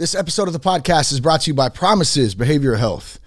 This 0.00 0.14
episode 0.14 0.48
of 0.48 0.54
the 0.54 0.60
podcast 0.60 1.12
is 1.12 1.20
brought 1.20 1.42
to 1.42 1.50
you 1.50 1.54
by 1.54 1.68
Promises 1.68 2.34
Behavioral 2.34 2.78
Health. 2.78 3.20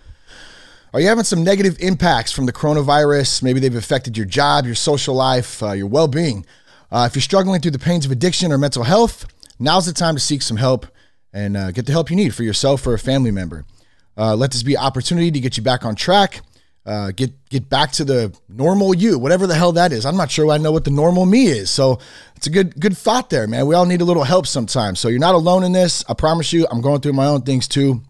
Are 0.92 1.00
you 1.00 1.08
having 1.08 1.24
some 1.24 1.44
negative 1.44 1.78
impacts 1.80 2.32
from 2.32 2.48
the 2.48 2.52
coronavirus? 2.52 3.44
Maybe 3.44 3.60
they've 3.60 3.76
affected 3.76 4.18
your 4.18 4.26
job, 4.26 4.66
your 4.66 4.74
social 4.74 5.14
life, 5.14 5.62
uh, 5.62 5.74
your 5.74 5.86
well 5.86 6.08
being. 6.08 6.48
Uh, 6.92 7.06
if 7.08 7.16
you're 7.16 7.22
struggling 7.22 7.62
through 7.62 7.70
the 7.70 7.78
pains 7.78 8.08
of 8.08 8.12
addiction 8.12 8.52
or 8.52 8.58
mental 8.58 8.82
health, 8.86 9.28
now's 9.60 9.86
the 9.86 9.94
time 9.94 10.16
to 10.16 10.20
seek 10.20 10.42
some 10.42 10.58
help 10.58 10.88
and 11.32 11.56
uh, 11.56 11.70
get 11.70 11.86
the 11.86 11.92
help 11.92 12.10
you 12.10 12.16
need 12.16 12.34
for 12.34 12.42
yourself 12.42 12.88
or 12.88 12.96
a 12.96 13.00
family 13.00 13.30
member. 13.30 13.66
Uh, 14.18 14.36
let 14.36 14.50
this 14.50 14.64
be 14.64 14.74
an 14.74 14.82
opportunity 14.82 15.30
to 15.30 15.40
get 15.40 15.56
you 15.58 15.62
back 15.62 15.86
on 15.86 15.94
track, 15.94 16.42
uh, 16.86 17.12
get 17.12 17.32
get 17.50 17.70
back 17.70 17.92
to 17.94 18.04
the 18.04 18.36
normal 18.50 18.94
you, 18.94 19.18
whatever 19.18 19.48
the 19.48 19.56
hell 19.56 19.72
that 19.74 19.92
is. 19.92 20.06
I'm 20.06 20.18
not 20.18 20.32
sure 20.32 20.52
I 20.52 20.58
know 20.58 20.72
what 20.72 20.84
the 20.84 20.92
normal 20.92 21.26
me 21.26 21.48
is. 21.48 21.70
So 21.70 22.00
it's 22.36 22.48
a 22.48 22.50
good 22.50 22.80
good 22.80 22.98
thought 22.98 23.30
there, 23.30 23.48
man. 23.48 23.68
We 23.68 23.76
all 23.76 23.86
need 23.86 24.02
a 24.02 24.06
little 24.06 24.24
help 24.24 24.48
sometimes. 24.48 25.00
So 25.00 25.08
you're 25.08 25.20
not 25.20 25.36
alone 25.36 25.64
in 25.64 25.72
this. 25.72 26.04
I 26.10 26.14
promise 26.14 26.52
you. 26.52 26.68
I'm 26.70 26.82
going 26.82 27.02
through 27.02 27.14
my 27.14 27.26
own 27.26 27.44
things 27.44 27.68
too. 27.68 28.02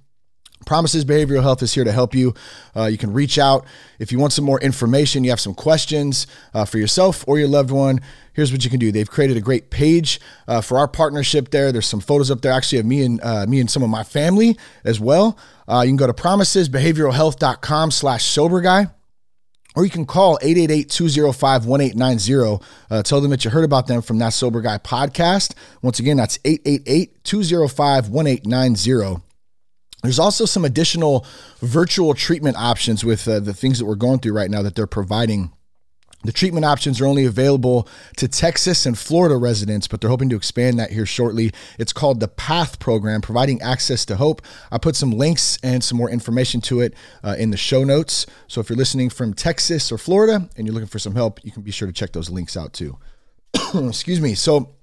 Promises 0.64 1.06
Behavioral 1.06 1.42
Health 1.42 1.62
is 1.62 1.74
here 1.74 1.84
to 1.84 1.92
help 1.92 2.16
you. 2.16 2.34
Uh, 2.76 2.86
you 2.86 2.98
can 2.98 3.14
reach 3.14 3.38
out 3.38 3.66
if 4.00 4.12
you 4.12 4.20
want 4.20 4.34
some 4.34 4.46
more 4.46 4.60
information. 4.62 5.24
You 5.24 5.30
have 5.30 5.40
some 5.40 5.54
questions 5.54 6.28
uh, 6.54 6.66
for 6.66 6.78
yourself 6.78 7.24
or 7.28 7.40
your 7.40 7.48
loved 7.48 7.72
one. 7.72 8.02
Here's 8.34 8.52
what 8.52 8.64
you 8.64 8.70
can 8.70 8.80
do. 8.80 8.92
They've 8.92 9.10
created 9.10 9.38
a 9.38 9.42
great 9.42 9.70
page 9.70 10.20
uh, 10.48 10.62
for 10.62 10.80
our 10.80 10.88
partnership. 10.88 11.52
There, 11.52 11.72
there's 11.72 11.88
some 11.88 12.00
photos 12.00 12.32
up 12.32 12.42
there 12.42 12.52
actually 12.52 12.80
of 12.80 12.86
me 12.86 13.04
and 13.04 13.22
uh, 13.22 13.46
me 13.48 13.60
and 13.60 13.70
some 13.70 13.84
of 13.84 13.90
my 13.90 14.04
family 14.04 14.58
as 14.84 15.00
well. 15.00 15.38
Uh, 15.68 15.84
you 15.86 15.90
can 15.90 15.98
go 15.98 16.08
to 16.08 16.14
promisesbehavioralhealth.com/slash 16.14 18.26
sober 18.26 18.62
guy. 18.62 18.88
Or 19.76 19.84
you 19.84 19.90
can 19.90 20.06
call 20.06 20.38
888-205-1890. 20.44 22.62
Uh, 22.92 23.02
tell 23.02 23.22
them 23.22 23.32
that 23.32 23.44
you 23.44 23.50
heard 23.50 23.64
about 23.64 23.88
them 23.88 24.04
from 24.04 24.20
that 24.20 24.34
Sober 24.34 24.62
Guy 24.62 24.78
podcast. 24.78 25.56
Once 25.82 25.98
again, 26.00 26.18
that's 26.18 26.38
888-205-1890. 26.40 29.24
There's 30.04 30.20
also 30.20 30.46
some 30.46 30.66
additional 30.66 31.26
virtual 31.62 32.14
treatment 32.14 32.58
options 32.58 33.06
with 33.06 33.28
uh, 33.28 33.40
the 33.40 33.54
things 33.54 33.80
that 33.80 33.86
we're 33.86 33.96
going 33.96 34.20
through 34.20 34.34
right 34.34 34.52
now 34.52 34.62
that 34.62 34.76
they're 34.76 34.86
providing. 34.86 35.52
The 36.24 36.32
treatment 36.32 36.66
options 36.66 37.02
are 37.02 37.06
only 37.06 37.26
available 37.26 37.88
to 38.18 38.28
Texas 38.28 38.86
and 38.86 38.98
Florida 38.98 39.36
residents, 39.38 39.88
but 39.88 40.00
they're 40.00 40.10
hoping 40.10 40.30
to 40.30 40.36
expand 40.36 40.80
that 40.80 40.92
here 40.92 41.06
shortly. 41.06 41.52
It's 41.78 41.92
called 41.92 42.20
the 42.20 42.30
PATH 42.30 42.80
program, 42.80 43.22
providing 43.22 43.62
access 43.62 44.06
to 44.06 44.16
hope. 44.16 44.42
I 44.72 44.78
put 44.78 44.96
some 44.96 45.12
links 45.12 45.58
and 45.64 45.84
some 45.84 45.98
more 45.98 46.10
information 46.10 46.62
to 46.62 46.82
it 46.82 46.94
uh, 47.24 47.36
in 47.38 47.52
the 47.52 47.58
show 47.58 47.84
notes. 47.84 48.26
So 48.48 48.62
if 48.62 48.70
you're 48.70 48.78
listening 48.78 49.10
from 49.10 49.34
Texas 49.34 49.92
or 49.92 49.98
Florida 49.98 50.50
and 50.56 50.66
you're 50.66 50.74
looking 50.74 50.88
for 50.88 51.00
some 51.00 51.16
help, 51.16 51.44
you 51.44 51.52
can 51.52 51.62
be 51.62 51.72
sure 51.72 51.88
to 51.88 51.94
check 51.94 52.14
those 52.14 52.30
links 52.30 52.56
out 52.56 52.74
too. 52.74 52.98
Excuse 53.74 54.22
me. 54.22 54.34
So 54.36 54.76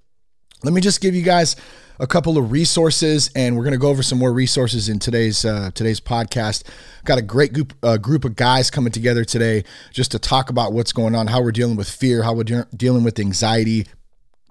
let 0.62 0.74
me 0.74 0.80
just 0.82 1.00
give 1.00 1.14
you 1.14 1.22
guys 1.22 1.56
a 2.00 2.06
couple 2.06 2.38
of 2.38 2.50
resources, 2.50 3.30
and 3.36 3.56
we're 3.56 3.62
going 3.62 3.72
to 3.72 3.78
go 3.78 3.90
over 3.90 4.02
some 4.02 4.18
more 4.18 4.32
resources 4.32 4.88
in 4.88 4.98
today's 4.98 5.44
uh, 5.44 5.70
today's 5.74 6.00
podcast. 6.00 6.64
Got 7.04 7.18
a 7.18 7.22
great 7.22 7.52
group 7.52 7.74
uh, 7.82 7.98
group 7.98 8.24
of 8.24 8.34
guys 8.34 8.70
coming 8.70 8.90
together 8.90 9.24
today 9.24 9.64
just 9.92 10.10
to 10.12 10.18
talk 10.18 10.48
about 10.50 10.72
what's 10.72 10.92
going 10.92 11.14
on, 11.14 11.26
how 11.26 11.42
we're 11.42 11.52
dealing 11.52 11.76
with 11.76 11.88
fear, 11.88 12.22
how 12.22 12.34
we're 12.34 12.44
de- 12.44 12.66
dealing 12.74 13.04
with 13.04 13.20
anxiety, 13.20 13.86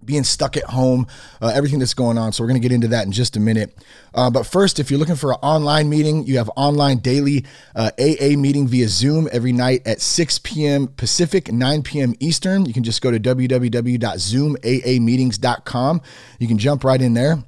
being 0.03 0.23
stuck 0.23 0.57
at 0.57 0.65
home, 0.65 1.07
uh, 1.41 1.51
everything 1.53 1.79
that's 1.79 1.93
going 1.93 2.17
on. 2.17 2.33
So 2.33 2.43
we're 2.43 2.49
going 2.49 2.61
to 2.61 2.67
get 2.67 2.73
into 2.73 2.87
that 2.89 3.05
in 3.05 3.11
just 3.11 3.35
a 3.35 3.39
minute. 3.39 3.75
Uh, 4.13 4.29
but 4.29 4.45
first, 4.45 4.79
if 4.79 4.89
you're 4.89 4.99
looking 4.99 5.15
for 5.15 5.31
an 5.31 5.39
online 5.41 5.89
meeting, 5.89 6.25
you 6.25 6.37
have 6.37 6.49
online 6.55 6.97
daily 6.97 7.45
uh, 7.75 7.91
AA 7.99 8.37
meeting 8.37 8.67
via 8.67 8.87
Zoom 8.87 9.27
every 9.31 9.51
night 9.51 9.85
at 9.85 10.01
6 10.01 10.39
p.m. 10.39 10.87
Pacific, 10.87 11.51
9 11.51 11.83
p.m. 11.83 12.15
Eastern. 12.19 12.65
You 12.65 12.73
can 12.73 12.83
just 12.83 13.01
go 13.01 13.11
to 13.11 13.19
www.zoomaameetings.com. 13.19 16.01
You 16.39 16.47
can 16.47 16.57
jump 16.57 16.83
right 16.83 17.01
in 17.01 17.13
there. 17.13 17.43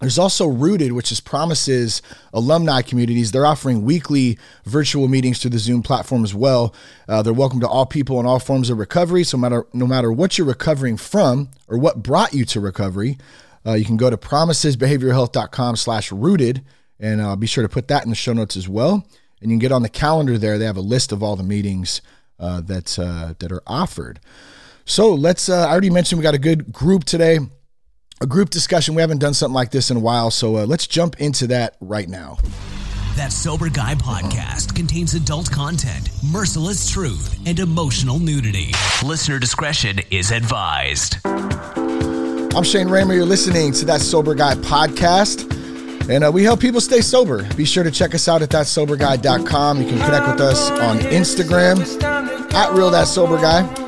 There's 0.00 0.18
also 0.18 0.46
Rooted, 0.46 0.92
which 0.92 1.10
is 1.10 1.20
Promises 1.20 2.02
alumni 2.34 2.82
communities. 2.82 3.32
They're 3.32 3.46
offering 3.46 3.82
weekly 3.82 4.38
virtual 4.66 5.08
meetings 5.08 5.38
through 5.38 5.52
the 5.52 5.58
Zoom 5.58 5.82
platform 5.82 6.22
as 6.22 6.34
well. 6.34 6.74
Uh, 7.08 7.22
they're 7.22 7.32
welcome 7.32 7.60
to 7.60 7.68
all 7.68 7.86
people 7.86 8.20
in 8.20 8.26
all 8.26 8.38
forms 8.38 8.68
of 8.68 8.76
recovery. 8.76 9.24
So, 9.24 9.38
matter, 9.38 9.66
no 9.72 9.86
matter 9.86 10.12
what 10.12 10.36
you're 10.36 10.46
recovering 10.46 10.98
from 10.98 11.48
or 11.66 11.78
what 11.78 12.02
brought 12.02 12.34
you 12.34 12.44
to 12.44 12.60
recovery, 12.60 13.16
uh, 13.64 13.72
you 13.72 13.86
can 13.86 13.96
go 13.96 14.10
to 14.10 14.18
promisesbehavioralhealth.com 14.18 15.76
slash 15.76 16.12
rooted 16.12 16.62
and 17.00 17.20
uh, 17.22 17.34
be 17.34 17.46
sure 17.46 17.62
to 17.62 17.68
put 17.68 17.88
that 17.88 18.04
in 18.04 18.10
the 18.10 18.16
show 18.16 18.34
notes 18.34 18.56
as 18.56 18.68
well. 18.68 19.06
And 19.40 19.50
you 19.50 19.54
can 19.54 19.60
get 19.60 19.72
on 19.72 19.82
the 19.82 19.88
calendar 19.88 20.36
there. 20.36 20.58
They 20.58 20.66
have 20.66 20.76
a 20.76 20.82
list 20.82 21.10
of 21.10 21.22
all 21.22 21.36
the 21.36 21.42
meetings 21.42 22.02
uh, 22.38 22.60
that, 22.62 22.98
uh, 22.98 23.32
that 23.38 23.50
are 23.50 23.62
offered. 23.66 24.20
So 24.84 25.14
let's, 25.14 25.48
uh, 25.48 25.66
I 25.66 25.70
already 25.70 25.90
mentioned 25.90 26.18
we 26.18 26.22
got 26.22 26.34
a 26.34 26.38
good 26.38 26.70
group 26.70 27.04
today 27.04 27.38
a 28.20 28.26
group 28.26 28.50
discussion. 28.50 28.94
We 28.94 29.02
haven't 29.02 29.18
done 29.18 29.34
something 29.34 29.54
like 29.54 29.70
this 29.70 29.90
in 29.90 29.96
a 29.96 30.00
while, 30.00 30.30
so 30.30 30.56
uh, 30.56 30.66
let's 30.66 30.86
jump 30.86 31.20
into 31.20 31.46
that 31.48 31.76
right 31.80 32.08
now. 32.08 32.38
That 33.16 33.32
Sober 33.32 33.70
Guy 33.70 33.94
podcast 33.94 34.74
contains 34.74 35.14
adult 35.14 35.50
content, 35.50 36.10
merciless 36.30 36.90
truth, 36.90 37.38
and 37.46 37.58
emotional 37.58 38.18
nudity. 38.18 38.72
Listener 39.04 39.38
discretion 39.38 40.00
is 40.10 40.30
advised. 40.30 41.18
I'm 41.24 42.64
Shane 42.64 42.88
Ramer. 42.88 43.14
You're 43.14 43.24
listening 43.24 43.72
to 43.72 43.84
That 43.86 44.00
Sober 44.00 44.34
Guy 44.34 44.54
podcast. 44.56 45.52
And 46.10 46.24
uh, 46.24 46.30
we 46.30 46.44
help 46.44 46.60
people 46.60 46.80
stay 46.80 47.00
sober. 47.00 47.42
Be 47.54 47.64
sure 47.64 47.82
to 47.84 47.90
check 47.90 48.14
us 48.14 48.28
out 48.28 48.40
at 48.40 48.50
thatsoberguy.com. 48.50 49.82
You 49.82 49.88
can 49.88 49.98
connect 49.98 50.28
with 50.28 50.40
us 50.40 50.70
on 50.70 50.98
Instagram 50.98 52.02
at 52.52 52.72
Real 52.74 52.90
That 52.90 53.08
Sober 53.08 53.38
Guy 53.38 53.85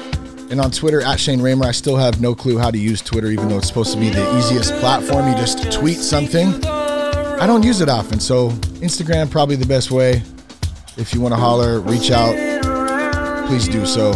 and 0.50 0.60
on 0.60 0.70
Twitter 0.70 1.00
at 1.00 1.20
Shane 1.20 1.40
Ramer. 1.40 1.66
I 1.66 1.72
still 1.72 1.96
have 1.96 2.20
no 2.20 2.34
clue 2.34 2.58
how 2.58 2.70
to 2.70 2.78
use 2.78 3.02
Twitter, 3.02 3.28
even 3.28 3.48
though 3.48 3.58
it's 3.58 3.68
supposed 3.68 3.92
to 3.92 4.00
be 4.00 4.08
the 4.08 4.38
easiest 4.38 4.72
platform. 4.74 5.28
You 5.28 5.34
just 5.34 5.70
tweet 5.70 5.98
something. 5.98 6.64
I 6.64 7.46
don't 7.46 7.62
use 7.62 7.80
it 7.80 7.88
often, 7.88 8.18
so 8.18 8.50
Instagram 8.80 9.30
probably 9.30 9.56
the 9.56 9.66
best 9.66 9.90
way. 9.90 10.22
If 10.96 11.14
you 11.14 11.20
want 11.20 11.32
to 11.32 11.40
holler, 11.40 11.80
reach 11.80 12.10
out, 12.10 12.34
please 13.46 13.68
do 13.68 13.86
so. 13.86 14.12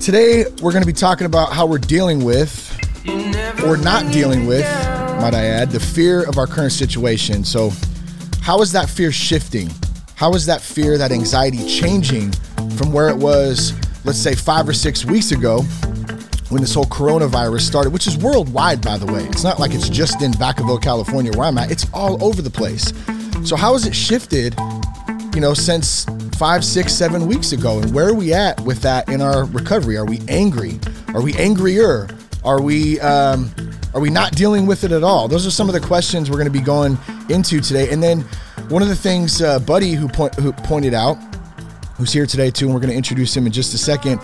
Today, 0.00 0.44
we're 0.62 0.72
going 0.72 0.82
to 0.82 0.86
be 0.86 0.92
talking 0.92 1.26
about 1.26 1.52
how 1.52 1.66
we're 1.66 1.78
dealing 1.78 2.24
with, 2.24 2.64
or 3.64 3.76
not 3.76 4.12
dealing 4.12 4.46
with, 4.46 4.64
might 5.20 5.34
I 5.34 5.44
add, 5.44 5.70
the 5.70 5.80
fear 5.80 6.24
of 6.28 6.38
our 6.38 6.46
current 6.46 6.72
situation. 6.72 7.44
So, 7.44 7.72
how 8.42 8.60
is 8.60 8.72
that 8.72 8.88
fear 8.88 9.12
shifting? 9.12 9.70
How 10.14 10.34
is 10.34 10.46
that 10.46 10.60
fear, 10.60 10.98
that 10.98 11.12
anxiety 11.12 11.66
changing 11.66 12.32
from 12.76 12.92
where 12.92 13.08
it 13.08 13.16
was 13.16 13.72
let's 14.04 14.18
say 14.18 14.34
five 14.34 14.68
or 14.68 14.72
six 14.72 15.04
weeks 15.04 15.32
ago 15.32 15.62
when 16.48 16.60
this 16.62 16.74
whole 16.74 16.86
coronavirus 16.86 17.60
started, 17.60 17.92
which 17.92 18.06
is 18.06 18.16
worldwide, 18.16 18.80
by 18.80 18.96
the 18.96 19.06
way. 19.06 19.24
It's 19.24 19.44
not 19.44 19.58
like 19.58 19.72
it's 19.72 19.88
just 19.88 20.22
in 20.22 20.32
Vacaville, 20.32 20.80
California, 20.80 21.30
where 21.36 21.46
I'm 21.46 21.58
at. 21.58 21.70
It's 21.70 21.86
all 21.92 22.22
over 22.24 22.40
the 22.40 22.50
place. 22.50 22.92
So 23.44 23.54
how 23.54 23.74
has 23.74 23.86
it 23.86 23.94
shifted, 23.94 24.54
you 25.34 25.40
know, 25.40 25.54
since 25.54 26.06
five, 26.36 26.64
six, 26.64 26.92
seven 26.92 27.26
weeks 27.26 27.52
ago? 27.52 27.80
And 27.80 27.92
where 27.92 28.08
are 28.08 28.14
we 28.14 28.32
at 28.32 28.60
with 28.62 28.80
that 28.82 29.08
in 29.08 29.20
our 29.20 29.44
recovery? 29.44 29.96
Are 29.96 30.06
we 30.06 30.20
angry? 30.28 30.80
Are 31.14 31.22
we 31.22 31.34
angrier? 31.34 32.08
Are 32.44 32.62
we 32.62 32.98
um, 33.00 33.50
are 33.94 34.00
we 34.00 34.10
not 34.10 34.32
dealing 34.32 34.66
with 34.66 34.84
it 34.84 34.92
at 34.92 35.02
all? 35.02 35.28
Those 35.28 35.46
are 35.46 35.50
some 35.50 35.68
of 35.68 35.74
the 35.74 35.80
questions 35.80 36.30
we're 36.30 36.36
going 36.36 36.52
to 36.52 36.58
be 36.58 36.64
going 36.64 36.96
into 37.28 37.60
today. 37.60 37.90
And 37.90 38.02
then 38.02 38.20
one 38.68 38.82
of 38.82 38.88
the 38.88 38.96
things, 38.96 39.42
uh, 39.42 39.58
Buddy, 39.60 39.92
who 39.92 40.08
point, 40.08 40.34
who 40.34 40.52
pointed 40.52 40.94
out 40.94 41.16
who's 41.98 42.12
here 42.12 42.26
today 42.26 42.48
too, 42.48 42.66
and 42.66 42.74
we're 42.74 42.80
going 42.80 42.92
to 42.92 42.96
introduce 42.96 43.36
him 43.36 43.44
in 43.44 43.52
just 43.52 43.74
a 43.74 43.78
second, 43.78 44.20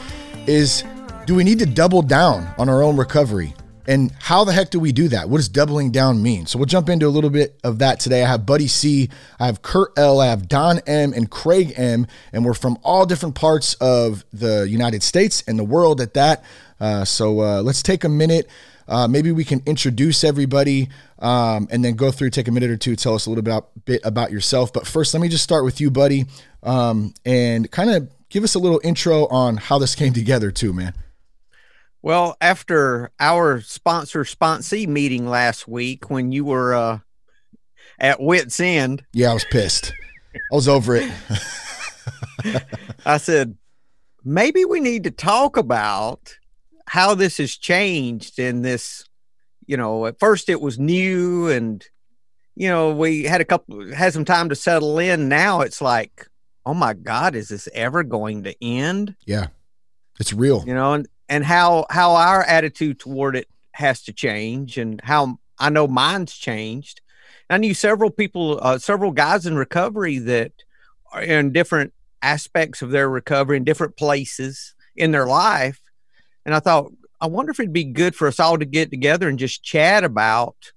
is 0.46 0.84
do 1.26 1.34
we 1.34 1.42
need 1.42 1.58
to 1.58 1.66
double 1.66 2.02
down 2.02 2.48
on 2.56 2.68
our 2.68 2.82
own 2.84 2.96
recovery? 2.96 3.52
And 3.86 4.12
how 4.20 4.44
the 4.44 4.52
heck 4.52 4.70
do 4.70 4.78
we 4.78 4.92
do 4.92 5.08
that? 5.08 5.28
What 5.28 5.38
does 5.38 5.48
doubling 5.48 5.90
down 5.90 6.22
mean? 6.22 6.46
So 6.46 6.58
we'll 6.58 6.66
jump 6.66 6.88
into 6.88 7.06
a 7.06 7.10
little 7.10 7.30
bit 7.30 7.58
of 7.64 7.80
that 7.80 7.98
today. 7.98 8.22
I 8.22 8.28
have 8.28 8.46
Buddy 8.46 8.68
C, 8.68 9.10
I 9.40 9.46
have 9.46 9.60
Kurt 9.60 9.90
L, 9.98 10.20
I 10.20 10.26
have 10.26 10.48
Don 10.48 10.78
M, 10.86 11.12
and 11.12 11.28
Craig 11.28 11.74
M, 11.76 12.06
and 12.32 12.44
we're 12.44 12.54
from 12.54 12.78
all 12.82 13.04
different 13.06 13.34
parts 13.34 13.74
of 13.74 14.24
the 14.32 14.66
United 14.68 15.02
States 15.02 15.42
and 15.48 15.58
the 15.58 15.64
world 15.64 16.00
at 16.00 16.14
that. 16.14 16.44
Uh, 16.80 17.04
so 17.04 17.40
uh, 17.40 17.60
let's 17.60 17.82
take 17.82 18.04
a 18.04 18.08
minute. 18.08 18.48
Uh, 18.86 19.08
maybe 19.08 19.32
we 19.32 19.44
can 19.44 19.62
introduce 19.66 20.24
everybody 20.24 20.90
um, 21.18 21.66
and 21.70 21.84
then 21.84 21.94
go 21.94 22.10
through, 22.10 22.28
take 22.30 22.48
a 22.48 22.52
minute 22.52 22.70
or 22.70 22.76
two, 22.76 22.94
tell 22.96 23.14
us 23.14 23.26
a 23.26 23.30
little 23.30 23.42
bit 23.42 23.50
about, 23.50 23.84
bit 23.86 24.00
about 24.04 24.30
yourself. 24.30 24.72
But 24.72 24.86
first, 24.86 25.14
let 25.14 25.20
me 25.20 25.28
just 25.28 25.42
start 25.42 25.64
with 25.64 25.80
you, 25.80 25.90
buddy, 25.90 26.26
um, 26.64 27.14
and 27.24 27.70
kind 27.70 27.90
of 27.90 28.10
give 28.28 28.42
us 28.42 28.54
a 28.54 28.58
little 28.58 28.80
intro 28.82 29.26
on 29.26 29.56
how 29.56 29.78
this 29.78 29.94
came 29.94 30.12
together, 30.12 30.50
too, 30.50 30.72
man. 30.72 30.94
Well, 32.02 32.36
after 32.40 33.12
our 33.18 33.60
sponsor 33.60 34.24
sponsee 34.24 34.86
meeting 34.86 35.26
last 35.26 35.66
week, 35.68 36.10
when 36.10 36.32
you 36.32 36.44
were 36.44 36.74
uh, 36.74 36.98
at 37.98 38.20
wits 38.20 38.60
end, 38.60 39.04
yeah, 39.12 39.30
I 39.30 39.34
was 39.34 39.44
pissed. 39.44 39.92
I 40.34 40.54
was 40.54 40.68
over 40.68 40.96
it. 40.96 41.10
I 43.06 43.16
said, 43.16 43.56
maybe 44.24 44.64
we 44.64 44.80
need 44.80 45.04
to 45.04 45.10
talk 45.10 45.56
about 45.56 46.36
how 46.86 47.14
this 47.14 47.38
has 47.38 47.56
changed 47.56 48.38
in 48.38 48.62
this 48.62 49.04
you 49.66 49.76
know 49.76 50.06
at 50.06 50.18
first 50.18 50.48
it 50.48 50.60
was 50.60 50.78
new 50.78 51.48
and 51.48 51.84
you 52.54 52.68
know 52.68 52.94
we 52.94 53.24
had 53.24 53.40
a 53.40 53.44
couple 53.44 53.92
had 53.92 54.12
some 54.12 54.24
time 54.24 54.48
to 54.48 54.54
settle 54.54 54.98
in 54.98 55.28
now 55.28 55.60
it's 55.60 55.80
like 55.80 56.28
oh 56.66 56.74
my 56.74 56.92
god 56.94 57.34
is 57.34 57.48
this 57.48 57.68
ever 57.74 58.02
going 58.02 58.42
to 58.42 58.54
end 58.62 59.14
yeah 59.26 59.48
it's 60.18 60.32
real 60.32 60.64
you 60.66 60.74
know 60.74 60.94
and 60.94 61.08
and 61.28 61.44
how 61.44 61.86
how 61.90 62.12
our 62.12 62.42
attitude 62.42 62.98
toward 62.98 63.36
it 63.36 63.48
has 63.72 64.02
to 64.02 64.12
change 64.12 64.78
and 64.78 65.00
how 65.02 65.38
I 65.58 65.70
know 65.70 65.86
mine's 65.86 66.34
changed. 66.34 67.00
I 67.50 67.58
knew 67.58 67.74
several 67.74 68.10
people, 68.10 68.58
uh, 68.62 68.78
several 68.78 69.10
guys 69.10 69.46
in 69.46 69.56
recovery 69.56 70.18
that 70.18 70.52
are 71.12 71.22
in 71.22 71.52
different 71.52 71.92
aspects 72.22 72.82
of 72.82 72.90
their 72.90 73.08
recovery 73.08 73.56
in 73.56 73.64
different 73.64 73.96
places 73.96 74.74
in 74.96 75.10
their 75.10 75.26
life. 75.26 75.80
And 76.46 76.54
I 76.54 76.60
thought, 76.60 76.92
I 77.20 77.26
wonder 77.26 77.50
if 77.50 77.60
it'd 77.60 77.72
be 77.72 77.84
good 77.84 78.14
for 78.14 78.28
us 78.28 78.40
all 78.40 78.58
to 78.58 78.64
get 78.64 78.90
together 78.90 79.28
and 79.28 79.38
just 79.38 79.62
chat 79.62 80.04
about, 80.04 80.72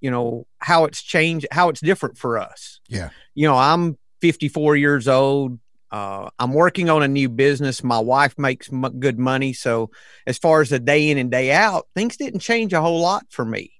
you 0.00 0.10
know, 0.10 0.46
how 0.58 0.84
it's 0.84 1.02
changed, 1.02 1.46
how 1.50 1.68
it's 1.68 1.80
different 1.80 2.18
for 2.18 2.38
us. 2.38 2.80
Yeah. 2.88 3.10
You 3.34 3.48
know, 3.48 3.56
I'm 3.56 3.96
54 4.20 4.76
years 4.76 5.08
old. 5.08 5.58
Uh, 5.90 6.30
I'm 6.38 6.52
working 6.52 6.90
on 6.90 7.02
a 7.02 7.08
new 7.08 7.28
business. 7.28 7.84
My 7.84 7.98
wife 7.98 8.36
makes 8.38 8.72
m- 8.72 8.98
good 8.98 9.18
money. 9.18 9.52
So, 9.52 9.90
as 10.26 10.36
far 10.36 10.60
as 10.60 10.70
the 10.70 10.80
day 10.80 11.10
in 11.10 11.18
and 11.18 11.30
day 11.30 11.52
out, 11.52 11.86
things 11.94 12.16
didn't 12.16 12.40
change 12.40 12.72
a 12.72 12.80
whole 12.80 13.00
lot 13.00 13.24
for 13.30 13.44
me, 13.44 13.72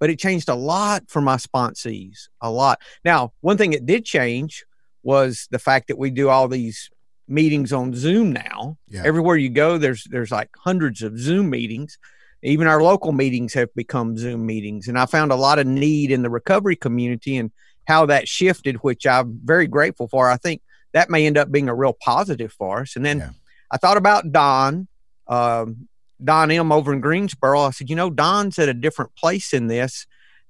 but 0.00 0.10
it 0.10 0.18
changed 0.18 0.48
a 0.48 0.54
lot 0.54 1.04
for 1.08 1.20
my 1.20 1.36
sponsees. 1.36 2.28
A 2.40 2.50
lot. 2.50 2.80
Now, 3.04 3.32
one 3.40 3.56
thing 3.56 3.70
that 3.70 3.86
did 3.86 4.04
change 4.04 4.64
was 5.02 5.46
the 5.50 5.60
fact 5.60 5.88
that 5.88 5.98
we 5.98 6.10
do 6.10 6.28
all 6.28 6.48
these 6.48 6.90
meetings 7.28 7.72
on 7.72 7.94
Zoom 7.94 8.32
now. 8.32 8.78
Yeah. 8.88 9.02
Everywhere 9.04 9.36
you 9.36 9.50
go, 9.50 9.78
there's 9.78 10.04
there's 10.10 10.30
like 10.32 10.50
hundreds 10.56 11.02
of 11.02 11.18
Zoom 11.18 11.50
meetings. 11.50 11.98
Even 12.42 12.66
our 12.66 12.82
local 12.82 13.12
meetings 13.12 13.54
have 13.54 13.74
become 13.74 14.16
Zoom 14.16 14.46
meetings, 14.46 14.88
and 14.88 14.98
I 14.98 15.06
found 15.06 15.32
a 15.32 15.36
lot 15.36 15.58
of 15.58 15.66
need 15.66 16.10
in 16.10 16.22
the 16.22 16.30
recovery 16.30 16.76
community 16.76 17.36
and 17.36 17.50
how 17.88 18.06
that 18.06 18.28
shifted, 18.28 18.76
which 18.76 19.06
I'm 19.06 19.40
very 19.42 19.66
grateful 19.66 20.08
for. 20.08 20.30
I 20.30 20.36
think 20.36 20.60
that 20.92 21.08
may 21.10 21.26
end 21.26 21.38
up 21.38 21.50
being 21.50 21.68
a 21.68 21.74
real 21.74 21.94
positive 21.94 22.52
for 22.52 22.80
us. 22.80 22.94
And 22.94 23.04
then 23.04 23.18
Yeah. 23.18 23.30
I 23.70 23.78
thought 23.78 23.96
about 23.96 24.30
Don, 24.30 24.86
um, 25.26 25.88
Don 26.22 26.50
M 26.50 26.70
over 26.70 26.92
in 26.92 27.00
Greensboro. 27.00 27.60
I 27.60 27.70
said, 27.70 27.88
you 27.90 27.96
know, 27.96 28.10
Don's 28.10 28.58
at 28.58 28.68
a 28.68 28.74
different 28.74 29.14
place 29.14 29.52
in 29.52 29.66
this, 29.68 30.06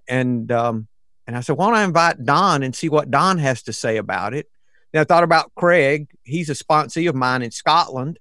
and 0.09 0.51
um, 0.51 0.89
and 1.27 1.37
I 1.37 1.41
said, 1.41 1.57
why 1.57 1.67
don't 1.67 1.75
I 1.75 1.85
invite 1.85 2.25
Don 2.25 2.63
and 2.63 2.75
see 2.75 2.89
what 2.89 3.11
Don 3.11 3.39
has 3.39 3.63
to 3.65 3.73
say 3.73 3.99
about 3.99 4.35
it? 4.35 4.49
Then 4.93 5.01
I 5.03 5.05
thought 5.05 5.25
about 5.25 5.53
Craig. 5.55 6.09
He's 6.25 6.49
a 6.49 6.55
sponsee 6.55 7.09
of 7.09 7.15
mine 7.15 7.43
in 7.43 7.51
Scotland, 7.51 8.19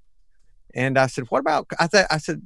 and 0.75 0.97
I 0.97 1.07
said, 1.07 1.25
what 1.29 1.39
about? 1.39 1.67
I 1.79 1.87
thought 1.87 2.07
I 2.11 2.17
said, 2.17 2.41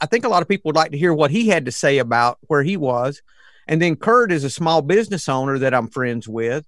I 0.00 0.06
think 0.06 0.24
a 0.24 0.28
lot 0.28 0.42
of 0.42 0.48
people 0.48 0.68
would 0.70 0.76
like 0.76 0.92
to 0.92 0.98
hear 0.98 1.12
what 1.12 1.30
he 1.30 1.48
had 1.48 1.66
to 1.66 1.72
say 1.72 1.98
about 1.98 2.38
where 2.42 2.62
he 2.62 2.76
was. 2.76 3.22
And 3.68 3.82
then 3.82 3.96
Kurt 3.96 4.32
is 4.32 4.44
a 4.44 4.50
small 4.50 4.80
business 4.80 5.28
owner 5.28 5.58
that 5.58 5.74
I'm 5.74 5.88
friends 5.88 6.26
with, 6.26 6.64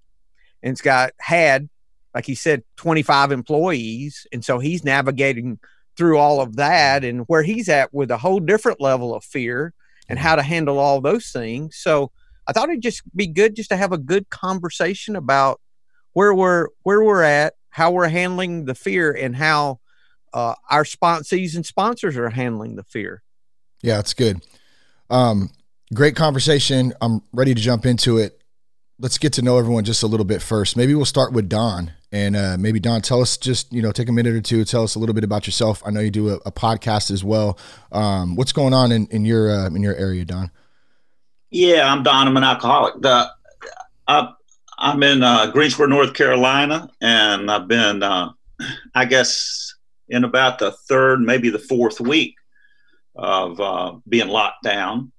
and 0.61 0.71
it's 0.71 0.81
got 0.81 1.13
had, 1.19 1.67
like 2.13 2.25
he 2.25 2.35
said, 2.35 2.63
25 2.77 3.31
employees, 3.31 4.27
and 4.31 4.45
so 4.45 4.59
he's 4.59 4.85
navigating 4.85 5.59
through 5.97 6.17
all 6.17 6.39
of 6.39 6.55
that 6.55 7.03
and 7.03 7.21
where 7.27 7.43
he's 7.43 7.67
at 7.67 7.93
with 7.93 8.11
a 8.11 8.17
whole 8.17 8.39
different 8.39 8.79
level 8.79 9.13
of 9.13 9.23
fear 9.23 9.73
and 10.07 10.19
how 10.19 10.35
to 10.35 10.41
handle 10.41 10.79
all 10.79 11.01
those 11.01 11.31
things. 11.31 11.75
So 11.75 12.11
I 12.47 12.53
thought 12.53 12.69
it'd 12.69 12.81
just 12.81 13.03
be 13.15 13.27
good 13.27 13.55
just 13.55 13.69
to 13.69 13.77
have 13.77 13.91
a 13.91 13.97
good 13.97 14.29
conversation 14.29 15.15
about 15.15 15.59
where 16.13 16.33
we're 16.33 16.67
where 16.83 17.03
we're 17.03 17.23
at, 17.23 17.55
how 17.69 17.91
we're 17.91 18.09
handling 18.09 18.65
the 18.65 18.75
fear, 18.75 19.11
and 19.11 19.35
how 19.35 19.79
uh, 20.33 20.55
our 20.69 20.83
sponsees 20.83 21.55
and 21.55 21.65
sponsors 21.65 22.17
are 22.17 22.29
handling 22.29 22.75
the 22.75 22.83
fear. 22.83 23.23
Yeah, 23.81 23.99
it's 23.99 24.13
good. 24.13 24.41
Um, 25.09 25.49
great 25.93 26.15
conversation. 26.15 26.93
I'm 27.01 27.21
ready 27.33 27.53
to 27.53 27.61
jump 27.61 27.85
into 27.85 28.17
it. 28.17 28.41
Let's 28.99 29.17
get 29.17 29.33
to 29.33 29.41
know 29.41 29.57
everyone 29.57 29.83
just 29.83 30.03
a 30.03 30.07
little 30.07 30.25
bit 30.25 30.41
first. 30.41 30.77
Maybe 30.77 30.93
we'll 30.93 31.05
start 31.05 31.33
with 31.33 31.49
Don. 31.49 31.91
And 32.11 32.35
uh, 32.35 32.57
maybe 32.59 32.79
Don, 32.79 33.01
tell 33.01 33.21
us 33.21 33.37
just 33.37 33.71
you 33.71 33.81
know 33.81 33.91
take 33.91 34.09
a 34.09 34.11
minute 34.11 34.35
or 34.35 34.41
two, 34.41 34.65
tell 34.65 34.83
us 34.83 34.95
a 34.95 34.99
little 34.99 35.15
bit 35.15 35.23
about 35.23 35.47
yourself. 35.47 35.81
I 35.85 35.91
know 35.91 36.01
you 36.01 36.11
do 36.11 36.29
a, 36.29 36.35
a 36.45 36.51
podcast 36.51 37.09
as 37.09 37.23
well. 37.23 37.57
Um, 37.91 38.35
what's 38.35 38.51
going 38.51 38.73
on 38.73 38.91
in, 38.91 39.07
in 39.07 39.23
your 39.23 39.49
uh, 39.49 39.67
in 39.67 39.81
your 39.81 39.95
area, 39.95 40.25
Don? 40.25 40.51
Yeah, 41.51 41.91
I'm 41.91 42.03
Don. 42.03 42.27
I'm 42.27 42.37
an 42.37 42.43
alcoholic. 42.43 43.01
The, 43.01 43.29
I, 44.07 44.33
I'm 44.77 45.01
in 45.03 45.23
uh, 45.23 45.51
Greensboro, 45.51 45.87
North 45.87 46.13
Carolina, 46.13 46.89
and 47.01 47.49
I've 47.49 47.67
been, 47.67 48.03
uh, 48.03 48.31
I 48.95 49.05
guess, 49.05 49.75
in 50.09 50.23
about 50.23 50.59
the 50.59 50.71
third, 50.71 51.21
maybe 51.21 51.49
the 51.49 51.59
fourth 51.59 52.01
week 52.01 52.35
of 53.15 53.59
uh, 53.59 53.95
being 54.09 54.27
locked 54.27 54.63
down. 54.63 55.11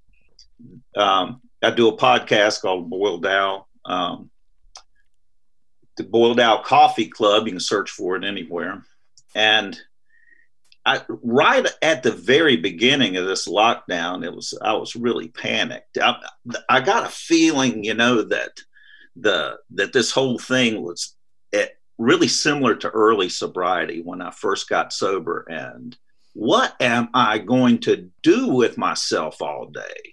Um, 0.97 1.41
I 1.63 1.71
do 1.71 1.89
a 1.89 1.97
podcast 1.97 2.61
called 2.61 2.91
Boiled 2.91 3.27
Owl. 3.27 3.69
Um, 3.85 4.31
the 5.97 6.05
Boiled 6.05 6.41
Owl 6.41 6.63
Coffee 6.63 7.09
Club. 7.09 7.47
You 7.47 7.53
can 7.53 7.61
search 7.61 7.91
for 7.91 8.17
it 8.17 8.25
anywhere. 8.25 8.83
And 9.35 9.79
I, 10.85 11.03
right 11.09 11.67
at 11.81 12.03
the 12.03 12.13
very 12.13 12.57
beginning 12.57 13.17
of 13.17 13.27
this 13.27 13.47
lockdown, 13.47 14.25
it 14.25 14.35
was 14.35 14.59
I 14.63 14.73
was 14.75 14.97
really 14.97 15.29
panicked. 15.29 15.99
I, 15.99 16.17
I 16.69 16.81
got 16.81 17.07
a 17.07 17.11
feeling, 17.11 17.85
you 17.85 17.95
know, 17.95 18.23
that 18.23 18.59
the 19.15 19.59
that 19.75 19.93
this 19.93 20.11
whole 20.11 20.39
thing 20.39 20.83
was 20.83 21.15
it, 21.53 21.79
really 21.99 22.29
similar 22.29 22.75
to 22.75 22.91
early 22.91 23.29
sobriety 23.29 24.03
when 24.03 24.21
I 24.21 24.31
first 24.31 24.69
got 24.69 24.93
sober. 24.93 25.47
And 25.49 25.97
what 26.33 26.75
am 26.81 27.11
I 27.15 27.39
going 27.39 27.79
to 27.81 28.11
do 28.23 28.49
with 28.49 28.77
myself 28.77 29.41
all 29.41 29.67
day? 29.67 30.12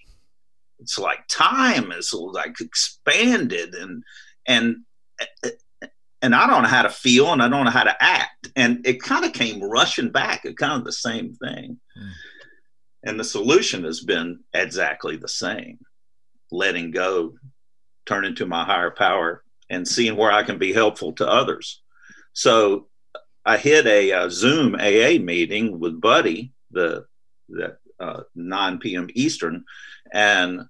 It's 0.79 0.97
like 0.97 1.27
time 1.29 1.91
is 1.91 2.13
like 2.13 2.59
expanded 2.61 3.73
and 3.75 4.03
and 4.47 4.77
and 6.21 6.35
I 6.35 6.47
don't 6.47 6.63
know 6.63 6.69
how 6.69 6.81
to 6.81 6.89
feel 6.89 7.31
and 7.31 7.41
I 7.41 7.49
don't 7.49 7.65
know 7.65 7.71
how 7.71 7.83
to 7.83 8.03
act. 8.03 8.49
And 8.55 8.85
it 8.85 9.01
kind 9.01 9.25
of 9.25 9.33
came 9.33 9.63
rushing 9.63 10.09
back, 10.09 10.45
it 10.45 10.57
kind 10.57 10.73
of 10.73 10.85
the 10.85 10.91
same 10.91 11.33
thing. 11.35 11.79
Mm. 11.97 12.11
And 13.03 13.19
the 13.19 13.23
solution 13.23 13.85
has 13.85 14.01
been 14.01 14.39
exactly 14.53 15.15
the 15.15 15.29
same 15.29 15.79
letting 16.51 16.91
go, 16.91 17.35
turning 18.05 18.35
to 18.35 18.45
my 18.45 18.63
higher 18.63 18.91
power, 18.91 19.43
and 19.69 19.87
seeing 19.87 20.17
where 20.17 20.31
I 20.31 20.43
can 20.43 20.57
be 20.57 20.73
helpful 20.73 21.13
to 21.13 21.27
others. 21.27 21.81
So 22.33 22.87
I 23.45 23.57
hit 23.57 23.85
a, 23.85 24.11
a 24.11 24.31
Zoom 24.31 24.75
AA 24.75 25.21
meeting 25.21 25.79
with 25.79 26.01
Buddy, 26.01 26.53
the, 26.71 27.05
the 27.47 27.77
uh, 27.99 28.21
9 28.35 28.79
p.m. 28.79 29.07
Eastern, 29.13 29.63
and 30.13 30.61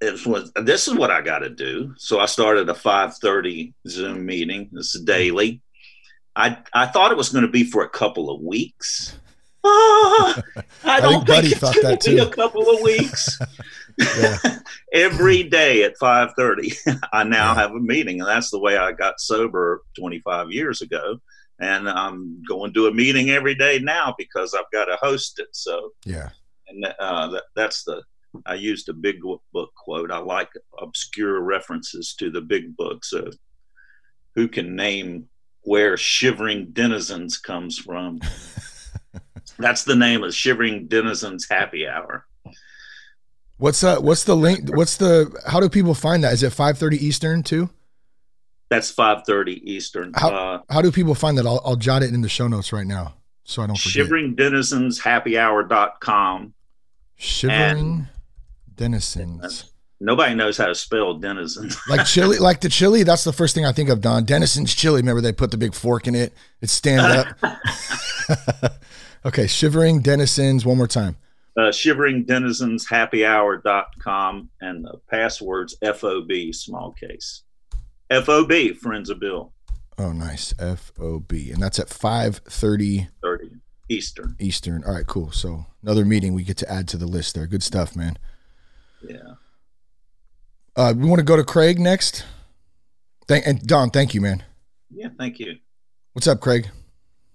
it 0.00 0.26
was 0.26 0.50
this 0.56 0.88
is 0.88 0.94
what 0.94 1.10
I 1.10 1.20
got 1.20 1.40
to 1.40 1.50
do. 1.50 1.94
So 1.98 2.18
I 2.20 2.26
started 2.26 2.68
a 2.68 2.74
5:30 2.74 3.72
Zoom 3.88 4.26
meeting. 4.26 4.68
This 4.72 4.94
is 4.94 5.02
daily. 5.02 5.60
I 6.34 6.58
I 6.74 6.86
thought 6.86 7.12
it 7.12 7.16
was 7.18 7.28
going 7.30 7.44
to 7.46 7.50
be 7.50 7.64
for 7.64 7.82
a 7.84 7.88
couple 7.88 8.30
of 8.30 8.40
weeks. 8.40 9.18
Ah, 9.64 10.42
I 10.82 11.00
don't 11.00 11.22
I 11.22 11.26
think 11.26 11.42
think, 11.42 11.52
it's 11.52 11.60
thought 11.60 11.74
going 11.74 11.86
that 11.86 12.00
to 12.00 12.10
be 12.10 12.16
too. 12.18 12.22
a 12.24 12.30
couple 12.30 12.68
of 12.68 12.80
weeks. 12.80 13.38
Every 14.92 15.44
day 15.44 15.84
at 15.84 15.94
5:30, 16.02 16.98
I 17.12 17.22
now 17.22 17.54
Yeah. 17.54 17.54
have 17.54 17.70
a 17.70 17.78
meeting, 17.78 18.20
and 18.20 18.28
that's 18.28 18.50
the 18.50 18.58
way 18.58 18.76
I 18.76 18.90
got 18.90 19.20
sober 19.20 19.82
25 19.96 20.50
years 20.50 20.82
ago. 20.82 21.18
And 21.62 21.88
I'm 21.88 22.42
going 22.48 22.74
to 22.74 22.88
a 22.88 22.92
meeting 22.92 23.30
every 23.30 23.54
day 23.54 23.78
now 23.78 24.14
because 24.18 24.52
I've 24.52 24.70
got 24.72 24.86
to 24.86 24.96
host 24.96 25.38
it. 25.38 25.48
So 25.52 25.92
Yeah, 26.04 26.30
and 26.68 26.84
uh, 26.98 27.28
that, 27.28 27.44
that's 27.54 27.84
the 27.84 28.02
I 28.46 28.54
used 28.54 28.88
a 28.88 28.94
big 28.94 29.20
book 29.52 29.74
quote. 29.76 30.10
I 30.10 30.18
like 30.18 30.50
obscure 30.80 31.40
references 31.40 32.14
to 32.18 32.30
the 32.30 32.40
big 32.40 32.76
book. 32.76 33.04
So 33.04 33.30
who 34.34 34.48
can 34.48 34.74
name 34.74 35.28
where 35.62 35.96
Shivering 35.96 36.70
Denizens 36.72 37.38
comes 37.38 37.78
from? 37.78 38.20
that's 39.58 39.84
the 39.84 39.96
name 39.96 40.22
of 40.22 40.34
Shivering 40.34 40.88
Denizens 40.88 41.46
Happy 41.48 41.86
Hour. 41.86 42.26
what's 43.58 43.84
uh 43.84 43.98
what's 44.00 44.24
the 44.24 44.36
link? 44.36 44.74
What's 44.74 44.96
the 44.96 45.32
how 45.46 45.60
do 45.60 45.68
people 45.68 45.94
find 45.94 46.24
that? 46.24 46.32
Is 46.32 46.42
it 46.42 46.52
5:30 46.52 46.94
Eastern 46.94 47.42
too? 47.42 47.70
That's 48.72 48.90
five 48.90 49.26
thirty 49.26 49.60
Eastern. 49.70 50.14
How- 50.14 50.30
uh, 50.30 50.58
How 50.70 50.80
do 50.80 50.90
people 50.90 51.14
find 51.14 51.36
that? 51.36 51.44
I'll, 51.44 51.60
I'll 51.62 51.76
jot 51.76 52.02
it 52.02 52.14
in 52.14 52.22
the 52.22 52.28
show 52.30 52.48
notes 52.48 52.72
right 52.72 52.86
now 52.86 53.16
so 53.44 53.60
I 53.60 53.66
don't 53.66 53.76
forget. 53.76 53.92
Shivering 53.92 54.34
Denizens 54.34 54.98
Happy 54.98 55.38
Hour.com. 55.38 56.54
Shivering 57.16 58.08
denizens. 58.74 59.66
Nobody 60.00 60.34
knows 60.34 60.56
how 60.56 60.68
to 60.68 60.74
spell 60.74 61.18
denizens. 61.18 61.78
like 61.88 62.06
chili, 62.06 62.38
like 62.38 62.62
the 62.62 62.70
chili. 62.70 63.02
That's 63.02 63.24
the 63.24 63.32
first 63.34 63.54
thing 63.54 63.66
I 63.66 63.72
think 63.72 63.90
of. 63.90 64.00
Don 64.00 64.24
Dennison's 64.24 64.74
chili. 64.74 65.02
Remember 65.02 65.20
they 65.20 65.32
put 65.32 65.50
the 65.50 65.58
big 65.58 65.74
fork 65.74 66.06
in 66.06 66.14
it. 66.14 66.32
It 66.62 66.70
stand 66.70 67.26
up. 67.42 67.60
okay, 69.26 69.46
shivering 69.46 70.00
denizens. 70.00 70.64
One 70.64 70.78
more 70.78 70.88
time. 70.88 71.16
uh, 71.58 71.72
shivering 71.72 72.24
denizens 72.24 72.88
happy 72.88 73.26
hour.com 73.26 74.48
and 74.62 74.82
the 74.82 74.98
passwords 75.10 75.76
FOB 75.82 76.32
small 76.52 76.92
case. 76.92 77.42
FOB 78.10 78.76
friends 78.80 79.10
of 79.10 79.20
Bill 79.20 79.52
Oh, 79.98 80.12
nice. 80.12 80.54
F 80.58 80.90
O 80.98 81.18
B, 81.20 81.50
and 81.50 81.62
that's 81.62 81.78
at 81.78 81.88
five 81.88 82.38
thirty 82.48 83.08
30 83.22 83.50
Eastern. 83.88 84.34
Eastern. 84.40 84.82
All 84.84 84.94
right, 84.94 85.06
cool. 85.06 85.30
So 85.32 85.66
another 85.82 86.04
meeting 86.04 86.32
we 86.32 86.44
get 86.44 86.56
to 86.58 86.70
add 86.72 86.88
to 86.88 86.96
the 86.96 87.06
list 87.06 87.34
there. 87.34 87.46
Good 87.46 87.62
stuff, 87.62 87.94
man. 87.94 88.18
Yeah. 89.06 89.16
Uh, 90.74 90.94
we 90.96 91.06
want 91.06 91.18
to 91.18 91.24
go 91.24 91.36
to 91.36 91.44
Craig 91.44 91.78
next. 91.78 92.24
Thank 93.28 93.46
and 93.46 93.64
Don, 93.66 93.90
thank 93.90 94.14
you, 94.14 94.20
man. 94.22 94.42
Yeah, 94.90 95.08
thank 95.18 95.38
you. 95.38 95.56
What's 96.14 96.26
up, 96.26 96.40
Craig? 96.40 96.68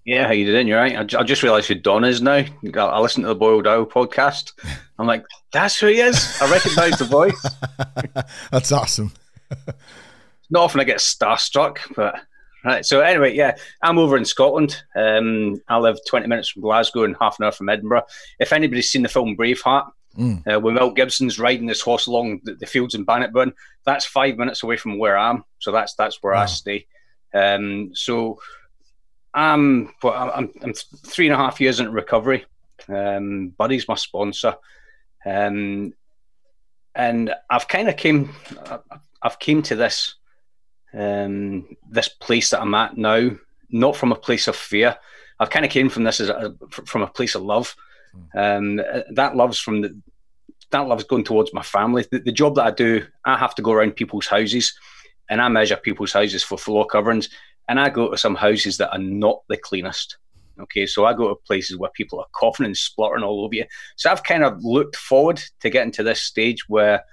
Yeah, 0.03 0.25
how 0.25 0.31
you 0.31 0.45
doing? 0.45 0.67
You're 0.67 0.79
right. 0.79 0.95
I, 0.95 1.19
I 1.19 1.23
just 1.23 1.43
realised 1.43 1.67
who 1.67 1.75
Don 1.75 2.03
is 2.03 2.21
now. 2.21 2.33
I, 2.33 2.49
I 2.75 2.99
listened 2.99 3.23
to 3.25 3.27
the 3.29 3.35
Boiled 3.35 3.67
Owl 3.67 3.85
podcast. 3.85 4.53
I'm 4.97 5.05
like, 5.05 5.23
that's 5.53 5.79
who 5.79 5.87
he 5.87 5.99
is. 5.99 6.41
I 6.41 6.49
recognise 6.51 6.97
the 6.97 7.05
voice. 7.05 7.45
That's 8.51 8.71
awesome. 8.71 9.11
Not 10.49 10.63
often 10.63 10.81
I 10.81 10.85
get 10.85 10.97
starstruck, 10.97 11.79
but 11.95 12.15
right. 12.63 12.85
So 12.85 13.01
anyway, 13.01 13.35
yeah, 13.35 13.55
I'm 13.81 13.97
over 13.97 14.17
in 14.17 14.25
Scotland. 14.25 14.81
Um, 14.95 15.61
I 15.67 15.77
live 15.77 15.97
20 16.07 16.27
minutes 16.27 16.49
from 16.49 16.61
Glasgow 16.61 17.03
and 17.03 17.15
half 17.19 17.39
an 17.39 17.45
hour 17.45 17.51
from 17.51 17.69
Edinburgh. 17.69 18.03
If 18.39 18.53
anybody's 18.53 18.89
seen 18.89 19.03
the 19.03 19.09
film 19.09 19.35
Braveheart, 19.35 19.89
mm. 20.17 20.47
uh, 20.47 20.59
when 20.59 20.75
Mel 20.75 20.91
Gibson's 20.91 21.39
riding 21.39 21.67
this 21.67 21.81
horse 21.81 22.07
along 22.07 22.41
the, 22.43 22.55
the, 22.55 22.65
fields 22.65 22.95
in 22.95 23.03
Bannockburn, 23.03 23.53
that's 23.85 24.05
five 24.05 24.37
minutes 24.37 24.63
away 24.63 24.77
from 24.77 24.97
where 24.97 25.17
I 25.17 25.29
am. 25.29 25.43
So 25.59 25.71
that's 25.71 25.95
that's 25.95 26.21
where 26.21 26.33
wow. 26.33 26.43
I 26.43 26.45
stay. 26.45 26.87
Um, 27.33 27.91
so 27.93 28.39
I'm, 29.33 29.93
well, 30.01 30.31
I'm, 30.33 30.51
I'm 30.61 30.73
three 30.73 31.27
and 31.27 31.33
a 31.33 31.37
half 31.37 31.61
years 31.61 31.79
into 31.79 31.91
recovery. 31.91 32.45
Um, 32.89 33.49
Buddy's 33.49 33.87
my 33.87 33.95
sponsor, 33.95 34.55
um, 35.25 35.93
and 36.95 37.33
I've 37.49 37.67
kind 37.67 37.89
of 37.89 37.97
came, 37.97 38.33
I've 39.21 39.39
came 39.39 39.61
to 39.63 39.75
this, 39.75 40.15
um, 40.93 41.75
this 41.89 42.09
place 42.09 42.49
that 42.49 42.61
I'm 42.61 42.73
at 42.75 42.97
now, 42.97 43.31
not 43.69 43.95
from 43.95 44.11
a 44.11 44.15
place 44.15 44.47
of 44.47 44.55
fear. 44.55 44.95
I've 45.39 45.49
kind 45.49 45.65
of 45.65 45.71
came 45.71 45.89
from 45.89 46.03
this 46.03 46.19
as 46.19 46.29
a, 46.29 46.55
from 46.69 47.03
a 47.03 47.07
place 47.07 47.35
of 47.35 47.43
love. 47.43 47.75
Um, 48.35 48.77
that 49.11 49.35
love's 49.35 49.59
from 49.59 49.81
the, 49.81 50.01
that 50.71 50.87
love's 50.87 51.03
going 51.03 51.23
towards 51.23 51.53
my 51.53 51.61
family. 51.61 52.05
The, 52.09 52.19
the 52.19 52.31
job 52.31 52.55
that 52.55 52.65
I 52.65 52.71
do, 52.71 53.05
I 53.25 53.37
have 53.37 53.53
to 53.55 53.61
go 53.61 53.71
around 53.71 53.95
people's 53.95 54.27
houses, 54.27 54.73
and 55.29 55.41
I 55.41 55.47
measure 55.49 55.77
people's 55.77 56.13
houses 56.13 56.43
for 56.43 56.57
floor 56.57 56.85
coverings 56.85 57.29
and 57.67 57.79
I 57.79 57.89
go 57.89 58.09
to 58.09 58.17
some 58.17 58.35
houses 58.35 58.77
that 58.77 58.91
are 58.91 58.99
not 58.99 59.43
the 59.49 59.57
cleanest. 59.57 60.17
Okay, 60.59 60.85
so 60.87 61.05
I 61.05 61.13
go 61.13 61.29
to 61.29 61.35
places 61.35 61.77
where 61.77 61.91
people 61.91 62.19
are 62.19 62.25
coughing 62.31 62.65
and 62.65 62.75
spluttering 62.75 63.23
all 63.23 63.43
over 63.43 63.53
you. 63.53 63.65
So 63.95 64.09
I've 64.09 64.23
kind 64.23 64.43
of 64.43 64.63
looked 64.63 64.95
forward 64.95 65.41
to 65.59 65.69
getting 65.69 65.91
to 65.93 66.03
this 66.03 66.21
stage 66.21 66.67
where 66.67 67.03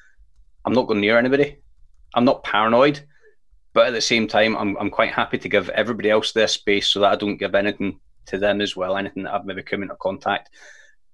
I'm 0.65 0.73
not 0.73 0.87
going 0.87 1.01
near 1.01 1.19
anybody. 1.19 1.59
I'm 2.15 2.25
not 2.25 2.45
paranoid, 2.45 3.05
but 3.75 3.89
at 3.89 3.93
the 3.93 4.01
same 4.01 4.27
time, 4.29 4.57
I'm, 4.57 4.77
I'm 4.77 4.91
quite 4.91 5.13
happy 5.13 5.37
to 5.37 5.49
give 5.49 5.69
everybody 5.71 6.09
else 6.09 6.33
their 6.33 6.49
space 6.49 6.89
so 6.89 7.01
that 7.01 7.13
I 7.13 7.17
don't 7.17 7.37
give 7.37 7.55
anything 7.55 7.99
to 8.27 8.39
them 8.39 8.61
as 8.61 8.77
well, 8.77 8.97
anything 8.97 9.25
that 9.25 9.35
I've 9.35 9.45
maybe 9.45 9.63
come 9.63 9.83
into 9.83 9.97
contact. 9.97 10.51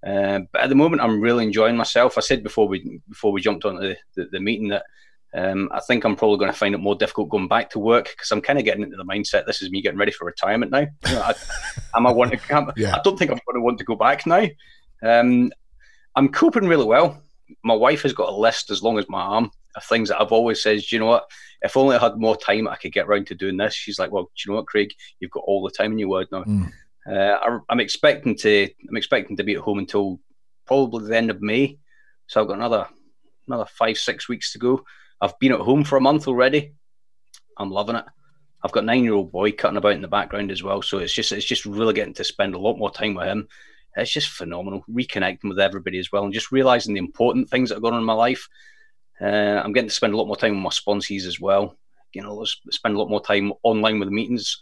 Uh, 0.07 0.40
but 0.52 0.62
at 0.62 0.69
the 0.69 0.75
moment, 0.75 1.02
I'm 1.02 1.21
really 1.21 1.45
enjoying 1.45 1.76
myself. 1.76 2.17
I 2.17 2.21
said 2.21 2.43
before 2.43 2.69
we 2.69 3.00
before 3.09 3.33
we 3.33 3.40
jumped 3.40 3.64
onto 3.64 3.81
the, 3.81 3.97
the, 4.14 4.29
the 4.33 4.40
meeting 4.40 4.69
that 4.69 4.85
um, 5.33 5.69
I 5.73 5.81
think 5.81 6.05
I'm 6.05 6.17
probably 6.17 6.38
going 6.38 6.52
to 6.52 6.57
find 6.57 6.75
it 6.75 6.79
more 6.79 6.95
difficult 6.95 7.31
going 7.31 7.49
back 7.49 7.71
to 7.71 7.79
work 7.79 8.11
because 8.11 8.31
I'm 8.31 8.40
kind 8.40 8.59
of 8.59 8.64
getting 8.64 8.83
into 8.83 8.97
the 8.97 9.05
mindset. 9.05 9.47
This 9.47 9.62
is 9.62 9.71
me 9.71 9.83
getting 9.83 9.99
ready 9.99 10.12
for 10.12 10.25
retirement 10.25 10.71
now. 10.71 10.87
You 11.07 11.14
know, 11.14 11.23
I, 11.23 11.35
am 11.97 12.07
I 12.07 12.12
want 12.12 12.33
to? 12.33 12.57
I'm, 12.57 12.71
yeah. 12.76 12.97
I 12.97 13.00
don't 13.02 13.19
think 13.19 13.31
I'm 13.31 13.40
going 13.47 13.57
to 13.57 13.64
want 13.64 13.79
to 13.79 13.85
go 13.85 13.97
back 13.97 14.26
now. 14.26 14.47
Um, 15.02 15.50
I'm 16.14 16.29
coping 16.29 16.67
really 16.67 16.85
well. 16.85 17.23
My 17.64 17.75
wife 17.75 18.02
has 18.02 18.12
got 18.12 18.29
a 18.29 18.37
list 18.37 18.71
as 18.71 18.83
long 18.83 18.99
as 18.99 19.09
my 19.09 19.21
arm 19.21 19.50
things 19.83 20.09
that 20.09 20.21
I've 20.21 20.33
always 20.33 20.62
said. 20.62 20.83
You 20.91 20.99
know 20.99 21.07
what? 21.07 21.31
If 21.62 21.77
only 21.77 21.97
I 21.97 22.00
had 22.00 22.17
more 22.17 22.37
time, 22.37 22.69
I 22.69 22.77
could 22.77 22.93
get 22.93 23.07
around 23.07 23.27
to 23.29 23.35
doing 23.35 23.57
this. 23.57 23.75
She's 23.75 23.99
like, 23.99 24.11
"Well, 24.11 24.25
do 24.25 24.31
you 24.39 24.53
know 24.53 24.57
what, 24.57 24.67
Craig? 24.67 24.93
You've 25.21 25.31
got 25.31 25.45
all 25.47 25.62
the 25.62 25.71
time 25.71 25.93
in 25.93 25.99
your 25.99 26.09
world 26.09 26.29
now." 26.33 26.45
Mm. 26.45 26.73
Uh, 27.11 27.59
I, 27.69 27.73
am 27.73 27.81
expecting 27.81 28.37
to. 28.39 28.69
I'm 28.89 28.97
expecting 28.97 29.37
to 29.37 29.45
be 29.45 29.55
at 29.55 29.61
home 29.61 29.79
until 29.79 30.21
probably 30.67 31.09
the 31.09 31.17
end 31.17 31.31
of 31.31 31.43
May. 31.43 31.79
So 32.27 32.41
I've 32.41 32.49
got 32.49 32.59
another 32.59 32.87
another 33.47 33.67
five 33.67 33.99
six 33.99 34.29
weeks 34.29 34.53
to 34.53 34.59
go. 34.59 34.85
I've 35.21 35.39
been 35.39 35.53
at 35.53 35.61
home 35.61 35.85
for 35.85 35.97
a 35.97 36.00
month 36.00 36.29
already. 36.29 36.75
I'm 37.59 37.71
loving 37.71 37.97
it. 37.97 38.05
I've 38.62 38.73
got 38.73 38.85
nine 38.85 39.05
year 39.05 39.15
old 39.15 39.33
boy 39.33 39.53
cutting 39.53 39.77
about 39.77 39.93
in 39.93 40.03
the 40.03 40.09
background 40.09 40.50
as 40.50 40.62
well. 40.62 40.83
So 40.83 40.99
it's 40.99 41.12
just 41.12 41.33
it's 41.33 41.47
just 41.47 41.67
really 41.67 41.95
getting 41.95 42.15
to 42.15 42.25
spend 42.25 42.55
a 42.55 42.59
lot 42.59 42.79
more 42.79 42.91
time 42.91 43.15
with 43.15 43.27
him. 43.27 43.49
It's 43.97 44.12
just 44.12 44.29
phenomenal. 44.29 44.85
Reconnecting 44.91 45.49
with 45.49 45.59
everybody 45.59 45.99
as 45.99 46.12
well 46.12 46.25
and 46.25 46.33
just 46.33 46.53
realizing 46.53 46.95
the 46.95 47.00
important 47.00 47.49
things 47.49 47.69
that 47.69 47.79
are 47.79 47.81
going 47.81 47.95
on 47.95 48.00
in 48.00 48.07
my 48.07 48.12
life. 48.12 48.49
Uh, 49.21 49.61
I'm 49.62 49.73
getting 49.73 49.89
to 49.89 49.95
spend 49.95 50.15
a 50.15 50.17
lot 50.17 50.27
more 50.27 50.37
time 50.37 50.53
with 50.53 50.62
my 50.62 50.71
sponsees 50.71 51.27
as 51.27 51.41
well. 51.41 51.77
You 52.12 52.23
know, 52.23 52.45
spend 52.71 52.95
a 52.95 52.99
lot 52.99 53.11
more 53.11 53.23
time 53.23 53.53
online 53.62 53.99
with 53.99 54.09
the 54.09 54.15
meetings, 54.15 54.61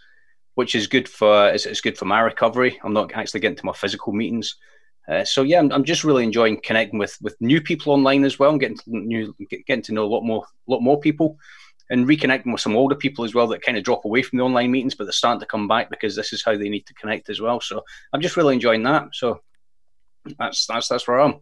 which 0.54 0.74
is 0.74 0.86
good 0.86 1.08
for 1.08 1.48
it's, 1.48 1.66
it's 1.66 1.80
good 1.80 1.96
for 1.96 2.04
my 2.04 2.20
recovery. 2.20 2.78
I'm 2.82 2.92
not 2.92 3.12
actually 3.14 3.40
getting 3.40 3.56
to 3.56 3.66
my 3.66 3.72
physical 3.72 4.12
meetings. 4.12 4.56
Uh, 5.08 5.24
so 5.24 5.42
yeah, 5.42 5.58
I'm, 5.58 5.72
I'm, 5.72 5.84
just 5.84 6.04
really 6.04 6.24
enjoying 6.24 6.60
connecting 6.62 6.98
with 6.98 7.16
with 7.22 7.34
new 7.40 7.62
people 7.62 7.94
online 7.94 8.24
as 8.24 8.38
well, 8.38 8.50
and 8.50 8.60
getting 8.60 8.76
to 8.76 8.82
new 8.86 9.34
getting 9.66 9.82
to 9.82 9.92
know 9.92 10.04
a 10.04 10.12
lot 10.12 10.22
more 10.22 10.44
lot 10.66 10.82
more 10.82 11.00
people, 11.00 11.38
and 11.88 12.06
reconnecting 12.06 12.52
with 12.52 12.60
some 12.60 12.76
older 12.76 12.94
people 12.94 13.24
as 13.24 13.34
well 13.34 13.46
that 13.46 13.62
kind 13.62 13.78
of 13.78 13.84
drop 13.84 14.04
away 14.04 14.22
from 14.22 14.38
the 14.38 14.44
online 14.44 14.70
meetings, 14.70 14.94
but 14.94 15.04
they're 15.04 15.12
starting 15.12 15.40
to 15.40 15.46
come 15.46 15.66
back 15.66 15.88
because 15.88 16.14
this 16.14 16.34
is 16.34 16.44
how 16.44 16.56
they 16.56 16.68
need 16.68 16.86
to 16.86 16.94
connect 16.94 17.30
as 17.30 17.40
well. 17.40 17.60
So 17.60 17.82
I'm 18.12 18.20
just 18.20 18.36
really 18.36 18.54
enjoying 18.54 18.82
that. 18.82 19.08
So 19.14 19.40
that's 20.38 20.66
that's 20.66 20.88
that's 20.88 21.08
where 21.08 21.20
I 21.20 21.26
am. 21.26 21.40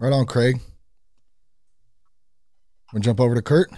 Right 0.00 0.12
on, 0.12 0.26
Craig. 0.26 0.60
We'll 2.92 3.02
jump 3.02 3.20
over 3.20 3.34
to 3.34 3.42
Kurt. 3.42 3.70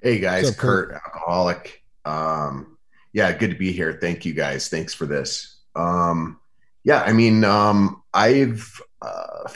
Hey 0.00 0.18
guys, 0.18 0.50
up, 0.50 0.56
Kurt? 0.56 0.90
Kurt, 0.90 1.02
alcoholic. 1.04 1.82
Um, 2.04 2.78
yeah, 3.12 3.32
good 3.32 3.50
to 3.50 3.56
be 3.56 3.72
here. 3.72 3.98
Thank 4.00 4.24
you 4.24 4.34
guys. 4.34 4.68
Thanks 4.68 4.92
for 4.92 5.06
this. 5.06 5.60
Um, 5.74 6.38
yeah, 6.84 7.02
I 7.02 7.12
mean, 7.12 7.44
um, 7.44 8.02
I've 8.12 8.80
uh, 9.00 9.48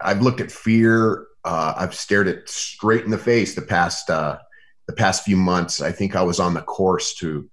I've 0.00 0.22
looked 0.22 0.40
at 0.40 0.50
fear. 0.50 1.26
Uh, 1.44 1.74
I've 1.76 1.94
stared 1.94 2.28
it 2.28 2.48
straight 2.48 3.04
in 3.04 3.10
the 3.10 3.18
face 3.18 3.54
the 3.54 3.62
past 3.62 4.10
uh, 4.10 4.38
the 4.86 4.92
past 4.92 5.24
few 5.24 5.36
months. 5.36 5.80
I 5.80 5.92
think 5.92 6.16
I 6.16 6.22
was 6.22 6.40
on 6.40 6.54
the 6.54 6.62
course 6.62 7.14
to 7.16 7.48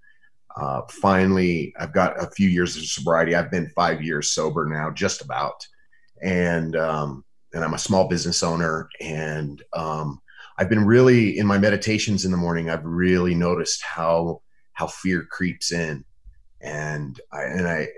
uh, 0.56 0.82
finally. 0.88 1.74
I've 1.78 1.92
got 1.92 2.22
a 2.22 2.30
few 2.30 2.48
years 2.48 2.76
of 2.76 2.84
sobriety. 2.84 3.34
I've 3.34 3.50
been 3.50 3.70
five 3.74 4.02
years 4.02 4.32
sober 4.32 4.66
now, 4.66 4.90
just 4.90 5.22
about, 5.22 5.66
and 6.22 6.76
um, 6.76 7.23
and 7.54 7.64
I'm 7.64 7.74
a 7.74 7.78
small 7.78 8.08
business 8.08 8.42
owner, 8.42 8.88
and 9.00 9.62
um, 9.72 10.20
I've 10.58 10.68
been 10.68 10.84
really 10.84 11.38
in 11.38 11.46
my 11.46 11.56
meditations 11.56 12.24
in 12.24 12.32
the 12.32 12.36
morning. 12.36 12.68
I've 12.68 12.84
really 12.84 13.34
noticed 13.34 13.82
how 13.82 14.42
how 14.72 14.88
fear 14.88 15.26
creeps 15.30 15.72
in, 15.72 16.04
and 16.60 17.18
I 17.32 17.42
and 17.42 17.68
I 17.68 17.88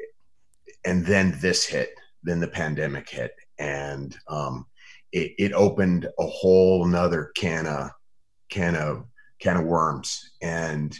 and 0.84 1.04
then 1.04 1.38
this 1.40 1.64
hit, 1.64 1.90
then 2.22 2.38
the 2.38 2.48
pandemic 2.48 3.08
hit, 3.08 3.32
and 3.58 4.16
um, 4.28 4.66
it, 5.10 5.32
it 5.38 5.52
opened 5.52 6.06
a 6.18 6.26
whole 6.26 6.84
nother 6.84 7.32
can 7.34 7.66
of 7.66 7.90
can 8.50 8.76
of 8.76 9.06
can 9.40 9.56
of 9.56 9.64
worms, 9.64 10.32
and 10.42 10.96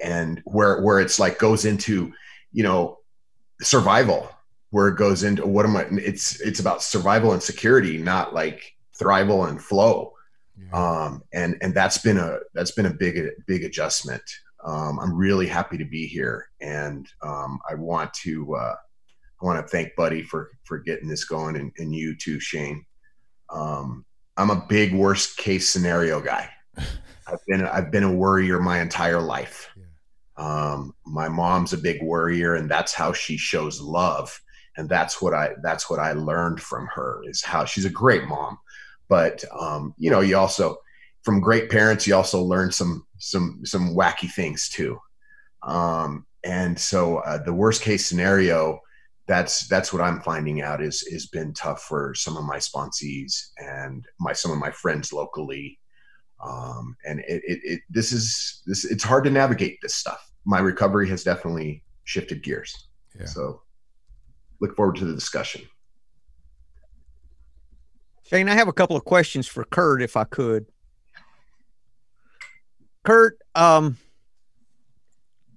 and 0.00 0.40
where 0.46 0.80
where 0.80 1.00
it's 1.00 1.18
like 1.18 1.38
goes 1.38 1.66
into 1.66 2.12
you 2.50 2.62
know 2.62 2.98
survival 3.60 4.30
where 4.70 4.88
it 4.88 4.96
goes 4.96 5.22
into 5.22 5.46
what 5.46 5.66
am 5.66 5.76
I? 5.76 5.86
It's 5.92 6.40
it's 6.40 6.60
about 6.60 6.82
survival 6.82 7.32
and 7.32 7.42
security, 7.42 7.98
not 7.98 8.34
like 8.34 8.74
thrival 8.98 9.48
and 9.48 9.62
flow. 9.62 10.12
Yeah. 10.56 10.72
Um, 10.72 11.22
and 11.32 11.56
and 11.60 11.74
that's 11.74 11.98
been 11.98 12.18
a 12.18 12.38
that's 12.54 12.72
been 12.72 12.86
a 12.86 12.94
big 12.94 13.20
big 13.46 13.64
adjustment. 13.64 14.22
Um, 14.64 14.98
I'm 15.00 15.14
really 15.14 15.46
happy 15.46 15.78
to 15.78 15.84
be 15.84 16.06
here, 16.06 16.48
and 16.60 17.08
um, 17.22 17.58
I 17.68 17.74
want 17.74 18.12
to 18.22 18.54
uh, 18.54 18.74
I 19.40 19.44
want 19.44 19.64
to 19.64 19.70
thank 19.70 19.94
Buddy 19.96 20.22
for 20.22 20.50
for 20.64 20.78
getting 20.78 21.08
this 21.08 21.24
going, 21.24 21.56
and, 21.56 21.72
and 21.78 21.94
you 21.94 22.16
too, 22.16 22.38
Shane. 22.38 22.84
Um, 23.48 24.04
I'm 24.36 24.50
a 24.50 24.64
big 24.68 24.94
worst 24.94 25.36
case 25.36 25.68
scenario 25.68 26.20
guy. 26.20 26.48
I've 26.76 27.44
been 27.46 27.66
I've 27.66 27.90
been 27.90 28.04
a 28.04 28.12
worrier 28.12 28.60
my 28.60 28.80
entire 28.80 29.20
life. 29.20 29.68
Um, 30.36 30.94
my 31.04 31.28
mom's 31.28 31.72
a 31.72 31.78
big 31.78 32.02
worrier, 32.02 32.54
and 32.54 32.70
that's 32.70 32.94
how 32.94 33.12
she 33.12 33.36
shows 33.36 33.80
love. 33.80 34.40
And 34.76 34.88
that's 34.88 35.20
what 35.20 35.34
I 35.34 35.54
that's 35.62 35.90
what 35.90 35.98
I 35.98 36.12
learned 36.12 36.60
from 36.60 36.88
her 36.94 37.22
is 37.26 37.42
how 37.42 37.64
she's 37.64 37.84
a 37.84 37.90
great 37.90 38.24
mom. 38.24 38.58
But 39.08 39.44
um, 39.58 39.94
you 39.98 40.10
know, 40.10 40.20
you 40.20 40.36
also 40.36 40.78
from 41.22 41.40
great 41.40 41.70
parents, 41.70 42.06
you 42.06 42.14
also 42.14 42.42
learn 42.42 42.72
some 42.72 43.06
some 43.18 43.60
some 43.64 43.94
wacky 43.94 44.30
things 44.30 44.68
too. 44.68 44.98
Um, 45.62 46.26
and 46.44 46.78
so 46.78 47.18
uh, 47.18 47.42
the 47.42 47.52
worst 47.52 47.82
case 47.82 48.06
scenario 48.06 48.80
that's 49.30 49.68
that's 49.68 49.92
what 49.92 50.02
I'm 50.02 50.20
finding 50.20 50.60
out 50.60 50.82
is 50.82 51.04
is 51.04 51.28
been 51.28 51.54
tough 51.54 51.82
for 51.82 52.14
some 52.14 52.36
of 52.36 52.44
my 52.44 52.56
sponsees 52.56 53.50
and 53.58 54.04
my 54.18 54.32
some 54.32 54.50
of 54.50 54.58
my 54.58 54.72
friends 54.72 55.12
locally. 55.12 55.78
Um, 56.42 56.96
and 57.04 57.20
it, 57.20 57.42
it, 57.46 57.60
it 57.62 57.80
this 57.88 58.10
is 58.10 58.62
this 58.66 58.84
it's 58.84 59.04
hard 59.04 59.22
to 59.24 59.30
navigate 59.30 59.78
this 59.82 59.94
stuff. 59.94 60.32
My 60.44 60.58
recovery 60.58 61.08
has 61.10 61.22
definitely 61.22 61.84
shifted 62.02 62.42
gears. 62.42 62.88
Yeah. 63.16 63.26
So 63.26 63.62
look 64.60 64.76
forward 64.76 64.96
to 64.96 65.04
the 65.04 65.14
discussion. 65.14 65.62
Shane, 68.24 68.48
I 68.48 68.54
have 68.54 68.68
a 68.68 68.72
couple 68.72 68.96
of 68.96 69.04
questions 69.04 69.46
for 69.46 69.64
Kurt, 69.64 70.02
if 70.02 70.16
I 70.16 70.24
could. 70.24 70.66
Kurt, 73.04 73.38
um, 73.54 73.96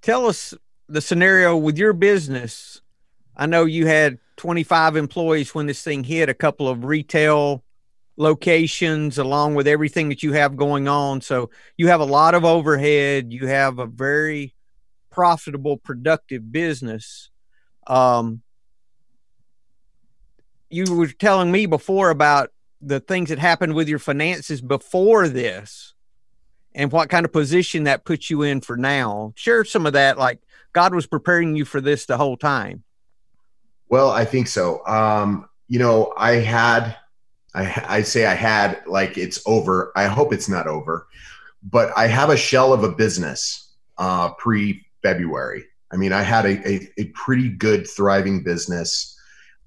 tell 0.01 0.25
us 0.25 0.53
the 0.87 1.01
scenario 1.01 1.55
with 1.55 1.77
your 1.77 1.93
business 1.93 2.81
I 3.35 3.45
know 3.45 3.65
you 3.65 3.87
had 3.87 4.19
25 4.37 4.95
employees 4.95 5.55
when 5.55 5.65
this 5.65 5.81
thing 5.81 6.03
hit, 6.03 6.29
a 6.29 6.33
couple 6.33 6.67
of 6.67 6.85
retail 6.85 7.63
locations 8.15 9.17
along 9.17 9.55
with 9.55 9.67
everything 9.67 10.09
that 10.09 10.21
you 10.21 10.33
have 10.33 10.55
going 10.55 10.87
on. 10.87 11.21
So 11.21 11.49
you 11.77 11.87
have 11.87 11.99
a 11.99 12.05
lot 12.05 12.35
of 12.35 12.45
overhead. 12.45 13.33
You 13.33 13.47
have 13.47 13.79
a 13.79 13.87
very 13.87 14.53
profitable, 15.09 15.77
productive 15.77 16.51
business. 16.51 17.31
Um, 17.87 18.43
you 20.73 20.95
were 20.95 21.07
telling 21.07 21.51
me 21.51 21.65
before 21.65 22.09
about 22.09 22.51
the 22.81 22.99
things 22.99 23.29
that 23.29 23.39
happened 23.39 23.75
with 23.75 23.87
your 23.87 23.99
finances 23.99 24.61
before 24.61 25.27
this 25.29 25.93
and 26.73 26.91
what 26.91 27.09
kind 27.09 27.25
of 27.25 27.31
position 27.31 27.83
that 27.83 28.05
puts 28.05 28.29
you 28.29 28.41
in 28.41 28.59
for 28.59 28.75
now. 28.75 29.33
Share 29.35 29.63
some 29.63 29.85
of 29.85 29.93
that, 29.93 30.17
like 30.17 30.39
God 30.73 30.95
was 30.95 31.05
preparing 31.05 31.55
you 31.55 31.65
for 31.65 31.79
this 31.79 32.05
the 32.05 32.17
whole 32.17 32.35
time. 32.35 32.83
Well, 33.89 34.09
I 34.09 34.25
think 34.25 34.47
so. 34.47 34.85
Um, 34.87 35.47
you 35.67 35.77
know, 35.77 36.13
I 36.17 36.33
had, 36.33 36.97
I, 37.53 37.85
I 37.87 38.01
say 38.01 38.25
I 38.25 38.33
had 38.33 38.81
like 38.87 39.17
it's 39.17 39.41
over. 39.45 39.91
I 39.95 40.05
hope 40.05 40.33
it's 40.33 40.49
not 40.49 40.65
over, 40.65 41.07
but 41.61 41.95
I 41.95 42.07
have 42.07 42.31
a 42.31 42.37
shell 42.37 42.73
of 42.73 42.83
a 42.83 42.91
business 42.91 43.75
uh, 43.99 44.31
pre 44.33 44.83
February. 45.03 45.65
I 45.91 45.97
mean, 45.97 46.11
I 46.11 46.23
had 46.23 46.45
a, 46.45 46.67
a, 46.67 46.89
a 46.97 47.05
pretty 47.09 47.49
good, 47.49 47.87
thriving 47.87 48.43
business 48.43 49.12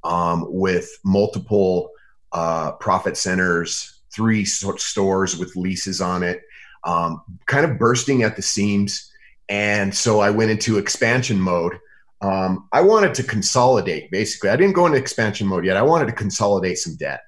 um, 0.07 0.47
with 0.49 0.89
multiple 1.05 1.91
uh, 2.33 2.73
profit 2.73 3.17
centers, 3.17 4.01
three 4.13 4.45
stores 4.45 5.37
with 5.37 5.57
leases 5.57 6.01
on 6.01 6.23
it, 6.23 6.43
um, 6.85 7.23
kind 7.47 7.71
of 7.71 7.79
bursting 7.79 8.23
at 8.23 8.37
the 8.37 8.43
seams. 8.43 9.11
And 9.49 9.95
so 9.95 10.21
I 10.21 10.31
went 10.31 10.51
into 10.51 10.79
expansion 10.79 11.41
mode. 11.41 11.79
Um, 12.21 12.69
I 12.73 12.81
wanted 12.81 13.15
to 13.15 13.23
consolidate, 13.23 14.11
basically. 14.11 14.51
I 14.51 14.57
didn't 14.57 14.75
go 14.75 14.87
into 14.87 14.99
expansion 14.99 15.47
mode 15.47 15.65
yet. 15.65 15.77
I 15.77 15.83
wanted 15.83 16.07
to 16.07 16.13
consolidate 16.13 16.79
some 16.79 16.97
debt. 16.97 17.21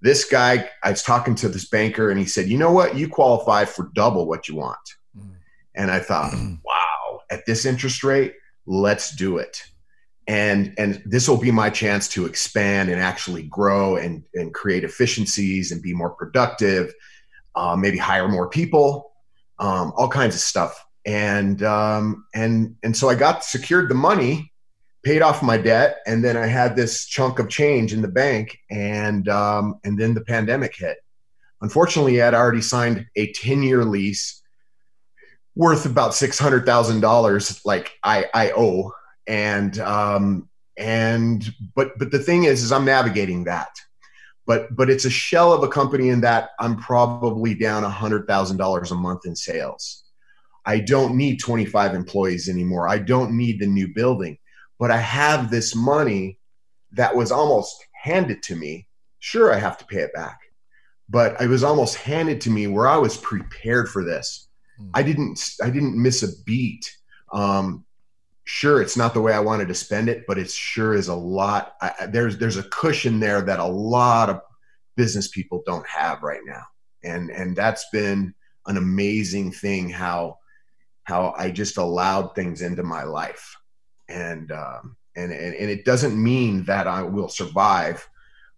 This 0.00 0.24
guy, 0.24 0.68
I 0.82 0.90
was 0.90 1.02
talking 1.02 1.34
to 1.36 1.48
this 1.48 1.68
banker, 1.68 2.10
and 2.10 2.18
he 2.18 2.26
said, 2.26 2.48
You 2.48 2.58
know 2.58 2.72
what? 2.72 2.96
You 2.96 3.08
qualify 3.08 3.64
for 3.64 3.90
double 3.94 4.26
what 4.26 4.48
you 4.48 4.56
want. 4.56 4.78
Mm. 5.16 5.34
And 5.74 5.90
I 5.90 6.00
thought, 6.00 6.32
Wow, 6.64 7.20
at 7.30 7.46
this 7.46 7.64
interest 7.64 8.02
rate, 8.02 8.34
let's 8.66 9.14
do 9.14 9.38
it 9.38 9.62
and 10.26 10.74
and 10.78 11.02
this 11.04 11.28
will 11.28 11.36
be 11.36 11.50
my 11.50 11.68
chance 11.68 12.08
to 12.08 12.26
expand 12.26 12.88
and 12.90 13.00
actually 13.00 13.42
grow 13.44 13.96
and 13.96 14.24
and 14.34 14.54
create 14.54 14.84
efficiencies 14.84 15.72
and 15.72 15.82
be 15.82 15.94
more 15.94 16.10
productive 16.10 16.92
uh, 17.54 17.76
maybe 17.76 17.98
hire 17.98 18.28
more 18.28 18.48
people 18.48 19.12
um, 19.62 19.92
all 19.96 20.08
kinds 20.08 20.34
of 20.34 20.40
stuff. 20.40 20.84
And 21.06 21.62
um, 21.62 22.26
and 22.34 22.76
and 22.82 22.96
so 22.96 23.08
i 23.08 23.14
got 23.16 23.44
secured 23.44 23.90
the 23.90 23.94
money 23.94 24.52
paid 25.02 25.20
off 25.20 25.42
my 25.42 25.56
debt 25.56 25.96
and 26.06 26.22
then 26.22 26.36
i 26.36 26.46
had 26.46 26.76
this 26.76 27.06
chunk 27.06 27.40
of 27.40 27.48
change 27.48 27.92
in 27.92 28.02
the 28.02 28.08
bank 28.08 28.56
and 28.70 29.28
um, 29.28 29.80
and 29.82 29.98
then 29.98 30.14
the 30.14 30.20
pandemic 30.20 30.76
hit. 30.76 30.98
Unfortunately 31.60 32.22
i'd 32.22 32.34
already 32.34 32.60
signed 32.60 33.06
a 33.16 33.32
10 33.32 33.64
year 33.64 33.84
lease 33.84 34.42
worth 35.56 35.86
about 35.86 36.12
$600000 36.12 37.60
like 37.64 37.92
i 38.04 38.26
i 38.32 38.52
owe 38.52 38.92
and 39.26 39.78
um, 39.78 40.48
and 40.76 41.52
but 41.74 41.98
but 41.98 42.10
the 42.10 42.18
thing 42.18 42.44
is, 42.44 42.62
is 42.62 42.72
I'm 42.72 42.84
navigating 42.84 43.44
that. 43.44 43.70
But 44.46 44.74
but 44.74 44.90
it's 44.90 45.04
a 45.04 45.10
shell 45.10 45.52
of 45.52 45.62
a 45.62 45.68
company 45.68 46.08
in 46.08 46.20
that 46.22 46.50
I'm 46.58 46.76
probably 46.76 47.54
down 47.54 47.84
a 47.84 47.90
hundred 47.90 48.26
thousand 48.26 48.56
dollars 48.56 48.90
a 48.90 48.96
month 48.96 49.26
in 49.26 49.36
sales. 49.36 50.04
I 50.64 50.78
don't 50.78 51.16
need 51.16 51.40
25 51.40 51.94
employees 51.94 52.48
anymore. 52.48 52.88
I 52.88 52.98
don't 52.98 53.36
need 53.36 53.58
the 53.58 53.66
new 53.66 53.92
building, 53.92 54.38
but 54.78 54.90
I 54.90 54.98
have 54.98 55.50
this 55.50 55.74
money 55.74 56.38
that 56.92 57.16
was 57.16 57.32
almost 57.32 57.84
handed 57.92 58.42
to 58.44 58.56
me. 58.56 58.86
Sure, 59.18 59.52
I 59.52 59.58
have 59.58 59.78
to 59.78 59.86
pay 59.86 60.00
it 60.00 60.14
back, 60.14 60.38
but 61.08 61.40
it 61.40 61.48
was 61.48 61.64
almost 61.64 61.96
handed 61.96 62.40
to 62.42 62.50
me 62.50 62.66
where 62.66 62.86
I 62.86 62.96
was 62.96 63.16
prepared 63.16 63.88
for 63.88 64.04
this. 64.04 64.48
Hmm. 64.78 64.90
I 64.94 65.02
didn't 65.02 65.54
I 65.62 65.70
didn't 65.70 66.00
miss 66.00 66.22
a 66.22 66.28
beat. 66.44 66.96
Um, 67.32 67.84
sure 68.44 68.82
it's 68.82 68.96
not 68.96 69.14
the 69.14 69.20
way 69.20 69.32
i 69.32 69.40
wanted 69.40 69.68
to 69.68 69.74
spend 69.74 70.08
it 70.08 70.24
but 70.26 70.38
it 70.38 70.50
sure 70.50 70.94
is 70.94 71.08
a 71.08 71.14
lot. 71.14 71.74
I, 71.80 72.06
there's 72.06 72.38
there's 72.38 72.56
a 72.56 72.64
cushion 72.64 73.20
there 73.20 73.42
that 73.42 73.60
a 73.60 73.64
lot 73.64 74.30
of 74.30 74.40
business 74.96 75.28
people 75.28 75.62
don't 75.66 75.86
have 75.86 76.22
right 76.22 76.40
now. 76.44 76.62
And 77.04 77.30
and 77.30 77.56
that's 77.56 77.86
been 77.92 78.34
an 78.66 78.76
amazing 78.76 79.52
thing 79.52 79.88
how 79.88 80.38
how 81.04 81.34
i 81.36 81.50
just 81.50 81.78
allowed 81.78 82.34
things 82.34 82.62
into 82.62 82.82
my 82.82 83.02
life. 83.02 83.56
And 84.08 84.52
um 84.52 84.96
and 85.16 85.32
and, 85.32 85.54
and 85.54 85.70
it 85.70 85.84
doesn't 85.84 86.20
mean 86.20 86.64
that 86.64 86.86
i 86.86 87.02
will 87.02 87.28
survive. 87.28 88.08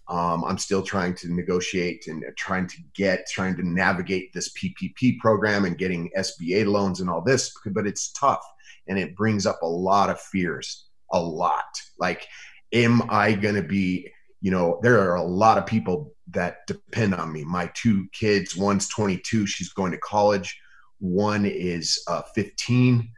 Um, 0.06 0.44
i'm 0.44 0.58
still 0.58 0.82
trying 0.82 1.14
to 1.14 1.32
negotiate 1.32 2.08
and 2.08 2.22
trying 2.36 2.66
to 2.66 2.76
get 2.94 3.26
trying 3.26 3.56
to 3.56 3.66
navigate 3.66 4.34
this 4.34 4.52
ppp 4.52 5.18
program 5.18 5.64
and 5.64 5.78
getting 5.78 6.10
sba 6.18 6.66
loans 6.66 7.00
and 7.00 7.08
all 7.08 7.22
this 7.22 7.50
but 7.72 7.86
it's 7.86 8.12
tough 8.12 8.44
and 8.88 8.98
it 8.98 9.16
brings 9.16 9.46
up 9.46 9.62
a 9.62 9.66
lot 9.66 10.10
of 10.10 10.20
fears 10.20 10.86
a 11.12 11.20
lot. 11.20 11.64
Like 11.98 12.26
am 12.72 13.02
i 13.08 13.32
going 13.32 13.54
to 13.54 13.62
be 13.62 14.10
you 14.40 14.50
know 14.50 14.80
there 14.82 15.00
are 15.00 15.14
a 15.14 15.22
lot 15.22 15.58
of 15.58 15.66
people 15.66 16.12
that 16.28 16.66
depend 16.66 17.14
on 17.14 17.32
me. 17.32 17.44
My 17.44 17.70
two 17.74 18.08
kids 18.12 18.56
one's 18.56 18.88
22 18.88 19.46
she's 19.46 19.72
going 19.72 19.92
to 19.92 19.98
college. 19.98 20.58
One 20.98 21.44
is 21.44 22.02
uh, 22.08 22.22
15 22.34 23.10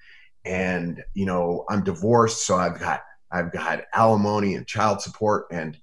and 0.45 1.03
you 1.15 1.27
know 1.27 1.65
i'm 1.69 1.83
divorced 1.83 2.47
so 2.47 2.55
i've 2.57 2.79
got 2.79 3.03
i've 3.33 3.51
got 3.53 3.83
alimony 3.93 4.55
and 4.55 4.65
child 4.67 5.03
support 5.03 5.47
and 5.51 5.77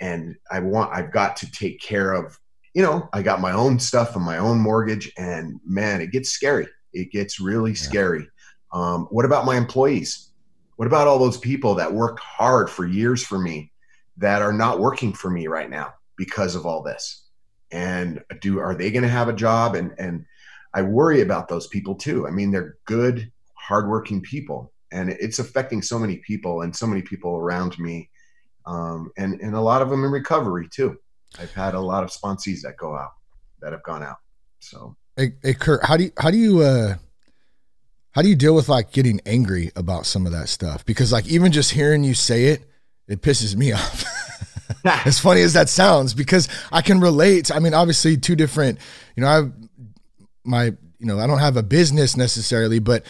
and 0.00 0.34
i 0.50 0.58
want 0.58 0.92
i've 0.92 1.12
got 1.12 1.36
to 1.36 1.50
take 1.52 1.80
care 1.80 2.12
of 2.12 2.36
you 2.74 2.82
know 2.82 3.08
i 3.12 3.22
got 3.22 3.40
my 3.40 3.52
own 3.52 3.78
stuff 3.78 4.16
and 4.16 4.24
my 4.24 4.38
own 4.38 4.58
mortgage 4.58 5.12
and 5.16 5.60
man 5.64 6.00
it 6.00 6.10
gets 6.10 6.30
scary. 6.30 6.66
It 6.92 7.12
gets 7.12 7.38
really 7.38 7.72
yeah. 7.72 7.76
scary 7.76 8.28
um, 8.72 9.06
what 9.10 9.24
about 9.24 9.46
my 9.46 9.56
employees? 9.56 10.30
What 10.76 10.86
about 10.86 11.08
all 11.08 11.18
those 11.18 11.38
people 11.38 11.74
that 11.76 11.92
worked 11.92 12.20
hard 12.20 12.70
for 12.70 12.86
years 12.86 13.24
for 13.24 13.38
me 13.38 13.72
that 14.16 14.42
are 14.42 14.52
not 14.52 14.80
working 14.80 15.12
for 15.12 15.30
me 15.30 15.46
right 15.46 15.70
now 15.70 15.94
because 16.16 16.54
of 16.54 16.66
all 16.66 16.82
this? 16.82 17.24
And 17.70 18.22
do 18.40 18.60
are 18.60 18.74
they 18.74 18.90
going 18.90 19.02
to 19.02 19.08
have 19.08 19.28
a 19.28 19.32
job? 19.32 19.74
And 19.74 19.92
and 19.98 20.24
I 20.74 20.82
worry 20.82 21.20
about 21.20 21.48
those 21.48 21.66
people 21.66 21.94
too. 21.94 22.26
I 22.26 22.30
mean, 22.30 22.50
they're 22.50 22.76
good, 22.84 23.30
hardworking 23.54 24.22
people, 24.22 24.72
and 24.92 25.10
it's 25.10 25.38
affecting 25.38 25.82
so 25.82 25.98
many 25.98 26.18
people 26.18 26.62
and 26.62 26.74
so 26.74 26.86
many 26.86 27.02
people 27.02 27.36
around 27.36 27.78
me, 27.78 28.08
um, 28.66 29.10
and 29.16 29.40
and 29.40 29.54
a 29.54 29.60
lot 29.60 29.82
of 29.82 29.90
them 29.90 30.04
in 30.04 30.10
recovery 30.10 30.68
too. 30.70 30.98
I've 31.38 31.52
had 31.52 31.74
a 31.74 31.80
lot 31.80 32.04
of 32.04 32.10
sponsees 32.10 32.62
that 32.62 32.76
go 32.76 32.96
out 32.96 33.10
that 33.60 33.72
have 33.72 33.82
gone 33.82 34.02
out. 34.02 34.16
So, 34.60 34.96
hey, 35.16 35.32
hey 35.42 35.54
Kurt, 35.54 35.84
how 35.84 35.96
do 35.96 36.04
you 36.04 36.12
how 36.18 36.30
do 36.30 36.38
you 36.38 36.60
uh 36.60 36.94
how 38.18 38.22
do 38.22 38.28
you 38.28 38.34
deal 38.34 38.56
with 38.56 38.68
like 38.68 38.90
getting 38.90 39.20
angry 39.26 39.70
about 39.76 40.04
some 40.04 40.26
of 40.26 40.32
that 40.32 40.48
stuff? 40.48 40.84
Because 40.84 41.12
like 41.12 41.28
even 41.28 41.52
just 41.52 41.70
hearing 41.70 42.02
you 42.02 42.14
say 42.14 42.46
it, 42.46 42.68
it 43.06 43.22
pisses 43.22 43.54
me 43.54 43.70
off. 43.74 44.04
as 45.06 45.20
funny 45.20 45.40
as 45.42 45.52
that 45.52 45.68
sounds, 45.68 46.14
because 46.14 46.48
I 46.72 46.82
can 46.82 46.98
relate. 46.98 47.54
I 47.54 47.60
mean, 47.60 47.74
obviously, 47.74 48.16
two 48.16 48.34
different. 48.34 48.80
You 49.14 49.20
know, 49.20 49.28
I 49.28 49.42
my 50.42 50.64
you 50.64 51.06
know 51.06 51.20
I 51.20 51.28
don't 51.28 51.38
have 51.38 51.56
a 51.56 51.62
business 51.62 52.16
necessarily, 52.16 52.80
but 52.80 53.06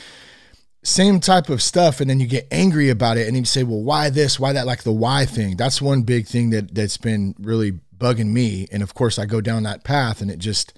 same 0.85 1.21
type 1.21 1.49
of 1.49 1.63
stuff 1.63 2.03
and 2.03 2.11
then 2.11 2.21
you 2.21 2.27
get 2.27 2.47
angry 2.51 2.91
about 2.91 3.17
it 3.17 3.29
and 3.29 3.35
you 3.35 3.47
say 3.47 3.63
well 3.63 3.83
why 3.83 4.11
this 4.11 4.39
why 4.39 4.53
that 4.53 4.67
like 4.67 4.85
the 4.85 4.93
why 4.93 5.27
thing 5.27 5.57
that's 5.57 5.83
one 5.83 6.03
big 6.03 6.27
thing 6.27 6.51
that 6.51 6.73
that's 6.73 6.97
been 6.97 7.35
really 7.39 7.73
bugging 7.99 8.29
me 8.29 8.67
and 8.71 8.81
of 8.83 8.95
course 8.95 9.19
i 9.19 9.27
go 9.27 9.41
down 9.41 9.65
that 9.65 9.83
path 9.83 10.23
and 10.23 10.31
it 10.31 10.39
just 10.39 10.73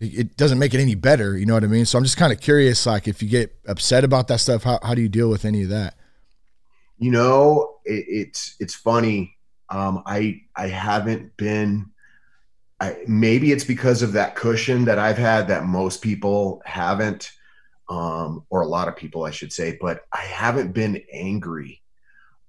it 0.00 0.36
doesn't 0.36 0.58
make 0.58 0.74
it 0.74 0.80
any 0.80 0.94
better. 0.94 1.36
You 1.36 1.46
know 1.46 1.54
what 1.54 1.64
I 1.64 1.68
mean? 1.68 1.86
So 1.86 1.96
I'm 1.98 2.04
just 2.04 2.16
kind 2.16 2.32
of 2.32 2.40
curious, 2.40 2.86
like 2.86 3.08
if 3.08 3.22
you 3.22 3.28
get 3.28 3.56
upset 3.66 4.04
about 4.04 4.28
that 4.28 4.40
stuff, 4.40 4.64
how, 4.64 4.78
how 4.82 4.94
do 4.94 5.02
you 5.02 5.08
deal 5.08 5.30
with 5.30 5.44
any 5.44 5.62
of 5.62 5.68
that? 5.70 5.94
You 6.98 7.10
know, 7.10 7.76
it, 7.84 8.04
it's, 8.08 8.56
it's 8.60 8.74
funny. 8.74 9.36
Um, 9.70 10.02
I, 10.06 10.42
I 10.54 10.68
haven't 10.68 11.36
been, 11.36 11.90
I, 12.80 12.98
maybe 13.06 13.52
it's 13.52 13.64
because 13.64 14.02
of 14.02 14.12
that 14.12 14.34
cushion 14.34 14.84
that 14.86 14.98
I've 14.98 15.18
had 15.18 15.48
that 15.48 15.64
most 15.64 16.02
people 16.02 16.60
haven't, 16.64 17.30
um, 17.88 18.44
or 18.50 18.62
a 18.62 18.66
lot 18.66 18.88
of 18.88 18.96
people, 18.96 19.24
I 19.24 19.30
should 19.30 19.52
say, 19.52 19.78
but 19.80 20.02
I 20.12 20.22
haven't 20.22 20.72
been 20.72 21.02
angry, 21.12 21.82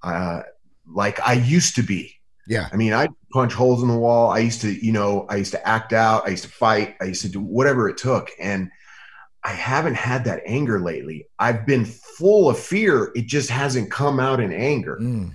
uh, 0.01 0.41
like 0.87 1.19
I 1.19 1.33
used 1.33 1.75
to 1.75 1.83
be. 1.83 2.14
Yeah. 2.47 2.69
I 2.71 2.75
mean, 2.75 2.93
I 2.93 3.07
punch 3.31 3.53
holes 3.53 3.81
in 3.81 3.87
the 3.87 3.97
wall. 3.97 4.29
I 4.29 4.39
used 4.39 4.61
to, 4.61 4.71
you 4.71 4.91
know, 4.91 5.25
I 5.29 5.37
used 5.37 5.51
to 5.51 5.67
act 5.67 5.93
out. 5.93 6.25
I 6.25 6.29
used 6.29 6.43
to 6.43 6.49
fight. 6.49 6.95
I 7.01 7.05
used 7.05 7.21
to 7.23 7.29
do 7.29 7.39
whatever 7.39 7.89
it 7.89 7.97
took. 7.97 8.29
And 8.39 8.69
I 9.43 9.49
haven't 9.49 9.95
had 9.95 10.25
that 10.25 10.41
anger 10.45 10.79
lately. 10.79 11.27
I've 11.37 11.65
been 11.65 11.85
full 11.85 12.49
of 12.49 12.57
fear. 12.57 13.11
It 13.15 13.27
just 13.27 13.49
hasn't 13.49 13.91
come 13.91 14.19
out 14.19 14.39
in 14.39 14.51
anger. 14.51 14.97
Mm. 14.99 15.33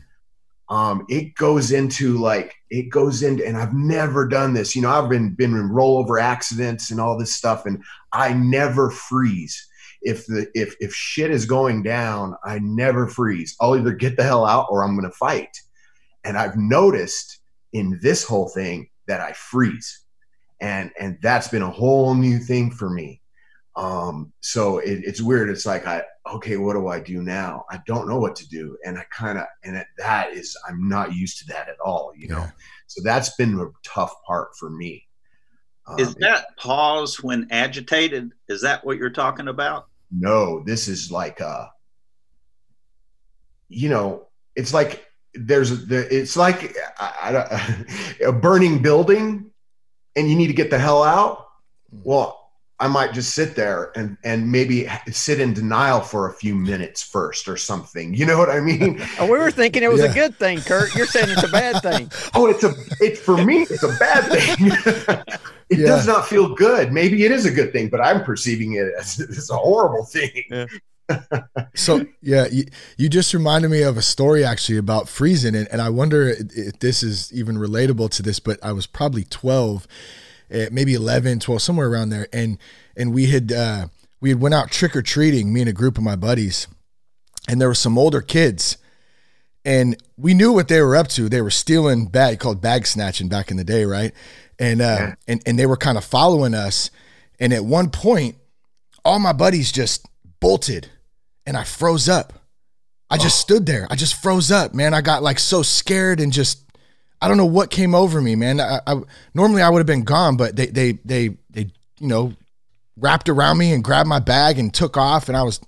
Um, 0.69 1.05
it 1.09 1.35
goes 1.35 1.73
into 1.73 2.17
like 2.19 2.55
it 2.71 2.91
goes 2.91 3.25
into, 3.25 3.47
and 3.47 3.57
I've 3.57 3.75
never 3.75 4.27
done 4.27 4.55
this. 4.55 4.77
You 4.77 4.83
know, 4.83 4.91
I've 4.91 5.11
been 5.11 5.35
been 5.35 5.57
in 5.57 5.69
rollover 5.69 6.21
accidents 6.21 6.93
and 6.93 7.01
all 7.01 7.19
this 7.19 7.35
stuff, 7.35 7.67
and 7.67 7.83
I 8.13 8.33
never 8.33 8.91
freeze. 8.91 9.69
If 10.03 10.27
the 10.27 10.49
if 10.55 10.77
if 10.81 10.95
shit 10.95 11.33
is 11.33 11.45
going 11.45 11.83
down, 11.83 12.37
I 12.45 12.61
never 12.61 13.09
freeze. 13.09 13.57
I'll 13.61 13.77
either 13.77 13.93
get 13.93 14.17
the 14.17 14.23
hell 14.23 14.47
out 14.47 14.69
or 14.71 14.85
I'm 14.85 14.97
going 14.97 15.11
to 15.11 15.17
fight. 15.17 15.57
And 16.25 16.37
I've 16.37 16.57
noticed 16.57 17.41
in 17.73 17.99
this 18.03 18.25
whole 18.25 18.49
thing 18.49 18.89
that 19.07 19.21
I 19.21 19.33
freeze. 19.33 20.05
And 20.61 20.91
and 21.01 21.19
that's 21.23 21.49
been 21.49 21.63
a 21.63 21.71
whole 21.71 22.15
new 22.15 22.39
thing 22.39 22.71
for 22.71 22.91
me. 22.91 23.21
Um, 23.77 24.33
so 24.41 24.79
it, 24.79 25.01
it's 25.05 25.23
weird. 25.23 25.49
It's 25.49 25.65
like 25.65 25.87
I 25.87 26.03
okay, 26.35 26.59
what 26.59 26.75
do 26.75 26.89
I 26.89 27.01
do 27.01 27.23
now? 27.23 27.65
I 27.71 27.81
don't 27.87 28.09
know 28.09 28.19
what 28.19 28.37
to 28.37 28.49
do, 28.49 28.77
and 28.85 28.99
I 28.99 29.05
kind 29.11 29.39
of 29.39 29.47
and 29.65 29.77
it, 29.77 29.87
that 29.97 30.33
is 30.33 30.57
I'm 30.69 30.87
not 30.87 31.15
used 31.15 31.39
to 31.39 31.47
that 31.47 31.69
at 31.69 31.81
all. 31.83 32.13
You 32.15 32.29
know, 32.29 32.47
so 32.89 33.01
that's 33.03 33.35
been 33.37 33.59
a 33.59 33.69
tough 33.89 34.13
part 34.27 34.51
for 34.59 34.69
me. 34.69 35.07
Um, 35.87 35.99
is 35.99 36.15
that 36.17 36.57
pause 36.59 37.23
when 37.23 37.47
agitated? 37.51 38.33
Is 38.49 38.61
that 38.63 38.85
what 38.85 38.99
you're 38.99 39.09
talking 39.09 39.49
about? 39.49 39.87
No, 40.11 40.63
this 40.63 40.89
is 40.89 41.11
like 41.11 41.41
uh 41.41 41.67
you 43.69 43.89
know, 43.89 44.27
it's 44.57 44.75
like 44.75 45.07
there's 45.35 45.87
the 45.87 46.07
it's 46.15 46.37
like 46.37 46.77
I, 46.99 47.37
I, 47.37 47.87
a 48.27 48.33
burning 48.33 48.83
building 48.83 49.51
and 50.17 50.29
you 50.29 50.37
need 50.37 50.49
to 50.49 50.53
get 50.53 50.71
the 50.71 50.79
hell 50.79 51.03
out. 51.03 51.49
Hmm. 51.91 52.01
Well, 52.05 52.37
I 52.81 52.89
might 52.89 53.13
just 53.13 53.35
sit 53.35 53.57
there 53.57 53.93
and 53.95 54.17
and 54.25 54.51
maybe 54.51 54.89
sit 55.11 55.39
in 55.39 55.53
denial 55.53 56.01
for 56.01 56.31
a 56.31 56.33
few 56.33 56.55
minutes 56.55 57.03
first 57.03 57.47
or 57.47 57.59
something. 57.59 58.15
You 58.15 58.25
know 58.25 58.39
what 58.39 58.49
I 58.49 58.61
mean? 58.61 59.01
Oh, 59.19 59.27
we 59.27 59.39
were 59.39 59.51
thinking 59.51 59.83
it 59.83 59.91
was 59.91 60.01
yeah. 60.01 60.11
a 60.11 60.15
good 60.15 60.37
thing, 60.37 60.61
Kurt. 60.61 60.95
You're 60.95 61.07
saying 61.07 61.29
it's 61.29 61.43
a 61.43 61.49
bad 61.49 61.83
thing. 61.83 62.11
oh, 62.35 62.47
it's 62.47 62.65
a 62.65 62.73
it's 63.01 63.21
for 63.21 63.45
me. 63.45 63.67
It's 63.69 63.83
a 63.83 63.95
bad 63.99 64.25
thing. 64.33 64.73
it 65.69 65.79
yeah. 65.79 65.87
does 65.87 66.07
not 66.07 66.27
feel 66.27 66.55
good. 66.55 66.91
Maybe 66.91 67.25
it 67.25 67.33
is 67.33 67.45
a 67.45 67.51
good 67.51 67.73
thing, 67.73 67.91
but 67.91 68.01
I'm 68.01 68.25
perceiving 68.25 68.73
it 68.73 68.93
as 68.99 69.21
it's 69.21 69.51
a 69.51 69.57
horrible 69.57 70.05
thing. 70.05 70.45
Yeah. 70.51 70.67
So 71.75 72.07
yeah, 72.23 72.47
you, 72.51 72.65
you, 72.97 73.09
just 73.09 73.35
reminded 73.35 73.71
me 73.71 73.83
of 73.83 73.97
a 73.97 74.03
story 74.03 74.45
actually 74.45 74.79
about 74.79 75.09
freezing, 75.09 75.55
and, 75.55 75.69
and 75.69 75.81
I 75.81 75.89
wonder 75.89 76.29
if 76.29 76.79
this 76.81 77.03
is 77.03 77.33
even 77.33 77.57
relatable 77.57 78.11
to 78.11 78.23
this. 78.23 78.41
But 78.41 78.59
I 78.63 78.73
was 78.73 78.87
probably 78.87 79.25
twelve, 79.25 79.87
eh, 80.51 80.69
maybe 80.71 80.95
11, 80.95 81.41
12, 81.41 81.63
somewhere 81.63 81.89
around 81.89 82.11
there, 82.11 82.29
and 82.33 82.59
and 82.97 83.13
we 83.13 83.27
had 83.27 83.53
uh, 83.53 83.89
we 84.21 84.31
had 84.31 84.41
went 84.41 84.55
out 84.55 84.71
trick 84.71 84.95
or 84.95 85.03
treating, 85.03 85.53
me 85.53 85.61
and 85.61 85.69
a 85.69 85.75
group 85.75 85.97
of 85.99 86.05
my 86.05 86.17
buddies, 86.17 86.67
and 87.49 87.61
there 87.61 87.69
were 87.69 87.75
some 87.75 87.99
older 87.99 88.21
kids, 88.21 88.77
and 89.65 89.97
we 90.17 90.35
knew 90.35 90.53
what 90.53 90.69
they 90.69 90.81
were 90.81 90.97
up 90.97 91.09
to. 91.09 91.29
They 91.29 91.43
were 91.43 91.51
stealing 91.51 92.07
bag 92.07 92.39
called 92.39 92.61
bag 92.61 92.87
snatching 92.87 93.29
back 93.29 93.51
in 93.51 93.57
the 93.57 93.65
day, 93.65 93.85
right? 93.85 94.13
And 94.59 94.81
uh, 94.81 95.13
and 95.27 95.43
and 95.47 95.59
they 95.59 95.67
were 95.67 95.77
kind 95.77 95.99
of 95.99 96.05
following 96.05 96.55
us, 96.55 96.91
and 97.39 97.53
at 97.53 97.65
one 97.65 97.91
point, 97.91 98.37
all 99.05 99.19
my 99.19 99.33
buddies 99.33 99.73
just 99.73 100.07
bolted 100.41 100.91
and 101.51 101.57
I 101.57 101.65
froze 101.65 102.09
up. 102.09 102.33
I 103.11 103.17
just 103.17 103.41
oh. 103.41 103.43
stood 103.43 103.67
there. 103.67 103.89
I 103.91 103.97
just 103.97 104.23
froze 104.23 104.53
up, 104.53 104.73
man. 104.73 104.95
I 104.95 105.01
got 105.01 105.21
like 105.21 105.41
so 105.41 105.63
scared 105.63 106.21
and 106.21 106.33
just 106.33 106.65
I 107.21 107.27
don't 107.27 107.37
know 107.37 107.45
what 107.45 107.73
came 107.73 107.93
over 107.93 108.21
me, 108.21 108.37
man. 108.37 108.61
I, 108.61 108.79
I 108.87 109.01
normally 109.35 109.61
I 109.61 109.69
would 109.69 109.81
have 109.81 109.87
been 109.87 110.05
gone, 110.05 110.37
but 110.37 110.55
they 110.55 110.67
they 110.67 110.93
they 111.05 111.37
they 111.51 111.67
you 111.99 112.07
know 112.07 112.35
wrapped 112.97 113.29
around 113.29 113.59
me 113.59 113.73
and 113.73 113.83
grabbed 113.83 114.09
my 114.09 114.21
bag 114.21 114.61
and 114.61 114.73
took 114.73 114.97
off, 114.97 115.27
and 115.27 115.37
I 115.37 115.43
was 115.43 115.59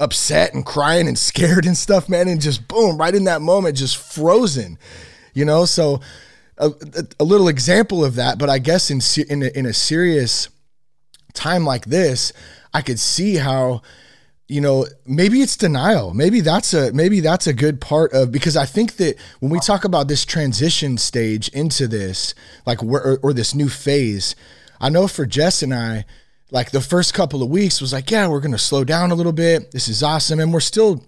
upset 0.00 0.52
and 0.52 0.66
crying 0.66 1.06
and 1.06 1.16
scared 1.30 1.64
and 1.64 1.76
stuff, 1.76 2.08
man. 2.08 2.26
And 2.26 2.40
just 2.40 2.66
boom, 2.66 2.98
right 2.98 3.14
in 3.14 3.22
that 3.24 3.40
moment, 3.40 3.76
just 3.76 3.98
frozen, 3.98 4.80
you 5.32 5.44
know. 5.44 5.64
So 5.64 6.00
a, 6.58 6.72
a 7.20 7.24
little 7.24 7.46
example 7.46 8.04
of 8.04 8.16
that, 8.16 8.36
but 8.36 8.50
I 8.50 8.58
guess 8.58 8.90
in 8.90 9.00
in 9.28 9.44
a, 9.44 9.56
in 9.56 9.64
a 9.64 9.72
serious 9.72 10.48
time 11.34 11.64
like 11.64 11.84
this, 11.84 12.32
I 12.74 12.82
could 12.82 12.98
see 12.98 13.36
how 13.36 13.82
you 14.50 14.60
know 14.60 14.86
maybe 15.06 15.40
it's 15.40 15.56
denial. 15.56 16.12
Maybe 16.12 16.40
that's 16.40 16.74
a 16.74 16.92
maybe 16.92 17.20
that's 17.20 17.46
a 17.46 17.52
good 17.52 17.80
part 17.80 18.12
of 18.12 18.32
because 18.32 18.56
i 18.56 18.66
think 18.66 18.96
that 18.96 19.16
when 19.38 19.50
we 19.50 19.60
talk 19.60 19.84
about 19.84 20.08
this 20.08 20.24
transition 20.24 20.98
stage 20.98 21.48
into 21.50 21.86
this 21.86 22.34
like 22.66 22.82
or, 22.82 23.18
or 23.22 23.32
this 23.32 23.54
new 23.54 23.68
phase 23.68 24.34
i 24.80 24.88
know 24.88 25.06
for 25.06 25.26
jess 25.26 25.62
and 25.62 25.72
i 25.72 26.04
like 26.50 26.70
the 26.70 26.80
first 26.80 27.14
couple 27.14 27.42
of 27.42 27.48
weeks 27.48 27.80
was 27.80 27.92
like 27.92 28.10
yeah 28.10 28.26
we're 28.28 28.40
gonna 28.40 28.58
slow 28.58 28.84
down 28.84 29.10
a 29.10 29.14
little 29.14 29.32
bit. 29.32 29.70
This 29.70 29.88
is 29.88 30.02
awesome. 30.02 30.40
And 30.40 30.52
we're 30.52 30.60
still 30.60 31.04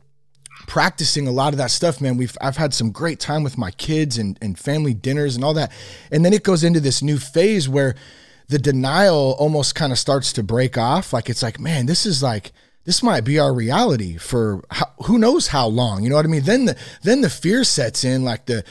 practicing 0.69 1.27
a 1.27 1.33
lot 1.33 1.53
of 1.53 1.59
that 1.59 1.71
stuff 1.71 2.01
man. 2.01 2.17
We've 2.17 2.37
i've 2.41 2.57
had 2.57 2.73
some 2.73 2.93
great 2.93 3.19
time 3.19 3.43
with 3.43 3.59
my 3.59 3.73
kids 3.73 4.19
and, 4.19 4.39
and 4.41 4.59
family 4.59 4.95
dinners 4.95 5.35
and 5.35 5.45
all 5.45 5.55
that. 5.55 5.73
And 6.11 6.25
then 6.25 6.33
it 6.33 6.45
goes 6.45 6.63
into 6.63 6.81
this 6.81 7.03
new 7.03 7.19
phase 7.19 7.69
where 7.69 7.95
the 8.49 8.59
denial 8.59 9.35
almost 9.39 9.75
kind 9.75 9.93
of 9.93 9.99
starts 9.99 10.33
to 10.35 10.43
break 10.43 10.79
off. 10.79 11.13
Like 11.13 11.29
it's 11.29 11.43
like 11.43 11.59
man 11.59 11.87
this 11.87 12.07
is 12.07 12.23
like 12.23 12.53
this 12.85 13.03
might 13.03 13.23
be 13.23 13.39
our 13.39 13.55
reality 13.55 14.17
for 14.17 14.63
how, 14.71 14.91
who 15.05 15.19
knows 15.19 15.49
how 15.49 15.67
long. 15.67 16.03
You 16.03 16.11
know 16.11 16.17
what 16.17 16.25
I 16.25 16.29
mean? 16.29 16.43
Then 16.43 16.65
the 16.67 16.77
then 17.03 17.21
the 17.21 17.31
fear 17.31 17.65
sets 17.65 18.05
in. 18.05 18.25
Like 18.25 18.47
the, 18.47 18.65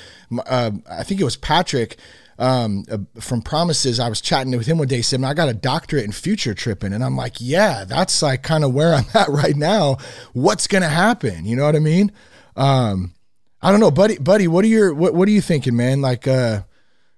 uh, 0.45 0.71
I 0.89 1.04
think 1.04 1.21
it 1.21 1.24
was 1.24 1.38
Patrick 1.38 1.97
um, 2.38 2.86
uh, 2.91 2.97
from 3.21 3.41
Promises. 3.41 4.00
I 4.00 4.10
was 4.10 4.19
chatting 4.19 4.56
with 4.58 4.67
him 4.67 4.78
one 4.78 4.88
day. 4.88 4.97
He 4.97 5.02
said, 5.02 5.24
"I 5.24 5.34
got 5.34 5.47
a 5.47 5.54
doctorate 5.54 6.04
in 6.04 6.12
future 6.12 6.54
tripping," 6.54 6.91
and 6.91 7.04
I'm 7.04 7.15
like, 7.15 7.36
"Yeah, 7.39 7.86
that's 7.86 8.21
like 8.21 8.43
kind 8.43 8.63
of 8.63 8.74
where 8.74 8.93
I'm 8.93 9.06
at 9.13 9.30
right 9.30 9.56
now. 9.56 9.97
What's 10.34 10.67
gonna 10.67 10.89
happen? 10.89 11.45
You 11.45 11.56
know 11.56 11.65
what 11.65 11.76
I 11.76 11.80
mean?" 11.80 12.12
Um, 12.56 13.13
I 13.62 13.71
don't 13.71 13.80
know, 13.80 13.91
buddy. 13.91 14.17
Buddy, 14.17 14.47
what 14.47 14.65
are 14.65 14.69
your 14.69 14.93
what 14.93 15.13
What 15.13 15.28
are 15.28 15.32
you 15.32 15.41
thinking, 15.41 15.76
man? 15.76 16.02
Like, 16.02 16.28
uh, 16.28 16.63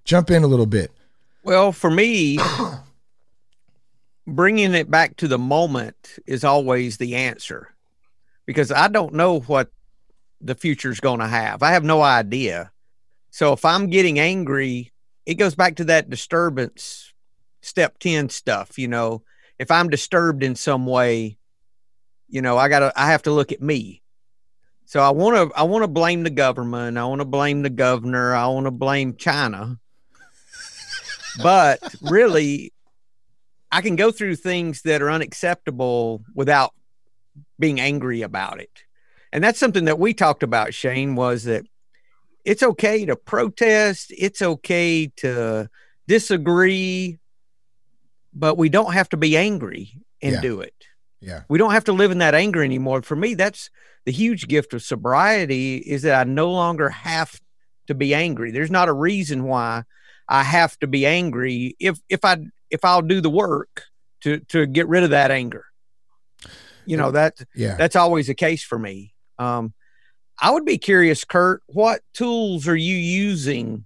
jump 0.04 0.30
in 0.30 0.44
a 0.44 0.48
little 0.48 0.66
bit. 0.66 0.92
Well, 1.44 1.72
for 1.72 1.90
me, 1.90 2.38
bringing 4.26 4.74
it 4.74 4.90
back 4.90 5.18
to 5.18 5.28
the 5.28 5.38
moment 5.38 6.20
is 6.26 6.44
always 6.44 6.98
the 6.98 7.16
answer 7.16 7.74
because 8.46 8.72
I 8.72 8.88
don't 8.88 9.14
know 9.14 9.40
what 9.42 9.72
the 10.42 10.56
future 10.56 10.92
is 10.92 11.00
going 11.00 11.20
to 11.20 11.28
have. 11.28 11.64
I 11.64 11.72
have 11.72 11.84
no 11.84 12.02
idea. 12.02 12.72
So 13.32 13.54
if 13.54 13.66
I'm 13.66 13.90
getting 13.90 14.20
angry, 14.20 14.92
it 15.26 15.36
goes 15.36 15.56
back 15.56 15.78
to 15.78 15.86
that 15.86 16.10
disturbance 16.10 17.14
step 17.62 17.98
10 18.00 18.30
stuff, 18.30 18.78
you 18.78 18.88
know. 18.88 19.24
If 19.58 19.72
I'm 19.72 19.90
disturbed 19.90 20.44
in 20.44 20.56
some 20.56 20.86
way, 20.86 21.38
you 22.28 22.42
know, 22.42 22.58
I 22.58 22.68
got 22.68 22.80
to 22.80 22.94
I 22.96 23.08
have 23.08 23.24
to 23.24 23.32
look 23.32 23.52
at 23.52 23.62
me. 23.62 24.02
So 24.86 25.00
I 25.00 25.12
want 25.12 25.52
to 25.52 25.58
I 25.58 25.64
want 25.64 25.84
to 25.84 25.88
blame 25.88 26.24
the 26.24 26.30
government, 26.30 26.98
I 26.98 27.06
want 27.06 27.22
to 27.22 27.26
blame 27.26 27.62
the 27.62 27.70
governor, 27.70 28.36
I 28.36 28.48
want 28.48 28.66
to 28.66 28.72
blame 28.72 29.16
China. 29.16 29.80
but 31.42 31.80
really 32.02 32.74
I 33.74 33.82
can 33.82 33.96
go 33.96 34.12
through 34.12 34.36
things 34.36 34.84
that 34.84 35.02
are 35.02 35.10
unacceptable 35.10 36.24
without 36.36 36.74
being 37.58 37.80
angry 37.80 38.22
about 38.22 38.62
it. 38.62 38.84
And 39.32 39.44
that's 39.44 39.60
something 39.60 39.86
that 39.86 39.98
we 39.98 40.14
talked 40.14 40.44
about, 40.44 40.76
Shane, 40.76 41.16
was 41.16 41.46
that 41.46 41.66
it's 42.46 42.62
okay 42.62 43.04
to 43.06 43.16
protest, 43.16 44.14
it's 44.16 44.44
okay 44.44 45.08
to 45.18 45.70
disagree, 46.08 47.18
but 48.32 48.60
we 48.60 48.70
don't 48.70 48.94
have 48.94 49.10
to 49.10 49.18
be 49.18 49.36
angry 49.36 49.92
and 50.22 50.34
yeah. 50.34 50.42
do 50.42 50.62
it. 50.62 50.76
Yeah. 51.20 51.42
We 51.50 51.58
don't 51.58 51.72
have 51.72 51.86
to 51.86 51.94
live 51.94 52.12
in 52.12 52.20
that 52.20 52.36
anger 52.36 52.64
anymore. 52.64 53.02
For 53.02 53.16
me, 53.16 53.34
that's 53.34 53.72
the 54.06 54.12
huge 54.12 54.48
gift 54.48 54.76
of 54.76 54.84
sobriety 54.84 55.78
is 55.78 56.04
that 56.04 56.20
I 56.20 56.30
no 56.30 56.52
longer 56.52 56.90
have 56.90 57.42
to 57.88 57.96
be 57.96 58.14
angry. 58.14 58.52
There's 58.52 58.70
not 58.70 58.88
a 58.88 58.94
reason 58.94 59.46
why 59.46 59.84
I 60.30 60.44
have 60.44 60.78
to 60.80 60.88
be 60.88 61.08
angry 61.08 61.76
if 61.80 62.00
if 62.08 62.24
I 62.24 62.38
if 62.74 62.84
I'll 62.84 63.04
do 63.04 63.22
the 63.22 63.30
work 63.30 63.84
to 64.24 64.40
to 64.50 64.66
get 64.66 64.88
rid 64.88 65.04
of 65.04 65.12
that 65.12 65.32
anger. 65.32 65.66
You 66.86 66.98
know 66.98 67.12
that 67.12 67.38
yeah. 67.56 67.76
that's 67.76 67.96
always 67.96 68.28
the 68.28 68.34
case 68.34 68.64
for 68.64 68.78
me. 68.78 69.14
Um, 69.40 69.74
I 70.42 70.52
would 70.52 70.66
be 70.66 70.78
curious, 70.78 71.24
Kurt, 71.24 71.62
what 71.68 72.02
tools 72.14 72.68
are 72.68 72.76
you 72.76 72.98
using 72.98 73.86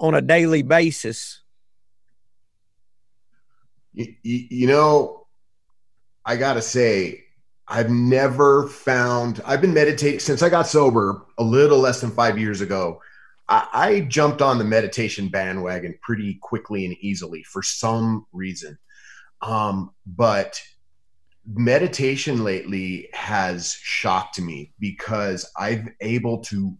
on 0.00 0.14
a 0.14 0.20
daily 0.20 0.62
basis? 0.62 1.42
You, 3.94 4.14
you 4.22 4.66
know, 4.66 5.26
I 6.26 6.36
gotta 6.36 6.60
say, 6.60 7.24
I've 7.66 7.90
never 7.90 8.68
found. 8.68 9.40
I've 9.46 9.60
been 9.60 9.74
meditating 9.74 10.20
since 10.20 10.42
I 10.42 10.48
got 10.48 10.66
sober 10.66 11.22
a 11.38 11.42
little 11.42 11.78
less 11.78 12.00
than 12.00 12.10
five 12.10 12.38
years 12.38 12.60
ago. 12.60 13.00
I, 13.48 13.68
I 13.72 14.00
jumped 14.00 14.42
on 14.42 14.58
the 14.58 14.64
meditation 14.64 15.28
bandwagon 15.28 15.98
pretty 16.02 16.34
quickly 16.34 16.84
and 16.84 16.96
easily 17.00 17.42
for 17.42 17.62
some 17.62 18.26
reason. 18.32 18.78
Um, 19.42 19.92
but 20.06 20.60
meditation 21.46 22.44
lately 22.44 23.08
has 23.12 23.72
shocked 23.82 24.40
me 24.40 24.72
because 24.78 25.50
I've 25.56 25.88
able 26.00 26.38
to 26.44 26.76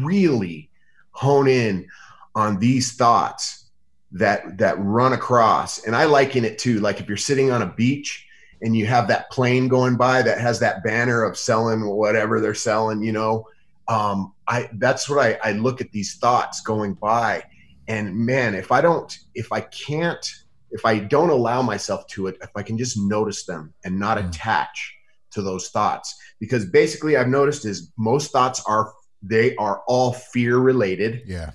really 0.00 0.70
hone 1.10 1.48
in 1.48 1.88
on 2.34 2.58
these 2.58 2.92
thoughts 2.92 3.70
that 4.12 4.56
that 4.56 4.78
run 4.78 5.12
across 5.12 5.84
and 5.84 5.94
I 5.94 6.04
liken 6.04 6.44
it 6.44 6.58
to 6.60 6.80
like 6.80 7.00
if 7.00 7.08
you're 7.08 7.16
sitting 7.16 7.50
on 7.50 7.60
a 7.60 7.66
beach 7.66 8.26
and 8.62 8.76
you 8.76 8.86
have 8.86 9.08
that 9.08 9.30
plane 9.30 9.68
going 9.68 9.96
by 9.96 10.22
that 10.22 10.40
has 10.40 10.60
that 10.60 10.82
banner 10.82 11.22
of 11.22 11.36
selling 11.36 11.84
whatever 11.84 12.40
they're 12.40 12.54
selling, 12.54 13.02
you 13.02 13.12
know, 13.12 13.46
um, 13.88 14.34
I 14.46 14.68
that's 14.74 15.08
what 15.08 15.18
I, 15.18 15.38
I 15.42 15.52
look 15.52 15.80
at 15.80 15.90
these 15.92 16.16
thoughts 16.16 16.60
going 16.60 16.94
by, 16.94 17.42
and 17.88 18.14
man, 18.14 18.54
if 18.54 18.70
I 18.70 18.80
don't, 18.80 19.16
if 19.34 19.50
I 19.50 19.60
can't, 19.60 20.24
if 20.70 20.84
I 20.84 20.98
don't 20.98 21.30
allow 21.30 21.62
myself 21.62 22.06
to 22.08 22.26
it, 22.26 22.36
if 22.42 22.50
I 22.54 22.62
can 22.62 22.76
just 22.76 22.98
notice 22.98 23.44
them 23.46 23.72
and 23.84 23.98
not 23.98 24.18
mm. 24.18 24.28
attach 24.28 24.94
to 25.30 25.42
those 25.42 25.70
thoughts, 25.70 26.14
because 26.38 26.66
basically 26.66 27.16
I've 27.16 27.28
noticed 27.28 27.64
is 27.64 27.92
most 27.96 28.30
thoughts 28.30 28.62
are 28.66 28.92
they 29.22 29.56
are 29.56 29.82
all 29.88 30.12
fear 30.12 30.58
related. 30.58 31.22
Yeah. 31.26 31.50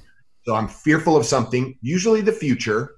So 0.46 0.56
I'm 0.56 0.68
fearful 0.68 1.16
of 1.16 1.26
something, 1.26 1.78
usually 1.82 2.22
the 2.22 2.32
future, 2.32 2.96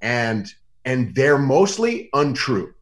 and 0.00 0.46
and 0.84 1.14
they're 1.14 1.38
mostly 1.38 2.08
untrue. 2.12 2.74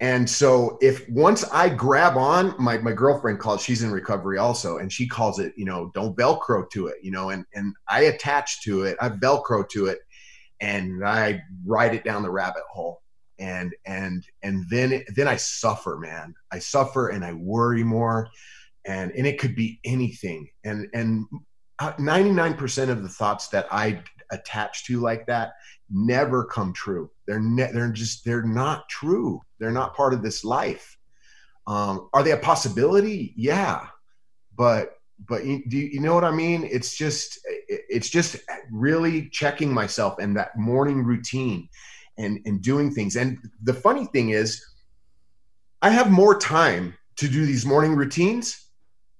And 0.00 0.28
so 0.28 0.78
if 0.80 1.08
once 1.08 1.44
I 1.52 1.68
grab 1.68 2.16
on, 2.16 2.54
my, 2.58 2.78
my 2.78 2.92
girlfriend 2.92 3.40
calls, 3.40 3.62
she's 3.62 3.82
in 3.82 3.90
recovery 3.90 4.38
also, 4.38 4.78
and 4.78 4.92
she 4.92 5.08
calls 5.08 5.40
it, 5.40 5.52
you 5.56 5.64
know, 5.64 5.90
don't 5.92 6.16
Velcro 6.16 6.70
to 6.70 6.86
it, 6.86 6.96
you 7.02 7.10
know, 7.10 7.30
and, 7.30 7.44
and 7.54 7.74
I 7.88 8.02
attach 8.02 8.62
to 8.62 8.84
it, 8.84 8.96
I 9.00 9.08
Velcro 9.08 9.68
to 9.70 9.86
it 9.86 9.98
and 10.60 11.04
I 11.04 11.42
ride 11.64 11.94
it 11.94 12.04
down 12.04 12.22
the 12.22 12.30
rabbit 12.30 12.62
hole. 12.70 13.02
And, 13.40 13.74
and, 13.86 14.24
and 14.42 14.64
then, 14.70 15.04
then 15.14 15.26
I 15.26 15.36
suffer, 15.36 15.96
man. 15.98 16.34
I 16.52 16.60
suffer 16.60 17.08
and 17.08 17.24
I 17.24 17.32
worry 17.32 17.82
more 17.82 18.28
and, 18.84 19.10
and 19.12 19.26
it 19.26 19.38
could 19.38 19.56
be 19.56 19.80
anything. 19.84 20.48
And, 20.62 20.88
and 20.94 21.26
uh, 21.80 21.92
99% 21.94 22.88
of 22.88 23.02
the 23.02 23.08
thoughts 23.08 23.48
that 23.48 23.66
I 23.70 24.02
attach 24.30 24.84
to 24.86 25.00
like 25.00 25.26
that 25.26 25.52
never 25.90 26.44
come 26.44 26.72
true. 26.72 27.10
They're 27.26 27.40
ne- 27.40 27.72
they're 27.72 27.92
just 27.92 28.24
they're 28.24 28.42
not 28.42 28.88
true. 28.88 29.42
They're 29.58 29.70
not 29.70 29.94
part 29.94 30.14
of 30.14 30.22
this 30.22 30.44
life. 30.44 30.96
Um, 31.66 32.08
are 32.14 32.22
they 32.22 32.32
a 32.32 32.38
possibility? 32.38 33.34
Yeah, 33.36 33.86
but 34.56 34.94
but 35.26 35.44
you, 35.44 35.62
do 35.68 35.76
you 35.76 36.00
know 36.00 36.14
what 36.14 36.24
I 36.24 36.30
mean? 36.30 36.68
It's 36.70 36.96
just 36.96 37.38
it's 37.68 38.08
just 38.08 38.36
really 38.70 39.28
checking 39.30 39.72
myself 39.72 40.18
and 40.18 40.36
that 40.36 40.56
morning 40.56 41.04
routine 41.04 41.68
and 42.16 42.40
and 42.44 42.62
doing 42.62 42.92
things. 42.92 43.16
And 43.16 43.38
the 43.62 43.74
funny 43.74 44.06
thing 44.06 44.30
is, 44.30 44.64
I 45.82 45.90
have 45.90 46.10
more 46.10 46.38
time 46.38 46.94
to 47.16 47.28
do 47.28 47.44
these 47.46 47.66
morning 47.66 47.96
routines, 47.96 48.68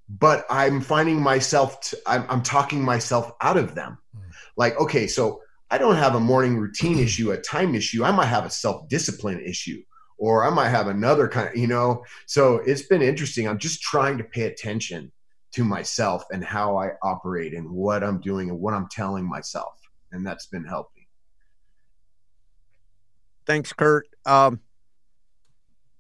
but 0.09 0.47
I'm 0.49 0.81
finding 0.81 1.21
myself 1.21 1.81
t- 1.81 1.99
I'm, 2.07 2.25
I'm 2.29 2.43
talking 2.43 2.83
myself 2.83 3.33
out 3.41 3.57
of 3.57 3.75
them. 3.75 3.99
Mm. 4.17 4.23
Like 4.57 4.79
okay, 4.81 5.07
so 5.07 5.41
I 5.71 5.79
don't 5.79 5.97
have 5.97 6.15
a 6.15 6.21
morning 6.21 6.57
routine 6.57 6.99
issue, 6.99 7.33
a 7.33 7.37
time 7.37 7.75
issue. 7.75 8.05
I 8.05 8.11
might 8.11 8.27
have 8.27 8.47
a 8.47 8.51
self 8.51 8.89
discipline 8.89 9.41
issue, 9.41 9.83
or 10.17 10.45
I 10.45 10.51
might 10.51 10.71
have 10.71 10.89
another 10.89 11.29
kind 11.29 11.49
of, 11.49 11.57
you 11.57 11.67
know. 11.67 12.05
So 12.27 12.57
it's 12.67 12.83
been 12.83 13.03
interesting. 13.03 13.47
I'm 13.47 13.59
just 13.59 13.83
trying 13.83 14.19
to 14.19 14.25
pay 14.25 14.43
attention 14.43 15.13
to 15.53 15.65
myself 15.65 16.25
and 16.31 16.45
how 16.45 16.77
I 16.77 16.91
operate 17.03 17.55
and 17.55 17.71
what 17.71 18.03
I'm 18.03 18.21
doing 18.21 18.51
and 18.51 18.61
what 18.61 18.75
I'm 18.75 18.89
telling 18.91 19.29
myself. 19.29 19.75
And 20.13 20.27
that's 20.27 20.47
been 20.47 20.65
helping. 20.65 21.05
Thanks, 23.47 23.73
Kurt. 23.73 24.07
Um, 24.27 24.61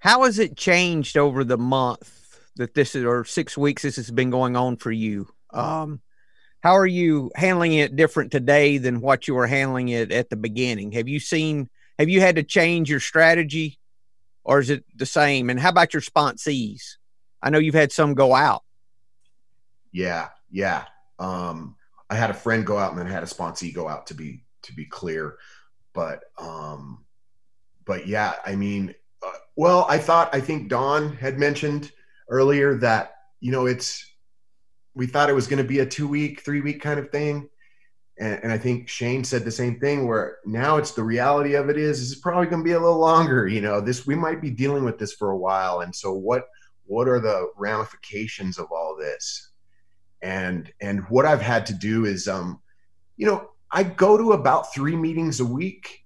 how 0.00 0.24
has 0.24 0.38
it 0.38 0.56
changed 0.56 1.16
over 1.16 1.44
the 1.44 1.58
month 1.58 2.40
that 2.56 2.74
this 2.74 2.94
is, 2.94 3.04
or 3.04 3.24
six 3.24 3.56
weeks 3.56 3.82
this 3.82 3.96
has 3.96 4.10
been 4.10 4.30
going 4.30 4.54
on 4.56 4.76
for 4.76 4.92
you? 4.92 5.28
Um, 5.52 6.00
how 6.60 6.72
are 6.72 6.86
you 6.86 7.30
handling 7.34 7.74
it 7.74 7.94
different 7.94 8.32
today 8.32 8.78
than 8.78 9.00
what 9.00 9.28
you 9.28 9.34
were 9.34 9.46
handling 9.46 9.88
it 9.88 10.10
at 10.10 10.28
the 10.28 10.36
beginning? 10.36 10.92
Have 10.92 11.08
you 11.08 11.20
seen, 11.20 11.68
have 11.98 12.08
you 12.08 12.20
had 12.20 12.36
to 12.36 12.42
change 12.42 12.90
your 12.90 13.00
strategy 13.00 13.78
or 14.44 14.58
is 14.58 14.70
it 14.70 14.84
the 14.96 15.06
same? 15.06 15.50
And 15.50 15.60
how 15.60 15.68
about 15.68 15.94
your 15.94 16.02
sponsees? 16.02 16.96
I 17.40 17.50
know 17.50 17.58
you've 17.58 17.74
had 17.74 17.92
some 17.92 18.14
go 18.14 18.34
out. 18.34 18.64
Yeah. 19.92 20.28
Yeah. 20.50 20.84
Um, 21.18 21.76
I 22.10 22.16
had 22.16 22.30
a 22.30 22.34
friend 22.34 22.66
go 22.66 22.76
out 22.76 22.90
and 22.90 23.00
then 23.00 23.06
had 23.06 23.22
a 23.22 23.26
sponsee 23.26 23.72
go 23.72 23.88
out 23.88 24.08
to 24.08 24.14
be, 24.14 24.44
to 24.62 24.72
be 24.72 24.84
clear. 24.84 25.38
But, 25.92 26.24
um, 26.38 27.04
but 27.84 28.06
yeah, 28.06 28.34
I 28.44 28.56
mean, 28.56 28.94
uh, 29.24 29.30
well, 29.56 29.86
I 29.88 29.98
thought, 29.98 30.34
I 30.34 30.40
think 30.40 30.68
Don 30.68 31.12
had 31.12 31.38
mentioned 31.38 31.92
earlier 32.28 32.76
that, 32.78 33.14
you 33.40 33.52
know, 33.52 33.66
it's, 33.66 34.04
we 34.98 35.06
thought 35.06 35.30
it 35.30 35.34
was 35.34 35.46
going 35.46 35.62
to 35.62 35.68
be 35.68 35.78
a 35.78 35.86
two 35.86 36.08
week, 36.08 36.40
three 36.40 36.60
week 36.60 36.82
kind 36.82 36.98
of 36.98 37.10
thing. 37.10 37.48
And, 38.18 38.40
and, 38.42 38.52
I 38.52 38.58
think 38.58 38.88
Shane 38.88 39.22
said 39.22 39.44
the 39.44 39.50
same 39.52 39.78
thing 39.78 40.08
where 40.08 40.38
now 40.44 40.76
it's 40.76 40.90
the 40.90 41.04
reality 41.04 41.54
of 41.54 41.68
it 41.68 41.78
is, 41.78 42.00
is 42.00 42.16
probably 42.16 42.46
going 42.46 42.62
to 42.62 42.64
be 42.64 42.72
a 42.72 42.80
little 42.80 42.98
longer, 42.98 43.46
you 43.46 43.60
know, 43.60 43.80
this, 43.80 44.08
we 44.08 44.16
might 44.16 44.42
be 44.42 44.50
dealing 44.50 44.84
with 44.84 44.98
this 44.98 45.12
for 45.12 45.30
a 45.30 45.38
while. 45.38 45.82
And 45.82 45.94
so 45.94 46.12
what, 46.12 46.48
what 46.86 47.06
are 47.06 47.20
the 47.20 47.48
ramifications 47.56 48.58
of 48.58 48.72
all 48.72 48.96
this? 48.98 49.50
And, 50.20 50.72
and 50.80 51.08
what 51.08 51.26
I've 51.26 51.42
had 51.42 51.64
to 51.66 51.74
do 51.74 52.04
is, 52.04 52.26
um, 52.26 52.60
you 53.16 53.26
know, 53.26 53.50
I 53.70 53.84
go 53.84 54.18
to 54.18 54.32
about 54.32 54.74
three 54.74 54.96
meetings 54.96 55.38
a 55.38 55.46
week, 55.46 56.04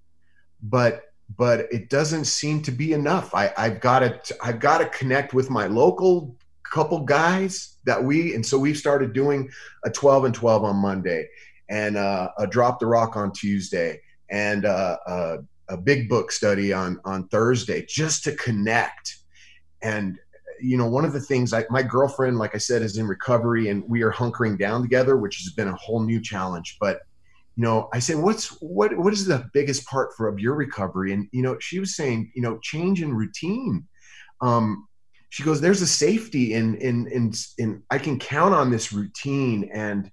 but, 0.62 1.04
but 1.38 1.60
it 1.72 1.88
doesn't 1.88 2.26
seem 2.26 2.60
to 2.64 2.70
be 2.70 2.92
enough. 2.92 3.34
I, 3.34 3.54
I've 3.56 3.80
got 3.80 4.00
to, 4.00 4.36
I've 4.44 4.60
got 4.60 4.78
to 4.78 4.86
connect 4.90 5.32
with 5.32 5.48
my 5.48 5.66
local 5.66 6.36
couple 6.72 7.00
guys 7.00 7.76
that 7.84 8.02
we 8.02 8.34
and 8.34 8.44
so 8.44 8.58
we've 8.58 8.78
started 8.78 9.12
doing 9.12 9.48
a 9.84 9.90
12 9.90 10.24
and 10.24 10.34
12 10.34 10.64
on 10.64 10.76
monday 10.76 11.28
and 11.68 11.96
uh, 11.96 12.28
a 12.38 12.46
drop 12.46 12.80
the 12.80 12.86
rock 12.86 13.16
on 13.16 13.30
tuesday 13.30 14.00
and 14.32 14.64
uh, 14.64 14.96
a, 15.06 15.38
a 15.68 15.76
big 15.76 16.08
book 16.08 16.32
study 16.32 16.72
on 16.72 16.98
on 17.04 17.28
thursday 17.28 17.84
just 17.88 18.24
to 18.24 18.34
connect. 18.34 19.18
And 19.82 20.18
you 20.60 20.76
know 20.76 20.86
one 20.86 21.04
of 21.04 21.12
the 21.12 21.20
things 21.20 21.52
my 21.70 21.82
girlfriend 21.82 22.38
like 22.38 22.54
i 22.54 22.58
said 22.58 22.82
is 22.82 22.96
in 22.96 23.06
recovery 23.06 23.68
and 23.68 23.82
we 23.88 24.02
are 24.02 24.12
hunkering 24.12 24.56
down 24.56 24.80
together 24.80 25.16
which 25.16 25.38
has 25.38 25.52
been 25.54 25.68
a 25.68 25.76
whole 25.76 26.00
new 26.00 26.20
challenge. 26.20 26.76
But 26.80 27.00
you 27.56 27.64
know 27.64 27.88
i 27.92 27.98
said 27.98 28.16
what's 28.16 28.48
what 28.62 28.96
what 28.96 29.12
is 29.12 29.26
the 29.26 29.48
biggest 29.52 29.86
part 29.86 30.10
for 30.16 30.28
of 30.28 30.38
your 30.38 30.54
recovery? 30.54 31.12
And 31.12 31.28
you 31.32 31.42
know 31.42 31.58
she 31.60 31.78
was 31.78 31.94
saying 31.94 32.32
you 32.34 32.42
know 32.42 32.58
change 32.58 33.02
in 33.02 33.14
routine. 33.14 33.86
Um 34.40 34.86
she 35.32 35.42
goes 35.42 35.62
there's 35.62 35.80
a 35.80 35.86
safety 35.86 36.52
in 36.52 36.74
in 36.76 37.06
in 37.08 37.32
in 37.56 37.82
i 37.90 37.96
can 37.96 38.18
count 38.18 38.52
on 38.54 38.70
this 38.70 38.92
routine 38.92 39.68
and 39.72 40.12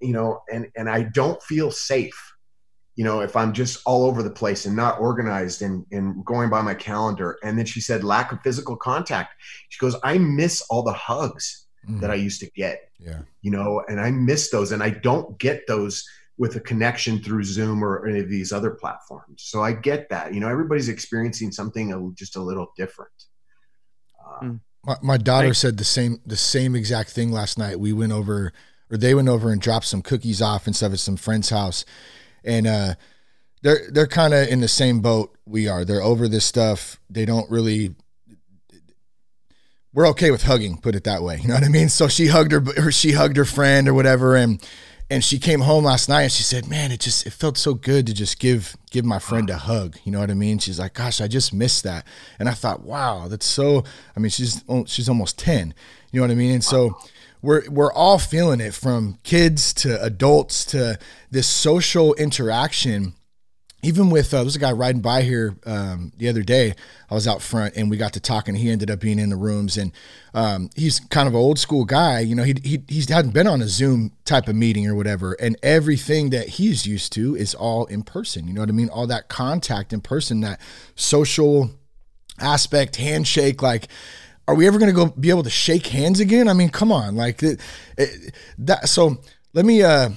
you 0.00 0.12
know 0.12 0.40
and 0.50 0.68
and 0.76 0.88
i 0.88 1.02
don't 1.02 1.42
feel 1.42 1.72
safe 1.72 2.34
you 2.94 3.02
know 3.02 3.20
if 3.20 3.34
i'm 3.34 3.52
just 3.52 3.82
all 3.84 4.04
over 4.04 4.22
the 4.22 4.30
place 4.30 4.64
and 4.64 4.76
not 4.76 5.00
organized 5.00 5.60
and 5.62 5.84
and 5.90 6.24
going 6.24 6.48
by 6.48 6.62
my 6.62 6.74
calendar. 6.74 7.36
And 7.42 7.58
then 7.58 7.66
she 7.66 7.80
said 7.80 8.04
lack 8.04 8.30
of 8.30 8.38
physical 8.44 8.76
contact. 8.76 9.34
She 9.70 9.80
goes 9.80 9.96
i 10.04 10.18
miss 10.18 10.62
all 10.70 10.84
the 10.84 10.92
hugs 10.92 11.66
mm. 11.88 12.00
that 12.00 12.12
i 12.12 12.14
used 12.14 12.40
to 12.40 12.50
get 12.52 12.88
yeah. 13.00 13.22
you 13.42 13.50
know 13.50 13.82
and 13.88 14.00
i 14.00 14.10
miss 14.12 14.50
those 14.50 14.70
and 14.70 14.84
i 14.84 14.90
don't 14.90 15.36
get 15.40 15.66
those 15.66 16.04
with 16.38 16.54
a 16.56 16.60
connection 16.60 17.20
through 17.20 17.42
zoom 17.42 17.84
or 17.84 18.06
any 18.06 18.20
of 18.20 18.28
these 18.28 18.52
other 18.52 18.70
platforms. 18.70 19.42
So 19.42 19.64
i 19.64 19.72
get 19.72 20.08
that 20.10 20.32
you 20.32 20.38
know 20.38 20.48
everybody's 20.48 20.88
experiencing 20.88 21.50
something 21.50 22.14
just 22.16 22.36
a 22.36 22.40
little 22.40 22.68
different 22.76 23.10
Mm. 24.42 24.60
My, 24.84 24.96
my 25.02 25.16
daughter 25.16 25.54
said 25.54 25.78
the 25.78 25.84
same 25.84 26.20
the 26.26 26.36
same 26.36 26.74
exact 26.74 27.10
thing 27.10 27.32
last 27.32 27.58
night. 27.58 27.80
We 27.80 27.92
went 27.92 28.12
over, 28.12 28.52
or 28.90 28.96
they 28.96 29.14
went 29.14 29.28
over 29.28 29.50
and 29.50 29.60
dropped 29.60 29.86
some 29.86 30.02
cookies 30.02 30.42
off 30.42 30.66
and 30.66 30.76
stuff 30.76 30.92
at 30.92 30.98
some 30.98 31.16
friend's 31.16 31.48
house, 31.50 31.84
and 32.44 32.66
uh, 32.66 32.94
they're 33.62 33.90
they're 33.90 34.06
kind 34.06 34.34
of 34.34 34.46
in 34.48 34.60
the 34.60 34.68
same 34.68 35.00
boat 35.00 35.36
we 35.46 35.68
are. 35.68 35.84
They're 35.84 36.02
over 36.02 36.28
this 36.28 36.44
stuff. 36.44 37.00
They 37.08 37.24
don't 37.24 37.50
really. 37.50 37.94
We're 39.94 40.08
okay 40.08 40.32
with 40.32 40.42
hugging, 40.42 40.78
put 40.78 40.96
it 40.96 41.04
that 41.04 41.22
way. 41.22 41.38
You 41.42 41.48
know 41.48 41.54
what 41.54 41.62
I 41.62 41.68
mean? 41.68 41.88
So 41.88 42.08
she 42.08 42.26
hugged 42.26 42.52
her, 42.52 42.62
or 42.76 42.90
she 42.90 43.12
hugged 43.12 43.36
her 43.36 43.44
friend 43.44 43.88
or 43.88 43.94
whatever, 43.94 44.36
and 44.36 44.60
and 45.10 45.22
she 45.22 45.38
came 45.38 45.60
home 45.60 45.84
last 45.84 46.08
night 46.08 46.22
and 46.22 46.32
she 46.32 46.42
said, 46.42 46.68
"Man, 46.68 46.90
it 46.90 47.00
just 47.00 47.26
it 47.26 47.32
felt 47.32 47.58
so 47.58 47.74
good 47.74 48.06
to 48.06 48.14
just 48.14 48.38
give 48.38 48.76
give 48.90 49.04
my 49.04 49.18
friend 49.18 49.50
a 49.50 49.58
hug." 49.58 49.96
You 50.04 50.12
know 50.12 50.20
what 50.20 50.30
I 50.30 50.34
mean? 50.34 50.58
She's 50.58 50.78
like, 50.78 50.94
"Gosh, 50.94 51.20
I 51.20 51.28
just 51.28 51.52
missed 51.52 51.84
that." 51.84 52.06
And 52.38 52.48
I 52.48 52.52
thought, 52.52 52.84
"Wow, 52.84 53.28
that's 53.28 53.46
so." 53.46 53.84
I 54.16 54.20
mean, 54.20 54.30
she's 54.30 54.64
oh, 54.68 54.84
she's 54.86 55.08
almost 55.08 55.38
ten. 55.38 55.74
You 56.10 56.20
know 56.20 56.24
what 56.26 56.32
I 56.32 56.36
mean? 56.36 56.52
And 56.52 56.64
so 56.64 56.98
we're 57.42 57.68
we're 57.70 57.92
all 57.92 58.18
feeling 58.18 58.60
it 58.60 58.72
from 58.72 59.18
kids 59.22 59.74
to 59.74 60.02
adults 60.02 60.64
to 60.66 60.98
this 61.30 61.46
social 61.46 62.14
interaction 62.14 63.14
even 63.84 64.10
with 64.10 64.32
uh, 64.32 64.42
there's 64.42 64.56
a 64.56 64.60
guy 64.60 64.72
riding 64.72 65.00
by 65.00 65.22
here 65.22 65.56
um, 65.66 66.12
the 66.16 66.28
other 66.28 66.42
day. 66.42 66.74
I 67.10 67.14
was 67.14 67.28
out 67.28 67.42
front 67.42 67.76
and 67.76 67.90
we 67.90 67.96
got 67.96 68.14
to 68.14 68.20
talking. 68.20 68.54
He 68.54 68.70
ended 68.70 68.90
up 68.90 69.00
being 69.00 69.18
in 69.18 69.30
the 69.30 69.36
rooms, 69.36 69.76
and 69.76 69.92
um, 70.32 70.70
he's 70.74 71.00
kind 71.00 71.28
of 71.28 71.34
an 71.34 71.40
old 71.40 71.58
school 71.58 71.84
guy. 71.84 72.20
You 72.20 72.34
know, 72.34 72.42
he 72.42 72.54
he 72.62 72.82
he 72.88 73.04
hadn't 73.08 73.32
been 73.32 73.46
on 73.46 73.60
a 73.62 73.68
Zoom 73.68 74.12
type 74.24 74.48
of 74.48 74.56
meeting 74.56 74.86
or 74.86 74.94
whatever, 74.94 75.34
and 75.34 75.56
everything 75.62 76.30
that 76.30 76.48
he's 76.48 76.86
used 76.86 77.12
to 77.12 77.36
is 77.36 77.54
all 77.54 77.86
in 77.86 78.02
person. 78.02 78.48
You 78.48 78.54
know 78.54 78.62
what 78.62 78.70
I 78.70 78.72
mean? 78.72 78.88
All 78.88 79.06
that 79.06 79.28
contact 79.28 79.92
in 79.92 80.00
person, 80.00 80.40
that 80.40 80.60
social 80.94 81.70
aspect, 82.40 82.96
handshake, 82.96 83.62
like. 83.62 83.88
Are 84.46 84.54
we 84.54 84.66
ever 84.66 84.78
going 84.78 84.90
to 84.90 84.94
go 84.94 85.06
be 85.06 85.30
able 85.30 85.44
to 85.44 85.48
shake 85.48 85.86
hands 85.86 86.20
again? 86.20 86.48
I 86.48 86.52
mean, 86.52 86.68
come 86.68 86.92
on, 86.92 87.16
like 87.16 87.42
it, 87.42 87.62
it, 87.96 88.34
that. 88.58 88.90
So 88.90 89.16
let 89.54 89.64
me 89.64 89.82
uh, 89.82 90.10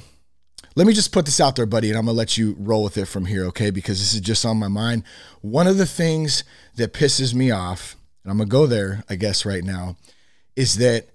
let 0.78 0.86
me 0.86 0.94
just 0.94 1.12
put 1.12 1.26
this 1.26 1.42
out 1.42 1.56
there, 1.56 1.66
buddy, 1.66 1.90
and 1.90 1.98
I'm 1.98 2.06
gonna 2.06 2.16
let 2.16 2.38
you 2.38 2.56
roll 2.60 2.84
with 2.84 3.00
it 3.00 3.08
from 3.08 3.26
here, 3.26 3.46
okay? 3.46 3.72
Because 3.72 3.98
this 3.98 4.14
is 4.14 4.22
just 4.22 4.46
on 4.46 4.58
my 4.58 4.68
mind. 4.68 5.04
One 5.42 5.66
of 5.66 5.80
the 5.80 5.88
things 5.88 6.44
that 6.76 6.94
pisses 6.94 7.34
me 7.34 7.50
off, 7.50 7.96
and 8.24 8.30
I'm 8.30 8.38
gonna 8.38 8.48
go 8.48 8.68
there, 8.68 9.04
I 9.10 9.16
guess, 9.16 9.44
right 9.44 9.64
now, 9.64 9.98
is 10.56 10.76
that 10.76 11.08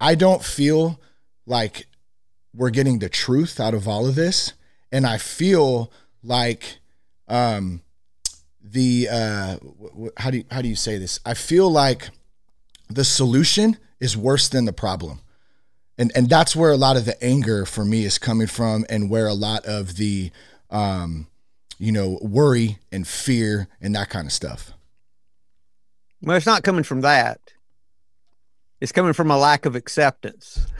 I 0.00 0.16
don't 0.16 0.42
feel 0.42 1.00
like 1.46 1.86
we're 2.52 2.70
getting 2.70 2.98
the 2.98 3.08
truth 3.08 3.60
out 3.60 3.74
of 3.74 3.86
all 3.86 4.08
of 4.08 4.16
this, 4.16 4.54
and 4.90 5.06
I 5.06 5.18
feel 5.18 5.92
like 6.24 6.78
um, 7.28 7.82
the 8.60 9.06
uh, 9.08 9.56
how 10.16 10.32
do 10.32 10.38
you, 10.38 10.44
how 10.50 10.62
do 10.62 10.68
you 10.68 10.74
say 10.74 10.98
this? 10.98 11.20
I 11.24 11.34
feel 11.34 11.70
like 11.70 12.10
the 12.88 13.04
solution 13.04 13.76
is 14.00 14.16
worse 14.16 14.48
than 14.48 14.64
the 14.64 14.72
problem 14.72 15.20
and 15.98 16.12
and 16.14 16.28
that's 16.28 16.54
where 16.54 16.70
a 16.70 16.76
lot 16.76 16.96
of 16.96 17.04
the 17.04 17.22
anger 17.22 17.64
for 17.64 17.84
me 17.84 18.04
is 18.04 18.18
coming 18.18 18.46
from 18.46 18.84
and 18.88 19.10
where 19.10 19.26
a 19.26 19.34
lot 19.34 19.64
of 19.66 19.96
the 19.96 20.30
um 20.70 21.26
you 21.78 21.92
know 21.92 22.18
worry 22.22 22.78
and 22.92 23.06
fear 23.06 23.68
and 23.80 23.94
that 23.94 24.08
kind 24.08 24.26
of 24.26 24.32
stuff 24.32 24.72
Well, 26.22 26.36
it's 26.36 26.46
not 26.46 26.62
coming 26.62 26.82
from 26.82 27.02
that. 27.02 27.40
It's 28.80 28.92
coming 28.92 29.12
from 29.12 29.30
a 29.30 29.38
lack 29.38 29.66
of 29.66 29.74
acceptance. 29.76 30.66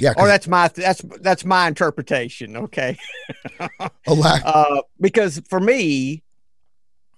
Yeah, 0.00 0.14
or 0.16 0.26
that's 0.26 0.48
my 0.48 0.68
that's 0.68 1.02
that's 1.20 1.44
my 1.44 1.68
interpretation. 1.68 2.56
Okay, 2.56 2.96
a 4.06 4.14
lack 4.14 4.40
uh, 4.46 4.80
because 4.98 5.42
for 5.46 5.60
me, 5.60 6.22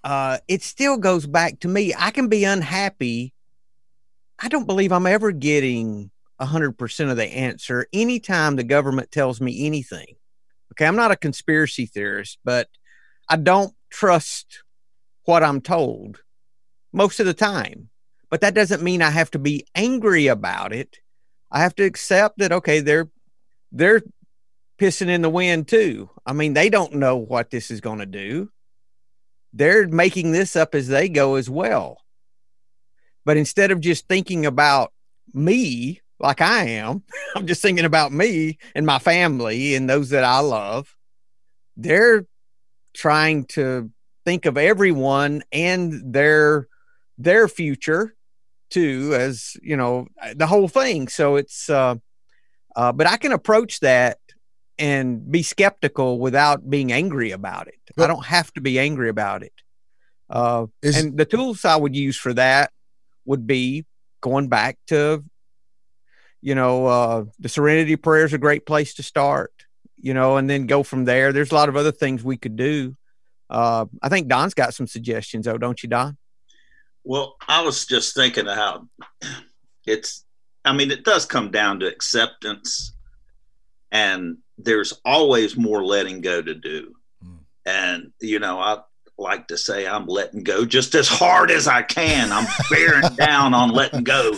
uh, 0.03 0.39
it 0.49 0.63
still 0.63 0.97
goes 0.97 1.25
back 1.25 1.61
to 1.61 1.69
me. 1.69 1.93
I 1.97 2.11
can 2.11 2.27
be 2.27 2.43
unhappy. 2.43 3.33
I 4.37 4.49
don't 4.49 4.67
believe 4.67 4.91
I'm 4.91 5.07
ever 5.07 5.31
getting 5.31 6.11
hundred 6.45 6.77
percent 6.77 7.09
of 7.09 7.17
the 7.17 7.25
answer 7.25 7.87
anytime 7.93 8.55
the 8.55 8.63
government 8.63 9.11
tells 9.11 9.41
me 9.41 9.65
anything. 9.65 10.15
Okay, 10.73 10.85
I'm 10.85 10.95
not 10.95 11.11
a 11.11 11.15
conspiracy 11.15 11.85
theorist, 11.85 12.39
but 12.43 12.67
I 13.29 13.37
don't 13.37 13.73
trust 13.89 14.63
what 15.25 15.43
I'm 15.43 15.61
told 15.61 16.21
most 16.91 17.19
of 17.19 17.25
the 17.25 17.33
time. 17.33 17.89
But 18.29 18.41
that 18.41 18.55
doesn't 18.55 18.81
mean 18.81 19.03
I 19.03 19.11
have 19.11 19.29
to 19.31 19.39
be 19.39 19.67
angry 19.75 20.25
about 20.27 20.73
it 20.73 20.97
I 21.53 21.59
have 21.59 21.75
to 21.75 21.83
accept 21.83 22.39
that 22.39 22.51
okay, 22.51 22.79
they're 22.79 23.09
they're 23.71 24.01
pissing 24.79 25.07
in 25.07 25.21
the 25.21 25.29
wind 25.29 25.67
too. 25.67 26.09
I 26.25 26.33
mean, 26.33 26.53
they 26.53 26.69
don't 26.69 26.95
know 26.95 27.15
what 27.15 27.51
this 27.51 27.69
is 27.69 27.79
going 27.79 27.99
to 27.99 28.07
do. 28.07 28.49
They're 29.53 29.87
making 29.87 30.31
this 30.31 30.55
up 30.55 30.73
as 30.73 30.87
they 30.87 31.07
go 31.09 31.35
as 31.35 31.49
well. 31.49 31.99
But 33.23 33.37
instead 33.37 33.69
of 33.69 33.79
just 33.79 34.07
thinking 34.07 34.47
about 34.47 34.91
me 35.31 36.01
like 36.19 36.41
I 36.41 36.65
am, 36.65 37.03
I'm 37.35 37.47
just 37.47 37.61
thinking 37.61 37.85
about 37.85 38.11
me 38.11 38.57
and 38.75 38.85
my 38.85 38.99
family 38.99 39.75
and 39.75 39.89
those 39.89 40.09
that 40.09 40.23
I 40.23 40.39
love. 40.39 40.95
They're 41.75 42.25
trying 42.93 43.45
to 43.45 43.89
think 44.25 44.45
of 44.45 44.57
everyone 44.57 45.43
and 45.51 46.13
their 46.13 46.67
their 47.17 47.47
future 47.47 48.15
too 48.69 49.13
as 49.15 49.55
you 49.61 49.77
know 49.77 50.07
the 50.35 50.47
whole 50.47 50.67
thing. 50.67 51.07
So 51.07 51.35
it's 51.35 51.69
uh, 51.69 51.95
uh, 52.75 52.91
but 52.91 53.07
i 53.07 53.17
can 53.17 53.31
approach 53.31 53.79
that 53.81 54.17
and 54.79 55.31
be 55.31 55.43
skeptical 55.43 56.19
without 56.19 56.69
being 56.69 56.91
angry 56.91 57.31
about 57.31 57.67
it. 57.67 57.79
But, 57.95 58.05
i 58.05 58.07
don't 58.07 58.25
have 58.25 58.51
to 58.53 58.61
be 58.61 58.79
angry 58.79 59.09
about 59.09 59.43
it. 59.43 59.53
Uh, 60.29 60.67
is, 60.81 60.97
and 60.97 61.17
the 61.17 61.25
tools 61.25 61.65
i 61.65 61.75
would 61.75 61.95
use 61.95 62.17
for 62.17 62.33
that 62.33 62.71
would 63.25 63.45
be 63.45 63.85
going 64.21 64.47
back 64.47 64.77
to 64.87 65.23
you 66.43 66.55
know 66.55 66.85
uh, 66.85 67.23
the 67.39 67.49
serenity 67.49 67.95
prayer 67.95 68.25
is 68.25 68.33
a 68.33 68.37
great 68.37 68.65
place 68.65 68.93
to 68.95 69.03
start 69.03 69.53
you 69.97 70.13
know 70.13 70.37
and 70.37 70.49
then 70.49 70.67
go 70.67 70.83
from 70.83 71.05
there 71.05 71.31
there's 71.33 71.51
a 71.51 71.55
lot 71.55 71.69
of 71.69 71.75
other 71.75 71.91
things 71.91 72.23
we 72.23 72.37
could 72.37 72.55
do 72.55 72.95
uh, 73.49 73.85
i 74.01 74.09
think 74.09 74.27
don's 74.27 74.53
got 74.53 74.73
some 74.73 74.87
suggestions 74.87 75.45
though 75.45 75.57
don't 75.57 75.81
you 75.81 75.89
don 75.89 76.17
well, 77.03 77.35
I 77.47 77.61
was 77.61 77.85
just 77.85 78.15
thinking 78.15 78.45
how 78.45 78.87
it's, 79.85 80.25
I 80.63 80.73
mean, 80.73 80.91
it 80.91 81.03
does 81.03 81.25
come 81.25 81.51
down 81.51 81.79
to 81.81 81.87
acceptance, 81.87 82.95
and 83.91 84.37
there's 84.57 84.93
always 85.03 85.57
more 85.57 85.83
letting 85.83 86.21
go 86.21 86.41
to 86.41 86.53
do. 86.55 86.93
Mm. 87.23 87.39
And, 87.65 88.13
you 88.21 88.39
know, 88.39 88.59
I 88.59 88.79
like 89.17 89.47
to 89.47 89.57
say 89.57 89.87
I'm 89.87 90.05
letting 90.07 90.43
go 90.43 90.65
just 90.65 90.95
as 90.95 91.07
hard 91.07 91.51
as 91.51 91.67
I 91.67 91.81
can. 91.83 92.31
I'm 92.31 92.47
bearing 92.69 93.03
down 93.15 93.53
on 93.53 93.69
letting 93.69 94.03
go. 94.03 94.31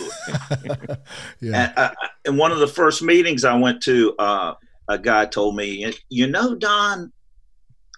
yeah. 1.40 1.70
And, 1.70 1.72
uh, 1.76 1.90
in 2.24 2.36
one 2.36 2.52
of 2.52 2.58
the 2.58 2.68
first 2.68 3.02
meetings 3.02 3.44
I 3.44 3.56
went 3.56 3.82
to, 3.84 4.14
uh, 4.18 4.54
a 4.88 4.98
guy 4.98 5.26
told 5.26 5.56
me, 5.56 5.92
you 6.08 6.26
know, 6.28 6.54
Don, 6.54 7.12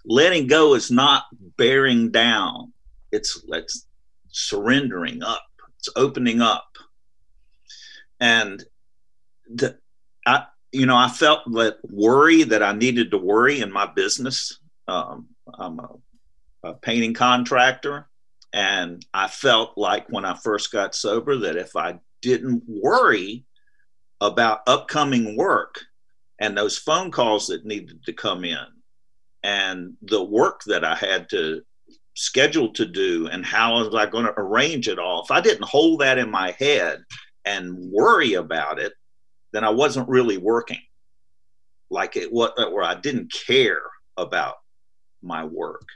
letting 0.05 0.47
go 0.47 0.75
is 0.75 0.91
not 0.91 1.25
bearing 1.57 2.11
down. 2.11 2.73
It's 3.13 3.43
let's 3.47 3.87
surrendering 4.31 5.23
up, 5.23 5.45
it's 5.79 5.89
opening 5.97 6.41
up. 6.41 6.67
And 8.21 8.65
the, 9.53 9.79
I, 10.27 10.47
you 10.73 10.87
know, 10.87 10.97
I 10.97 11.09
felt 11.09 11.51
that 11.53 11.79
worry 11.85 12.43
that 12.45 12.63
I 12.63 12.73
needed 12.73 13.11
to 13.11 13.19
worry 13.19 13.61
in 13.61 13.73
my 13.73 13.87
business. 13.87 14.59
Um, 14.87 15.29
I'm 15.55 15.79
a, 15.79 15.89
a 16.63 16.75
painting 16.75 17.15
contractor, 17.15 18.09
and 18.53 19.05
I 19.13 19.29
felt 19.29 19.77
like 19.77 20.09
when 20.09 20.25
I 20.25 20.35
first 20.35 20.73
got 20.73 20.95
sober 20.95 21.37
that 21.37 21.57
if 21.57 21.77
I 21.77 21.99
didn't 22.23 22.63
worry 22.67 23.45
about 24.21 24.63
upcoming 24.67 25.37
work 25.37 25.81
and 26.39 26.57
those 26.57 26.79
phone 26.79 27.11
calls 27.11 27.49
that 27.49 27.65
needed 27.65 28.05
to 28.05 28.13
come 28.13 28.45
in 28.45 28.67
and 29.43 29.97
the 30.03 30.23
work 30.23 30.63
that 30.65 30.85
I 30.85 30.95
had 30.95 31.29
to 31.31 31.63
schedule 32.15 32.73
to 32.73 32.85
do 32.85 33.29
and 33.29 33.47
how 33.47 33.75
was 33.75 33.95
I 33.95 34.07
going 34.07 34.25
to 34.25 34.35
arrange 34.37 34.89
it 34.89 34.99
all. 34.99 35.23
If 35.23 35.31
I 35.31 35.41
didn't 35.41 35.69
hold 35.69 36.01
that 36.01 36.19
in 36.19 36.31
my 36.31 36.51
head 36.59 37.03
and 37.45 37.77
worry 37.93 38.35
about 38.35 38.81
it, 38.81 38.93
then 39.53 39.65
I 39.65 39.71
wasn't 39.71 40.09
really 40.09 40.37
working. 40.37 40.83
Like 41.91 42.17
it 42.17 42.33
what 42.33 42.55
where 42.73 42.85
I 42.85 42.95
didn't 42.95 43.33
care 43.33 43.83
about 44.17 44.57
my 45.23 45.45
work. 45.45 45.87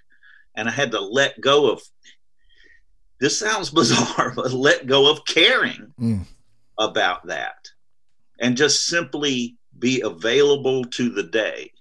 And 0.54 0.68
I 0.68 0.72
had 0.72 0.92
to 0.92 1.00
let 1.00 1.40
go 1.40 1.70
of 1.70 1.82
this 3.20 3.38
sounds 3.38 3.70
bizarre, 3.80 4.32
but 4.34 4.52
let 4.52 4.86
go 4.86 5.10
of 5.10 5.24
caring 5.24 5.92
mm. 6.00 6.26
about 6.78 7.26
that 7.26 7.68
and 8.40 8.56
just 8.56 8.86
simply 8.86 9.56
be 9.78 10.00
available 10.00 10.84
to 10.84 11.08
the 11.08 11.22
day. 11.22 11.72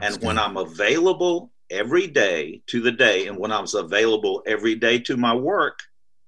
And 0.00 0.22
when 0.22 0.38
I'm 0.38 0.56
available 0.56 1.50
every 1.70 2.06
day 2.06 2.62
to 2.66 2.80
the 2.80 2.92
day 2.92 3.26
and 3.26 3.38
when 3.38 3.52
I 3.52 3.60
was 3.60 3.74
available 3.74 4.42
every 4.46 4.74
day 4.74 4.98
to 5.00 5.16
my 5.16 5.34
work 5.34 5.78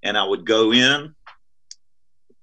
and 0.02 0.16
I 0.16 0.24
would 0.24 0.46
go 0.46 0.72
in 0.72 1.14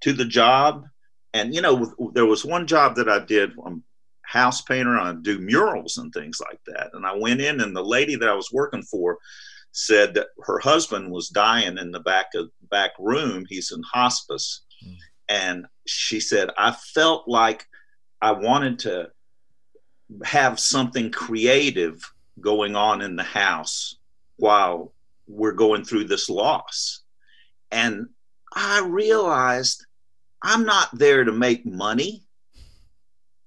to 0.02 0.12
the 0.12 0.24
job 0.24 0.86
and 1.32 1.54
you 1.54 1.62
know 1.62 1.94
there 2.12 2.26
was 2.26 2.44
one 2.44 2.66
job 2.66 2.96
that 2.96 3.08
I 3.08 3.20
did 3.20 3.52
I'm 3.64 3.82
house 4.30 4.62
painter 4.62 4.96
I 4.96 5.14
do 5.20 5.38
murals 5.38 5.98
and 5.98 6.12
things 6.12 6.40
like 6.40 6.60
that 6.66 6.90
and 6.94 7.06
I 7.06 7.16
went 7.16 7.40
in 7.40 7.60
and 7.60 7.74
the 7.74 7.84
lady 7.84 8.16
that 8.16 8.28
I 8.28 8.34
was 8.34 8.52
working 8.52 8.82
for 8.82 9.18
said 9.72 10.14
that 10.14 10.28
her 10.44 10.58
husband 10.58 11.10
was 11.10 11.28
dying 11.28 11.78
in 11.78 11.90
the 11.90 12.00
back 12.00 12.26
of 12.34 12.50
back 12.70 12.92
room 12.98 13.44
he's 13.48 13.72
in 13.72 13.82
hospice 13.82 14.62
mm. 14.84 14.96
and 15.28 15.66
she 15.86 16.20
said 16.20 16.50
I 16.56 16.72
felt 16.94 17.28
like 17.28 17.66
I 18.22 18.32
wanted 18.32 18.78
to 18.80 19.10
have 20.24 20.58
something 20.58 21.10
creative 21.10 22.00
going 22.40 22.76
on 22.76 23.00
in 23.00 23.16
the 23.16 23.22
house 23.22 23.96
while 24.36 24.92
we're 25.26 25.52
going 25.52 25.84
through 25.84 26.04
this 26.04 26.28
loss. 26.28 27.02
And 27.70 28.08
I 28.54 28.84
realized 28.86 29.86
I'm 30.42 30.64
not 30.64 30.88
there 30.92 31.24
to 31.24 31.32
make 31.32 31.64
money. 31.64 32.24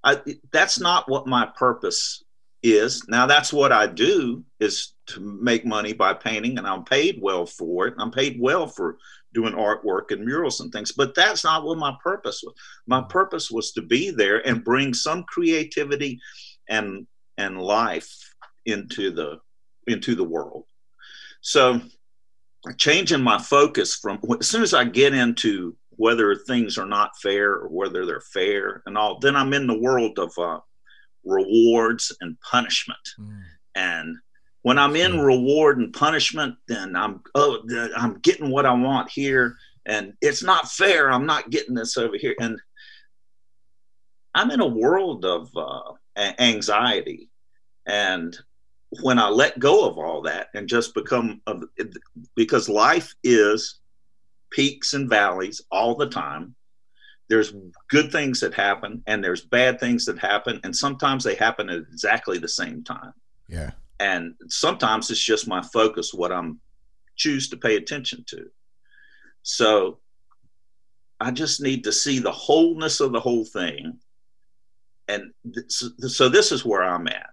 I, 0.04 0.22
that's 0.52 0.80
not 0.80 1.10
what 1.10 1.28
my 1.28 1.46
purpose 1.58 2.24
is. 2.62 3.08
Now 3.08 3.26
that's 3.26 3.52
what 3.52 3.72
I 3.72 3.88
do 3.88 4.44
is 4.60 4.94
to 5.08 5.20
make 5.20 5.66
money 5.66 5.94
by 5.94 6.14
painting 6.14 6.58
and 6.58 6.66
I'm 6.66 6.86
paid 6.86 7.20
well 7.22 7.46
for 7.46 7.88
it. 7.88 7.96
I'm 7.98 8.12
paid 8.12 8.38
well 8.40 8.68
for 8.68 8.98
doing 9.34 9.54
artwork 9.54 10.12
and 10.12 10.24
murals 10.26 10.62
and 10.62 10.72
things, 10.72 10.92
but 10.92 11.14
that's 11.16 11.44
not 11.44 11.64
what 11.64 11.78
my 11.78 11.96
purpose 12.02 12.42
was. 12.44 12.54
My 12.88 13.02
purpose 13.02 13.52
was 13.52 13.72
to 13.74 13.82
be 13.82 14.12
there 14.12 14.46
and 14.48 14.64
bring 14.64 14.94
some 14.94 15.24
creativity 15.24 16.20
and 16.70 17.06
and 17.38 17.62
life 17.62 18.10
into 18.66 19.12
the 19.12 19.40
into 19.88 20.16
the 20.16 20.24
world. 20.24 20.66
So 21.42 21.82
changing 22.78 23.22
my 23.22 23.38
focus 23.38 23.96
from 23.96 24.20
as 24.40 24.48
soon 24.48 24.64
as 24.64 24.74
I 24.74 24.86
get 24.86 25.14
into 25.14 25.76
whether 25.98 26.36
things 26.36 26.78
are 26.78 26.86
not 26.86 27.12
fair 27.22 27.52
or 27.52 27.68
whether 27.68 28.06
they're 28.06 28.22
fair 28.22 28.82
and 28.86 28.98
all, 28.98 29.20
then 29.20 29.36
I'm 29.36 29.54
in 29.54 29.68
the 29.68 29.80
world 29.80 30.20
of 30.20 30.32
uh, 30.38 30.60
rewards 31.24 32.16
and 32.22 32.40
punishment. 32.42 33.00
Mm. 33.20 33.42
And 33.76 34.18
when 34.62 34.78
I'm 34.78 34.96
in 34.96 35.14
mm. 35.14 35.26
reward 35.26 35.78
and 35.78 35.94
punishment, 35.94 36.56
then 36.68 36.96
I'm 36.96 37.22
oh 37.36 37.60
I'm 37.96 38.20
getting 38.20 38.50
what 38.50 38.66
I 38.66 38.74
want 38.74 39.10
here, 39.10 39.56
and 39.86 40.14
it's 40.22 40.44
not 40.44 40.72
fair. 40.72 41.12
I'm 41.12 41.26
not 41.26 41.50
getting 41.50 41.76
this 41.76 41.98
over 41.98 42.18
here, 42.18 42.36
and 42.40 42.60
I'm 44.36 44.52
in 44.52 44.62
a 44.62 44.68
world 44.68 45.26
of 45.26 45.50
uh, 45.56 45.94
anxiety, 46.40 47.30
and 47.86 48.38
when 49.02 49.20
I 49.20 49.30
let 49.30 49.60
go 49.60 49.88
of 49.88 49.98
all 49.98 50.22
that 50.24 50.48
and 50.54 50.68
just 50.68 50.94
become, 50.94 51.42
of, 51.48 51.64
because 52.36 52.70
life 52.70 53.16
is 53.24 53.80
peaks 54.54 54.94
and 54.94 55.10
valleys 55.10 55.62
all 55.72 55.96
the 55.96 56.08
time. 56.08 56.56
There's 57.30 57.54
good 57.90 58.12
things 58.12 58.40
that 58.42 58.54
happen 58.54 59.02
and 59.08 59.24
there's 59.24 59.42
bad 59.42 59.80
things 59.80 60.06
that 60.06 60.20
happen. 60.20 60.60
And 60.64 60.76
sometimes 60.76 61.24
they 61.24 61.36
happen 61.36 61.70
at 61.70 61.80
exactly 61.80 62.38
the 62.38 62.48
same 62.48 62.84
time. 62.84 63.14
Yeah. 63.48 63.72
And 64.00 64.36
sometimes 64.48 65.10
it's 65.10 65.24
just 65.24 65.48
my 65.48 65.62
focus, 65.62 66.14
what 66.14 66.32
I'm 66.32 66.60
choose 67.16 67.50
to 67.50 67.58
pay 67.58 67.76
attention 67.76 68.24
to. 68.28 68.50
So 69.44 70.00
I 71.20 71.32
just 71.32 71.62
need 71.62 71.84
to 71.86 71.92
see 71.92 72.20
the 72.20 72.32
wholeness 72.32 73.00
of 73.00 73.12
the 73.12 73.20
whole 73.20 73.46
thing. 73.46 74.00
And 75.08 75.32
th- 75.54 75.70
so 75.70 76.30
this 76.30 76.52
is 76.52 76.66
where 76.66 76.84
I'm 76.84 77.08
at 77.08 77.30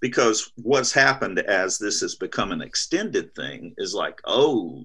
because 0.00 0.52
what's 0.56 0.92
happened 0.92 1.38
as 1.40 1.78
this 1.78 2.00
has 2.00 2.14
become 2.14 2.52
an 2.52 2.62
extended 2.62 3.34
thing 3.34 3.74
is 3.78 3.94
like, 3.94 4.20
oh, 4.24 4.84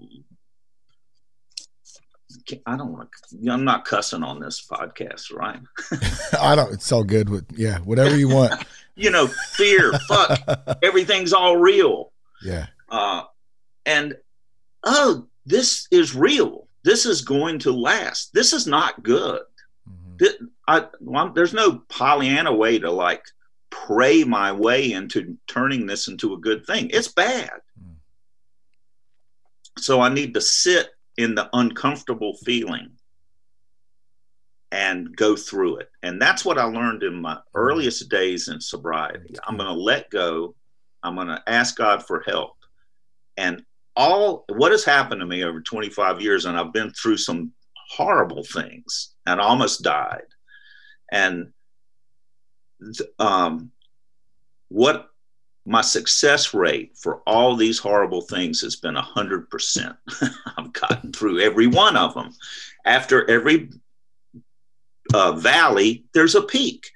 I 2.66 2.78
don't 2.78 2.92
want 2.92 3.10
to. 3.30 3.52
I'm 3.52 3.64
not 3.64 3.86
cussing 3.86 4.24
on 4.24 4.40
this 4.40 4.66
podcast, 4.66 5.34
right? 5.34 5.60
I 6.40 6.56
don't. 6.56 6.74
It's 6.74 6.92
all 6.92 7.04
good. 7.04 7.30
With 7.30 7.46
yeah, 7.56 7.80
whatever 7.80 8.18
you 8.18 8.30
want. 8.30 8.64
you 8.96 9.10
know, 9.10 9.28
fear. 9.28 9.94
fuck. 10.08 10.40
Everything's 10.84 11.34
all 11.34 11.58
real. 11.58 12.12
Yeah. 12.44 12.68
Uh, 12.90 13.24
and 13.86 14.16
oh, 14.84 15.28
this 15.46 15.88
is 15.92 16.16
real. 16.16 16.68
This 16.84 17.06
is 17.06 17.22
going 17.22 17.60
to 17.60 17.72
last. 17.72 18.34
This 18.34 18.54
is 18.54 18.68
not 18.68 19.02
good. 19.02 19.42
Mm-hmm. 19.90 20.46
I, 20.68 20.86
well, 21.02 21.32
there's 21.34 21.54
no 21.54 21.80
Pollyanna 21.90 22.54
way 22.54 22.80
to 22.80 22.92
like 22.92 23.24
pray 23.70 24.24
my 24.24 24.52
way 24.52 24.92
into 24.92 25.38
turning 25.48 25.88
this 25.88 26.08
into 26.08 26.34
a 26.34 26.40
good 26.40 26.66
thing. 26.66 26.90
It's 26.92 27.08
bad. 27.08 27.52
Mm. 27.82 27.96
So 29.78 30.02
I 30.02 30.10
need 30.10 30.36
to 30.36 30.42
sit 30.42 30.90
in 31.20 31.36
the 31.36 31.50
uncomfortable 31.52 32.34
feeling 32.46 32.90
and 34.72 35.14
go 35.18 35.36
through 35.36 35.76
it. 35.80 35.90
And 36.02 36.22
that's 36.22 36.46
what 36.46 36.58
I 36.58 36.64
learned 36.64 37.04
in 37.04 37.22
my 37.22 37.40
earliest 37.54 38.08
days 38.10 38.48
in 38.48 38.62
sobriety. 38.62 39.36
I'm 39.46 39.58
going 39.58 39.68
to 39.68 39.74
let 39.74 40.10
go. 40.10 40.56
I'm 41.04 41.16
going 41.16 41.28
to 41.28 41.44
ask 41.46 41.76
God 41.76 42.06
for 42.06 42.24
help. 42.26 42.54
And 43.36 43.66
all 43.98 44.46
what 44.48 44.72
has 44.72 44.86
happened 44.86 45.20
to 45.20 45.26
me 45.26 45.44
over 45.44 45.60
25 45.60 46.22
years, 46.22 46.46
and 46.46 46.58
I've 46.58 46.72
been 46.72 46.92
through 46.92 47.18
some 47.18 47.52
horrible 47.90 48.46
things 48.46 49.14
and 49.26 49.42
almost 49.42 49.84
died. 49.84 50.24
And 51.12 51.52
um, 53.18 53.72
what 54.70 55.09
my 55.70 55.82
success 55.82 56.52
rate 56.56 56.98
for 56.98 57.22
all 57.28 57.56
these 57.56 57.78
horrible 57.78 58.22
things 58.22 58.60
has 58.62 58.76
been 58.76 58.96
100%. 58.96 59.98
I've 60.58 60.74
gotten 60.74 61.14
through 61.14 61.42
every 61.42 61.68
one 61.68 61.96
of 61.96 62.16
them. 62.16 62.32
After 62.86 63.30
every 63.30 63.70
uh, 65.14 65.34
valley, 65.34 66.06
there's 66.16 66.34
a 66.34 66.42
peak. 66.42 66.90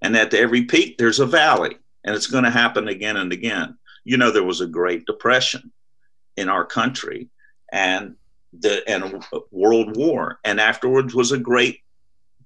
And 0.00 0.16
at 0.16 0.32
every 0.32 0.62
peak, 0.62 0.96
there's 0.96 1.18
a 1.18 1.26
valley. 1.26 1.76
And 2.04 2.14
it's 2.14 2.28
going 2.28 2.44
to 2.44 2.50
happen 2.50 2.86
again 2.86 3.16
and 3.16 3.32
again. 3.32 3.78
You 4.04 4.16
know, 4.16 4.30
there 4.30 4.44
was 4.44 4.60
a 4.60 4.68
Great 4.68 5.06
Depression 5.06 5.72
in 6.36 6.48
our 6.48 6.64
country 6.64 7.30
and 7.72 8.14
the 8.60 8.88
and 8.88 9.24
world 9.50 9.96
war 9.96 10.38
and 10.44 10.60
afterwards 10.60 11.14
was 11.14 11.32
a 11.32 11.38
great 11.38 11.80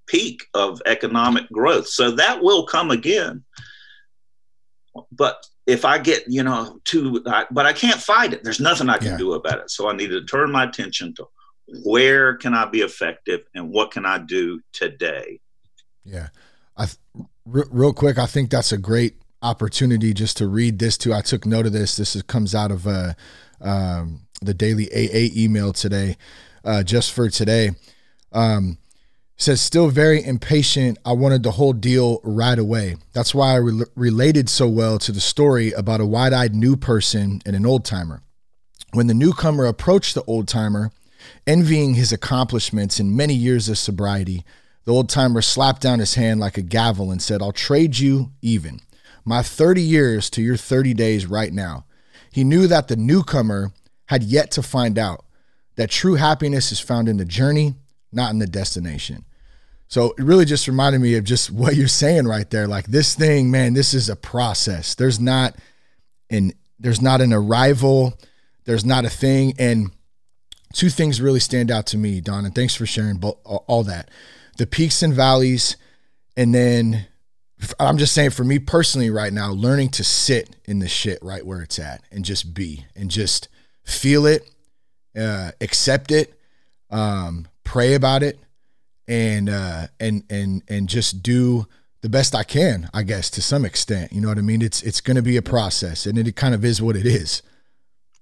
peak 0.06 0.46
of 0.54 0.80
economic 0.86 1.46
growth 1.50 1.86
so 1.86 2.10
that 2.10 2.42
will 2.42 2.64
come 2.64 2.90
again 2.90 3.44
but 5.12 5.44
if 5.68 5.84
I 5.84 5.98
get, 5.98 6.24
you 6.26 6.42
know, 6.42 6.80
too, 6.84 7.22
I, 7.26 7.44
but 7.50 7.66
I 7.66 7.74
can't 7.74 8.00
fight 8.00 8.32
it. 8.32 8.42
There's 8.42 8.58
nothing 8.58 8.88
I 8.88 8.96
can 8.96 9.08
yeah. 9.08 9.16
do 9.18 9.34
about 9.34 9.58
it. 9.58 9.70
So 9.70 9.90
I 9.90 9.94
need 9.94 10.08
to 10.08 10.24
turn 10.24 10.50
my 10.50 10.64
attention 10.64 11.14
to 11.16 11.28
where 11.84 12.36
can 12.36 12.54
I 12.54 12.64
be 12.64 12.80
effective 12.80 13.40
and 13.54 13.70
what 13.70 13.90
can 13.90 14.06
I 14.06 14.16
do 14.16 14.62
today. 14.72 15.40
Yeah, 16.04 16.28
I 16.74 16.86
r- 17.52 17.68
real 17.70 17.92
quick. 17.92 18.18
I 18.18 18.24
think 18.24 18.48
that's 18.48 18.72
a 18.72 18.78
great 18.78 19.16
opportunity 19.42 20.14
just 20.14 20.38
to 20.38 20.48
read 20.48 20.78
this 20.78 20.96
too. 20.96 21.12
I 21.12 21.20
took 21.20 21.44
note 21.44 21.66
of 21.66 21.74
this. 21.74 21.98
This 21.98 22.16
is, 22.16 22.22
comes 22.22 22.54
out 22.54 22.70
of 22.70 22.86
uh, 22.86 23.12
um, 23.60 24.22
the 24.40 24.54
daily 24.54 24.88
AA 24.90 25.28
email 25.36 25.74
today, 25.74 26.16
uh, 26.64 26.82
just 26.82 27.12
for 27.12 27.28
today. 27.28 27.72
Um, 28.32 28.78
says 29.38 29.60
still 29.60 29.88
very 29.88 30.22
impatient. 30.22 30.98
I 31.04 31.12
wanted 31.12 31.44
the 31.44 31.52
whole 31.52 31.72
deal 31.72 32.20
right 32.24 32.58
away. 32.58 32.96
That's 33.12 33.34
why 33.34 33.52
i 33.52 33.56
re- 33.56 33.84
related 33.94 34.48
so 34.48 34.68
well 34.68 34.98
to 34.98 35.12
the 35.12 35.20
story 35.20 35.72
about 35.72 36.00
a 36.00 36.06
wide-eyed 36.06 36.54
new 36.54 36.76
person 36.76 37.40
and 37.46 37.54
an 37.56 37.64
old 37.64 37.84
timer 37.84 38.20
when 38.92 39.06
the 39.06 39.14
newcomer 39.14 39.64
approached 39.64 40.14
the 40.14 40.24
old 40.24 40.48
timer 40.48 40.90
envying 41.46 41.94
his 41.94 42.12
accomplishments 42.12 42.98
in 42.98 43.16
many 43.16 43.34
years 43.34 43.68
of 43.68 43.78
sobriety 43.78 44.44
the 44.84 44.92
old 44.92 45.08
timer 45.08 45.42
slapped 45.42 45.82
down 45.82 45.98
his 45.98 46.14
hand 46.14 46.40
like 46.40 46.56
a 46.56 46.62
gavel 46.62 47.10
and 47.10 47.22
said 47.22 47.40
i'll 47.40 47.52
trade 47.52 47.98
you 47.98 48.32
even. 48.42 48.80
My 49.24 49.42
30 49.42 49.82
years 49.82 50.30
to 50.30 50.42
your 50.42 50.56
30 50.56 50.94
days 50.94 51.26
right 51.26 51.52
now. 51.52 51.84
He 52.32 52.44
knew 52.44 52.66
that 52.66 52.88
the 52.88 52.96
newcomer 52.96 53.72
had 54.06 54.22
yet 54.22 54.50
to 54.52 54.62
find 54.62 54.98
out 54.98 55.24
that 55.76 55.90
true 55.90 56.14
happiness 56.14 56.72
is 56.72 56.80
found 56.80 57.08
in 57.08 57.18
the 57.18 57.24
journey 57.24 57.74
not 58.10 58.32
in 58.32 58.38
the 58.38 58.46
destination 58.46 59.24
so 59.88 60.14
it 60.18 60.22
really 60.22 60.44
just 60.44 60.68
reminded 60.68 61.00
me 61.00 61.14
of 61.16 61.24
just 61.24 61.50
what 61.50 61.74
you're 61.74 61.88
saying 61.88 62.26
right 62.26 62.48
there. 62.50 62.68
Like 62.68 62.86
this 62.86 63.14
thing, 63.14 63.50
man, 63.50 63.72
this 63.72 63.94
is 63.94 64.08
a 64.08 64.16
process. 64.16 64.94
There's 64.94 65.18
not 65.18 65.56
an 66.30 66.52
there's 66.78 67.00
not 67.00 67.20
an 67.20 67.32
arrival. 67.32 68.18
There's 68.64 68.84
not 68.84 69.06
a 69.06 69.10
thing. 69.10 69.54
And 69.58 69.90
two 70.74 70.90
things 70.90 71.20
really 71.20 71.40
stand 71.40 71.70
out 71.70 71.86
to 71.86 71.98
me, 71.98 72.20
Don. 72.20 72.44
And 72.44 72.54
thanks 72.54 72.74
for 72.74 72.86
sharing 72.86 73.20
all 73.22 73.82
that. 73.84 74.10
The 74.58 74.66
peaks 74.66 75.02
and 75.02 75.14
valleys, 75.14 75.76
and 76.36 76.54
then 76.54 77.06
I'm 77.80 77.96
just 77.96 78.12
saying 78.12 78.30
for 78.30 78.44
me 78.44 78.58
personally 78.58 79.10
right 79.10 79.32
now, 79.32 79.52
learning 79.52 79.88
to 79.90 80.04
sit 80.04 80.54
in 80.66 80.80
the 80.80 80.88
shit 80.88 81.18
right 81.22 81.44
where 81.44 81.62
it's 81.62 81.78
at 81.78 82.02
and 82.12 82.24
just 82.24 82.54
be 82.54 82.84
and 82.94 83.10
just 83.10 83.48
feel 83.84 84.26
it, 84.26 84.48
uh, 85.18 85.52
accept 85.60 86.10
it, 86.12 86.38
um, 86.90 87.48
pray 87.64 87.94
about 87.94 88.22
it, 88.22 88.38
and 89.08 89.48
uh, 89.48 89.86
and 89.98 90.22
and 90.30 90.62
and 90.68 90.88
just 90.88 91.22
do 91.22 91.66
the 92.02 92.08
best 92.08 92.34
I 92.34 92.44
can, 92.44 92.88
I 92.94 93.02
guess, 93.02 93.30
to 93.30 93.42
some 93.42 93.64
extent. 93.64 94.12
You 94.12 94.20
know 94.20 94.28
what 94.28 94.38
I 94.38 94.42
mean? 94.42 94.62
It's 94.62 94.82
it's 94.82 95.00
going 95.00 95.16
to 95.16 95.22
be 95.22 95.36
a 95.36 95.42
process, 95.42 96.06
and 96.06 96.18
it 96.18 96.36
kind 96.36 96.54
of 96.54 96.64
is 96.64 96.80
what 96.80 96.94
it 96.94 97.06
is. 97.06 97.42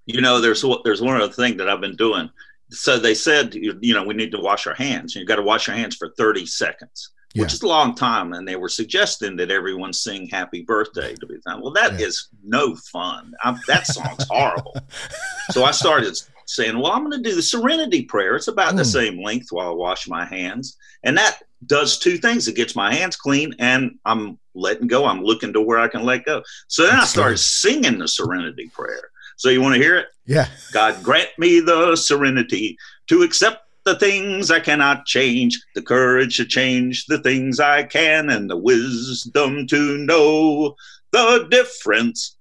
You 0.07 0.20
know, 0.20 0.41
there's 0.41 0.64
there's 0.84 1.03
one 1.03 1.20
other 1.20 1.32
thing 1.32 1.57
that 1.59 1.68
I've 1.68 1.80
been 1.80 1.97
doing. 1.97 2.30
So 2.70 2.99
they 2.99 3.14
said, 3.14 3.55
you, 3.55 3.78
you 3.80 3.95
know, 3.95 4.03
we 4.03 4.14
need 4.14 4.32
to 4.32 4.41
wash 4.41 4.66
our 4.66 4.74
hands. 4.74 5.14
You 5.14 5.24
got 5.24 5.37
to 5.37 5.43
wash 5.43 5.68
your 5.68 5.76
hands 5.76 5.95
for 5.95 6.12
30 6.18 6.47
seconds, 6.47 7.11
yeah. 7.32 7.43
which 7.43 7.55
is 7.55 7.62
a 7.62 7.68
long 7.68 7.95
time. 7.95 8.32
And 8.32 8.47
they 8.47 8.57
were 8.57 8.68
suggesting 8.68 9.37
that 9.37 9.51
everyone 9.51 9.93
sing 9.93 10.28
"Happy 10.28 10.62
Birthday" 10.62 11.14
to 11.14 11.26
be 11.26 11.39
done. 11.45 11.61
Well, 11.61 11.72
that 11.72 11.99
yeah. 11.99 12.07
is 12.07 12.28
no 12.45 12.76
fun. 12.76 13.34
I, 13.43 13.59
that 13.66 13.87
song's 13.87 14.26
horrible. 14.28 14.76
so 15.51 15.64
I 15.64 15.72
started 15.72 16.16
saying, 16.47 16.78
Well, 16.78 16.92
I'm 16.92 17.09
going 17.09 17.22
to 17.22 17.28
do 17.28 17.34
the 17.34 17.42
serenity 17.42 18.03
prayer. 18.03 18.36
It's 18.36 18.49
about 18.49 18.74
mm. 18.74 18.78
the 18.78 18.84
hmm. 18.84 18.90
same 18.90 19.22
length 19.22 19.49
while 19.51 19.68
I 19.68 19.72
wash 19.72 20.09
my 20.09 20.24
hands. 20.24 20.76
And 21.03 21.16
that 21.18 21.42
does 21.66 21.99
two 21.99 22.18
things 22.18 22.49
it 22.49 22.57
gets 22.57 22.76
my 22.76 22.94
hands 22.94 23.16
clean 23.16 23.55
and 23.59 23.99
I'm 24.05 24.38
letting 24.55 24.86
go. 24.86 25.05
I'm 25.05 25.22
looking 25.22 25.53
to 25.53 25.61
where 25.61 25.78
I 25.78 25.88
can 25.88 26.03
let 26.03 26.24
go. 26.24 26.42
So 26.68 26.82
then 26.82 26.97
That's 26.97 27.11
I 27.11 27.12
started 27.12 27.34
good. 27.34 27.40
singing 27.40 27.99
the 27.99 28.09
serenity 28.09 28.70
prayer. 28.72 29.11
So 29.36 29.51
you 29.51 29.61
want 29.61 29.74
to 29.74 29.80
hear 29.80 29.97
it? 29.97 30.07
Yeah. 30.24 30.49
God 30.72 31.03
grant 31.03 31.30
me 31.38 31.61
the 31.61 31.94
serenity 31.94 32.78
to 33.09 33.22
accept 33.22 33.66
the 33.84 33.99
things 33.99 34.51
I 34.51 34.61
cannot 34.61 35.07
change, 35.07 35.62
the 35.74 35.82
courage 35.82 36.36
to 36.38 36.44
change 36.44 37.07
the 37.07 37.18
things 37.18 37.61
I 37.61 37.84
can, 37.84 38.30
and 38.30 38.51
the 38.51 38.57
wisdom 38.57 39.66
to 39.68 39.99
know 39.99 40.74
the 41.12 41.47
difference. 41.51 42.36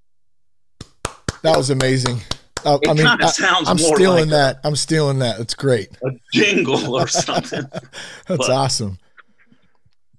That 1.44 1.56
was 1.56 1.70
amazing. 1.70 2.22
Uh, 2.66 2.80
it 2.82 2.90
I 2.90 2.94
mean, 2.94 3.06
I, 3.06 3.26
sounds 3.28 3.70
I'm 3.70 3.78
stealing 3.78 4.30
like 4.30 4.56
that. 4.56 4.60
i 4.64 4.68
am 4.68 4.76
stealing 4.76 5.20
that. 5.20 5.40
It's 5.40 5.54
great. 5.54 5.90
A 6.04 6.12
jingle 6.34 6.96
or 6.96 7.08
something. 7.08 7.66
That's 7.72 7.92
but. 8.28 8.50
awesome. 8.50 8.98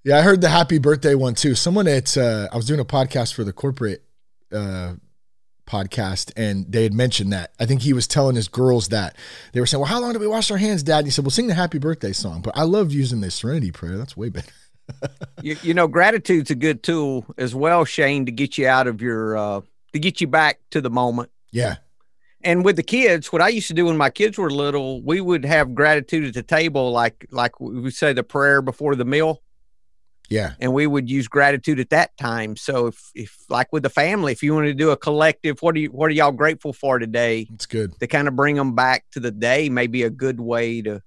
Yeah, 0.05 0.19
I 0.19 0.23
heard 0.23 0.41
the 0.41 0.49
happy 0.49 0.79
birthday 0.79 1.17
one 1.17 1.35
too. 1.35 1.57
Someone 1.57 1.89
at 1.89 2.17
uh, 2.17 2.49
I 2.53 2.57
was 2.57 2.67
doing 2.67 2.79
a 2.79 2.85
podcast 2.85 3.35
for 3.35 3.43
the 3.43 3.53
corporate 3.53 4.05
uh, 4.53 4.95
podcast, 5.67 6.33
and 6.37 6.71
they 6.71 6.85
had 6.85 6.95
mentioned 6.95 7.33
that. 7.33 7.53
I 7.59 7.67
think 7.67 7.83
he 7.83 7.93
was 7.93 8.07
telling 8.07 8.37
his 8.37 8.47
girls 8.47 8.91
that 8.91 9.17
they 9.53 9.59
were 9.59 9.67
saying, 9.67 9.81
"Well, 9.81 9.91
how 9.91 10.01
long 10.01 10.13
do 10.13 10.21
we 10.21 10.29
wash 10.29 10.51
our 10.53 10.59
hands, 10.59 10.85
Dad?" 10.85 10.99
And 10.99 11.07
he 11.09 11.11
said, 11.11 11.25
"Well, 11.25 11.33
sing 11.33 11.49
the 11.49 11.55
happy 11.55 11.79
birthday 11.79 12.13
song." 12.13 12.41
But 12.41 12.57
I 12.57 12.63
love 12.63 12.93
using 12.93 13.21
the 13.21 13.33
Serenity 13.33 13.73
prayer. 13.73 13.99
That's 13.99 14.17
way 14.17 14.29
better. 14.29 14.53
you, 15.43 15.57
you 15.63 15.75
know, 15.75 15.89
gratitude's 15.89 16.53
a 16.53 16.55
good 16.55 16.85
tool 16.85 17.27
as 17.37 17.55
well, 17.55 17.85
Shane, 17.85 18.27
to 18.27 18.33
get 18.33 18.57
you 18.57 18.69
out 18.69 18.87
of 18.87 19.03
your 19.03 19.37
uh, 19.37 19.61
to 19.93 19.99
get 19.99 20.21
you 20.21 20.29
back 20.29 20.61
to 20.71 20.81
the 20.81 20.91
moment. 20.91 21.31
Yeah, 21.51 21.77
and 22.47 22.65
with 22.65 22.77
the 22.77 22.83
kids, 22.85 23.33
what 23.33 23.43
I 23.43 23.49
used 23.49 23.67
to 23.69 23.75
do 23.75 23.87
when 23.87 23.97
my 23.97 24.09
kids 24.09 24.39
were 24.39 24.51
little, 24.51 25.03
we 25.03 25.21
would 25.21 25.45
have 25.45 25.75
gratitude 25.75 26.25
at 26.27 26.35
the 26.35 26.45
table, 26.45 26.93
like 26.93 27.27
like 27.33 27.59
we 27.59 27.91
say 27.91 28.13
the 28.13 28.23
prayer 28.23 28.63
before 28.63 28.95
the 28.95 29.05
meal. 29.05 29.43
Yeah. 30.29 30.55
And 30.61 30.73
we 30.73 30.87
would 30.87 31.11
use 31.11 31.29
gratitude 31.29 31.79
at 31.81 31.91
that 31.91 32.17
time. 32.17 32.57
So 32.57 32.87
if 32.87 33.11
if 33.15 33.37
like 33.49 33.73
with 33.73 33.83
the 33.83 33.91
family, 33.91 34.31
if 34.31 34.45
you 34.45 34.55
want 34.55 34.67
to 34.67 34.75
do 34.75 34.91
a 34.91 34.97
collective, 34.97 35.61
what 35.61 35.75
are 35.75 35.81
you 35.81 35.89
what 35.89 36.07
are 36.07 36.15
y'all 36.15 36.31
grateful 36.31 36.73
for 36.73 37.01
today? 37.01 37.49
It's 37.53 37.67
good. 37.67 37.99
To 37.99 38.07
kind 38.07 38.29
of 38.29 38.37
bring 38.37 38.55
them 38.55 38.77
back 38.77 39.05
to 39.13 39.21
the 39.21 39.33
day 39.33 39.69
may 39.69 39.89
be 39.89 40.05
a 40.05 40.11
good 40.11 40.41
way 40.41 40.83
to 40.83 41.03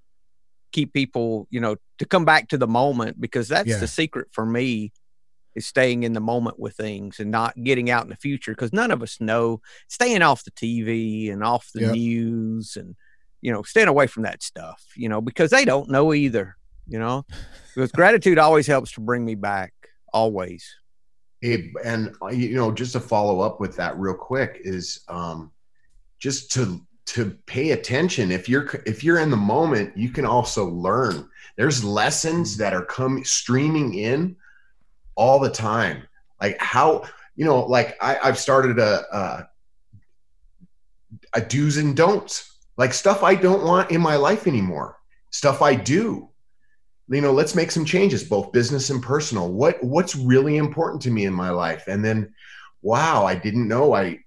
keep 0.72 0.92
people, 0.92 1.48
you 1.50 1.60
know, 1.60 1.76
to 1.98 2.04
come 2.04 2.26
back 2.26 2.48
to 2.48 2.58
the 2.58 2.68
moment 2.68 3.18
because 3.18 3.48
that's 3.48 3.68
yeah. 3.68 3.78
the 3.78 3.88
secret 3.88 4.28
for 4.30 4.44
me 4.44 4.92
is 5.54 5.66
staying 5.66 6.02
in 6.02 6.12
the 6.12 6.20
moment 6.20 6.58
with 6.58 6.74
things 6.74 7.20
and 7.20 7.30
not 7.30 7.60
getting 7.62 7.90
out 7.90 8.04
in 8.04 8.10
the 8.10 8.16
future 8.16 8.52
because 8.52 8.72
none 8.72 8.90
of 8.90 9.02
us 9.02 9.20
know. 9.20 9.60
Staying 9.88 10.22
off 10.22 10.44
the 10.44 10.50
TV 10.52 11.32
and 11.32 11.42
off 11.42 11.70
the 11.74 11.80
yep. 11.80 11.92
news 11.92 12.76
and 12.76 12.96
you 13.40 13.52
know 13.52 13.62
staying 13.62 13.88
away 13.88 14.06
from 14.06 14.24
that 14.24 14.42
stuff 14.42 14.84
you 14.94 15.08
know 15.08 15.22
because 15.22 15.50
they 15.50 15.64
don't 15.64 15.88
know 15.88 16.12
either 16.12 16.56
you 16.90 16.98
know? 16.98 17.24
Because 17.72 17.92
gratitude 17.92 18.36
always 18.36 18.66
helps 18.66 18.90
to 18.92 19.00
bring 19.00 19.24
me 19.24 19.36
back 19.36 19.72
always. 20.12 20.68
Hey, 21.40 21.70
and 21.84 22.12
uh, 22.20 22.26
you 22.26 22.56
know 22.56 22.72
just 22.72 22.92
to 22.94 23.00
follow 23.00 23.40
up 23.40 23.60
with 23.60 23.76
that 23.76 23.96
real 23.96 24.16
quick 24.16 24.60
is 24.64 25.04
um 25.06 25.52
just 26.18 26.50
to 26.54 26.84
to 27.06 27.38
pay 27.46 27.70
attention. 27.70 28.32
If 28.32 28.48
you're 28.48 28.68
if 28.86 29.04
you're 29.04 29.20
in 29.20 29.30
the 29.30 29.36
moment 29.36 29.96
you 29.96 30.08
can 30.08 30.26
also 30.26 30.66
learn. 30.68 31.28
There's 31.56 31.84
lessons 31.84 32.56
that 32.56 32.74
are 32.74 32.84
coming 32.84 33.24
streaming 33.24 33.94
in 33.94 34.34
all 35.20 35.38
the 35.38 35.50
time. 35.50 36.02
Like 36.40 36.56
how 36.58 37.04
you 37.36 37.44
know 37.44 37.66
like 37.66 37.96
I, 38.00 38.18
i've 38.24 38.38
started 38.38 38.78
a, 38.78 39.04
a 39.14 39.48
a 41.34 41.40
do's 41.42 41.76
and 41.76 41.94
don'ts. 41.94 42.56
Like 42.78 42.94
stuff 42.94 43.22
i 43.22 43.34
don't 43.34 43.62
want 43.62 43.90
in 43.90 44.00
my 44.00 44.16
life 44.16 44.46
anymore. 44.46 44.96
Stuff 45.30 45.60
i 45.60 45.74
do. 45.74 46.30
You 47.08 47.20
know 47.20 47.32
let's 47.32 47.54
make 47.54 47.70
some 47.70 47.84
changes 47.84 48.24
both 48.24 48.52
business 48.52 48.88
and 48.88 49.02
personal. 49.02 49.52
What 49.52 49.84
what's 49.84 50.16
really 50.16 50.56
important 50.56 51.02
to 51.02 51.10
me 51.10 51.26
in 51.26 51.34
my 51.34 51.50
life? 51.50 51.84
And 51.86 52.02
then 52.02 52.32
wow 52.82 53.26
i 53.26 53.34
didn't 53.34 53.68
know 53.68 53.92
i 53.92 54.20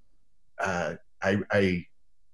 uh, 0.59 0.93
i 1.23 1.39
i 1.51 1.85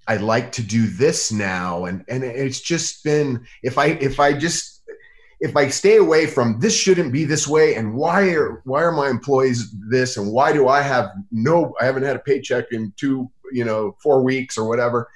i 0.05 0.17
like 0.17 0.51
to 0.53 0.63
do 0.63 0.87
this 0.87 1.31
now. 1.31 1.85
And 1.85 2.03
and 2.09 2.25
it's 2.25 2.59
just 2.59 3.05
been 3.05 3.45
if 3.63 3.77
i 3.77 3.85
if 3.85 4.19
i 4.19 4.33
just 4.33 4.78
if 5.41 5.55
i 5.55 5.67
stay 5.67 5.97
away 5.97 6.25
from 6.25 6.59
this 6.59 6.75
shouldn't 6.75 7.13
be 7.13 7.25
this 7.25 7.47
way 7.47 7.75
and 7.75 7.93
why 7.93 8.29
are 8.31 8.61
why 8.65 8.81
are 8.83 8.91
my 8.91 9.09
employees 9.09 9.73
this 9.89 10.17
and 10.17 10.31
why 10.31 10.51
do 10.51 10.67
i 10.67 10.81
have 10.81 11.09
no 11.31 11.73
i 11.79 11.85
haven't 11.85 12.03
had 12.03 12.15
a 12.15 12.19
paycheck 12.19 12.65
in 12.71 12.93
two 12.97 13.29
you 13.51 13.65
know 13.65 13.95
four 14.01 14.21
weeks 14.23 14.57
or 14.57 14.67
whatever 14.67 15.09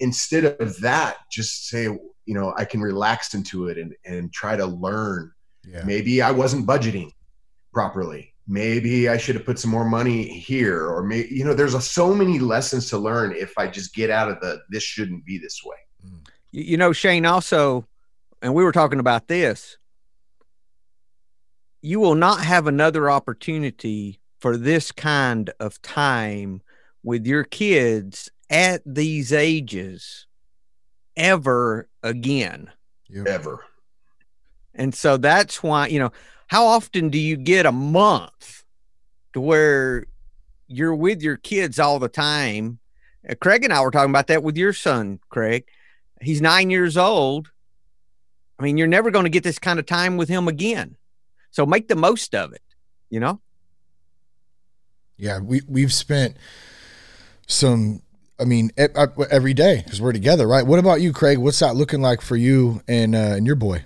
instead 0.00 0.44
of 0.44 0.78
that 0.80 1.16
just 1.30 1.68
say 1.68 1.84
you 1.84 2.34
know 2.34 2.54
i 2.56 2.64
can 2.64 2.80
relax 2.80 3.34
into 3.34 3.68
it 3.68 3.78
and 3.78 3.94
and 4.04 4.32
try 4.32 4.56
to 4.56 4.66
learn. 4.66 5.30
Yeah. 5.66 5.82
maybe 5.84 6.20
i 6.20 6.30
wasn't 6.30 6.66
budgeting 6.66 7.10
properly. 7.72 8.32
Maybe 8.46 9.08
i 9.08 9.16
should 9.16 9.36
have 9.36 9.46
put 9.46 9.58
some 9.58 9.70
more 9.70 9.86
money 9.86 10.28
here 10.38 10.86
or 10.86 11.02
maybe 11.02 11.28
you 11.30 11.44
know 11.44 11.54
there's 11.54 11.72
a, 11.72 11.80
so 11.80 12.14
many 12.14 12.38
lessons 12.38 12.90
to 12.90 12.98
learn 12.98 13.34
if 13.34 13.56
i 13.56 13.66
just 13.66 13.94
get 13.94 14.10
out 14.10 14.30
of 14.30 14.38
the 14.40 14.60
this 14.68 14.82
shouldn't 14.82 15.24
be 15.24 15.38
this 15.38 15.62
way. 15.64 15.76
You 16.52 16.76
know 16.76 16.92
shane 16.92 17.24
also 17.24 17.86
and 18.44 18.54
we 18.54 18.62
were 18.62 18.72
talking 18.72 19.00
about 19.00 19.26
this 19.26 19.78
you 21.84 22.00
will 22.00 22.14
not 22.14 22.40
have 22.42 22.66
another 22.66 23.10
opportunity 23.10 24.18
for 24.40 24.56
this 24.56 24.90
kind 24.90 25.50
of 25.60 25.82
time 25.82 26.62
with 27.02 27.26
your 27.26 27.44
kids 27.44 28.30
at 28.48 28.80
these 28.86 29.34
ages 29.34 30.26
ever 31.14 31.86
again. 32.02 32.70
Ever. 33.26 33.64
And 34.74 34.94
so 34.94 35.18
that's 35.18 35.62
why, 35.62 35.88
you 35.88 35.98
know, 35.98 36.10
how 36.46 36.64
often 36.64 37.10
do 37.10 37.18
you 37.18 37.36
get 37.36 37.66
a 37.66 37.72
month 37.72 38.64
to 39.34 39.42
where 39.42 40.06
you're 40.66 40.94
with 40.94 41.20
your 41.20 41.36
kids 41.36 41.78
all 41.78 41.98
the 41.98 42.08
time? 42.08 42.78
Uh, 43.28 43.34
Craig 43.38 43.62
and 43.62 43.74
I 43.74 43.82
were 43.82 43.90
talking 43.90 44.08
about 44.08 44.28
that 44.28 44.42
with 44.42 44.56
your 44.56 44.72
son, 44.72 45.20
Craig. 45.28 45.66
He's 46.22 46.40
nine 46.40 46.70
years 46.70 46.96
old. 46.96 47.50
I 48.58 48.62
mean, 48.62 48.76
you're 48.76 48.86
never 48.86 49.10
going 49.10 49.24
to 49.24 49.30
get 49.30 49.42
this 49.42 49.58
kind 49.58 49.78
of 49.78 49.86
time 49.86 50.16
with 50.16 50.28
him 50.28 50.48
again. 50.48 50.96
So 51.50 51.66
make 51.66 51.88
the 51.88 51.96
most 51.96 52.34
of 52.34 52.52
it, 52.52 52.62
you 53.10 53.20
know? 53.20 53.40
Yeah, 55.16 55.38
we, 55.40 55.62
we've 55.68 55.92
spent 55.92 56.36
some 57.46 58.02
I 58.38 58.44
mean, 58.44 58.72
every 58.76 59.54
day 59.54 59.82
because 59.84 60.00
we're 60.00 60.12
together, 60.12 60.46
right? 60.46 60.66
What 60.66 60.80
about 60.80 61.00
you, 61.00 61.12
Craig? 61.12 61.38
What's 61.38 61.60
that 61.60 61.76
looking 61.76 62.02
like 62.02 62.20
for 62.20 62.36
you 62.36 62.82
and 62.88 63.14
uh, 63.14 63.34
and 63.36 63.46
your 63.46 63.54
boy? 63.54 63.84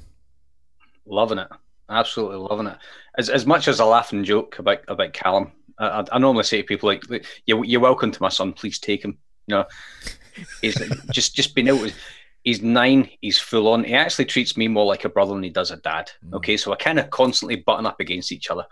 Loving 1.04 1.38
it, 1.38 1.48
absolutely 1.90 2.38
loving 2.38 2.66
it. 2.66 2.78
As 3.18 3.28
as 3.28 3.44
much 3.44 3.68
as 3.68 3.78
I 3.78 3.84
laugh 3.84 4.12
and 4.12 4.24
joke 4.24 4.58
about 4.58 4.78
about 4.88 5.12
Callum, 5.12 5.52
I, 5.78 6.04
I 6.10 6.18
normally 6.18 6.44
say 6.44 6.62
to 6.62 6.66
people 6.66 6.88
like, 6.88 7.04
"You're, 7.44 7.64
you're 7.64 7.80
welcome 7.80 8.10
to 8.10 8.22
my 8.22 8.30
son. 8.30 8.54
Please 8.54 8.78
take 8.78 9.04
him." 9.04 9.18
You 9.48 9.56
know, 9.56 9.64
he's 10.62 10.80
just 11.12 11.34
just 11.34 11.54
being 11.54 11.68
able. 11.68 11.86
To, 11.86 11.92
he's 12.49 12.62
nine. 12.62 13.11
He's 13.20 13.38
full 13.38 13.68
on. 13.68 13.84
He 13.84 13.92
actually 13.92 14.24
treats 14.24 14.57
me 14.57 14.68
more 14.68 14.86
like 14.86 15.05
a 15.05 15.11
brother 15.11 15.34
than 15.34 15.42
he 15.42 15.51
does 15.51 15.70
a 15.70 15.76
dad. 15.76 16.11
Mm. 16.24 16.36
Okay, 16.36 16.57
so 16.57 16.72
I 16.72 16.76
kind 16.76 16.99
of 16.99 17.11
constantly 17.11 17.57
button 17.57 17.84
up 17.84 18.01
against 18.01 18.32
each 18.32 18.51
other. 18.51 18.64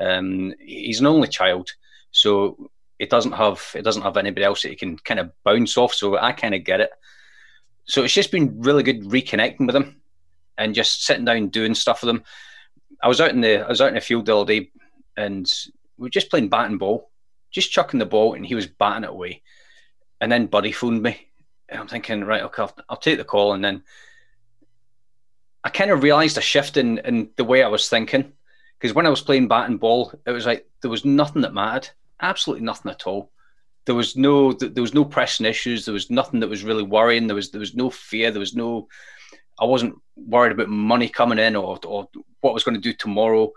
Um, 0.00 0.52
he's 0.58 0.98
an 0.98 1.06
only 1.06 1.28
child, 1.28 1.70
so 2.10 2.70
it 2.98 3.08
doesn't 3.08 3.32
have 3.32 3.64
it 3.76 3.82
doesn't 3.82 4.02
have 4.02 4.16
anybody 4.16 4.44
else 4.44 4.62
that 4.62 4.70
he 4.70 4.76
can 4.76 4.98
kind 4.98 5.20
of 5.20 5.30
bounce 5.44 5.76
off. 5.76 5.94
So 5.94 6.18
I 6.18 6.32
kind 6.32 6.56
of 6.56 6.64
get 6.64 6.80
it. 6.80 6.90
So 7.84 8.02
it's 8.02 8.12
just 8.12 8.32
been 8.32 8.60
really 8.60 8.82
good 8.82 9.04
reconnecting 9.04 9.64
with 9.64 9.76
him 9.76 10.00
and 10.58 10.74
just 10.74 11.04
sitting 11.04 11.24
down 11.24 11.48
doing 11.48 11.76
stuff 11.76 12.02
with 12.02 12.10
him. 12.10 12.24
I 13.00 13.06
was 13.06 13.20
out 13.20 13.30
in 13.30 13.42
the 13.42 13.60
I 13.60 13.68
was 13.68 13.80
out 13.80 13.88
in 13.90 13.94
the 13.94 14.00
field 14.00 14.26
the 14.26 14.36
other 14.36 14.52
day 14.52 14.70
and 15.16 15.48
we 15.98 16.06
were 16.06 16.10
just 16.10 16.30
playing 16.30 16.48
bat 16.48 16.68
and 16.68 16.80
ball, 16.80 17.10
just 17.52 17.70
chucking 17.70 18.00
the 18.00 18.06
ball 18.06 18.34
and 18.34 18.44
he 18.44 18.56
was 18.56 18.66
batting 18.66 19.04
it 19.04 19.10
away. 19.10 19.42
And 20.20 20.32
then 20.32 20.46
Buddy 20.46 20.72
phoned 20.72 21.02
me. 21.02 21.29
I'm 21.72 21.88
thinking, 21.88 22.24
right, 22.24 22.42
okay, 22.42 22.62
I'll, 22.62 22.76
I'll 22.88 22.96
take 22.96 23.18
the 23.18 23.24
call. 23.24 23.52
And 23.52 23.64
then 23.64 23.82
I 25.62 25.68
kind 25.68 25.90
of 25.90 26.02
realized 26.02 26.38
a 26.38 26.40
shift 26.40 26.76
in, 26.76 26.98
in 26.98 27.30
the 27.36 27.44
way 27.44 27.62
I 27.62 27.68
was 27.68 27.88
thinking. 27.88 28.32
Because 28.78 28.94
when 28.94 29.06
I 29.06 29.10
was 29.10 29.20
playing 29.20 29.48
bat 29.48 29.68
and 29.68 29.78
ball, 29.78 30.12
it 30.26 30.30
was 30.30 30.46
like 30.46 30.66
there 30.80 30.90
was 30.90 31.04
nothing 31.04 31.42
that 31.42 31.52
mattered 31.52 31.90
absolutely 32.22 32.64
nothing 32.64 32.90
at 32.90 33.06
all. 33.06 33.30
There 33.86 33.94
was 33.94 34.16
no 34.16 34.52
there 34.52 34.82
was 34.82 34.94
no 34.94 35.04
pressing 35.04 35.46
issues. 35.46 35.84
There 35.84 35.94
was 35.94 36.10
nothing 36.10 36.40
that 36.40 36.48
was 36.48 36.64
really 36.64 36.82
worrying. 36.82 37.26
There 37.26 37.34
was 37.34 37.50
there 37.50 37.60
was 37.60 37.74
no 37.74 37.90
fear. 37.90 38.30
There 38.30 38.40
was 38.40 38.54
no. 38.54 38.88
I 39.58 39.64
wasn't 39.64 39.96
worried 40.16 40.52
about 40.52 40.68
money 40.68 41.08
coming 41.08 41.38
in 41.38 41.56
or 41.56 41.78
or 41.84 42.08
what 42.40 42.50
I 42.50 42.54
was 42.54 42.64
going 42.64 42.74
to 42.74 42.80
do 42.80 42.92
tomorrow. 42.92 43.52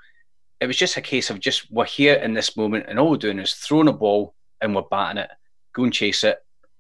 It 0.59 0.68
was 0.68 0.78
just 0.78 0.97
a 0.97 1.01
case 1.01 1.30
of 1.30 1.39
just 1.39 1.70
we're 1.72 1.86
here 1.86 2.16
in 2.16 2.34
this 2.34 2.55
moment, 2.55 2.86
and 2.88 2.99
all 2.99 3.11
we're 3.11 3.18
doing 3.18 3.39
is 3.39 3.53
throwing 3.53 3.89
a 3.89 3.93
ball 3.93 4.34
and 4.61 4.74
we're 4.74 4.84
batting 4.84 5.24
it, 5.24 5.30
go 5.74 5.84
and 5.84 5.91
chase 5.91 6.24
it, 6.24 6.38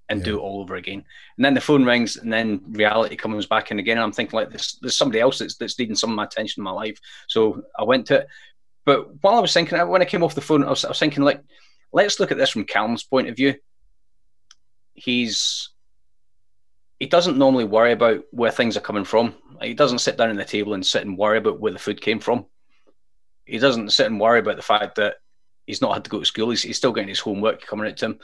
and 0.09 0.19
yeah. 0.19 0.25
do 0.25 0.37
it 0.37 0.41
all 0.41 0.61
over 0.61 0.75
again. 0.75 1.03
And 1.37 1.45
then 1.45 1.53
the 1.53 1.61
phone 1.61 1.85
rings, 1.85 2.17
and 2.17 2.31
then 2.31 2.61
reality 2.69 3.15
comes 3.15 3.45
back 3.45 3.71
in 3.71 3.79
again. 3.79 3.97
And 3.97 4.03
I'm 4.03 4.11
thinking 4.11 4.37
like 4.37 4.51
this, 4.51 4.77
there's 4.81 4.97
somebody 4.97 5.19
else 5.19 5.39
that's 5.39 5.55
that's 5.57 5.77
needing 5.79 5.95
some 5.95 6.11
of 6.11 6.15
my 6.15 6.25
attention 6.25 6.61
in 6.61 6.65
my 6.65 6.71
life. 6.71 6.99
So 7.27 7.63
I 7.77 7.83
went 7.83 8.07
to 8.07 8.19
it. 8.19 8.27
But 8.85 9.23
while 9.23 9.35
I 9.35 9.39
was 9.39 9.53
thinking, 9.53 9.79
when 9.87 10.01
I 10.01 10.05
came 10.05 10.23
off 10.23 10.35
the 10.35 10.41
phone, 10.41 10.63
I 10.63 10.69
was, 10.69 10.83
I 10.83 10.89
was 10.89 10.99
thinking 10.99 11.23
like 11.23 11.41
let's 11.93 12.19
look 12.19 12.31
at 12.31 12.37
this 12.37 12.49
from 12.49 12.65
Callum's 12.65 13.03
point 13.03 13.29
of 13.29 13.35
view. 13.35 13.55
He's 14.93 15.69
he 16.99 17.07
doesn't 17.07 17.37
normally 17.37 17.65
worry 17.65 17.91
about 17.91 18.23
where 18.31 18.51
things 18.51 18.77
are 18.77 18.81
coming 18.81 19.05
from. 19.05 19.35
He 19.61 19.73
doesn't 19.73 19.99
sit 19.99 20.17
down 20.17 20.29
at 20.29 20.37
the 20.37 20.45
table 20.45 20.73
and 20.73 20.85
sit 20.85 21.05
and 21.05 21.17
worry 21.17 21.37
about 21.37 21.59
where 21.59 21.71
the 21.71 21.79
food 21.79 22.01
came 22.01 22.19
from. 22.19 22.45
He 23.45 23.57
doesn't 23.57 23.91
sit 23.91 24.07
and 24.07 24.19
worry 24.19 24.39
about 24.39 24.55
the 24.55 24.61
fact 24.61 24.95
that 24.95 25.15
he's 25.67 25.81
not 25.81 25.93
had 25.93 26.05
to 26.05 26.09
go 26.09 26.19
to 26.19 26.25
school. 26.25 26.49
He's, 26.49 26.61
he's 26.61 26.77
still 26.77 26.93
getting 26.93 27.09
his 27.09 27.19
homework 27.19 27.61
coming 27.61 27.87
out 27.89 27.97
to 27.97 28.05
him. 28.05 28.19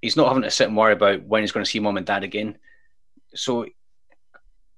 He's 0.00 0.16
not 0.16 0.28
having 0.28 0.42
to 0.42 0.50
sit 0.50 0.68
and 0.68 0.76
worry 0.76 0.92
about 0.92 1.24
when 1.24 1.42
he's 1.42 1.52
going 1.52 1.64
to 1.64 1.70
see 1.70 1.80
mom 1.80 1.96
and 1.96 2.06
dad 2.06 2.24
again. 2.24 2.58
So 3.34 3.66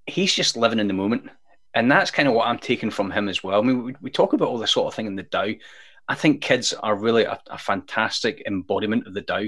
he's 0.07 0.35
just 0.35 0.57
living 0.57 0.79
in 0.79 0.89
the 0.89 0.95
moment. 0.95 1.29
And 1.75 1.91
that's 1.91 2.11
kind 2.11 2.27
of 2.27 2.35
what 2.35 2.49
I'm 2.49 2.59
taking 2.59 2.91
from 2.91 3.11
him 3.11 3.29
as 3.29 3.45
well. 3.45 3.61
I 3.61 3.63
mean, 3.63 3.85
we, 3.85 3.95
we 4.01 4.11
talk 4.11 4.33
about 4.33 4.49
all 4.49 4.59
this 4.59 4.73
sort 4.73 4.89
of 4.89 4.95
thing 4.95 5.07
in 5.07 5.15
the 5.15 5.23
Tao, 5.23 5.53
I 6.11 6.17
think 6.17 6.43
kids 6.43 6.73
are 6.73 6.97
really 6.97 7.23
a, 7.23 7.41
a 7.47 7.57
fantastic 7.57 8.43
embodiment 8.45 9.07
of 9.07 9.15
the 9.15 9.23
Tao. 9.23 9.45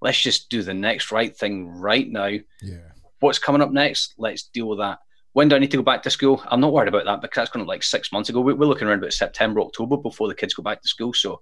Let's 0.00 0.20
just 0.20 0.50
do 0.50 0.62
the 0.62 0.74
next 0.74 1.12
right 1.12 1.34
thing 1.34 1.68
right 1.68 2.10
now. 2.10 2.30
Yeah. 2.60 2.78
What's 3.20 3.38
coming 3.38 3.62
up 3.62 3.70
next? 3.70 4.14
Let's 4.18 4.48
deal 4.48 4.68
with 4.68 4.80
that. 4.80 4.98
When 5.34 5.48
do 5.48 5.54
I 5.54 5.60
need 5.60 5.70
to 5.70 5.76
go 5.76 5.84
back 5.84 6.02
to 6.02 6.10
school? 6.10 6.42
I'm 6.48 6.60
not 6.60 6.72
worried 6.72 6.88
about 6.88 7.04
that 7.04 7.20
because 7.20 7.36
that's 7.36 7.50
going 7.50 7.64
to 7.64 7.68
like 7.68 7.84
six 7.84 8.10
months 8.10 8.28
ago. 8.28 8.40
We're 8.40 8.54
looking 8.54 8.88
around 8.88 8.98
about 8.98 9.12
September, 9.12 9.60
October 9.60 9.96
before 9.96 10.26
the 10.26 10.34
kids 10.34 10.54
go 10.54 10.64
back 10.64 10.82
to 10.82 10.88
school. 10.88 11.12
So 11.12 11.40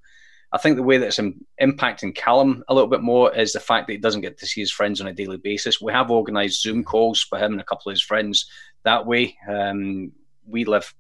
I 0.53 0.59
think 0.59 0.77
the 0.77 0.83
way 0.83 0.99
that 0.99 1.07
it's 1.07 1.19
impacting 1.61 2.15
Callum 2.15 2.63
a 2.69 2.75
little 2.75 2.91
bit 2.91 3.01
more 3.01 3.35
is 3.35 3.53
the 3.53 3.61
fact 3.61 3.87
that 3.87 3.95
he 3.95 3.99
doesn't 3.99 4.21
get 4.21 4.39
to 4.39 4.47
see 4.47 4.61
his 4.61 4.71
friends 4.71 5.01
on 5.01 5.07
a 5.07 5.13
daily 5.13 5.39
basis. 5.39 5.81
We 5.81 5.93
have 5.93 6.11
organised 6.11 6.61
Zoom 6.61 6.85
calls 6.85 7.23
for 7.23 7.39
him 7.39 7.53
and 7.53 7.61
a 7.61 7.65
couple 7.65 7.91
of 7.91 7.95
his 7.95 8.03
friends 8.03 8.51
that 8.85 9.07
way. 9.07 9.37
Um, 9.49 10.13
we 10.47 10.65
live, 10.65 10.93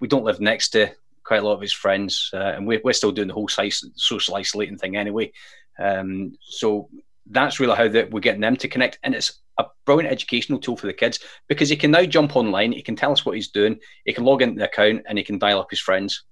we 0.00 0.08
don't 0.08 0.24
live 0.24 0.40
next 0.40 0.70
to 0.70 0.90
quite 1.24 1.42
a 1.42 1.46
lot 1.46 1.54
of 1.54 1.60
his 1.60 1.72
friends, 1.72 2.30
uh, 2.32 2.54
and 2.56 2.66
we're, 2.66 2.80
we're 2.84 2.92
still 2.92 3.12
doing 3.12 3.28
the 3.28 3.34
whole 3.34 3.48
social 3.48 4.36
isolating 4.36 4.78
thing 4.78 4.96
anyway. 4.96 5.30
Um, 5.78 6.38
so 6.40 6.88
that's 7.30 7.60
really 7.60 7.76
how 7.76 7.88
that 7.88 8.10
we're 8.10 8.20
getting 8.20 8.40
them 8.40 8.56
to 8.56 8.68
connect, 8.68 8.98
and 9.02 9.14
it's 9.14 9.40
a 9.58 9.66
brilliant 9.84 10.12
educational 10.12 10.60
tool 10.60 10.76
for 10.76 10.86
the 10.86 10.92
kids 10.92 11.18
because 11.48 11.68
he 11.68 11.76
can 11.76 11.90
now 11.90 12.04
jump 12.04 12.36
online, 12.36 12.72
he 12.72 12.82
can 12.82 12.96
tell 12.96 13.12
us 13.12 13.26
what 13.26 13.34
he's 13.34 13.48
doing, 13.48 13.78
he 14.04 14.12
can 14.12 14.24
log 14.24 14.40
into 14.40 14.58
the 14.58 14.68
account, 14.68 15.02
and 15.06 15.18
he 15.18 15.24
can 15.24 15.38
dial 15.38 15.60
up 15.60 15.70
his 15.70 15.80
friends. 15.80 16.24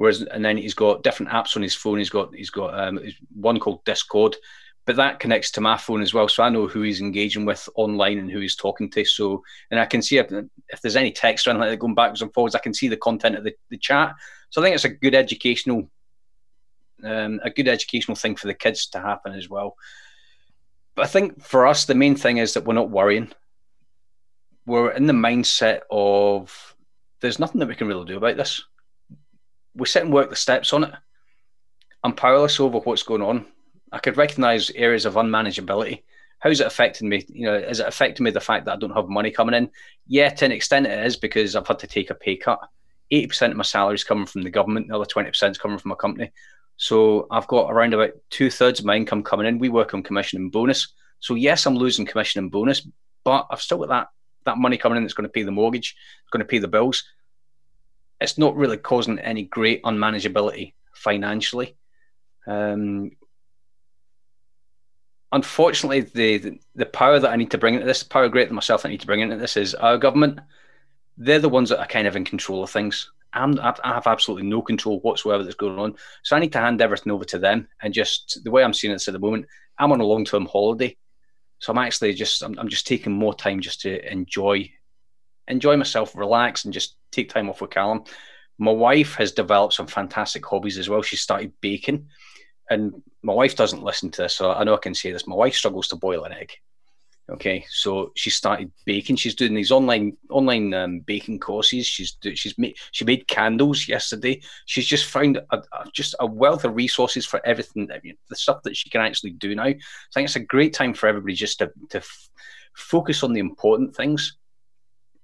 Whereas, 0.00 0.22
and 0.22 0.42
then 0.42 0.56
he's 0.56 0.72
got 0.72 1.02
different 1.02 1.30
apps 1.30 1.56
on 1.56 1.62
his 1.62 1.74
phone. 1.74 1.98
He's 1.98 2.08
got 2.08 2.34
he's 2.34 2.48
got 2.48 2.72
um, 2.72 2.98
one 3.34 3.60
called 3.60 3.84
Discord, 3.84 4.34
but 4.86 4.96
that 4.96 5.20
connects 5.20 5.50
to 5.50 5.60
my 5.60 5.76
phone 5.76 6.00
as 6.00 6.14
well. 6.14 6.26
So 6.26 6.42
I 6.42 6.48
know 6.48 6.66
who 6.66 6.80
he's 6.80 7.02
engaging 7.02 7.44
with 7.44 7.68
online 7.74 8.16
and 8.16 8.30
who 8.30 8.40
he's 8.40 8.56
talking 8.56 8.90
to. 8.92 9.04
So, 9.04 9.42
and 9.70 9.78
I 9.78 9.84
can 9.84 10.00
see 10.00 10.16
if, 10.16 10.32
if 10.70 10.80
there's 10.80 10.96
any 10.96 11.12
text 11.12 11.46
or 11.46 11.50
anything 11.50 11.60
like 11.60 11.70
that 11.72 11.80
going 11.80 11.94
backwards 11.94 12.22
and 12.22 12.32
forwards, 12.32 12.54
I 12.54 12.60
can 12.60 12.72
see 12.72 12.88
the 12.88 12.96
content 12.96 13.36
of 13.36 13.44
the, 13.44 13.52
the 13.68 13.76
chat. 13.76 14.14
So 14.48 14.62
I 14.62 14.64
think 14.64 14.74
it's 14.74 14.86
a 14.86 14.88
good 14.88 15.14
educational, 15.14 15.90
um, 17.04 17.38
a 17.44 17.50
good 17.50 17.68
educational 17.68 18.16
thing 18.16 18.36
for 18.36 18.46
the 18.46 18.54
kids 18.54 18.86
to 18.92 19.00
happen 19.00 19.34
as 19.34 19.50
well. 19.50 19.76
But 20.94 21.04
I 21.04 21.08
think 21.08 21.42
for 21.44 21.66
us, 21.66 21.84
the 21.84 21.94
main 21.94 22.16
thing 22.16 22.38
is 22.38 22.54
that 22.54 22.64
we're 22.64 22.72
not 22.72 22.88
worrying. 22.88 23.28
We're 24.64 24.92
in 24.92 25.06
the 25.06 25.12
mindset 25.12 25.80
of 25.90 26.74
there's 27.20 27.38
nothing 27.38 27.58
that 27.58 27.68
we 27.68 27.74
can 27.74 27.86
really 27.86 28.06
do 28.06 28.16
about 28.16 28.38
this. 28.38 28.64
We 29.74 29.86
sit 29.86 30.02
and 30.02 30.12
work 30.12 30.30
the 30.30 30.36
steps 30.36 30.72
on 30.72 30.84
it. 30.84 30.94
I'm 32.02 32.14
powerless 32.14 32.60
over 32.60 32.78
what's 32.78 33.02
going 33.02 33.22
on 33.22 33.46
I 33.92 33.98
could 33.98 34.16
recognize 34.16 34.70
areas 34.70 35.04
of 35.04 35.14
unmanageability, 35.14 36.02
how's 36.38 36.60
it 36.60 36.66
affecting 36.66 37.08
me? 37.08 37.24
You 37.28 37.46
know, 37.46 37.56
is 37.56 37.80
it 37.80 37.86
affecting 37.88 38.24
me 38.24 38.30
the 38.30 38.40
fact 38.40 38.64
that 38.64 38.74
I 38.74 38.76
don't 38.76 38.94
have 38.94 39.08
money 39.08 39.30
coming 39.30 39.54
in? 39.54 39.70
Yeah, 40.06 40.28
to 40.30 40.44
an 40.44 40.52
extent 40.52 40.86
it 40.86 41.06
is 41.06 41.16
because 41.16 41.56
I've 41.56 41.66
had 41.66 41.78
to 41.80 41.86
take 41.86 42.10
a 42.10 42.14
pay 42.14 42.36
cut. 42.36 42.60
80% 43.12 43.50
of 43.50 43.56
my 43.56 43.64
salary 43.64 43.96
is 43.96 44.04
coming 44.04 44.26
from 44.26 44.42
the 44.42 44.50
government, 44.50 44.88
the 44.88 44.94
other 44.94 45.04
20% 45.04 45.50
is 45.50 45.58
coming 45.58 45.78
from 45.78 45.88
my 45.88 45.96
company. 45.96 46.30
So 46.76 47.26
I've 47.30 47.48
got 47.48 47.70
around 47.70 47.92
about 47.92 48.12
two 48.30 48.50
thirds 48.50 48.78
of 48.78 48.86
my 48.86 48.96
income 48.96 49.22
coming 49.22 49.46
in. 49.46 49.58
We 49.58 49.68
work 49.68 49.92
on 49.92 50.02
commission 50.02 50.40
and 50.40 50.52
bonus. 50.52 50.94
So 51.18 51.34
yes, 51.34 51.66
I'm 51.66 51.74
losing 51.74 52.06
commission 52.06 52.38
and 52.38 52.50
bonus, 52.50 52.86
but 53.24 53.46
I've 53.50 53.60
still 53.60 53.78
got 53.78 53.88
that 53.88 54.08
that 54.46 54.56
money 54.56 54.78
coming 54.78 54.96
in 54.96 55.04
that's 55.04 55.12
going 55.12 55.28
to 55.28 55.32
pay 55.32 55.42
the 55.42 55.50
mortgage, 55.50 55.94
going 56.32 56.40
to 56.40 56.48
pay 56.48 56.58
the 56.58 56.66
bills. 56.66 57.04
It's 58.20 58.38
not 58.38 58.56
really 58.56 58.76
causing 58.76 59.18
any 59.18 59.44
great 59.44 59.82
unmanageability 59.82 60.74
financially. 60.92 61.76
Um, 62.46 63.12
unfortunately, 65.32 66.00
the, 66.00 66.58
the 66.74 66.86
power 66.86 67.18
that 67.18 67.30
I 67.30 67.36
need 67.36 67.50
to 67.52 67.58
bring 67.58 67.74
into 67.74 67.86
this, 67.86 68.02
power 68.02 68.28
greater 68.28 68.48
than 68.48 68.56
myself, 68.56 68.84
I 68.84 68.90
need 68.90 69.00
to 69.00 69.06
bring 69.06 69.20
into 69.20 69.36
this 69.36 69.56
is 69.56 69.74
our 69.74 69.96
government. 69.96 70.40
They're 71.16 71.38
the 71.38 71.48
ones 71.48 71.70
that 71.70 71.80
are 71.80 71.86
kind 71.86 72.06
of 72.06 72.16
in 72.16 72.24
control 72.24 72.62
of 72.62 72.70
things. 72.70 73.10
I'm, 73.32 73.58
I 73.60 73.74
have 73.84 74.06
absolutely 74.06 74.48
no 74.48 74.60
control 74.60 75.00
whatsoever 75.00 75.44
that's 75.44 75.54
going 75.54 75.78
on. 75.78 75.94
So 76.22 76.36
I 76.36 76.40
need 76.40 76.52
to 76.52 76.58
hand 76.58 76.80
everything 76.80 77.12
over 77.12 77.24
to 77.26 77.38
them. 77.38 77.68
And 77.80 77.94
just 77.94 78.40
the 78.42 78.50
way 78.50 78.64
I'm 78.64 78.74
seeing 78.74 78.92
this 78.92 79.06
at 79.08 79.12
the 79.12 79.20
moment, 79.20 79.46
I'm 79.78 79.92
on 79.92 80.00
a 80.00 80.04
long 80.04 80.24
term 80.24 80.46
holiday. 80.46 80.96
So 81.60 81.72
I'm 81.72 81.78
actually 81.78 82.14
just 82.14 82.42
I'm, 82.42 82.58
I'm 82.58 82.68
just 82.68 82.86
taking 82.86 83.12
more 83.12 83.34
time 83.34 83.60
just 83.60 83.82
to 83.82 84.12
enjoy 84.12 84.70
enjoy 85.46 85.76
myself, 85.76 86.16
relax, 86.16 86.64
and 86.64 86.72
just 86.72 86.96
take 87.10 87.30
time 87.30 87.48
off 87.48 87.60
with 87.60 87.70
Callum. 87.70 88.04
My 88.58 88.72
wife 88.72 89.14
has 89.14 89.32
developed 89.32 89.74
some 89.74 89.86
fantastic 89.86 90.44
hobbies 90.44 90.78
as 90.78 90.88
well. 90.88 91.02
She 91.02 91.16
started 91.16 91.52
baking, 91.60 92.08
and 92.68 93.02
my 93.22 93.32
wife 93.32 93.56
doesn't 93.56 93.82
listen 93.82 94.10
to 94.12 94.22
this, 94.22 94.34
so 94.34 94.52
I 94.52 94.64
know 94.64 94.74
I 94.74 94.78
can 94.78 94.94
say 94.94 95.12
this. 95.12 95.26
My 95.26 95.36
wife 95.36 95.54
struggles 95.54 95.88
to 95.88 95.96
boil 95.96 96.24
an 96.24 96.32
egg. 96.32 96.52
Okay, 97.30 97.64
so 97.70 98.10
she 98.16 98.28
started 98.28 98.72
baking. 98.84 99.14
She's 99.14 99.36
doing 99.36 99.54
these 99.54 99.70
online 99.70 100.16
online 100.30 100.74
um, 100.74 101.00
baking 101.00 101.38
courses. 101.38 101.86
She's 101.86 102.16
she's 102.34 102.58
made 102.58 102.76
she 102.90 103.04
made 103.04 103.28
candles 103.28 103.86
yesterday. 103.86 104.40
She's 104.66 104.86
just 104.86 105.06
found 105.06 105.36
a, 105.36 105.58
a, 105.58 105.90
just 105.92 106.16
a 106.18 106.26
wealth 106.26 106.64
of 106.64 106.74
resources 106.74 107.24
for 107.24 107.40
everything. 107.46 107.86
The 107.86 108.36
stuff 108.36 108.62
that 108.64 108.76
she 108.76 108.90
can 108.90 109.00
actually 109.00 109.30
do 109.32 109.54
now. 109.54 109.64
I 109.64 109.76
think 110.12 110.24
it's 110.24 110.36
a 110.36 110.40
great 110.40 110.74
time 110.74 110.92
for 110.92 111.06
everybody 111.06 111.34
just 111.34 111.58
to 111.60 111.70
to 111.90 111.98
f- 111.98 112.30
focus 112.74 113.22
on 113.22 113.32
the 113.32 113.40
important 113.40 113.94
things, 113.94 114.36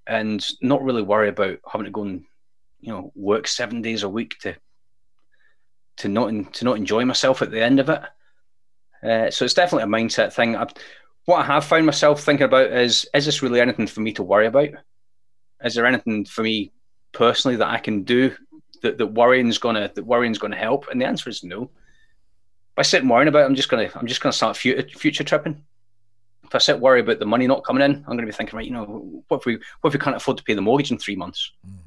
and 0.07 0.45
not 0.61 0.83
really 0.83 1.01
worry 1.01 1.29
about 1.29 1.59
having 1.69 1.85
to 1.85 1.91
go 1.91 2.03
and 2.03 2.23
you 2.79 2.91
know 2.91 3.11
work 3.15 3.47
seven 3.47 3.81
days 3.81 4.03
a 4.03 4.09
week 4.09 4.37
to 4.39 4.55
to 5.97 6.07
not 6.07 6.53
to 6.53 6.65
not 6.65 6.77
enjoy 6.77 7.03
myself 7.05 7.41
at 7.41 7.51
the 7.51 7.61
end 7.61 7.79
of 7.79 7.89
it. 7.89 8.01
Uh, 9.03 9.29
so 9.29 9.45
it's 9.45 9.53
definitely 9.53 9.83
a 9.83 9.87
mindset 9.87 10.33
thing. 10.33 10.55
I've, 10.55 10.73
what 11.25 11.39
I 11.39 11.45
have 11.45 11.65
found 11.65 11.85
myself 11.85 12.21
thinking 12.21 12.45
about 12.45 12.71
is: 12.71 13.07
is 13.13 13.25
this 13.25 13.41
really 13.41 13.61
anything 13.61 13.87
for 13.87 14.01
me 14.01 14.13
to 14.13 14.23
worry 14.23 14.47
about? 14.47 14.69
Is 15.63 15.75
there 15.75 15.85
anything 15.85 16.25
for 16.25 16.43
me 16.43 16.71
personally 17.11 17.57
that 17.57 17.67
I 17.67 17.79
can 17.79 18.03
do 18.03 18.35
that, 18.83 18.97
that 18.97 19.07
worrying's 19.07 19.57
gonna 19.57 19.91
that 19.93 20.05
worrying's 20.05 20.39
gonna 20.39 20.55
help? 20.55 20.87
And 20.89 21.01
the 21.01 21.05
answer 21.05 21.29
is 21.29 21.43
no. 21.43 21.71
By 22.75 22.83
sitting 22.83 23.09
worrying 23.09 23.27
about, 23.27 23.41
it, 23.41 23.45
I'm 23.45 23.55
just 23.55 23.69
gonna 23.69 23.89
I'm 23.95 24.07
just 24.07 24.21
gonna 24.21 24.33
start 24.33 24.55
future, 24.55 24.87
future 24.97 25.23
tripping. 25.23 25.63
If 26.47 26.55
I 26.55 26.59
sit 26.59 26.79
worry 26.79 27.01
about 27.01 27.19
the 27.19 27.25
money 27.25 27.45
not 27.45 27.63
coming 27.63 27.83
in, 27.83 27.95
I'm 27.95 28.15
gonna 28.15 28.25
be 28.25 28.31
thinking, 28.31 28.57
right, 28.57 28.65
you 28.65 28.71
know, 28.71 29.23
what 29.27 29.41
if 29.41 29.45
we 29.45 29.59
what 29.81 29.89
if 29.89 29.93
we 29.93 29.99
can't 29.99 30.15
afford 30.15 30.37
to 30.37 30.43
pay 30.43 30.53
the 30.53 30.61
mortgage 30.61 30.91
in 30.91 30.97
three 30.97 31.15
months? 31.15 31.51
Mm 31.67 31.77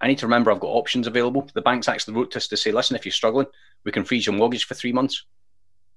I 0.00 0.08
need 0.08 0.18
to 0.18 0.26
remember 0.26 0.50
I've 0.50 0.60
got 0.60 0.68
options 0.68 1.06
available. 1.06 1.48
The 1.54 1.62
bank's 1.62 1.88
actually 1.88 2.14
wrote 2.14 2.30
to 2.32 2.38
us 2.38 2.48
to 2.48 2.56
say, 2.56 2.70
listen, 2.70 2.96
if 2.96 3.04
you're 3.04 3.12
struggling, 3.12 3.46
we 3.84 3.92
can 3.92 4.04
freeze 4.04 4.26
your 4.26 4.34
mortgage 4.34 4.64
for 4.64 4.74
three 4.74 4.92
months. 4.92 5.24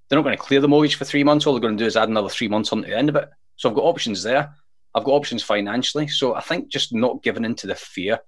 They're 0.07 0.17
not 0.17 0.23
going 0.23 0.37
to 0.37 0.41
clear 0.41 0.61
the 0.61 0.67
mortgage 0.67 0.95
for 0.95 1.05
three 1.05 1.23
months. 1.23 1.45
All 1.45 1.53
they're 1.53 1.61
going 1.61 1.77
to 1.77 1.83
do 1.83 1.87
is 1.87 1.97
add 1.97 2.09
another 2.09 2.29
three 2.29 2.47
months 2.47 2.71
on 2.71 2.81
to 2.81 2.87
the 2.87 2.97
end 2.97 3.09
of 3.09 3.15
it. 3.15 3.29
So 3.57 3.69
I've 3.69 3.75
got 3.75 3.83
options 3.83 4.23
there. 4.23 4.53
I've 4.95 5.03
got 5.03 5.11
options 5.11 5.43
financially. 5.43 6.07
So 6.07 6.33
I 6.33 6.41
think 6.41 6.69
just 6.69 6.93
not 6.93 7.21
giving 7.21 7.45
into 7.45 7.67
the 7.67 7.75
fear. 7.75 8.19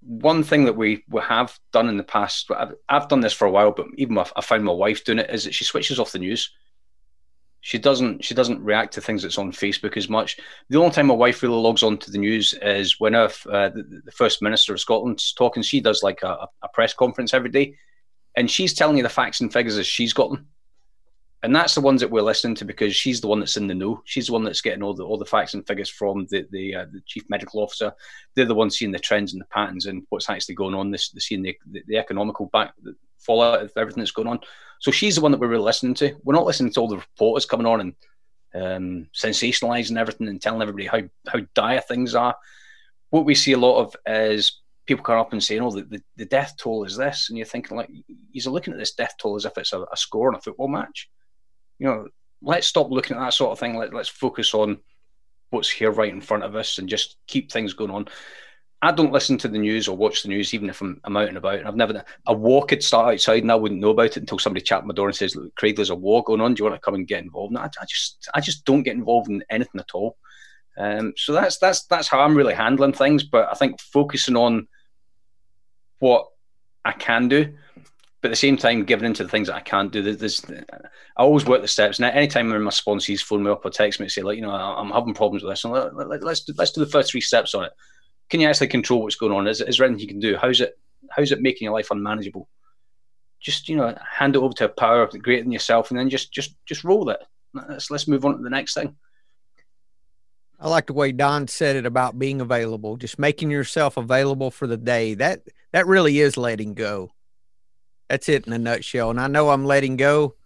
One 0.00 0.42
thing 0.42 0.64
that 0.64 0.76
we, 0.76 1.04
we 1.08 1.20
have 1.22 1.58
done 1.72 1.88
in 1.88 1.96
the 1.96 2.04
past, 2.04 2.50
I've, 2.50 2.74
I've 2.88 3.08
done 3.08 3.20
this 3.20 3.32
for 3.32 3.46
a 3.46 3.50
while, 3.50 3.72
but 3.72 3.86
even 3.96 4.16
I 4.18 4.40
found 4.40 4.64
my 4.64 4.72
wife 4.72 5.04
doing 5.04 5.18
it, 5.18 5.30
is 5.30 5.44
that 5.44 5.54
she 5.54 5.64
switches 5.64 5.98
off 5.98 6.12
the 6.12 6.18
news 6.18 6.50
she 7.64 7.78
doesn't 7.78 8.22
she 8.22 8.34
doesn't 8.34 8.62
react 8.62 8.92
to 8.92 9.00
things 9.00 9.22
that's 9.22 9.38
on 9.38 9.50
Facebook 9.50 9.96
as 9.96 10.10
much. 10.10 10.36
The 10.68 10.78
only 10.78 10.90
time 10.90 11.06
my 11.06 11.14
wife 11.14 11.42
really 11.42 11.54
logs 11.54 11.82
on 11.82 11.96
to 11.96 12.10
the 12.10 12.18
news 12.18 12.52
is 12.60 13.00
when 13.00 13.14
uh, 13.14 13.28
the, 13.46 14.02
the, 14.04 14.12
first 14.12 14.42
minister 14.42 14.74
of 14.74 14.80
Scotland's 14.80 15.32
talking. 15.32 15.62
She 15.62 15.80
does 15.80 16.02
like 16.02 16.22
a, 16.22 16.46
a, 16.62 16.68
press 16.74 16.92
conference 16.92 17.32
every 17.32 17.48
day, 17.48 17.74
and 18.36 18.50
she's 18.50 18.74
telling 18.74 18.98
you 18.98 19.02
the 19.02 19.08
facts 19.08 19.40
and 19.40 19.50
figures 19.50 19.78
as 19.78 19.86
she's 19.86 20.12
got 20.12 20.30
them. 20.30 20.46
And 21.42 21.56
that's 21.56 21.74
the 21.74 21.80
ones 21.80 22.02
that 22.02 22.10
we're 22.10 22.20
listening 22.20 22.54
to 22.56 22.66
because 22.66 22.94
she's 22.94 23.22
the 23.22 23.28
one 23.28 23.40
that's 23.40 23.56
in 23.56 23.66
the 23.66 23.74
know. 23.74 24.02
She's 24.04 24.26
the 24.26 24.34
one 24.34 24.44
that's 24.44 24.60
getting 24.60 24.82
all 24.82 24.92
the 24.92 25.04
all 25.04 25.16
the 25.16 25.24
facts 25.24 25.54
and 25.54 25.66
figures 25.66 25.88
from 25.88 26.26
the 26.28 26.46
the, 26.50 26.74
uh, 26.74 26.84
the 26.92 27.00
chief 27.06 27.24
medical 27.30 27.62
officer. 27.62 27.94
They're 28.34 28.44
the 28.44 28.54
ones 28.54 28.76
seeing 28.76 28.92
the 28.92 28.98
trends 28.98 29.32
and 29.32 29.40
the 29.40 29.46
patterns 29.46 29.86
and 29.86 30.02
what's 30.10 30.28
actually 30.28 30.56
going 30.56 30.74
on. 30.74 30.90
This 30.90 31.14
seeing 31.18 31.40
the, 31.40 31.56
the, 31.70 31.82
the 31.86 31.96
economical 31.96 32.44
back 32.52 32.74
fallout 33.24 33.62
of 33.62 33.72
everything 33.78 34.02
that's 34.02 34.10
going 34.10 34.28
on. 34.28 34.40
So 34.84 34.90
she's 34.90 35.14
the 35.14 35.22
one 35.22 35.32
that 35.32 35.40
we 35.40 35.46
were 35.46 35.58
listening 35.58 35.94
to. 35.94 36.14
We're 36.24 36.34
not 36.34 36.44
listening 36.44 36.70
to 36.74 36.80
all 36.80 36.88
the 36.88 36.98
reporters 36.98 37.46
coming 37.46 37.66
on 37.66 37.80
and 37.80 37.94
um, 38.54 39.08
sensationalizing 39.14 39.96
everything 39.96 40.28
and 40.28 40.42
telling 40.42 40.60
everybody 40.60 40.84
how, 40.84 41.08
how 41.26 41.46
dire 41.54 41.80
things 41.80 42.14
are. 42.14 42.36
What 43.08 43.24
we 43.24 43.34
see 43.34 43.52
a 43.52 43.58
lot 43.58 43.80
of 43.80 43.96
is 44.06 44.60
people 44.84 45.02
come 45.02 45.18
up 45.18 45.32
and 45.32 45.42
saying, 45.42 45.62
"Oh, 45.62 45.70
the, 45.70 45.84
the, 45.84 46.02
the 46.16 46.26
death 46.26 46.56
toll 46.58 46.84
is 46.84 46.98
this," 46.98 47.30
and 47.30 47.38
you're 47.38 47.46
thinking 47.46 47.78
like, 47.78 47.88
he's 48.30 48.46
looking 48.46 48.74
at 48.74 48.78
this 48.78 48.92
death 48.92 49.14
toll 49.18 49.36
as 49.36 49.46
if 49.46 49.56
it's 49.56 49.72
a, 49.72 49.86
a 49.90 49.96
score 49.96 50.28
in 50.28 50.34
a 50.34 50.40
football 50.42 50.68
match. 50.68 51.08
You 51.78 51.86
know, 51.86 52.08
let's 52.42 52.66
stop 52.66 52.90
looking 52.90 53.16
at 53.16 53.20
that 53.20 53.32
sort 53.32 53.52
of 53.52 53.58
thing. 53.58 53.78
Let, 53.78 53.94
let's 53.94 54.10
focus 54.10 54.52
on 54.52 54.80
what's 55.48 55.70
here 55.70 55.92
right 55.92 56.12
in 56.12 56.20
front 56.20 56.44
of 56.44 56.56
us 56.56 56.76
and 56.76 56.90
just 56.90 57.16
keep 57.26 57.50
things 57.50 57.72
going 57.72 57.90
on. 57.90 58.08
I 58.86 58.92
don't 58.92 59.12
listen 59.12 59.38
to 59.38 59.48
the 59.48 59.58
news 59.58 59.88
or 59.88 59.96
watch 59.96 60.22
the 60.22 60.28
news, 60.28 60.52
even 60.52 60.68
if 60.68 60.80
I'm, 60.80 61.00
I'm 61.04 61.16
out 61.16 61.28
and 61.28 61.36
about. 61.36 61.58
And 61.58 61.68
I've 61.68 61.76
never 61.76 62.04
a 62.26 62.34
war 62.34 62.64
could 62.66 62.82
start 62.82 63.14
outside, 63.14 63.42
and 63.42 63.52
I 63.52 63.54
wouldn't 63.54 63.80
know 63.80 63.90
about 63.90 64.16
it 64.16 64.16
until 64.16 64.38
somebody 64.38 64.64
chapped 64.64 64.86
my 64.86 64.94
door 64.94 65.08
and 65.08 65.16
says, 65.16 65.36
Look, 65.36 65.54
"Craig, 65.54 65.76
there's 65.76 65.90
a 65.90 65.94
war 65.94 66.24
going 66.24 66.40
on. 66.40 66.54
Do 66.54 66.60
you 66.60 66.68
want 66.68 66.80
to 66.80 66.84
come 66.84 66.94
and 66.94 67.06
get 67.06 67.22
involved?" 67.22 67.56
I, 67.56 67.64
I, 67.64 67.84
just, 67.88 68.28
I 68.34 68.40
just 68.40 68.64
don't 68.64 68.82
get 68.82 68.96
involved 68.96 69.30
in 69.30 69.44
anything 69.50 69.80
at 69.80 69.94
all. 69.94 70.16
Um, 70.76 71.14
so 71.16 71.32
that's 71.32 71.58
that's 71.58 71.84
that's 71.84 72.08
how 72.08 72.20
I'm 72.20 72.36
really 72.36 72.54
handling 72.54 72.92
things. 72.92 73.22
But 73.22 73.48
I 73.50 73.54
think 73.54 73.80
focusing 73.80 74.36
on 74.36 74.66
what 76.00 76.26
I 76.84 76.92
can 76.92 77.28
do, 77.28 77.54
but 78.20 78.28
at 78.28 78.32
the 78.32 78.36
same 78.36 78.56
time 78.56 78.84
giving 78.84 79.06
into 79.06 79.22
the 79.22 79.30
things 79.30 79.48
that 79.48 79.56
I 79.56 79.60
can't 79.60 79.92
do. 79.92 80.02
There's, 80.14 80.44
I 80.50 81.22
always 81.22 81.46
work 81.46 81.62
the 81.62 81.68
steps. 81.68 81.98
And 81.98 82.06
anytime 82.06 82.48
my 82.48 82.70
sponsees 82.70 83.22
phone 83.22 83.44
me 83.44 83.50
up 83.50 83.64
or 83.64 83.70
text 83.70 84.00
me 84.00 84.04
and 84.04 84.12
say, 84.12 84.22
like, 84.22 84.36
you 84.36 84.42
know, 84.42 84.50
I'm 84.50 84.90
having 84.90 85.14
problems 85.14 85.42
with 85.42 85.52
this, 85.52 85.64
and 85.64 85.72
let, 85.72 86.22
us 86.22 86.44
let's 86.56 86.72
do 86.72 86.84
the 86.84 86.90
first 86.90 87.12
three 87.12 87.20
steps 87.20 87.54
on 87.54 87.64
it 87.64 87.72
can 88.30 88.40
you 88.40 88.48
actually 88.48 88.68
control 88.68 89.02
what's 89.02 89.16
going 89.16 89.32
on? 89.32 89.46
Is, 89.46 89.60
is 89.60 89.78
there 89.78 89.86
anything 89.86 90.00
you 90.00 90.08
can 90.08 90.20
do? 90.20 90.36
How's 90.36 90.60
it 90.60 90.78
how's 91.10 91.32
it 91.32 91.40
making 91.40 91.66
your 91.66 91.74
life 91.74 91.90
unmanageable? 91.90 92.48
Just 93.40 93.68
you 93.68 93.76
know, 93.76 93.96
hand 94.10 94.36
it 94.36 94.38
over 94.38 94.54
to 94.54 94.64
a 94.64 94.68
power 94.68 95.06
greater 95.06 95.42
than 95.42 95.52
yourself, 95.52 95.90
and 95.90 95.98
then 95.98 96.10
just 96.10 96.32
just 96.32 96.56
just 96.66 96.84
roll 96.84 97.10
it. 97.10 97.22
Let's 97.52 97.90
let's 97.90 98.08
move 98.08 98.24
on 98.24 98.36
to 98.36 98.42
the 98.42 98.50
next 98.50 98.74
thing. 98.74 98.96
I 100.58 100.68
like 100.68 100.86
the 100.86 100.94
way 100.94 101.12
Don 101.12 101.46
said 101.48 101.76
it 101.76 101.84
about 101.84 102.18
being 102.18 102.40
available, 102.40 102.96
just 102.96 103.18
making 103.18 103.50
yourself 103.50 103.96
available 103.96 104.50
for 104.50 104.66
the 104.66 104.76
day. 104.76 105.14
That 105.14 105.42
that 105.72 105.86
really 105.86 106.20
is 106.20 106.36
letting 106.36 106.74
go. 106.74 107.12
That's 108.08 108.28
it 108.28 108.46
in 108.46 108.52
a 108.52 108.58
nutshell. 108.58 109.10
And 109.10 109.20
I 109.20 109.26
know 109.26 109.50
I'm 109.50 109.64
letting 109.64 109.96
go 109.96 110.36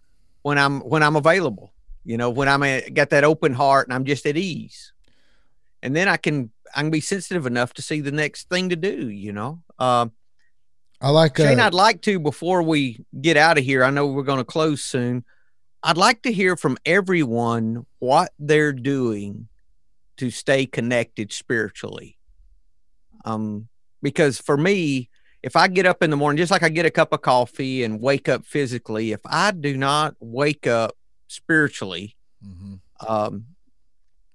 when 0.42 0.58
I'm 0.58 0.80
when 0.80 1.02
I'm 1.02 1.16
available. 1.16 1.72
You 2.04 2.16
know, 2.16 2.30
when 2.30 2.48
I'm 2.48 2.62
a, 2.62 2.88
got 2.90 3.10
that 3.10 3.24
open 3.24 3.52
heart 3.52 3.86
and 3.86 3.94
I'm 3.94 4.04
just 4.04 4.24
at 4.24 4.36
ease. 4.36 4.92
And 5.82 5.94
then 5.94 6.08
I 6.08 6.16
can 6.16 6.50
I 6.74 6.80
can 6.80 6.90
be 6.90 7.00
sensitive 7.00 7.46
enough 7.46 7.74
to 7.74 7.82
see 7.82 8.00
the 8.00 8.12
next 8.12 8.48
thing 8.48 8.68
to 8.70 8.76
do. 8.76 9.08
You 9.08 9.32
know, 9.32 9.62
uh, 9.78 10.06
I 11.00 11.10
like 11.10 11.36
Shane. 11.36 11.60
Uh, 11.60 11.66
I'd 11.66 11.74
like 11.74 12.02
to 12.02 12.18
before 12.18 12.62
we 12.62 13.04
get 13.20 13.36
out 13.36 13.58
of 13.58 13.64
here. 13.64 13.84
I 13.84 13.90
know 13.90 14.06
we're 14.06 14.22
going 14.22 14.38
to 14.38 14.44
close 14.44 14.82
soon. 14.82 15.24
I'd 15.82 15.96
like 15.96 16.22
to 16.22 16.32
hear 16.32 16.56
from 16.56 16.76
everyone 16.84 17.86
what 18.00 18.32
they're 18.38 18.72
doing 18.72 19.48
to 20.16 20.30
stay 20.30 20.66
connected 20.66 21.32
spiritually. 21.32 22.18
Um, 23.24 23.68
because 24.02 24.40
for 24.40 24.56
me, 24.56 25.08
if 25.42 25.54
I 25.54 25.68
get 25.68 25.86
up 25.86 26.02
in 26.02 26.10
the 26.10 26.16
morning, 26.16 26.38
just 26.38 26.50
like 26.50 26.64
I 26.64 26.68
get 26.68 26.86
a 26.86 26.90
cup 26.90 27.12
of 27.12 27.22
coffee 27.22 27.84
and 27.84 28.00
wake 28.00 28.28
up 28.28 28.44
physically, 28.44 29.12
if 29.12 29.20
I 29.24 29.52
do 29.52 29.76
not 29.76 30.16
wake 30.18 30.66
up 30.66 30.96
spiritually, 31.28 32.16
mm-hmm. 32.44 32.74
um, 33.06 33.46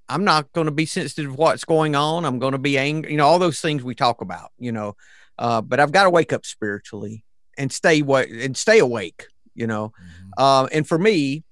I'm 0.10 0.24
not 0.24 0.52
going 0.54 0.66
to 0.66 0.72
be 0.72 0.86
sensitive 0.86 1.32
to 1.32 1.36
what's 1.36 1.66
going 1.66 1.96
on. 1.96 2.26
I'm 2.26 2.40
going 2.40 2.52
to 2.52 2.58
be 2.58 2.78
angry, 2.78 3.12
you 3.12 3.18
know, 3.18 3.26
all 3.26 3.40
those 3.40 3.62
things 3.62 3.84
we 3.84 3.96
talk 3.96 4.22
about, 4.22 4.52
you 4.58 4.72
know. 4.72 4.96
Uh, 5.38 5.62
but 5.62 5.80
I've 5.80 5.92
got 5.92 6.04
to 6.04 6.10
wake 6.10 6.34
up 6.34 6.46
spiritually 6.46 7.24
and 7.58 7.72
stay 7.72 8.02
what 8.02 8.30
and 8.30 8.56
stay 8.56 8.80
awake, 8.80 9.28
you 9.56 9.68
know. 9.68 9.90
Mm-hmm. 9.90 10.30
Uh, 10.38 10.66
and 10.72 10.88
for 10.88 10.98
me, 10.98 11.44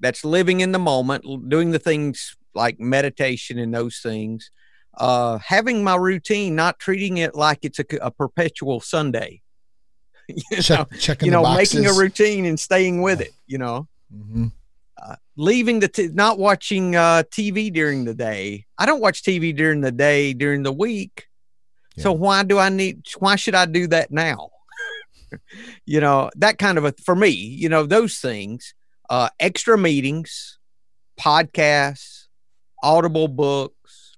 that's 0.00 0.24
living 0.24 0.60
in 0.60 0.72
the 0.72 0.78
moment, 0.78 1.48
doing 1.48 1.70
the 1.70 1.78
things 1.78 2.36
like 2.54 2.80
meditation 2.80 3.58
and 3.58 3.74
those 3.74 3.98
things. 3.98 4.50
Uh, 4.96 5.38
having 5.38 5.82
my 5.82 5.96
routine, 5.96 6.54
not 6.54 6.78
treating 6.78 7.18
it 7.18 7.34
like 7.34 7.58
it's 7.62 7.80
a, 7.80 7.84
a 8.00 8.10
perpetual 8.10 8.80
Sunday. 8.80 9.42
you 10.28 10.62
Check, 10.62 11.20
know, 11.20 11.24
you 11.24 11.30
know 11.30 11.54
making 11.54 11.86
a 11.86 11.92
routine 11.92 12.44
and 12.44 12.58
staying 12.58 13.02
with 13.02 13.20
yeah. 13.20 13.26
it. 13.26 13.32
You 13.46 13.58
know. 13.58 13.88
Mm-hmm. 14.14 14.46
Leaving 15.36 15.80
the 15.80 15.88
t- 15.88 16.10
not 16.12 16.38
watching 16.38 16.96
uh, 16.96 17.24
TV 17.30 17.72
during 17.72 18.04
the 18.04 18.14
day. 18.14 18.66
I 18.78 18.86
don't 18.86 19.00
watch 19.00 19.22
TV 19.22 19.54
during 19.54 19.80
the 19.80 19.92
day 19.92 20.32
during 20.32 20.62
the 20.62 20.72
week. 20.72 21.26
Yeah. 21.96 22.04
So 22.04 22.12
why 22.12 22.42
do 22.42 22.58
I 22.58 22.68
need? 22.68 23.06
Why 23.18 23.36
should 23.36 23.54
I 23.54 23.66
do 23.66 23.86
that 23.88 24.10
now? 24.10 24.50
you 25.86 26.00
know 26.00 26.30
that 26.36 26.58
kind 26.58 26.78
of 26.78 26.84
a 26.84 26.92
for 27.04 27.14
me. 27.14 27.30
You 27.30 27.68
know 27.68 27.86
those 27.86 28.18
things. 28.18 28.74
Uh, 29.10 29.28
extra 29.38 29.76
meetings, 29.76 30.58
podcasts, 31.20 32.26
audible 32.82 33.28
books, 33.28 34.16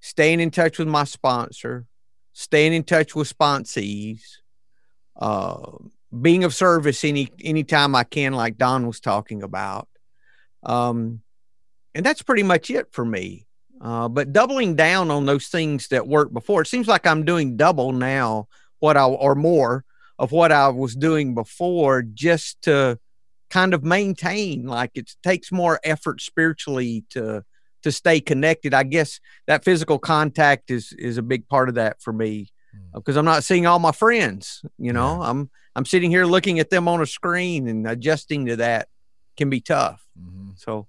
staying 0.00 0.40
in 0.40 0.50
touch 0.50 0.78
with 0.78 0.88
my 0.88 1.04
sponsor, 1.04 1.86
staying 2.32 2.74
in 2.74 2.82
touch 2.82 3.14
with 3.14 3.32
sponsees, 3.32 4.20
uh, 5.18 5.72
being 6.20 6.44
of 6.44 6.54
service 6.54 7.02
any 7.04 7.30
anytime 7.42 7.94
I 7.94 8.04
can, 8.04 8.32
like 8.32 8.58
Don 8.58 8.86
was 8.86 9.00
talking 9.00 9.42
about. 9.42 9.88
Um, 10.62 11.22
and 11.94 12.04
that's 12.04 12.22
pretty 12.22 12.42
much 12.42 12.70
it 12.70 12.92
for 12.92 13.04
me. 13.04 13.46
Uh, 13.80 14.08
but 14.08 14.32
doubling 14.32 14.76
down 14.76 15.10
on 15.10 15.24
those 15.24 15.48
things 15.48 15.88
that 15.88 16.06
worked 16.06 16.34
before, 16.34 16.62
it 16.62 16.66
seems 16.66 16.86
like 16.86 17.06
I'm 17.06 17.24
doing 17.24 17.56
double 17.56 17.92
now, 17.92 18.48
what 18.78 18.96
I 18.96 19.04
or 19.04 19.34
more 19.34 19.84
of 20.18 20.32
what 20.32 20.52
I 20.52 20.68
was 20.68 20.94
doing 20.94 21.34
before, 21.34 22.02
just 22.02 22.60
to 22.62 22.98
kind 23.48 23.72
of 23.72 23.82
maintain. 23.82 24.66
Like 24.66 24.92
it 24.94 25.10
takes 25.22 25.50
more 25.50 25.80
effort 25.82 26.20
spiritually 26.20 27.04
to 27.10 27.44
to 27.82 27.92
stay 27.92 28.20
connected. 28.20 28.74
I 28.74 28.82
guess 28.82 29.18
that 29.46 29.64
physical 29.64 29.98
contact 29.98 30.70
is 30.70 30.92
is 30.98 31.16
a 31.16 31.22
big 31.22 31.48
part 31.48 31.70
of 31.70 31.76
that 31.76 32.02
for 32.02 32.12
me 32.12 32.48
because 32.94 33.14
hmm. 33.14 33.20
I'm 33.20 33.24
not 33.24 33.44
seeing 33.44 33.66
all 33.66 33.78
my 33.78 33.92
friends. 33.92 34.62
You 34.78 34.92
know, 34.92 35.20
yeah. 35.20 35.30
I'm 35.30 35.50
I'm 35.74 35.86
sitting 35.86 36.10
here 36.10 36.26
looking 36.26 36.60
at 36.60 36.70
them 36.70 36.86
on 36.86 37.00
a 37.00 37.06
screen 37.06 37.66
and 37.66 37.86
adjusting 37.86 38.46
to 38.46 38.56
that 38.56 38.88
can 39.36 39.50
be 39.50 39.60
tough. 39.60 40.06
Mm-hmm. 40.18 40.50
So 40.56 40.86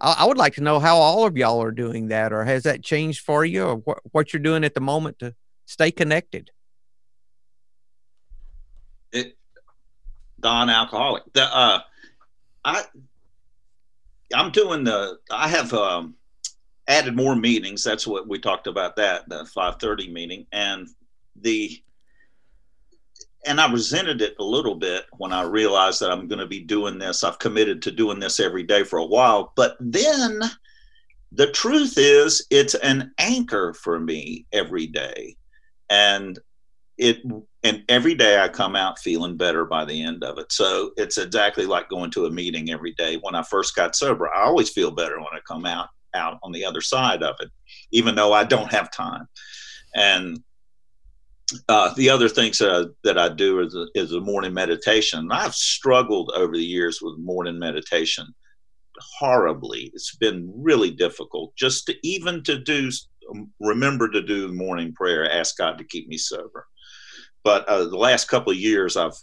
I, 0.00 0.16
I, 0.20 0.24
would 0.26 0.38
like 0.38 0.54
to 0.54 0.60
know 0.62 0.78
how 0.78 0.96
all 0.96 1.26
of 1.26 1.36
y'all 1.36 1.62
are 1.62 1.70
doing 1.70 2.08
that, 2.08 2.32
or 2.32 2.44
has 2.44 2.64
that 2.64 2.82
changed 2.82 3.20
for 3.20 3.44
you, 3.44 3.64
or 3.64 3.76
what, 3.76 3.98
what 4.12 4.32
you're 4.32 4.42
doing 4.42 4.64
at 4.64 4.74
the 4.74 4.80
moment 4.80 5.18
to 5.20 5.34
stay 5.66 5.90
connected. 5.90 6.50
It, 9.12 9.36
Don 10.40 10.68
alcoholic. 10.68 11.22
The 11.32 11.44
uh, 11.44 11.80
I 12.64 12.84
I'm 14.34 14.50
doing 14.50 14.84
the 14.84 15.18
I 15.30 15.48
have 15.48 15.72
um, 15.72 16.14
added 16.88 17.16
more 17.16 17.36
meetings. 17.36 17.82
That's 17.82 18.06
what 18.06 18.28
we 18.28 18.38
talked 18.38 18.66
about 18.66 18.96
that 18.96 19.28
the 19.28 19.44
5:30 19.44 20.12
meeting 20.12 20.46
and 20.52 20.88
the 21.36 21.82
and 23.46 23.60
I 23.60 23.70
resented 23.70 24.22
it 24.22 24.34
a 24.38 24.44
little 24.44 24.74
bit 24.74 25.04
when 25.16 25.32
I 25.32 25.42
realized 25.42 26.00
that 26.00 26.10
I'm 26.10 26.28
going 26.28 26.38
to 26.38 26.46
be 26.46 26.60
doing 26.60 26.98
this. 26.98 27.24
I've 27.24 27.38
committed 27.38 27.82
to 27.82 27.90
doing 27.90 28.18
this 28.18 28.40
every 28.40 28.62
day 28.62 28.84
for 28.84 28.98
a 28.98 29.06
while. 29.06 29.52
But 29.56 29.76
then 29.80 30.40
the 31.32 31.50
truth 31.50 31.94
is, 31.96 32.46
it's 32.50 32.74
an 32.74 33.12
anchor 33.18 33.74
for 33.74 33.98
me 33.98 34.46
every 34.52 34.86
day. 34.86 35.36
And 35.90 36.38
it 36.96 37.18
and 37.64 37.82
every 37.88 38.14
day 38.14 38.38
I 38.38 38.48
come 38.48 38.76
out 38.76 38.98
feeling 38.98 39.36
better 39.36 39.64
by 39.64 39.84
the 39.84 40.02
end 40.02 40.22
of 40.22 40.38
it. 40.38 40.52
So 40.52 40.92
it's 40.96 41.18
exactly 41.18 41.66
like 41.66 41.88
going 41.88 42.10
to 42.12 42.26
a 42.26 42.30
meeting 42.30 42.70
every 42.70 42.92
day. 42.92 43.16
When 43.16 43.34
I 43.34 43.42
first 43.42 43.74
got 43.74 43.96
sober, 43.96 44.32
I 44.32 44.42
always 44.44 44.70
feel 44.70 44.90
better 44.90 45.16
when 45.16 45.32
I 45.32 45.40
come 45.46 45.66
out 45.66 45.88
out 46.14 46.38
on 46.42 46.52
the 46.52 46.64
other 46.64 46.80
side 46.80 47.22
of 47.22 47.34
it, 47.40 47.50
even 47.90 48.14
though 48.14 48.32
I 48.32 48.44
don't 48.44 48.70
have 48.70 48.92
time. 48.92 49.26
And 49.96 50.42
uh, 51.68 51.92
the 51.94 52.08
other 52.10 52.28
things 52.28 52.58
that 52.58 52.70
I, 52.70 52.84
that 53.04 53.18
I 53.18 53.28
do 53.28 53.60
is 53.60 53.74
a, 53.74 53.86
is 53.94 54.12
a 54.12 54.20
morning 54.20 54.54
meditation. 54.54 55.20
And 55.20 55.32
I've 55.32 55.54
struggled 55.54 56.32
over 56.34 56.56
the 56.56 56.64
years 56.64 57.00
with 57.02 57.18
morning 57.18 57.58
meditation 57.58 58.26
horribly. 59.18 59.90
It's 59.94 60.16
been 60.16 60.50
really 60.54 60.90
difficult 60.90 61.54
just 61.56 61.86
to 61.86 61.94
even 62.02 62.42
to 62.44 62.58
do 62.58 62.90
um, 63.30 63.50
remember 63.60 64.08
to 64.10 64.22
do 64.22 64.52
morning 64.52 64.92
prayer, 64.92 65.30
ask 65.30 65.56
God 65.56 65.78
to 65.78 65.84
keep 65.84 66.08
me 66.08 66.18
sober. 66.18 66.66
But 67.42 67.66
uh, 67.68 67.84
the 67.84 67.96
last 67.96 68.28
couple 68.28 68.52
of 68.52 68.58
years, 68.58 68.96
I've 68.96 69.16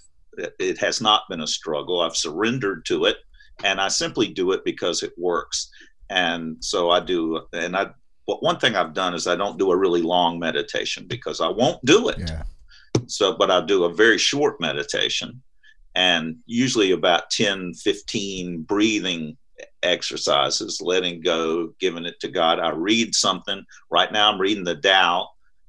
it 0.60 0.78
has 0.80 1.02
not 1.02 1.24
been 1.30 1.42
a 1.42 1.48
struggle. 1.48 2.02
I've 2.02 2.16
surrendered 2.16 2.86
to 2.86 3.06
it, 3.06 3.18
and 3.64 3.82
I 3.82 3.90
simply 3.90 4.28
do 4.28 4.52
it 4.52 4.64
because 4.64 5.04
it 5.04 5.14
works. 5.18 5.70
And 6.10 6.58
so 6.60 6.90
I 6.90 7.00
do, 7.00 7.42
and 7.54 7.76
I 7.76 7.92
but 8.32 8.42
one 8.42 8.58
thing 8.58 8.78
I've 8.78 8.94
done 8.94 9.14
is 9.14 9.28
I 9.28 9.36
don't 9.36 9.60
do 9.60 9.72
a 9.72 9.76
really 9.76 10.02
long 10.02 10.40
meditation 10.40 11.06
because 11.06 11.42
I 11.42 11.50
won't 11.50 11.84
do 11.84 12.08
it. 12.08 12.18
Yeah. 12.18 12.44
So, 13.08 13.36
but 13.36 13.52
I 13.52 13.60
do 13.60 13.84
a 13.84 13.94
very 13.94 14.18
short 14.18 14.62
meditation 14.62 15.42
and 15.96 16.38
usually 16.46 16.92
about 16.92 17.30
10, 17.30 17.74
15 17.74 18.62
breathing 18.62 19.36
exercises, 19.84 20.80
letting 20.82 21.20
go, 21.20 21.74
giving 21.78 22.06
it 22.06 22.22
to 22.22 22.30
God. 22.30 22.62
I 22.62 22.70
read 22.70 23.14
something. 23.14 23.66
Right 23.90 24.14
now, 24.14 24.32
I'm 24.32 24.40
reading 24.40 24.64
the 24.64 24.78
Tao. 24.78 25.28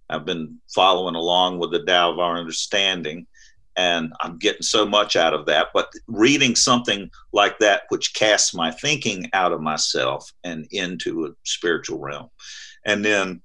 I've 0.08 0.24
been 0.24 0.60
following 0.72 1.16
along 1.16 1.58
with 1.58 1.72
the 1.72 1.82
Tao 1.82 2.12
of 2.12 2.20
our 2.20 2.36
understanding 2.36 3.26
and 3.76 4.12
I'm 4.20 4.38
getting 4.38 4.62
so 4.62 4.84
much 4.86 5.16
out 5.16 5.34
of 5.34 5.46
that. 5.46 5.68
But 5.72 5.92
reading 6.06 6.54
something 6.56 7.10
like 7.32 7.58
that, 7.58 7.82
which 7.88 8.14
casts 8.14 8.54
my 8.54 8.70
thinking 8.70 9.28
out 9.32 9.52
of 9.52 9.60
myself 9.60 10.30
and 10.44 10.66
into 10.70 11.26
a 11.26 11.30
spiritual 11.44 11.98
realm, 11.98 12.28
and 12.84 13.04
then 13.04 13.42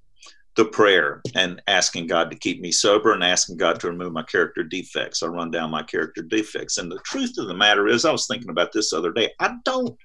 the 0.58 0.66
prayer 0.66 1.22
and 1.36 1.62
asking 1.68 2.08
God 2.08 2.32
to 2.32 2.38
keep 2.38 2.60
me 2.60 2.72
sober 2.72 3.14
and 3.14 3.24
asking 3.24 3.58
God 3.58 3.80
to 3.80 3.88
remove 3.88 4.12
my 4.12 4.24
character 4.24 4.64
defects. 4.64 5.22
I 5.22 5.28
run 5.28 5.52
down 5.52 5.70
my 5.70 5.84
character 5.84 6.24
defects. 6.24 6.80
And 6.80 6.92
the 6.92 7.00
truth 7.06 7.38
of 7.38 7.48
the 7.48 7.54
matter 7.54 7.88
is, 7.88 8.04
I 8.04 8.12
was 8.12 8.26
thinking 8.28 8.50
about 8.50 8.74
this 8.74 8.90
the 8.90 8.98
other 8.98 9.14
day. 9.14 9.32
I 9.40 9.54
don't. 9.64 9.96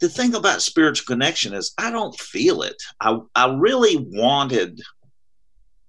The 0.00 0.08
thing 0.08 0.34
about 0.34 0.62
spiritual 0.62 1.04
connection 1.06 1.52
is, 1.52 1.72
I 1.78 1.90
don't 1.90 2.18
feel 2.18 2.62
it. 2.62 2.76
I, 3.00 3.18
I 3.34 3.54
really 3.54 4.08
wanted 4.12 4.80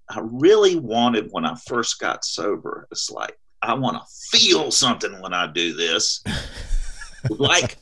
I 0.10 0.20
really 0.22 0.76
wanted 0.76 1.30
when 1.32 1.46
I 1.46 1.56
first 1.66 2.00
got 2.00 2.26
sober. 2.26 2.88
It's 2.92 3.10
like 3.10 3.38
I 3.62 3.74
want 3.74 3.98
to 3.98 4.38
feel 4.38 4.72
something 4.72 5.20
when 5.22 5.34
I 5.34 5.48
do 5.52 5.74
this, 5.74 6.24
like 7.30 7.78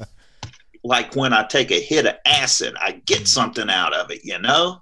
like 0.83 1.15
when 1.15 1.33
I 1.33 1.45
take 1.45 1.71
a 1.71 1.79
hit 1.79 2.05
of 2.05 2.15
acid, 2.25 2.75
I 2.79 3.01
get 3.05 3.21
mm. 3.21 3.27
something 3.27 3.69
out 3.69 3.93
of 3.93 4.11
it, 4.11 4.21
you 4.23 4.39
know. 4.39 4.81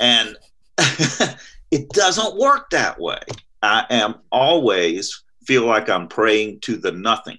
And 0.00 0.36
it 1.70 1.88
doesn't 1.90 2.38
work 2.38 2.70
that 2.70 2.98
way. 2.98 3.20
I 3.62 3.86
am 3.90 4.16
always 4.32 5.24
feel 5.46 5.66
like 5.66 5.88
I'm 5.88 6.08
praying 6.08 6.60
to 6.60 6.76
the 6.76 6.92
nothing. 6.92 7.38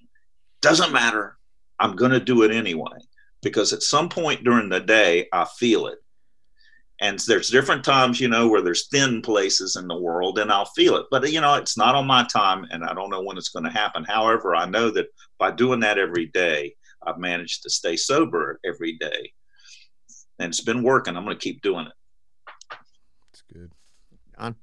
Doesn't 0.62 0.91
matter. 0.91 1.38
I'm 1.80 1.95
going 1.95 2.12
to 2.12 2.20
do 2.20 2.43
it 2.43 2.51
anyway 2.51 2.99
because 3.41 3.74
at 3.74 3.82
some 3.82 4.09
point 4.09 4.43
during 4.43 4.70
the 4.70 4.80
day 4.80 5.28
I 5.34 5.45
feel 5.45 5.88
it 5.88 6.00
and 7.01 7.17
there's 7.27 7.49
different 7.49 7.83
times 7.83 8.21
you 8.21 8.27
know 8.27 8.47
where 8.47 8.61
there's 8.61 8.87
thin 8.87 9.21
places 9.21 9.75
in 9.75 9.87
the 9.87 9.97
world 9.97 10.39
and 10.39 10.51
i'll 10.51 10.65
feel 10.65 10.95
it. 10.95 11.07
But 11.11 11.29
you 11.31 11.41
know 11.41 11.55
it's 11.55 11.77
not 11.77 11.95
on 11.95 12.07
my 12.07 12.25
time 12.31 12.65
and 12.71 12.83
i 12.85 12.93
don't 12.93 13.09
know 13.09 13.21
when 13.21 13.37
it's 13.37 13.49
going 13.49 13.65
to 13.65 13.71
happen. 13.71 14.05
However 14.05 14.55
i 14.55 14.65
know 14.65 14.89
that 14.91 15.07
by 15.37 15.51
doing 15.51 15.81
that 15.81 15.97
every 15.97 16.27
day 16.27 16.75
i've 17.05 17.17
managed 17.17 17.63
to 17.63 17.69
stay 17.69 17.97
sober 17.97 18.59
every 18.63 18.97
day. 18.97 19.33
And 20.39 20.49
it's 20.49 20.61
been 20.61 20.81
working. 20.81 21.15
I'm 21.15 21.25
going 21.25 21.37
to 21.37 21.43
keep 21.43 21.61
doing 21.61 21.85
it. 21.85 22.77
It's 23.31 23.43
good. 23.51 23.71
John? 24.39 24.55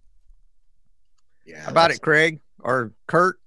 yeah 1.45 1.63
how 1.63 1.71
about 1.71 1.91
it 1.91 2.01
craig? 2.01 2.41
Or 2.61 2.93
kurt? 3.07 3.39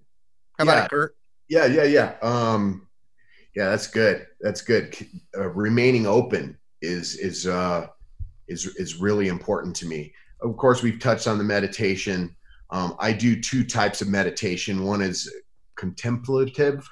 How 0.57 0.65
yeah, 0.65 0.71
about 0.71 0.85
it 0.85 0.89
kurt? 0.89 1.15
Yeah 1.47 1.65
yeah 1.65 1.83
yeah. 1.83 2.15
Um 2.21 2.87
yeah 3.55 3.69
that's 3.69 3.87
good. 3.87 4.27
That's 4.41 4.61
good. 4.61 4.95
Uh, 5.37 5.47
remaining 5.49 6.07
open 6.07 6.57
is 6.81 7.15
is 7.15 7.47
uh 7.47 7.87
is 8.51 8.67
is 8.75 8.97
really 8.97 9.27
important 9.27 9.75
to 9.77 9.87
me. 9.87 10.13
Of 10.41 10.57
course, 10.57 10.83
we've 10.83 10.99
touched 10.99 11.27
on 11.27 11.37
the 11.37 11.43
meditation. 11.43 12.35
Um, 12.69 12.95
I 12.99 13.13
do 13.13 13.39
two 13.39 13.63
types 13.63 14.01
of 14.01 14.07
meditation. 14.07 14.83
One 14.83 15.01
is 15.01 15.31
contemplative, 15.75 16.87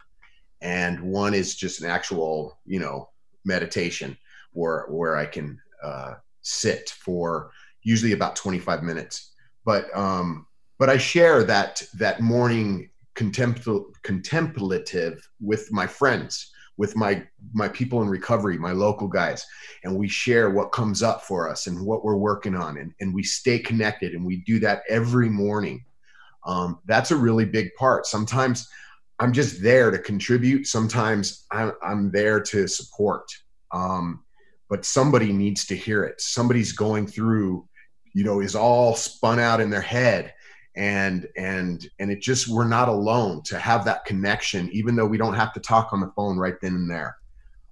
and 0.61 0.99
one 1.01 1.33
is 1.33 1.55
just 1.55 1.81
an 1.81 1.89
actual, 1.89 2.59
you 2.65 2.79
know, 2.79 3.09
meditation 3.45 4.17
where 4.53 4.85
where 4.89 5.15
I 5.15 5.25
can 5.25 5.59
uh, 5.83 6.15
sit 6.41 6.89
for 6.89 7.51
usually 7.83 8.13
about 8.13 8.35
25 8.35 8.83
minutes. 8.83 9.33
But 9.65 9.95
um, 9.95 10.47
but 10.77 10.89
I 10.89 10.97
share 10.97 11.43
that 11.43 11.83
that 11.95 12.21
morning 12.21 12.89
contempl- 13.15 13.93
contemplative 14.03 15.27
with 15.41 15.71
my 15.71 15.85
friends 15.85 16.51
with 16.79 16.95
my 16.95 17.21
my 17.53 17.67
people 17.67 18.01
in 18.01 18.07
recovery 18.07 18.57
my 18.57 18.71
local 18.71 19.07
guys 19.07 19.45
and 19.83 19.95
we 19.95 20.07
share 20.07 20.49
what 20.49 20.71
comes 20.71 21.03
up 21.03 21.21
for 21.23 21.49
us 21.49 21.67
and 21.67 21.85
what 21.85 22.05
we're 22.05 22.15
working 22.15 22.55
on 22.55 22.77
and, 22.77 22.93
and 23.01 23.13
we 23.13 23.21
stay 23.21 23.59
connected 23.59 24.13
and 24.13 24.25
we 24.25 24.37
do 24.37 24.59
that 24.59 24.81
every 24.89 25.29
morning. 25.29 25.83
Um, 26.45 26.79
that's 26.85 27.11
a 27.11 27.17
really 27.17 27.43
big 27.43 27.75
part. 27.77 28.07
Sometimes 28.07 28.67
i'm 29.19 29.33
just 29.33 29.61
there 29.61 29.91
to 29.91 29.99
contribute. 29.99 30.65
Sometimes 30.65 31.45
i'm, 31.51 31.73
I'm 31.83 32.11
there 32.11 32.39
to 32.39 32.65
support. 32.65 33.29
Um, 33.71 34.23
but 34.69 34.85
somebody 34.85 35.33
needs 35.33 35.65
to 35.65 35.75
hear 35.75 36.05
it. 36.05 36.21
Somebody's 36.21 36.71
going 36.71 37.07
through 37.07 37.67
you 38.13 38.23
know 38.23 38.39
is 38.39 38.55
all 38.55 38.95
spun 38.95 39.37
out 39.37 39.59
in 39.59 39.69
their 39.69 39.81
head 39.81 40.33
and 40.79 41.27
and 41.35 41.89
and 41.99 42.09
it 42.09 42.21
just 42.21 42.47
we're 42.47 42.65
not 42.65 42.87
alone 42.87 43.43
to 43.43 43.59
have 43.59 43.83
that 43.83 44.05
connection 44.05 44.69
even 44.71 44.95
though 44.95 45.05
we 45.05 45.17
don't 45.17 45.33
have 45.33 45.51
to 45.51 45.59
talk 45.59 45.91
on 45.91 45.99
the 45.99 46.11
phone 46.15 46.37
right 46.37 46.55
then 46.61 46.73
and 46.73 46.89
there. 46.89 47.17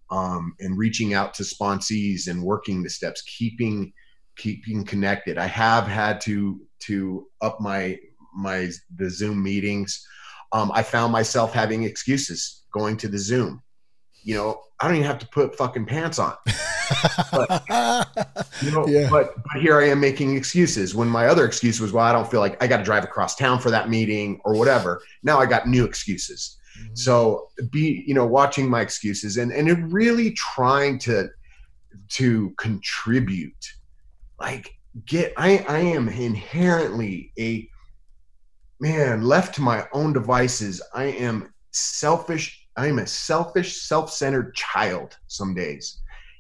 Um, 0.10 0.56
and 0.60 0.78
reaching 0.78 1.14
out 1.14 1.34
to 1.36 1.44
sponsees 1.44 2.28
and 2.28 2.44
working 2.44 2.84
the 2.84 2.90
steps 2.90 3.22
keeping 3.24 3.94
keeping 4.38 4.84
connected. 4.86 5.38
I 5.38 5.48
have 5.48 5.88
had 5.88 6.22
to 6.22 6.62
to 6.80 7.28
up 7.42 7.62
my 7.62 7.98
my 8.36 8.70
the 8.98 9.10
zoom 9.10 9.42
meetings. 9.42 10.06
Um, 10.54 10.72
i 10.74 10.82
found 10.84 11.12
myself 11.12 11.54
having 11.54 11.84
excuses 11.84 12.64
going 12.72 12.96
to 12.98 13.08
the 13.08 13.18
zoom 13.18 13.62
you 14.28 14.36
know 14.36 14.62
i 14.80 14.88
don't 14.88 14.98
even 14.98 15.08
have 15.08 15.20
to 15.20 15.28
put 15.28 15.56
fucking 15.56 15.86
pants 15.86 16.20
on 16.20 16.36
but, 17.32 17.64
you 18.62 18.72
know, 18.72 18.88
yeah. 18.88 19.10
but 19.10 19.36
but 19.36 19.62
here 19.62 19.80
I 19.80 19.88
am 19.90 20.00
making 20.00 20.36
excuses 20.36 20.96
when 20.96 21.08
my 21.08 21.28
other 21.28 21.46
excuse 21.46 21.80
was, 21.80 21.92
well, 21.92 22.06
I 22.06 22.12
don't 22.12 22.30
feel 22.30 22.40
like 22.40 22.62
I 22.62 22.68
got 22.68 22.78
to 22.78 22.84
drive 22.84 23.04
across 23.04 23.36
town 23.36 23.60
for 23.60 23.72
that 23.72 23.90
meeting 23.90 24.40
or 24.46 24.56
whatever. 24.56 25.02
Now 25.24 25.40
I 25.40 25.46
got 25.46 25.68
new 25.68 25.86
excuses. 25.86 26.58
Mm-hmm. 26.80 26.96
So 26.96 27.48
be 27.72 28.04
you 28.08 28.14
know 28.14 28.26
watching 28.26 28.70
my 28.70 28.82
excuses 28.82 29.38
and 29.38 29.52
and 29.52 29.92
really 29.92 30.32
trying 30.32 31.00
to 31.00 31.30
to 32.10 32.54
contribute, 32.58 33.74
like 34.40 34.72
get 35.06 35.34
I 35.38 35.66
I 35.68 35.80
am 35.80 36.10
inherently 36.10 37.32
a 37.40 37.68
man 38.80 39.24
left 39.24 39.56
to 39.56 39.62
my 39.62 39.88
own 39.94 40.14
devices. 40.14 40.82
I 40.94 41.06
am 41.06 41.54
selfish. 41.72 42.67
I 42.78 42.88
am 42.88 43.00
a 43.00 43.08
selfish, 43.08 43.82
self-centered 43.82 44.56
child 44.56 45.18
some 45.28 45.54
days. 45.54 46.00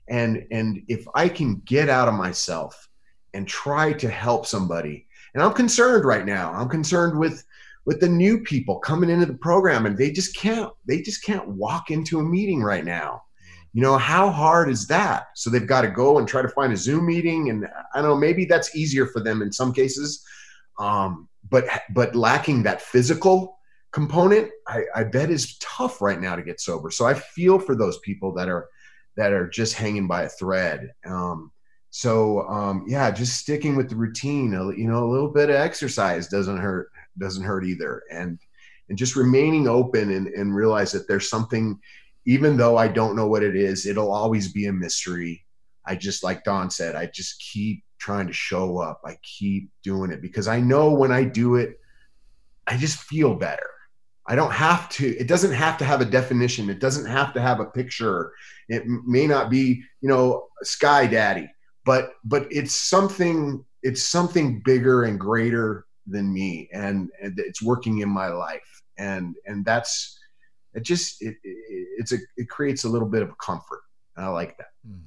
And 0.09 0.45
and 0.51 0.83
if 0.87 1.05
i 1.15 1.27
can 1.27 1.61
get 1.65 1.89
out 1.89 2.07
of 2.07 2.13
myself 2.13 2.87
and 3.33 3.45
try 3.45 3.91
to 3.91 4.09
help 4.09 4.45
somebody 4.45 5.05
and 5.33 5.43
i'm 5.43 5.51
concerned 5.51 6.05
right 6.05 6.25
now 6.25 6.53
i'm 6.53 6.69
concerned 6.69 7.19
with 7.19 7.43
with 7.87 8.01
the 8.01 8.09
new 8.09 8.41
people 8.41 8.79
coming 8.79 9.09
into 9.09 9.25
the 9.25 9.33
program 9.33 9.85
and 9.85 9.97
they 9.97 10.11
just 10.11 10.35
can't 10.35 10.71
they 10.85 11.01
just 11.01 11.23
can't 11.23 11.47
walk 11.47 11.89
into 11.89 12.19
a 12.19 12.23
meeting 12.23 12.61
right 12.61 12.83
now. 12.83 13.23
You 13.73 13.81
know 13.81 13.97
how 13.97 14.29
hard 14.29 14.69
is 14.69 14.87
that? 14.87 15.27
So 15.35 15.49
they've 15.49 15.65
got 15.65 15.81
to 15.81 15.89
go 15.89 16.17
and 16.17 16.27
try 16.27 16.41
to 16.41 16.49
find 16.49 16.73
a 16.73 16.77
zoom 16.77 17.05
meeting 17.05 17.49
and 17.49 17.65
i 17.93 18.01
don't 18.01 18.09
know 18.09 18.15
maybe 18.15 18.45
that's 18.45 18.75
easier 18.75 19.07
for 19.07 19.21
them 19.21 19.41
in 19.41 19.51
some 19.51 19.73
cases 19.73 20.23
um, 20.79 21.29
but 21.49 21.65
but 21.93 22.15
lacking 22.15 22.63
that 22.63 22.81
physical 22.81 23.56
component 23.91 24.51
I, 24.67 24.83
I 24.95 25.03
bet 25.03 25.29
is 25.29 25.57
tough 25.59 26.01
right 26.01 26.19
now 26.19 26.35
to 26.35 26.43
get 26.43 26.59
sober 26.59 26.91
so 26.91 27.05
i 27.05 27.13
feel 27.13 27.57
for 27.57 27.75
those 27.75 27.99
people 27.99 28.33
that 28.33 28.49
are 28.49 28.67
that 29.17 29.33
are 29.33 29.49
just 29.49 29.73
hanging 29.73 30.07
by 30.07 30.23
a 30.23 30.29
thread. 30.29 30.91
Um, 31.05 31.51
so 31.89 32.47
um, 32.47 32.85
yeah, 32.87 33.11
just 33.11 33.37
sticking 33.37 33.75
with 33.75 33.89
the 33.89 33.95
routine. 33.95 34.51
You 34.51 34.87
know, 34.87 35.03
a 35.03 35.11
little 35.11 35.29
bit 35.29 35.49
of 35.49 35.55
exercise 35.55 36.27
doesn't 36.27 36.57
hurt. 36.57 36.89
Doesn't 37.17 37.43
hurt 37.43 37.65
either, 37.65 38.03
and 38.11 38.39
and 38.89 38.97
just 38.97 39.15
remaining 39.15 39.67
open 39.67 40.11
and, 40.11 40.27
and 40.27 40.55
realize 40.55 40.91
that 40.91 41.07
there's 41.07 41.29
something, 41.29 41.79
even 42.25 42.55
though 42.55 42.77
I 42.77 42.87
don't 42.87 43.15
know 43.15 43.27
what 43.27 43.43
it 43.43 43.55
is, 43.55 43.85
it'll 43.85 44.11
always 44.11 44.53
be 44.53 44.67
a 44.67 44.73
mystery. 44.73 45.43
I 45.85 45.95
just 45.95 46.23
like 46.23 46.43
Don 46.43 46.69
said, 46.69 46.95
I 46.95 47.07
just 47.07 47.41
keep 47.41 47.83
trying 47.97 48.27
to 48.27 48.33
show 48.33 48.77
up. 48.77 49.01
I 49.03 49.17
keep 49.23 49.71
doing 49.83 50.11
it 50.11 50.21
because 50.21 50.47
I 50.47 50.59
know 50.59 50.91
when 50.91 51.11
I 51.11 51.23
do 51.23 51.55
it, 51.55 51.79
I 52.67 52.77
just 52.77 52.99
feel 52.99 53.33
better. 53.33 53.69
I 54.27 54.35
don't 54.35 54.51
have 54.51 54.89
to, 54.89 55.07
it 55.17 55.27
doesn't 55.27 55.53
have 55.53 55.77
to 55.77 55.85
have 55.85 56.01
a 56.01 56.05
definition. 56.05 56.69
It 56.69 56.79
doesn't 56.79 57.05
have 57.05 57.33
to 57.33 57.41
have 57.41 57.59
a 57.59 57.65
picture. 57.65 58.33
It 58.67 58.83
may 58.85 59.25
not 59.25 59.49
be, 59.49 59.81
you 60.01 60.09
know, 60.09 60.47
sky 60.63 61.07
daddy, 61.07 61.49
but, 61.85 62.13
but 62.25 62.47
it's 62.51 62.75
something, 62.75 63.63
it's 63.83 64.03
something 64.03 64.61
bigger 64.65 65.05
and 65.05 65.19
greater 65.19 65.85
than 66.05 66.33
me. 66.33 66.69
And, 66.73 67.09
and 67.21 67.39
it's 67.39 67.61
working 67.61 67.99
in 67.99 68.09
my 68.09 68.27
life. 68.27 68.83
And, 68.97 69.35
and 69.45 69.63
that's, 69.63 70.19
it 70.73 70.83
just, 70.83 71.21
it, 71.21 71.37
it 71.43 71.87
it's 71.97 72.11
a, 72.11 72.17
it 72.35 72.49
creates 72.49 72.83
a 72.83 72.89
little 72.89 73.07
bit 73.07 73.23
of 73.23 73.37
comfort. 73.37 73.81
I 74.17 74.27
like 74.27 74.57
that. 74.57 74.67
Mm. 74.87 75.03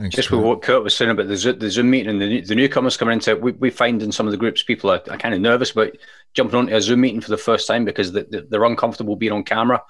Thanks, 0.00 0.16
Just 0.16 0.30
with 0.30 0.40
what 0.40 0.62
Kurt 0.62 0.82
was 0.82 0.96
saying 0.96 1.10
about 1.10 1.28
the, 1.28 1.52
the 1.52 1.70
Zoom 1.70 1.90
meeting 1.90 2.08
and 2.08 2.22
the, 2.22 2.40
the 2.40 2.54
newcomers 2.54 2.96
coming 2.96 3.12
into 3.12 3.32
it, 3.32 3.42
we, 3.42 3.52
we 3.52 3.68
find 3.68 4.02
in 4.02 4.10
some 4.10 4.26
of 4.26 4.30
the 4.30 4.38
groups 4.38 4.62
people 4.62 4.90
are, 4.90 5.02
are 5.10 5.18
kind 5.18 5.34
of 5.34 5.42
nervous 5.42 5.72
about 5.72 5.94
jumping 6.32 6.58
onto 6.58 6.74
a 6.74 6.80
Zoom 6.80 7.02
meeting 7.02 7.20
for 7.20 7.28
the 7.28 7.36
first 7.36 7.66
time 7.66 7.84
because 7.84 8.10
they, 8.12 8.22
they're 8.22 8.64
uncomfortable 8.64 9.14
being 9.14 9.32
on 9.32 9.44
camera. 9.44 9.82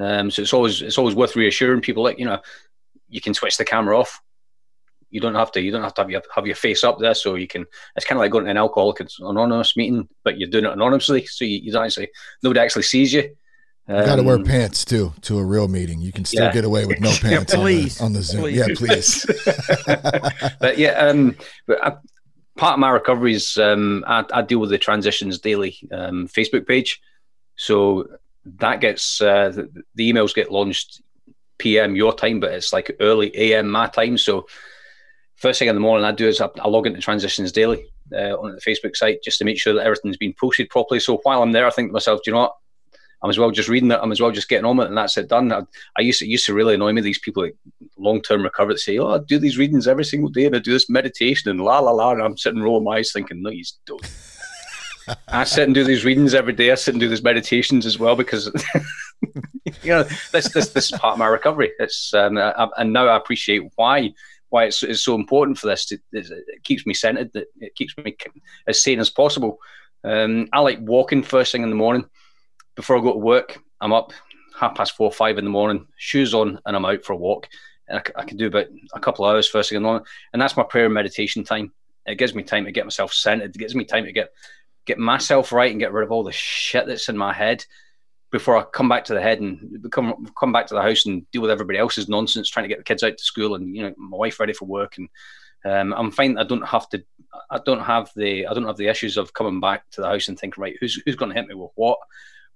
Um, 0.00 0.32
so 0.32 0.42
it's 0.42 0.52
always 0.52 0.82
it's 0.82 0.98
always 0.98 1.14
worth 1.14 1.36
reassuring 1.36 1.80
people 1.80 2.02
like 2.02 2.18
you 2.18 2.24
know 2.24 2.40
you 3.08 3.20
can 3.20 3.34
switch 3.34 3.56
the 3.56 3.64
camera 3.64 3.96
off. 3.96 4.20
You 5.10 5.20
don't 5.20 5.36
have 5.36 5.52
to 5.52 5.60
you 5.60 5.70
don't 5.70 5.84
have 5.84 5.94
to 5.94 6.00
have 6.00 6.10
your 6.10 6.22
have 6.34 6.46
your 6.46 6.56
face 6.56 6.82
up 6.82 6.98
there, 6.98 7.14
so 7.14 7.36
you 7.36 7.46
can. 7.46 7.64
It's 7.94 8.04
kind 8.04 8.18
of 8.18 8.22
like 8.22 8.32
going 8.32 8.46
to 8.46 8.50
an 8.50 8.56
alcoholics 8.56 9.20
anonymous 9.20 9.76
meeting, 9.76 10.08
but 10.24 10.38
you're 10.38 10.50
doing 10.50 10.64
it 10.64 10.72
anonymously, 10.72 11.26
so 11.26 11.44
you, 11.44 11.58
you 11.58 11.70
don't 11.70 11.84
actually 11.84 12.10
nobody 12.42 12.58
actually 12.58 12.82
sees 12.82 13.12
you. 13.12 13.32
Um, 13.88 13.96
you 13.96 14.06
got 14.06 14.16
to 14.16 14.22
wear 14.22 14.42
pants 14.42 14.84
too 14.84 15.12
to 15.22 15.38
a 15.38 15.44
real 15.44 15.66
meeting. 15.66 16.00
You 16.00 16.12
can 16.12 16.24
still 16.24 16.44
yeah. 16.44 16.52
get 16.52 16.64
away 16.64 16.86
with 16.86 17.00
no 17.00 17.10
pants 17.20 17.52
yeah, 17.52 17.60
please. 17.60 18.00
On, 18.00 18.12
the, 18.12 18.18
on 18.18 18.20
the 18.20 18.22
Zoom. 18.22 18.40
Please. 18.42 18.56
Yeah, 18.56 18.74
please. 18.76 20.54
but 20.60 20.78
yeah, 20.78 20.92
um, 20.92 21.36
but 21.66 21.82
I, 21.82 21.88
uh, 21.88 21.98
part 22.56 22.74
of 22.74 22.78
my 22.78 22.90
recovery 22.90 23.34
is 23.34 23.56
um, 23.58 24.04
I, 24.06 24.24
I, 24.32 24.42
deal 24.42 24.60
with 24.60 24.70
the 24.70 24.78
transitions 24.78 25.38
daily 25.38 25.76
um, 25.90 26.28
Facebook 26.28 26.66
page, 26.66 27.00
so 27.56 28.06
that 28.44 28.80
gets 28.80 29.20
uh, 29.20 29.48
the, 29.50 29.84
the, 29.94 30.12
emails 30.12 30.34
get 30.34 30.52
launched 30.52 31.02
PM 31.58 31.96
your 31.96 32.14
time, 32.14 32.40
but 32.40 32.52
it's 32.52 32.72
like 32.72 32.94
early 33.00 33.34
AM 33.36 33.70
my 33.70 33.86
time. 33.86 34.18
So 34.18 34.46
first 35.36 35.58
thing 35.58 35.68
in 35.68 35.74
the 35.74 35.80
morning 35.80 36.04
I 36.04 36.12
do 36.12 36.28
is 36.28 36.40
I, 36.40 36.48
I 36.60 36.68
log 36.68 36.86
into 36.86 37.00
transitions 37.00 37.52
daily 37.52 37.84
uh, 38.12 38.36
on 38.38 38.54
the 38.54 38.60
Facebook 38.60 38.96
site 38.96 39.22
just 39.22 39.38
to 39.38 39.44
make 39.44 39.58
sure 39.58 39.74
that 39.74 39.84
everything's 39.84 40.16
been 40.16 40.34
posted 40.38 40.68
properly. 40.70 41.00
So 41.00 41.18
while 41.22 41.42
I'm 41.42 41.52
there, 41.52 41.66
I 41.66 41.70
think 41.70 41.88
to 41.88 41.92
myself, 41.92 42.20
do 42.22 42.30
you 42.30 42.34
know 42.34 42.42
what? 42.42 42.56
I'm 43.22 43.30
as 43.30 43.38
well 43.38 43.50
just 43.50 43.68
reading 43.68 43.90
it. 43.90 44.00
I'm 44.02 44.10
as 44.10 44.20
well 44.20 44.32
just 44.32 44.48
getting 44.48 44.64
on 44.64 44.76
with 44.76 44.86
it, 44.86 44.88
and 44.88 44.98
that's 44.98 45.16
it 45.16 45.28
done. 45.28 45.52
I, 45.52 45.62
I 45.96 46.02
used 46.02 46.18
to 46.18 46.26
used 46.26 46.46
to 46.46 46.54
really 46.54 46.74
annoy 46.74 46.92
me 46.92 47.00
these 47.00 47.20
people 47.20 47.44
like 47.44 47.56
long 47.96 48.20
term 48.20 48.42
recovery 48.42 48.74
that 48.74 48.80
say, 48.80 48.98
"Oh, 48.98 49.14
I 49.14 49.18
do 49.18 49.38
these 49.38 49.58
readings 49.58 49.86
every 49.86 50.04
single 50.04 50.28
day, 50.28 50.46
and 50.46 50.56
I 50.56 50.58
do 50.58 50.72
this 50.72 50.90
meditation 50.90 51.50
and 51.50 51.60
la 51.60 51.78
la 51.78 51.92
la." 51.92 52.12
And 52.12 52.22
I'm 52.22 52.36
sitting 52.36 52.62
rolling 52.62 52.84
my 52.84 52.98
eyes, 52.98 53.12
thinking, 53.12 53.42
"No, 53.42 53.50
you 53.50 53.62
don't." 53.86 54.04
I 55.28 55.44
sit 55.44 55.64
and 55.64 55.74
do 55.74 55.84
these 55.84 56.04
readings 56.04 56.34
every 56.34 56.52
day. 56.52 56.72
I 56.72 56.74
sit 56.74 56.94
and 56.94 57.00
do 57.00 57.08
these 57.08 57.22
meditations 57.22 57.86
as 57.86 57.98
well 57.98 58.16
because 58.16 58.46
you 59.82 59.90
know 59.90 60.02
this 60.32 60.48
this 60.52 60.68
this 60.70 60.92
is 60.92 60.98
part 60.98 61.12
of 61.12 61.18
my 61.18 61.26
recovery. 61.26 61.72
It's 61.78 62.12
um, 62.14 62.38
I, 62.38 62.68
and 62.76 62.92
now 62.92 63.06
I 63.06 63.16
appreciate 63.16 63.62
why 63.76 64.12
why 64.48 64.64
it's, 64.64 64.82
it's 64.82 65.04
so 65.04 65.14
important 65.14 65.58
for 65.58 65.68
this. 65.68 65.86
To, 65.86 65.98
it 66.12 66.64
keeps 66.64 66.86
me 66.86 66.94
centered. 66.94 67.32
That 67.34 67.46
it 67.60 67.76
keeps 67.76 67.96
me 67.98 68.16
as 68.66 68.82
sane 68.82 68.98
as 68.98 69.10
possible. 69.10 69.58
Um, 70.04 70.48
I 70.52 70.58
like 70.58 70.78
walking 70.80 71.22
first 71.22 71.52
thing 71.52 71.62
in 71.62 71.70
the 71.70 71.76
morning 71.76 72.04
before 72.74 72.96
I 72.96 73.00
go 73.00 73.12
to 73.12 73.18
work, 73.18 73.58
I'm 73.80 73.92
up 73.92 74.12
half 74.58 74.74
past 74.74 74.96
four, 74.96 75.10
five 75.10 75.38
in 75.38 75.44
the 75.44 75.50
morning, 75.50 75.86
shoes 75.96 76.34
on, 76.34 76.58
and 76.66 76.76
I'm 76.76 76.84
out 76.84 77.04
for 77.04 77.12
a 77.12 77.16
walk. 77.16 77.48
And 77.88 77.98
I, 77.98 78.20
I 78.20 78.24
can 78.24 78.36
do 78.36 78.46
about 78.46 78.66
a 78.94 79.00
couple 79.00 79.24
of 79.24 79.34
hours 79.34 79.48
first 79.48 79.68
thing 79.70 79.76
in 79.76 79.82
the 79.82 79.88
morning, 79.88 80.06
and 80.32 80.40
that's 80.40 80.56
my 80.56 80.62
prayer 80.62 80.86
and 80.86 80.94
meditation 80.94 81.44
time. 81.44 81.72
It 82.06 82.18
gives 82.18 82.34
me 82.34 82.42
time 82.42 82.64
to 82.64 82.72
get 82.72 82.84
myself 82.84 83.12
centered. 83.12 83.54
It 83.54 83.58
gives 83.58 83.74
me 83.74 83.84
time 83.84 84.04
to 84.04 84.12
get 84.12 84.32
get 84.84 84.98
myself 84.98 85.52
right 85.52 85.70
and 85.70 85.80
get 85.80 85.92
rid 85.92 86.04
of 86.04 86.10
all 86.10 86.24
the 86.24 86.32
shit 86.32 86.86
that's 86.86 87.08
in 87.08 87.16
my 87.16 87.32
head 87.32 87.64
before 88.32 88.56
I 88.56 88.64
come 88.64 88.88
back 88.88 89.04
to 89.04 89.14
the 89.14 89.20
head 89.20 89.40
and 89.40 89.86
come 89.92 90.26
come 90.38 90.52
back 90.52 90.66
to 90.68 90.74
the 90.74 90.82
house 90.82 91.06
and 91.06 91.30
deal 91.30 91.42
with 91.42 91.50
everybody 91.50 91.78
else's 91.78 92.08
nonsense, 92.08 92.48
trying 92.48 92.64
to 92.64 92.68
get 92.68 92.78
the 92.78 92.84
kids 92.84 93.02
out 93.02 93.16
to 93.16 93.24
school 93.24 93.54
and 93.54 93.76
you 93.76 93.82
know 93.82 93.94
my 93.96 94.16
wife 94.16 94.40
ready 94.40 94.52
for 94.52 94.64
work. 94.64 94.96
And 94.98 95.08
um, 95.64 95.92
I'm 95.96 96.10
fine. 96.10 96.38
I 96.38 96.44
don't 96.44 96.66
have 96.66 96.88
to. 96.90 97.04
I 97.50 97.60
don't 97.64 97.82
have 97.82 98.10
the. 98.16 98.46
I 98.46 98.54
don't 98.54 98.66
have 98.66 98.78
the 98.78 98.88
issues 98.88 99.16
of 99.16 99.34
coming 99.34 99.60
back 99.60 99.88
to 99.90 100.00
the 100.00 100.08
house 100.08 100.28
and 100.28 100.38
thinking, 100.38 100.60
right, 100.60 100.76
who's 100.80 101.00
who's 101.04 101.16
going 101.16 101.30
to 101.30 101.38
hit 101.38 101.48
me 101.48 101.54
with 101.54 101.70
what? 101.74 101.98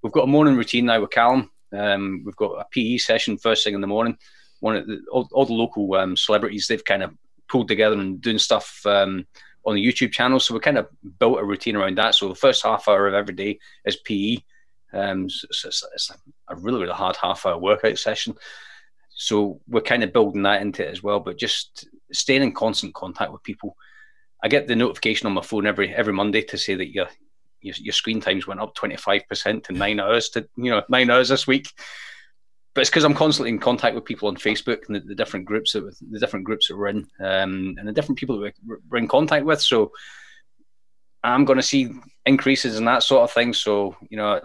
We've 0.03 0.13
got 0.13 0.25
a 0.25 0.29
morning 0.29 0.57
routine 0.57 0.87
now 0.87 1.01
with 1.01 1.11
Callum. 1.11 1.51
Um, 1.73 2.23
we've 2.25 2.37
got 2.37 2.53
a 2.53 2.67
PE 2.71 2.99
session 2.99 3.37
first 3.37 3.65
thing 3.65 3.75
in 3.75 3.81
the 3.81 3.87
morning. 3.87 4.17
One 4.61 4.77
of 4.77 4.87
the, 4.87 5.01
all, 5.11 5.29
all 5.33 5.45
the 5.45 5.53
local 5.53 5.95
um, 5.95 6.17
celebrities 6.17 6.67
they've 6.67 6.85
kind 6.85 7.03
of 7.03 7.15
pulled 7.49 7.69
together 7.69 7.97
and 7.97 8.21
doing 8.21 8.39
stuff 8.39 8.81
um, 8.87 9.27
on 9.65 9.75
the 9.75 9.85
YouTube 9.85 10.13
channel. 10.13 10.41
So 10.41 10.55
we 10.55 10.61
kind 10.61 10.79
of 10.79 10.89
built 11.19 11.39
a 11.39 11.45
routine 11.45 11.77
around 11.77 11.99
that. 11.99 12.15
So 12.15 12.29
the 12.29 12.35
first 12.35 12.63
half 12.63 12.89
hour 12.89 13.07
of 13.07 13.15
every 13.15 13.35
day 13.35 13.59
is 13.85 13.97
PE. 13.97 14.39
Um, 14.93 15.29
so 15.29 15.47
it's, 15.51 15.85
it's, 15.95 16.11
a 16.49 16.57
really 16.57 16.81
really 16.81 16.95
hard 16.95 17.17
half 17.17 17.45
hour 17.45 17.59
workout 17.59 17.99
session. 17.99 18.35
So 19.11 19.61
we're 19.67 19.81
kind 19.81 20.05
of 20.05 20.13
building 20.13 20.43
that 20.43 20.63
into 20.63 20.87
it 20.87 20.91
as 20.91 21.03
well. 21.03 21.21
But 21.21 21.39
just 21.39 21.89
staying 22.13 22.43
in 22.43 22.53
constant 22.53 22.95
contact 22.95 23.33
with 23.33 23.43
people. 23.43 23.77
I 24.43 24.49
get 24.49 24.69
the 24.69 24.77
notification 24.77 25.27
on 25.27 25.33
my 25.33 25.43
phone 25.43 25.67
every 25.67 25.93
every 25.95 26.13
Monday 26.13 26.43
to 26.43 26.59
say 26.59 26.75
that 26.77 26.93
you're 26.93 27.09
your, 27.67 27.75
your 27.79 27.93
screen 27.93 28.21
times 28.21 28.47
went 28.47 28.61
up 28.61 28.75
25% 28.75 29.65
to 29.65 29.73
nine 29.73 30.01
hours 30.01 30.31
to, 30.31 30.49
you 30.57 30.71
know, 30.71 30.83
nine 30.89 31.11
hours 31.11 31.29
this 31.29 31.47
week. 31.47 31.69
But 32.75 32.83
it's 32.83 32.91
because 32.91 33.05
I'm 33.05 33.15
constantly 33.15 33.51
in 33.51 33.59
contact 33.59 33.95
with 33.95 34.05
people 34.05 34.29
on 34.29 34.37
Facebook 34.37 34.87
and 34.87 34.97
the, 34.97 35.01
the 35.01 35.15
different 35.15 35.47
groups 35.47 35.73
that 35.73 35.97
the 36.11 36.19
different 36.19 36.45
groups 36.45 36.69
that 36.69 36.77
we're 36.77 36.89
in, 36.89 37.09
um, 37.21 37.75
and 37.79 37.89
the 37.89 37.93
different 37.93 38.19
people 38.19 38.39
that 38.39 38.55
we're 38.67 38.99
in 38.99 39.09
contact 39.09 39.47
with. 39.47 39.63
So 39.63 39.93
I'm 41.25 41.47
going 41.47 41.59
to 41.59 41.63
see 41.63 41.91
increases 42.27 42.77
in 42.79 42.85
that 42.85 43.03
sort 43.03 43.23
of 43.23 43.33
thing. 43.33 43.55
So 43.55 43.97
you 44.11 44.19
know, 44.19 44.41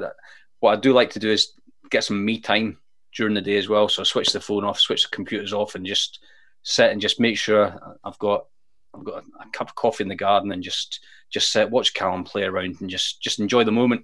what 0.61 0.77
I 0.77 0.79
do 0.79 0.93
like 0.93 1.09
to 1.11 1.19
do 1.19 1.29
is 1.29 1.51
get 1.89 2.05
some 2.05 2.23
me 2.23 2.39
time 2.39 2.77
during 3.13 3.33
the 3.33 3.41
day 3.41 3.57
as 3.57 3.67
well. 3.67 3.89
So 3.89 4.01
I 4.01 4.05
switch 4.05 4.31
the 4.31 4.39
phone 4.39 4.63
off, 4.63 4.79
switch 4.79 5.03
the 5.03 5.13
computers 5.13 5.51
off, 5.51 5.75
and 5.75 5.85
just 5.85 6.23
sit 6.63 6.91
and 6.91 7.01
just 7.01 7.19
make 7.19 7.37
sure 7.37 7.97
I've 8.03 8.19
got 8.19 8.45
I've 8.93 9.03
got 9.03 9.23
a, 9.23 9.43
a, 9.43 9.49
cup 9.51 9.69
of 9.69 9.75
coffee 9.75 10.03
in 10.03 10.09
the 10.09 10.15
garden 10.15 10.51
and 10.51 10.63
just 10.63 10.99
just 11.29 11.51
sit, 11.51 11.69
watch 11.69 11.93
Callum 11.93 12.23
play 12.23 12.43
around 12.43 12.81
and 12.81 12.89
just 12.89 13.21
just 13.21 13.39
enjoy 13.39 13.63
the 13.63 13.71
moment. 13.71 14.03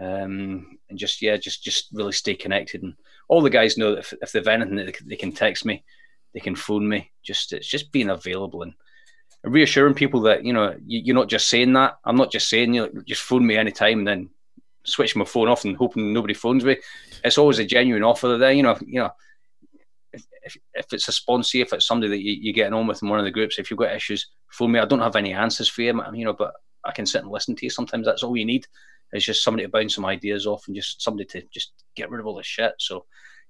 Um, 0.00 0.78
and 0.90 0.98
just 0.98 1.22
yeah, 1.22 1.36
just 1.36 1.62
just 1.62 1.88
really 1.92 2.12
stay 2.12 2.34
connected. 2.34 2.82
And 2.82 2.94
all 3.28 3.42
the 3.42 3.50
guys 3.50 3.78
know 3.78 3.92
that 3.92 4.00
if, 4.00 4.14
if 4.22 4.32
they've 4.32 4.46
anything, 4.46 4.76
they, 4.76 4.92
they 5.04 5.16
can 5.16 5.32
text 5.32 5.64
me, 5.64 5.84
they 6.34 6.40
can 6.40 6.56
phone 6.56 6.88
me. 6.88 7.10
Just 7.22 7.52
it's 7.52 7.68
just 7.68 7.92
being 7.92 8.10
available 8.10 8.62
and 8.62 8.74
reassuring 9.44 9.94
people 9.94 10.20
that 10.22 10.44
you 10.44 10.52
know 10.52 10.76
you, 10.86 11.12
are 11.12 11.14
not 11.14 11.28
just 11.28 11.48
saying 11.48 11.72
that. 11.74 11.98
I'm 12.04 12.16
not 12.16 12.30
just 12.30 12.48
saying 12.48 12.74
you 12.74 12.82
know, 12.92 13.02
just 13.06 13.22
phone 13.22 13.46
me 13.46 13.56
anytime 13.56 14.00
and 14.00 14.08
then 14.08 14.30
switch 14.84 15.14
my 15.16 15.24
phone 15.24 15.48
off 15.48 15.64
and 15.64 15.76
hoping 15.76 16.12
nobody 16.12 16.34
phones 16.34 16.64
me. 16.64 16.76
It's 17.24 17.38
always 17.38 17.58
a 17.58 17.64
genuine 17.64 18.02
offer 18.02 18.36
there. 18.36 18.52
You 18.52 18.64
know, 18.64 18.78
you 18.84 19.00
know, 19.00 19.10
if, 20.42 20.56
if 20.74 20.86
it's 20.92 21.08
a 21.08 21.12
sponsor, 21.12 21.58
if 21.58 21.72
it's 21.72 21.86
somebody 21.86 22.10
that 22.10 22.22
you, 22.22 22.50
are 22.50 22.54
getting 22.54 22.74
on 22.74 22.86
with 22.86 23.02
in 23.02 23.08
one 23.08 23.18
of 23.18 23.24
the 23.24 23.30
groups, 23.30 23.58
if 23.58 23.70
you've 23.70 23.78
got 23.78 23.94
issues, 23.94 24.28
phone 24.50 24.72
me. 24.72 24.80
I 24.80 24.84
don't 24.84 25.00
have 25.00 25.16
any 25.16 25.32
answers 25.32 25.68
for 25.68 25.82
you, 25.82 26.02
you 26.12 26.24
know, 26.24 26.32
but 26.32 26.52
I 26.84 26.92
can 26.92 27.06
sit 27.06 27.22
and 27.22 27.30
listen 27.30 27.54
to 27.56 27.66
you. 27.66 27.70
Sometimes 27.70 28.06
that's 28.06 28.22
all 28.22 28.36
you 28.36 28.44
need. 28.44 28.66
It's 29.12 29.24
just 29.24 29.44
somebody 29.44 29.64
to 29.64 29.70
bounce 29.70 29.94
some 29.94 30.06
ideas 30.06 30.46
off 30.46 30.64
and 30.66 30.76
just 30.76 31.02
somebody 31.02 31.26
to 31.26 31.42
just 31.52 31.72
get 31.94 32.10
rid 32.10 32.20
of 32.20 32.26
all 32.26 32.36
this 32.36 32.46
shit. 32.46 32.72
So, 32.78 33.04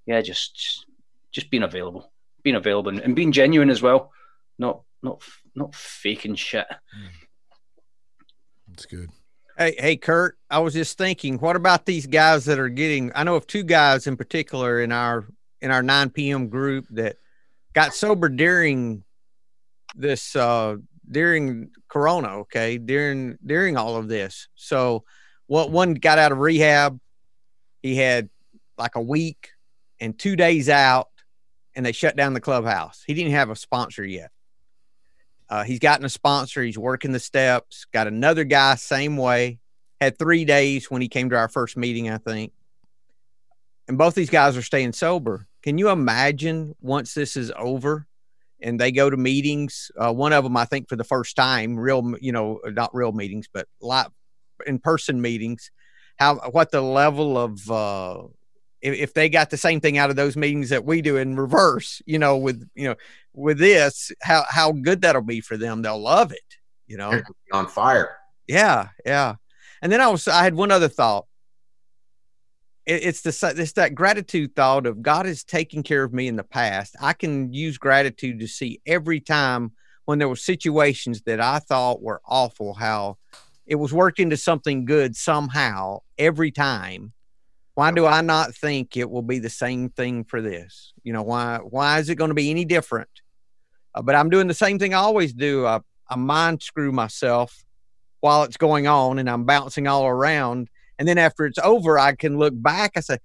yeah, 0.06 0.20
just 0.20 0.86
just 1.30 1.50
being 1.50 1.62
available, 1.62 2.12
being 2.42 2.56
available, 2.56 2.90
and, 2.90 2.98
and 2.98 3.16
being 3.16 3.32
genuine 3.32 3.70
as 3.70 3.80
well. 3.80 4.10
Not 4.58 4.82
not 5.02 5.22
not 5.54 5.74
faking 5.74 6.34
shit. 6.34 6.66
That's 8.68 8.86
good. 8.86 9.10
Hey, 9.56 9.76
hey, 9.78 9.96
Kurt. 9.96 10.36
I 10.50 10.58
was 10.58 10.74
just 10.74 10.98
thinking, 10.98 11.38
what 11.38 11.56
about 11.56 11.86
these 11.86 12.06
guys 12.06 12.46
that 12.46 12.58
are 12.58 12.68
getting? 12.68 13.12
I 13.14 13.22
know 13.22 13.36
of 13.36 13.46
two 13.46 13.62
guys 13.62 14.06
in 14.06 14.16
particular 14.16 14.80
in 14.80 14.90
our 14.90 15.26
in 15.62 15.70
our 15.70 15.82
9 15.82 16.10
p.m. 16.10 16.48
group 16.48 16.86
that 16.90 17.16
got 17.72 17.94
sober 17.94 18.28
during 18.28 19.04
this 19.94 20.36
uh 20.36 20.76
during 21.10 21.70
Corona. 21.88 22.38
Okay, 22.40 22.78
during 22.78 23.38
during 23.44 23.76
all 23.76 23.96
of 23.96 24.08
this. 24.08 24.48
So, 24.54 25.04
what 25.46 25.70
one 25.70 25.94
got 25.94 26.18
out 26.18 26.32
of 26.32 26.38
rehab, 26.38 26.98
he 27.82 27.96
had 27.96 28.28
like 28.76 28.96
a 28.96 29.00
week 29.00 29.50
and 30.00 30.18
two 30.18 30.36
days 30.36 30.68
out, 30.68 31.08
and 31.74 31.86
they 31.86 31.92
shut 31.92 32.16
down 32.16 32.34
the 32.34 32.40
clubhouse. 32.40 33.02
He 33.06 33.14
didn't 33.14 33.32
have 33.32 33.50
a 33.50 33.56
sponsor 33.56 34.04
yet. 34.04 34.30
Uh, 35.48 35.64
he's 35.64 35.78
gotten 35.78 36.04
a 36.04 36.08
sponsor. 36.08 36.62
He's 36.62 36.78
working 36.78 37.12
the 37.12 37.20
steps. 37.20 37.84
Got 37.92 38.06
another 38.06 38.44
guy, 38.44 38.74
same 38.76 39.16
way. 39.16 39.58
Had 40.00 40.18
three 40.18 40.44
days 40.44 40.90
when 40.90 41.02
he 41.02 41.08
came 41.08 41.30
to 41.30 41.36
our 41.36 41.48
first 41.48 41.76
meeting, 41.76 42.10
I 42.10 42.18
think. 42.18 42.52
And 43.86 43.98
both 43.98 44.14
these 44.14 44.30
guys 44.30 44.56
are 44.56 44.62
staying 44.62 44.94
sober. 44.94 45.46
Can 45.62 45.78
you 45.78 45.90
imagine 45.90 46.74
once 46.80 47.14
this 47.14 47.36
is 47.36 47.52
over 47.56 48.06
and 48.60 48.80
they 48.80 48.92
go 48.92 49.08
to 49.08 49.16
meetings? 49.16 49.90
Uh, 49.96 50.12
one 50.12 50.32
of 50.32 50.44
them, 50.44 50.56
I 50.56 50.64
think, 50.64 50.88
for 50.88 50.96
the 50.96 51.04
first 51.04 51.36
time, 51.36 51.78
real, 51.78 52.14
you 52.20 52.32
know, 52.32 52.60
not 52.64 52.94
real 52.94 53.12
meetings, 53.12 53.48
but 53.52 53.68
live 53.80 54.08
in 54.66 54.78
person 54.78 55.20
meetings. 55.20 55.70
How 56.16 56.36
what 56.50 56.70
the 56.70 56.82
level 56.82 57.38
of 57.38 57.70
uh, 57.70 58.24
if, 58.80 58.94
if 58.94 59.14
they 59.14 59.28
got 59.28 59.50
the 59.50 59.56
same 59.56 59.80
thing 59.80 59.98
out 59.98 60.10
of 60.10 60.16
those 60.16 60.36
meetings 60.36 60.68
that 60.70 60.84
we 60.84 61.00
do 61.00 61.16
in 61.16 61.36
reverse, 61.36 62.02
you 62.06 62.18
know, 62.18 62.36
with 62.36 62.68
you 62.74 62.88
know, 62.88 62.96
with 63.32 63.58
this, 63.58 64.12
how 64.20 64.44
how 64.48 64.72
good 64.72 65.00
that'll 65.00 65.22
be 65.22 65.40
for 65.40 65.56
them. 65.56 65.82
They'll 65.82 66.02
love 66.02 66.32
it, 66.32 66.56
you 66.86 66.96
know. 66.96 67.22
on 67.52 67.68
fire. 67.68 68.16
Yeah, 68.46 68.88
yeah. 69.06 69.36
And 69.80 69.90
then 69.90 70.00
I 70.00 70.08
was 70.08 70.28
I 70.28 70.42
had 70.42 70.54
one 70.54 70.70
other 70.70 70.88
thought. 70.88 71.26
It, 72.86 73.04
it's 73.04 73.22
the 73.22 73.54
it's 73.56 73.72
that 73.72 73.94
gratitude 73.94 74.54
thought 74.54 74.86
of 74.86 75.02
God 75.02 75.26
has 75.26 75.44
taken 75.44 75.82
care 75.82 76.04
of 76.04 76.12
me 76.12 76.28
in 76.28 76.36
the 76.36 76.44
past. 76.44 76.96
I 77.00 77.12
can 77.12 77.52
use 77.52 77.78
gratitude 77.78 78.40
to 78.40 78.48
see 78.48 78.80
every 78.86 79.20
time 79.20 79.72
when 80.04 80.18
there 80.18 80.28
were 80.28 80.36
situations 80.36 81.22
that 81.22 81.40
I 81.40 81.58
thought 81.60 82.02
were 82.02 82.20
awful, 82.26 82.74
how 82.74 83.18
it 83.66 83.76
was 83.76 83.92
worked 83.92 84.18
into 84.18 84.36
something 84.36 84.84
good 84.84 85.14
somehow 85.16 86.00
every 86.18 86.50
time 86.50 87.12
why 87.74 87.90
do 87.90 88.06
I 88.06 88.20
not 88.20 88.54
think 88.54 88.96
it 88.96 89.10
will 89.10 89.22
be 89.22 89.38
the 89.38 89.50
same 89.50 89.88
thing 89.88 90.24
for 90.24 90.42
this? 90.42 90.92
You 91.04 91.12
know, 91.12 91.22
why 91.22 91.58
why 91.62 91.98
is 91.98 92.08
it 92.10 92.16
going 92.16 92.28
to 92.28 92.34
be 92.34 92.50
any 92.50 92.64
different? 92.64 93.08
Uh, 93.94 94.02
but 94.02 94.14
I'm 94.14 94.30
doing 94.30 94.46
the 94.46 94.54
same 94.54 94.78
thing 94.78 94.94
I 94.94 94.98
always 94.98 95.32
do. 95.32 95.66
I, 95.66 95.80
I 96.08 96.16
mind 96.16 96.62
screw 96.62 96.92
myself 96.92 97.64
while 98.20 98.42
it's 98.44 98.56
going 98.56 98.86
on 98.86 99.18
and 99.18 99.28
I'm 99.28 99.44
bouncing 99.44 99.86
all 99.86 100.06
around. 100.06 100.68
And 100.98 101.08
then 101.08 101.18
after 101.18 101.46
it's 101.46 101.58
over, 101.58 101.98
I 101.98 102.14
can 102.14 102.38
look 102.38 102.54
back. 102.54 102.92
I 102.96 103.00
say, 103.00 103.18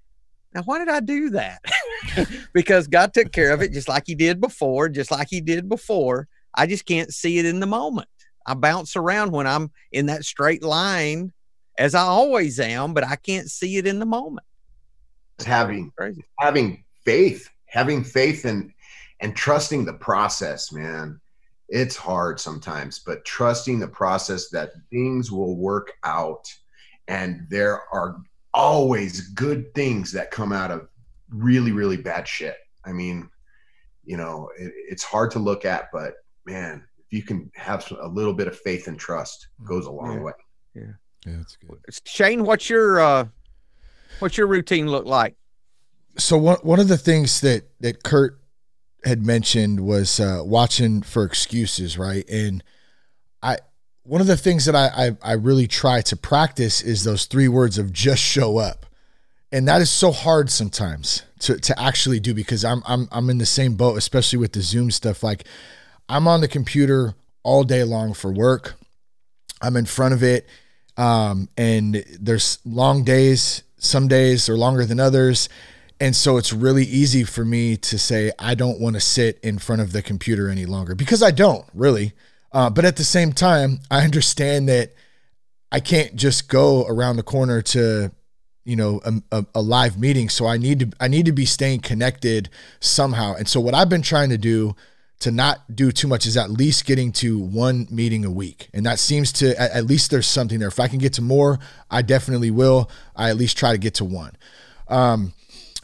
now, 0.53 0.63
why 0.63 0.79
did 0.79 0.89
I 0.89 1.01
do 1.01 1.31
that? 1.31 1.61
because 2.53 2.87
God 2.87 3.13
took 3.13 3.31
care 3.31 3.51
of 3.51 3.61
it 3.61 3.73
just 3.73 3.87
like 3.87 4.03
He 4.05 4.15
did 4.15 4.41
before, 4.41 4.89
just 4.89 5.11
like 5.11 5.27
He 5.29 5.41
did 5.41 5.69
before. 5.69 6.27
I 6.53 6.65
just 6.65 6.85
can't 6.85 7.13
see 7.13 7.37
it 7.37 7.45
in 7.45 7.59
the 7.59 7.67
moment. 7.67 8.09
I 8.45 8.53
bounce 8.53 8.95
around 8.95 9.31
when 9.31 9.45
I'm 9.45 9.71
in 9.91 10.07
that 10.07 10.23
straight 10.23 10.63
line 10.63 11.33
as 11.77 11.93
I 11.93 12.01
always 12.01 12.59
am, 12.59 12.93
but 12.93 13.03
I 13.03 13.17
can't 13.17 13.51
see 13.51 13.77
it 13.77 13.85
in 13.85 13.99
the 13.99 14.05
moment. 14.05 14.45
Having 15.45 15.91
having 16.39 16.83
faith, 17.05 17.49
having 17.67 18.03
faith 18.03 18.45
and 18.45 18.71
and 19.19 19.35
trusting 19.35 19.85
the 19.85 19.93
process, 19.93 20.71
man. 20.71 21.19
It's 21.69 21.97
hard 21.97 22.39
sometimes, 22.39 22.99
but 22.99 23.25
trusting 23.25 23.79
the 23.79 23.89
process 23.89 24.49
that 24.49 24.71
things 24.89 25.31
will 25.31 25.57
work 25.57 25.91
out 26.05 26.47
and 27.07 27.45
there 27.49 27.81
are 27.91 28.17
always 28.53 29.29
good 29.29 29.73
things 29.73 30.11
that 30.11 30.31
come 30.31 30.51
out 30.51 30.71
of 30.71 30.87
really 31.29 31.71
really 31.71 31.97
bad 31.97 32.27
shit. 32.27 32.57
I 32.85 32.93
mean, 32.93 33.29
you 34.03 34.17
know, 34.17 34.49
it, 34.57 34.71
it's 34.89 35.03
hard 35.03 35.31
to 35.31 35.39
look 35.39 35.65
at, 35.65 35.89
but 35.91 36.13
man, 36.45 36.83
if 36.99 37.11
you 37.11 37.23
can 37.23 37.51
have 37.55 37.89
a 37.99 38.07
little 38.07 38.33
bit 38.33 38.47
of 38.47 38.57
faith 38.57 38.87
and 38.87 38.97
trust, 38.97 39.47
goes 39.65 39.85
a 39.85 39.91
long 39.91 40.17
yeah. 40.17 40.23
way. 40.23 40.33
Yeah. 40.73 40.93
Yeah, 41.27 41.33
that's 41.37 41.57
good. 41.57 41.79
Shane, 42.05 42.43
what's 42.45 42.69
your 42.69 42.99
uh, 42.99 43.25
what's 44.19 44.37
your 44.37 44.47
routine 44.47 44.87
look 44.87 45.05
like? 45.05 45.35
So 46.17 46.37
one 46.37 46.57
one 46.61 46.79
of 46.79 46.87
the 46.87 46.97
things 46.97 47.41
that 47.41 47.69
that 47.81 48.03
Kurt 48.03 48.39
had 49.03 49.25
mentioned 49.25 49.81
was 49.81 50.19
uh, 50.19 50.41
watching 50.43 51.01
for 51.01 51.23
excuses, 51.23 51.97
right? 51.97 52.27
And 52.29 52.63
I 52.63 52.76
one 54.07 54.21
of 54.21 54.27
the 54.27 54.37
things 54.37 54.65
that 54.65 54.75
I, 54.75 55.07
I 55.07 55.31
I 55.31 55.33
really 55.33 55.67
try 55.67 56.01
to 56.01 56.15
practice 56.15 56.81
is 56.81 57.03
those 57.03 57.25
three 57.25 57.47
words 57.47 57.77
of 57.77 57.91
just 57.91 58.21
show 58.21 58.57
up, 58.57 58.85
and 59.51 59.67
that 59.67 59.81
is 59.81 59.89
so 59.89 60.11
hard 60.11 60.49
sometimes 60.49 61.23
to 61.39 61.59
to 61.59 61.79
actually 61.79 62.19
do 62.19 62.33
because 62.33 62.63
I'm 62.63 62.81
I'm 62.85 63.07
I'm 63.11 63.29
in 63.29 63.37
the 63.37 63.45
same 63.45 63.75
boat, 63.75 63.97
especially 63.97 64.39
with 64.39 64.53
the 64.53 64.61
Zoom 64.61 64.91
stuff. 64.91 65.23
Like 65.23 65.43
I'm 66.09 66.27
on 66.27 66.41
the 66.41 66.47
computer 66.47 67.15
all 67.43 67.63
day 67.63 67.83
long 67.83 68.13
for 68.13 68.31
work. 68.31 68.75
I'm 69.61 69.75
in 69.75 69.85
front 69.85 70.13
of 70.13 70.23
it 70.23 70.47
um, 70.97 71.47
and 71.55 72.03
there's 72.19 72.59
long 72.65 73.03
days, 73.03 73.63
some 73.77 74.07
days 74.07 74.49
are 74.49 74.57
longer 74.57 74.85
than 74.85 74.99
others. 74.99 75.47
And 75.99 76.15
so 76.15 76.37
it's 76.37 76.53
really 76.53 76.85
easy 76.85 77.23
for 77.23 77.45
me 77.45 77.77
to 77.77 77.97
say, 77.97 78.31
I 78.37 78.55
don't 78.55 78.79
want 78.79 78.95
to 78.95 78.99
sit 78.99 79.39
in 79.41 79.57
front 79.59 79.81
of 79.81 79.93
the 79.93 80.01
computer 80.01 80.49
any 80.49 80.65
longer 80.65 80.95
because 80.95 81.23
I 81.23 81.31
don't 81.31 81.65
really. 81.73 82.13
Uh, 82.51 82.69
but 82.69 82.85
at 82.85 82.95
the 82.95 83.03
same 83.03 83.33
time, 83.33 83.79
I 83.91 84.03
understand 84.03 84.69
that 84.69 84.93
I 85.71 85.79
can't 85.79 86.15
just 86.15 86.49
go 86.49 86.85
around 86.87 87.17
the 87.17 87.23
corner 87.23 87.61
to, 87.61 88.11
you 88.63 88.75
know, 88.75 89.01
a, 89.05 89.13
a, 89.31 89.45
a 89.55 89.61
live 89.61 89.99
meeting. 89.99 90.29
So 90.29 90.45
I 90.45 90.57
need 90.57 90.79
to, 90.79 90.91
I 90.99 91.07
need 91.07 91.25
to 91.25 91.31
be 91.31 91.45
staying 91.45 91.81
connected 91.81 92.49
somehow. 92.79 93.35
And 93.35 93.47
so 93.47 93.59
what 93.59 93.73
I've 93.73 93.89
been 93.89 94.01
trying 94.01 94.29
to 94.29 94.37
do 94.37 94.75
to 95.19 95.31
not 95.31 95.75
do 95.75 95.91
too 95.91 96.07
much 96.07 96.25
is 96.25 96.37
at 96.37 96.51
least 96.51 96.85
getting 96.85 97.11
to 97.11 97.39
one 97.39 97.87
meeting 97.89 98.23
a 98.23 98.31
week. 98.31 98.69
And 98.73 98.85
that 98.85 98.99
seems 98.99 99.31
to, 99.33 99.59
at, 99.59 99.85
least 99.85 100.11
there's 100.11 100.27
something 100.27 100.59
there. 100.59 100.67
If 100.67 100.79
I 100.79 100.87
can 100.87 100.99
get 100.99 101.13
to 101.13 101.21
more, 101.21 101.59
I 101.89 102.03
definitely 102.03 102.51
will. 102.51 102.89
I 103.15 103.29
at 103.29 103.35
least 103.35 103.57
try 103.57 103.71
to 103.71 103.77
get 103.79 103.95
to 103.95 104.05
one. 104.05 104.33
Um, 104.87 105.33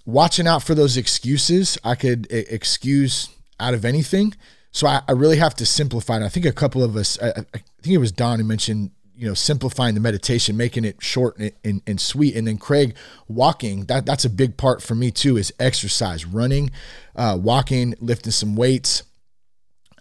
watching 0.05 0.47
out 0.47 0.61
for 0.61 0.75
those 0.75 0.97
excuses, 0.97 1.77
I 1.83 1.95
could 1.95 2.27
excuse 2.29 3.29
out 3.59 3.73
of 3.73 3.85
anything. 3.85 4.35
So 4.73 4.87
I, 4.87 5.01
I 5.07 5.13
really 5.13 5.37
have 5.37 5.55
to 5.55 5.65
simplify 5.65 6.17
it. 6.17 6.23
I 6.23 6.29
think 6.29 6.45
a 6.45 6.51
couple 6.51 6.83
of 6.83 6.97
us, 6.97 7.17
I, 7.21 7.29
I 7.29 7.59
think 7.81 7.95
it 7.95 7.99
was 7.99 8.11
Don 8.11 8.39
who 8.39 8.45
mentioned, 8.45 8.91
you 9.15 9.27
know, 9.27 9.35
simplifying 9.35 9.93
the 9.93 10.01
meditation, 10.01 10.57
making 10.57 10.83
it 10.83 11.01
short 11.01 11.37
and, 11.37 11.51
and, 11.63 11.81
and, 11.87 12.01
sweet. 12.01 12.35
And 12.35 12.47
then 12.47 12.57
Craig, 12.57 12.95
walking, 13.27 13.85
that, 13.85 14.05
that's 14.05 14.25
a 14.25 14.29
big 14.29 14.57
part 14.57 14.81
for 14.81 14.95
me 14.95 15.11
too, 15.11 15.37
is 15.37 15.53
exercise, 15.59 16.25
running, 16.25 16.71
uh, 17.15 17.37
walking, 17.39 17.93
lifting 18.01 18.31
some 18.31 18.55
weights 18.55 19.03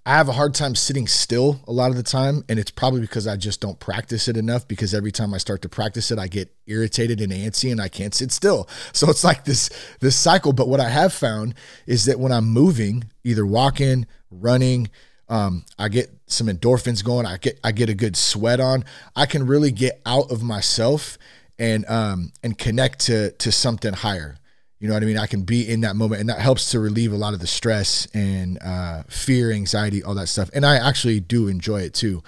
I 0.04 0.16
have 0.16 0.28
a 0.28 0.32
hard 0.32 0.52
time 0.52 0.74
sitting 0.74 1.06
still 1.06 1.60
a 1.68 1.72
lot 1.72 1.90
of 1.90 1.96
the 1.96 2.02
time, 2.02 2.44
and 2.48 2.58
it's 2.58 2.72
probably 2.72 3.00
because 3.00 3.28
I 3.28 3.36
just 3.36 3.60
don't 3.60 3.78
practice 3.78 4.26
it 4.26 4.36
enough. 4.36 4.66
Because 4.66 4.94
every 4.94 5.12
time 5.12 5.32
I 5.32 5.38
start 5.38 5.62
to 5.62 5.68
practice 5.68 6.10
it, 6.10 6.18
I 6.18 6.26
get 6.26 6.52
irritated 6.66 7.20
and 7.20 7.32
antsy, 7.32 7.70
and 7.70 7.80
I 7.80 7.88
can't 7.88 8.14
sit 8.14 8.32
still. 8.32 8.68
So 8.92 9.08
it's 9.10 9.24
like 9.24 9.44
this 9.44 9.70
this 10.00 10.16
cycle. 10.16 10.52
But 10.52 10.68
what 10.68 10.80
I 10.80 10.88
have 10.88 11.12
found 11.12 11.54
is 11.86 12.04
that 12.04 12.20
when 12.20 12.30
I'm 12.30 12.46
moving, 12.46 13.04
either 13.24 13.46
walking, 13.46 14.06
running, 14.32 14.90
um, 15.28 15.64
I 15.78 15.88
get 15.88 16.10
some 16.26 16.48
endorphins 16.48 17.04
going. 17.04 17.26
I 17.26 17.36
get 17.38 17.58
I 17.64 17.72
get 17.72 17.88
a 17.88 17.94
good 17.94 18.16
sweat 18.16 18.60
on. 18.60 18.84
I 19.16 19.26
can 19.26 19.46
really 19.46 19.70
get 19.70 20.00
out 20.04 20.30
of 20.30 20.42
myself 20.42 21.18
and 21.58 21.88
um, 21.88 22.32
and 22.42 22.58
connect 22.58 23.00
to 23.06 23.30
to 23.32 23.52
something 23.52 23.92
higher 23.92 24.36
You 24.78 24.88
know 24.88 24.94
what 24.94 25.02
I 25.04 25.06
mean? 25.06 25.18
I 25.18 25.26
can 25.26 25.42
be 25.42 25.68
in 25.68 25.82
that 25.82 25.94
moment, 25.94 26.20
and 26.20 26.28
that 26.28 26.40
helps 26.40 26.70
to 26.72 26.80
relieve 26.80 27.12
a 27.12 27.16
lot 27.16 27.34
of 27.34 27.40
the 27.40 27.46
stress 27.46 28.06
and 28.14 28.58
uh, 28.62 29.04
fear, 29.08 29.52
anxiety, 29.52 30.02
all 30.02 30.14
that 30.16 30.28
stuff. 30.28 30.50
And 30.52 30.66
I 30.66 30.76
actually 30.76 31.20
do 31.20 31.46
enjoy 31.48 31.82
it 31.82 31.94
too. 31.94 32.22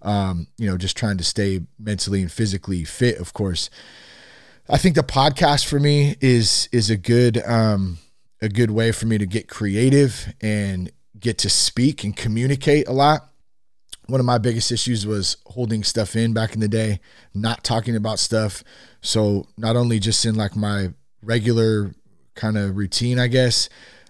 Um, 0.00 0.46
you 0.56 0.66
know, 0.66 0.78
just 0.78 0.96
trying 0.96 1.18
to 1.18 1.24
stay 1.24 1.60
mentally 1.78 2.22
and 2.22 2.32
physically 2.32 2.84
fit, 2.84 3.18
of 3.18 3.34
course. 3.34 3.68
I 4.70 4.78
think 4.78 4.94
the 4.94 5.02
podcast 5.02 5.66
for 5.66 5.78
me 5.78 6.16
is 6.20 6.68
is 6.72 6.88
a 6.90 6.96
good 6.96 7.42
um, 7.46 7.98
a 8.40 8.48
good 8.48 8.70
way 8.70 8.92
for 8.92 9.06
me 9.06 9.18
to 9.18 9.26
get 9.26 9.48
creative 9.48 10.32
and 10.40 10.90
get 11.20 11.38
to 11.38 11.50
speak 11.50 12.04
and 12.04 12.16
communicate 12.16 12.88
a 12.88 12.92
lot. 12.92 13.28
One 14.06 14.20
of 14.20 14.26
my 14.26 14.38
biggest 14.38 14.72
issues 14.72 15.06
was 15.06 15.36
holding 15.46 15.84
stuff 15.84 16.16
in 16.16 16.32
back 16.32 16.54
in 16.54 16.60
the 16.60 16.68
day, 16.68 17.00
not 17.34 17.62
talking 17.62 17.94
about 17.94 18.18
stuff. 18.18 18.64
So 19.02 19.46
not 19.58 19.76
only 19.76 19.98
just 19.98 20.24
in 20.24 20.34
like 20.34 20.56
my 20.56 20.92
regular 21.22 21.92
kind 22.34 22.56
of 22.56 22.76
routine, 22.76 23.18
I 23.18 23.26
guess, 23.26 23.68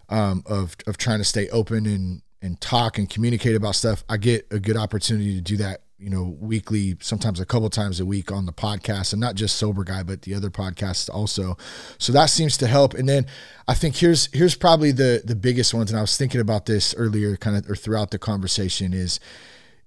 um, 0.08 0.42
of 0.46 0.76
of 0.86 0.96
trying 0.98 1.18
to 1.18 1.24
stay 1.24 1.48
open 1.48 1.86
and 1.86 2.22
and 2.40 2.60
talk 2.60 2.98
and 2.98 3.10
communicate 3.10 3.56
about 3.56 3.74
stuff. 3.74 4.04
I 4.08 4.16
get 4.16 4.46
a 4.50 4.60
good 4.60 4.76
opportunity 4.76 5.34
to 5.34 5.40
do 5.40 5.56
that, 5.58 5.82
you 5.98 6.10
know, 6.10 6.36
weekly, 6.40 6.96
sometimes 7.00 7.40
a 7.40 7.46
couple 7.46 7.68
times 7.70 7.98
a 7.98 8.06
week 8.06 8.30
on 8.30 8.46
the 8.46 8.52
podcast, 8.52 9.12
and 9.12 9.20
not 9.20 9.34
just 9.34 9.56
sober 9.56 9.82
guy, 9.82 10.02
but 10.02 10.22
the 10.22 10.34
other 10.34 10.50
podcasts 10.50 11.10
also. 11.12 11.56
So 11.98 12.12
that 12.12 12.26
seems 12.26 12.56
to 12.58 12.68
help. 12.68 12.94
And 12.94 13.08
then 13.08 13.26
I 13.66 13.74
think 13.74 13.96
here's 13.96 14.28
here's 14.32 14.54
probably 14.54 14.92
the 14.92 15.22
the 15.24 15.34
biggest 15.34 15.74
ones, 15.74 15.90
and 15.90 15.98
I 15.98 16.00
was 16.00 16.16
thinking 16.16 16.40
about 16.40 16.66
this 16.66 16.94
earlier, 16.96 17.36
kind 17.36 17.56
of 17.56 17.68
or 17.68 17.74
throughout 17.74 18.10
the 18.10 18.18
conversation 18.18 18.92
is 18.92 19.18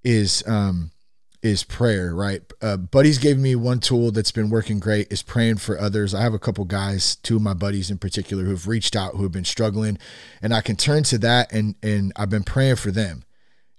is 0.03 0.43
um 0.47 0.91
is 1.41 1.63
prayer, 1.63 2.13
right? 2.13 2.41
Uh, 2.61 2.77
buddies 2.77 3.17
gave 3.17 3.37
me 3.37 3.55
one 3.55 3.79
tool 3.79 4.11
that's 4.11 4.31
been 4.31 4.49
working 4.49 4.79
great 4.79 5.11
is 5.11 5.23
praying 5.23 5.57
for 5.57 5.79
others. 5.79 6.13
I 6.13 6.21
have 6.21 6.35
a 6.35 6.39
couple 6.39 6.65
guys, 6.65 7.15
two 7.15 7.37
of 7.37 7.41
my 7.41 7.55
buddies 7.55 7.89
in 7.89 7.97
particular, 7.97 8.43
who've 8.43 8.67
reached 8.67 8.95
out, 8.95 9.15
who 9.15 9.23
have 9.23 9.31
been 9.31 9.45
struggling, 9.45 9.97
and 10.41 10.53
I 10.53 10.61
can 10.61 10.75
turn 10.75 11.03
to 11.03 11.17
that 11.19 11.51
and 11.53 11.75
and 11.81 12.11
I've 12.17 12.29
been 12.29 12.43
praying 12.43 12.75
for 12.75 12.91
them. 12.91 13.23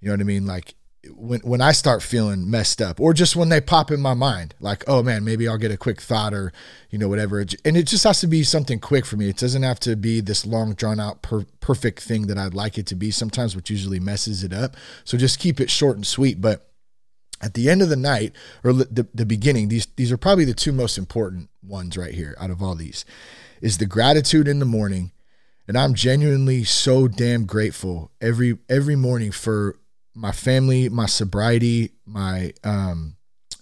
You 0.00 0.08
know 0.08 0.14
what 0.14 0.20
I 0.20 0.24
mean? 0.24 0.46
Like 0.46 0.74
when 1.10 1.40
when 1.40 1.60
I 1.60 1.72
start 1.72 2.02
feeling 2.02 2.48
messed 2.48 2.80
up, 2.80 3.00
or 3.00 3.12
just 3.12 3.34
when 3.34 3.48
they 3.48 3.60
pop 3.60 3.90
in 3.90 4.00
my 4.00 4.14
mind, 4.14 4.54
like 4.60 4.84
oh 4.86 5.02
man, 5.02 5.24
maybe 5.24 5.48
I'll 5.48 5.58
get 5.58 5.72
a 5.72 5.76
quick 5.76 6.00
thought 6.00 6.32
or 6.32 6.52
you 6.90 6.98
know 6.98 7.08
whatever, 7.08 7.40
and 7.40 7.76
it 7.76 7.86
just 7.86 8.04
has 8.04 8.20
to 8.20 8.26
be 8.26 8.44
something 8.44 8.78
quick 8.78 9.04
for 9.04 9.16
me. 9.16 9.28
It 9.28 9.36
doesn't 9.36 9.62
have 9.62 9.80
to 9.80 9.96
be 9.96 10.20
this 10.20 10.46
long 10.46 10.74
drawn 10.74 11.00
out 11.00 11.22
per- 11.22 11.46
perfect 11.60 12.00
thing 12.00 12.28
that 12.28 12.38
I'd 12.38 12.54
like 12.54 12.78
it 12.78 12.86
to 12.86 12.94
be. 12.94 13.10
Sometimes, 13.10 13.56
which 13.56 13.70
usually 13.70 14.00
messes 14.00 14.44
it 14.44 14.52
up. 14.52 14.76
So 15.04 15.18
just 15.18 15.40
keep 15.40 15.60
it 15.60 15.70
short 15.70 15.96
and 15.96 16.06
sweet, 16.06 16.40
but 16.40 16.68
at 17.42 17.54
the 17.54 17.68
end 17.68 17.82
of 17.82 17.88
the 17.88 17.96
night 17.96 18.32
or 18.62 18.72
the, 18.72 19.06
the 19.12 19.26
beginning 19.26 19.68
these 19.68 19.86
these 19.96 20.12
are 20.12 20.16
probably 20.16 20.44
the 20.44 20.54
two 20.54 20.72
most 20.72 20.96
important 20.96 21.50
ones 21.62 21.96
right 21.96 22.14
here 22.14 22.36
out 22.38 22.50
of 22.50 22.62
all 22.62 22.74
these 22.74 23.04
is 23.60 23.78
the 23.78 23.86
gratitude 23.86 24.46
in 24.46 24.60
the 24.60 24.64
morning 24.64 25.10
and 25.66 25.76
i'm 25.76 25.92
genuinely 25.92 26.62
so 26.62 27.08
damn 27.08 27.44
grateful 27.44 28.12
every 28.20 28.58
every 28.68 28.94
morning 28.94 29.32
for 29.32 29.76
my 30.14 30.32
family 30.32 30.88
my 30.88 31.06
sobriety 31.06 31.90
my 32.06 32.52
um 32.64 33.16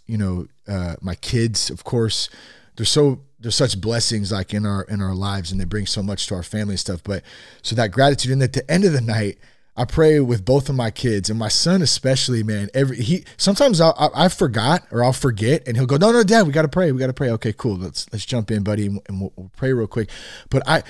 you 0.07 0.19
know 0.19 0.47
uh 0.69 0.97
my 1.01 1.15
kids 1.15 1.71
of 1.71 1.85
course 1.85 2.29
they're 2.77 2.87
so 2.87 3.21
they're 3.39 3.51
such 3.51 3.81
blessings 3.81 4.33
like 4.33 4.53
in 4.53 4.67
our 4.67 4.83
in 4.85 5.01
our 5.01 5.15
lives 5.15 5.53
and 5.53 5.61
they 5.61 5.65
bring 5.65 5.87
so 5.87 6.03
much 6.03 6.27
to 6.27 6.35
our 6.35 6.43
family 6.43 6.73
and 6.73 6.81
stuff 6.81 7.03
but 7.05 7.23
so 7.63 7.75
that 7.77 7.93
gratitude 7.93 8.33
and 8.33 8.43
at 8.43 8.53
the 8.53 8.69
end 8.71 8.85
of 8.85 8.93
the 8.93 9.01
night 9.01 9.39
I 9.77 9.85
pray 9.85 10.21
with 10.21 10.45
both 10.45 10.69
of 10.69 10.75
my 10.75 10.91
kids 10.91 11.31
and 11.31 11.39
my 11.39 11.49
son 11.49 11.81
especially, 11.81 12.43
man. 12.43 12.69
Every 12.75 13.01
he 13.01 13.25
sometimes 13.37 13.81
I'll, 13.81 13.95
I, 13.99 14.25
I 14.25 14.29
forgot 14.29 14.87
or 14.91 15.03
I'll 15.03 15.15
forget, 15.15 15.67
and 15.67 15.77
he'll 15.77 15.87
go, 15.87 15.97
"No, 15.97 16.13
no, 16.13 16.23
Dad, 16.23 16.47
we 16.47 16.53
got 16.53 16.63
to 16.63 16.69
pray. 16.69 16.93
We 16.93 16.99
got 16.99 17.07
to 17.07 17.15
pray." 17.15 17.31
Okay, 17.31 17.55
cool. 17.57 17.77
Let's 17.77 18.07
let's 18.13 18.27
jump 18.27 18.51
in, 18.51 18.63
buddy, 18.63 18.87
and, 18.87 19.01
we'll, 19.09 19.33
we'll, 19.37 19.51
pray 19.57 19.73
real 19.73 19.87
quick. 19.87 20.11
But 20.51 20.69
I, 20.69 20.83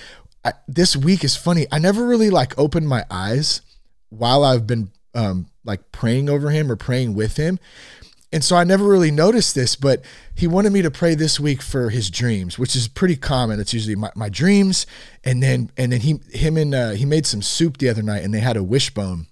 I, 0.44 0.54
this 0.66 0.96
week 0.96 1.22
is 1.22 1.36
funny. 1.36 1.66
I 1.70 1.78
never 1.78 2.04
really 2.04 2.30
like 2.30 2.58
opened 2.58 2.88
my 2.88 3.04
eyes 3.10 3.60
while 4.08 4.42
I've 4.42 4.66
been 4.66 4.90
um 5.14 5.46
like 5.64 5.92
praying 5.92 6.28
over 6.28 6.50
him 6.50 6.70
or 6.70 6.76
praying 6.76 7.14
with 7.14 7.36
him, 7.36 7.58
and 8.32 8.44
so 8.44 8.56
I 8.56 8.64
never 8.64 8.84
really 8.84 9.10
noticed 9.10 9.54
this, 9.54 9.74
but 9.74 10.04
he 10.34 10.46
wanted 10.46 10.72
me 10.72 10.82
to 10.82 10.90
pray 10.90 11.16
this 11.16 11.40
week 11.40 11.60
for 11.62 11.90
his 11.90 12.10
dreams, 12.10 12.58
which 12.58 12.76
is 12.76 12.86
pretty 12.86 13.16
common. 13.16 13.58
It's 13.58 13.74
usually 13.74 13.96
my, 13.96 14.10
my 14.14 14.28
dreams. 14.28 14.86
And 15.24 15.42
then, 15.42 15.70
and 15.76 15.92
then 15.92 16.00
he, 16.00 16.20
him 16.32 16.56
and, 16.56 16.72
uh, 16.72 16.90
he 16.90 17.04
made 17.04 17.26
some 17.26 17.42
soup 17.42 17.78
the 17.78 17.88
other 17.88 18.02
night 18.02 18.22
and 18.22 18.32
they 18.32 18.38
had 18.38 18.56
a 18.56 18.62
wishbone. 18.62 19.26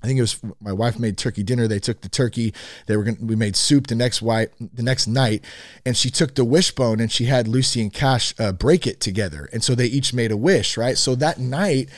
I 0.00 0.06
think 0.06 0.18
it 0.18 0.22
was 0.22 0.40
my 0.60 0.72
wife 0.72 0.96
made 0.96 1.18
turkey 1.18 1.42
dinner. 1.42 1.66
They 1.66 1.80
took 1.80 2.02
the 2.02 2.08
turkey. 2.08 2.54
They 2.86 2.96
were 2.96 3.02
going 3.02 3.26
we 3.26 3.34
made 3.34 3.56
soup 3.56 3.88
the 3.88 3.96
next 3.96 4.22
white 4.22 4.50
the 4.60 4.84
next 4.84 5.08
night, 5.08 5.44
and 5.84 5.96
she 5.96 6.08
took 6.08 6.36
the 6.36 6.44
wishbone 6.44 7.00
and 7.00 7.10
she 7.10 7.24
had 7.24 7.48
Lucy 7.48 7.82
and 7.82 7.92
Cash 7.92 8.32
uh, 8.38 8.52
break 8.52 8.86
it 8.86 9.00
together, 9.00 9.48
and 9.52 9.64
so 9.64 9.74
they 9.74 9.86
each 9.86 10.14
made 10.14 10.30
a 10.30 10.36
wish, 10.36 10.76
right? 10.76 10.96
So 10.96 11.16
that 11.16 11.40
night, 11.40 11.88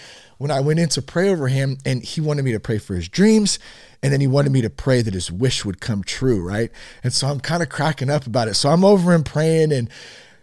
when 0.41 0.51
I 0.51 0.61
went 0.61 0.80
in 0.80 0.88
to 0.88 1.03
pray 1.03 1.28
over 1.28 1.49
him, 1.49 1.76
and 1.84 2.03
he 2.03 2.22
wanted 2.22 2.47
me 2.47 2.53
to 2.53 2.61
pray 2.61 2.78
for 2.78 2.95
his 2.95 3.11
dreams, 3.11 3.59
and 4.03 4.11
then 4.11 4.22
he 4.22 4.26
wanted 4.26 4.53
me 4.53 4.62
to 4.62 4.70
pray 4.70 5.03
that 5.03 5.12
his 5.12 5.30
wish 5.30 5.66
would 5.66 5.82
come 5.82 6.03
true, 6.03 6.41
right? 6.41 6.70
And 7.05 7.12
so 7.12 7.26
I'm 7.28 7.41
kind 7.41 7.62
of 7.62 7.68
cracking 7.68 8.09
up 8.09 8.26
about 8.26 8.49
it. 8.49 8.55
So 8.55 8.70
I'm 8.70 8.82
over 8.82 9.14
and 9.14 9.22
praying 9.22 9.70
and 9.70 9.91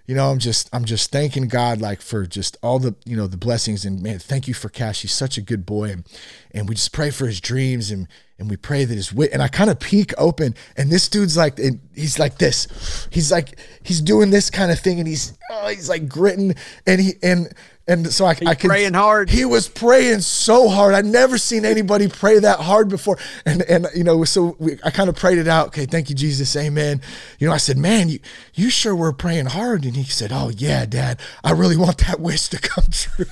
you 0.06 0.16
know, 0.16 0.32
I'm 0.32 0.40
just 0.40 0.70
I'm 0.72 0.86
just 0.86 1.12
thanking 1.12 1.50
God 1.50 1.82
like 1.82 2.02
for 2.02 2.26
just 2.26 2.56
all 2.64 2.80
the 2.80 2.96
you 3.06 3.18
know 3.18 3.28
the 3.28 3.38
blessings 3.38 3.84
and 3.84 4.02
man, 4.02 4.20
thank 4.20 4.48
you 4.48 4.54
for 4.54 4.70
Cash. 4.70 5.02
He's 5.02 5.12
such 5.12 5.38
a 5.38 5.42
good 5.42 5.66
boy, 5.66 5.92
and, 5.92 6.06
and 6.52 6.70
we 6.70 6.76
just 6.76 6.94
pray 6.94 7.10
for 7.10 7.26
his 7.26 7.42
dreams 7.42 7.92
and 7.92 8.08
and 8.40 8.50
we 8.50 8.56
pray 8.56 8.86
that 8.86 8.94
his 8.94 9.12
wit 9.12 9.32
and 9.34 9.42
I 9.42 9.50
kind 9.50 9.70
of 9.70 9.80
peek 9.82 10.14
open 10.18 10.56
and 10.78 10.90
this 10.90 11.10
dude's 11.10 11.36
like 11.36 11.60
and 11.60 11.82
he's 11.94 12.20
like 12.20 12.38
this, 12.38 13.08
he's 13.12 13.34
like 13.34 13.60
he's 13.84 14.00
doing 14.00 14.30
this 14.30 14.50
kind 14.50 14.72
of 14.72 14.80
thing 14.80 15.00
and 15.00 15.08
he's 15.10 15.38
oh, 15.52 15.68
he's 15.68 15.90
like 15.90 16.08
gritting 16.08 16.56
and 16.86 17.02
he 17.02 17.16
and 17.22 17.54
and 17.88 18.12
so 18.12 18.26
I, 18.26 18.32
I 18.46 18.56
can 18.56 18.70
praying 18.70 18.94
hard. 18.94 19.30
He 19.30 19.46
was 19.46 19.70
praying 19.70 20.20
so 20.20 20.68
hard. 20.68 20.94
I'd 20.94 21.06
never 21.06 21.38
seen 21.38 21.64
anybody 21.64 22.10
pray 22.10 22.38
that 22.40 22.60
hard 22.60 22.90
before. 22.90 23.18
And 23.46 23.62
and 23.64 23.88
you 23.96 24.04
know, 24.04 24.26
so 24.26 24.58
we, 24.60 24.78
I 24.84 24.92
kind 24.92 25.10
of 25.10 25.16
prayed 25.16 25.38
it 25.38 25.48
out. 25.48 25.68
Okay, 25.68 25.86
thank 25.86 26.10
you, 26.10 26.16
Jesus, 26.16 26.56
Amen. 26.58 27.02
You 27.40 27.48
know, 27.48 27.54
I 27.54 27.58
said, 27.58 27.78
man, 27.78 28.10
you 28.10 28.20
you 28.54 28.70
sure 28.70 28.96
were 28.96 29.14
praying 29.14 29.48
hard? 29.48 29.86
And 29.86 29.96
he 29.96 30.04
said, 30.04 30.32
Oh 30.34 30.50
yeah, 30.50 30.86
Dad, 30.86 31.20
I 31.44 31.52
really 31.52 31.78
want 31.78 32.00
that 32.00 32.20
wish 32.20 32.50
to 32.50 32.60
come 32.60 32.84
true. 32.92 33.26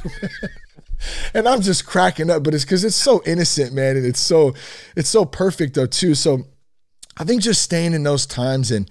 and 1.34 1.47
I'm 1.47 1.62
just 1.62 1.86
cracking 1.86 2.30
up, 2.30 2.43
but 2.43 2.53
it's 2.53 2.64
because 2.64 2.86
it's 2.86 2.95
so 2.95 3.22
innocent, 3.26 3.74
man, 3.74 3.97
and 3.97 4.06
it's 4.06 4.22
so 4.22 4.53
it's 4.95 5.10
so 5.10 5.26
perfect 5.26 5.74
though 5.74 5.86
too. 5.86 6.16
So 6.16 6.45
I 7.18 7.26
think 7.26 7.41
just 7.41 7.62
staying 7.62 7.93
in 7.93 8.03
those 8.03 8.26
times 8.26 8.72
and 8.72 8.89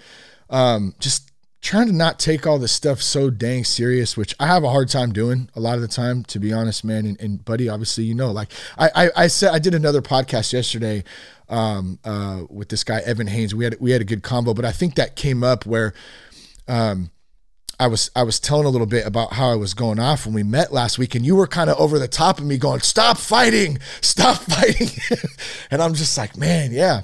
um, 0.51 0.93
just 0.99 1.31
trying 1.65 1.87
to 1.87 1.93
not 1.93 2.19
take 2.19 2.45
all 2.45 2.59
this 2.59 2.71
stuff 2.71 3.01
so 3.01 3.31
dang 3.31 3.63
serious, 3.63 4.15
which 4.15 4.35
I 4.39 4.45
have 4.45 4.63
a 4.63 4.69
hard 4.69 4.87
time 4.87 5.11
doing 5.11 5.49
a 5.55 5.59
lot 5.59 5.75
of 5.75 5.81
the 5.81 5.87
time, 5.87 6.23
to 6.25 6.37
be 6.37 6.53
honest, 6.53 6.85
man. 6.85 7.07
And, 7.07 7.19
and 7.19 7.43
buddy, 7.43 7.67
obviously, 7.67 8.03
you 8.03 8.13
know, 8.13 8.31
like 8.31 8.51
I, 8.77 8.89
I, 8.95 9.09
I, 9.23 9.27
said, 9.27 9.51
I 9.51 9.57
did 9.57 9.73
another 9.73 10.03
podcast 10.03 10.53
yesterday 10.53 11.03
um, 11.49 11.97
uh, 12.05 12.43
with 12.51 12.69
this 12.69 12.83
guy 12.83 12.99
Evan 12.99 13.25
Haynes. 13.25 13.55
We 13.55 13.63
had 13.63 13.77
we 13.79 13.91
had 13.91 14.01
a 14.01 14.05
good 14.05 14.21
combo, 14.21 14.53
but 14.53 14.63
I 14.63 14.71
think 14.71 14.93
that 14.95 15.15
came 15.15 15.43
up 15.43 15.65
where 15.65 15.95
um, 16.67 17.09
I 17.79 17.87
was 17.87 18.11
I 18.15 18.21
was 18.21 18.39
telling 18.39 18.67
a 18.67 18.69
little 18.69 18.87
bit 18.87 19.07
about 19.07 19.33
how 19.33 19.49
I 19.49 19.55
was 19.55 19.73
going 19.73 19.97
off 19.97 20.27
when 20.27 20.35
we 20.35 20.43
met 20.43 20.71
last 20.71 20.99
week, 20.99 21.15
and 21.15 21.25
you 21.25 21.35
were 21.35 21.47
kind 21.47 21.71
of 21.71 21.79
over 21.79 21.97
the 21.97 22.07
top 22.07 22.37
of 22.37 22.45
me, 22.45 22.59
going, 22.59 22.81
"Stop 22.81 23.17
fighting, 23.17 23.79
stop 24.01 24.37
fighting," 24.41 24.89
and 25.71 25.81
I'm 25.81 25.95
just 25.95 26.15
like, 26.15 26.37
man, 26.37 26.71
yeah 26.71 27.01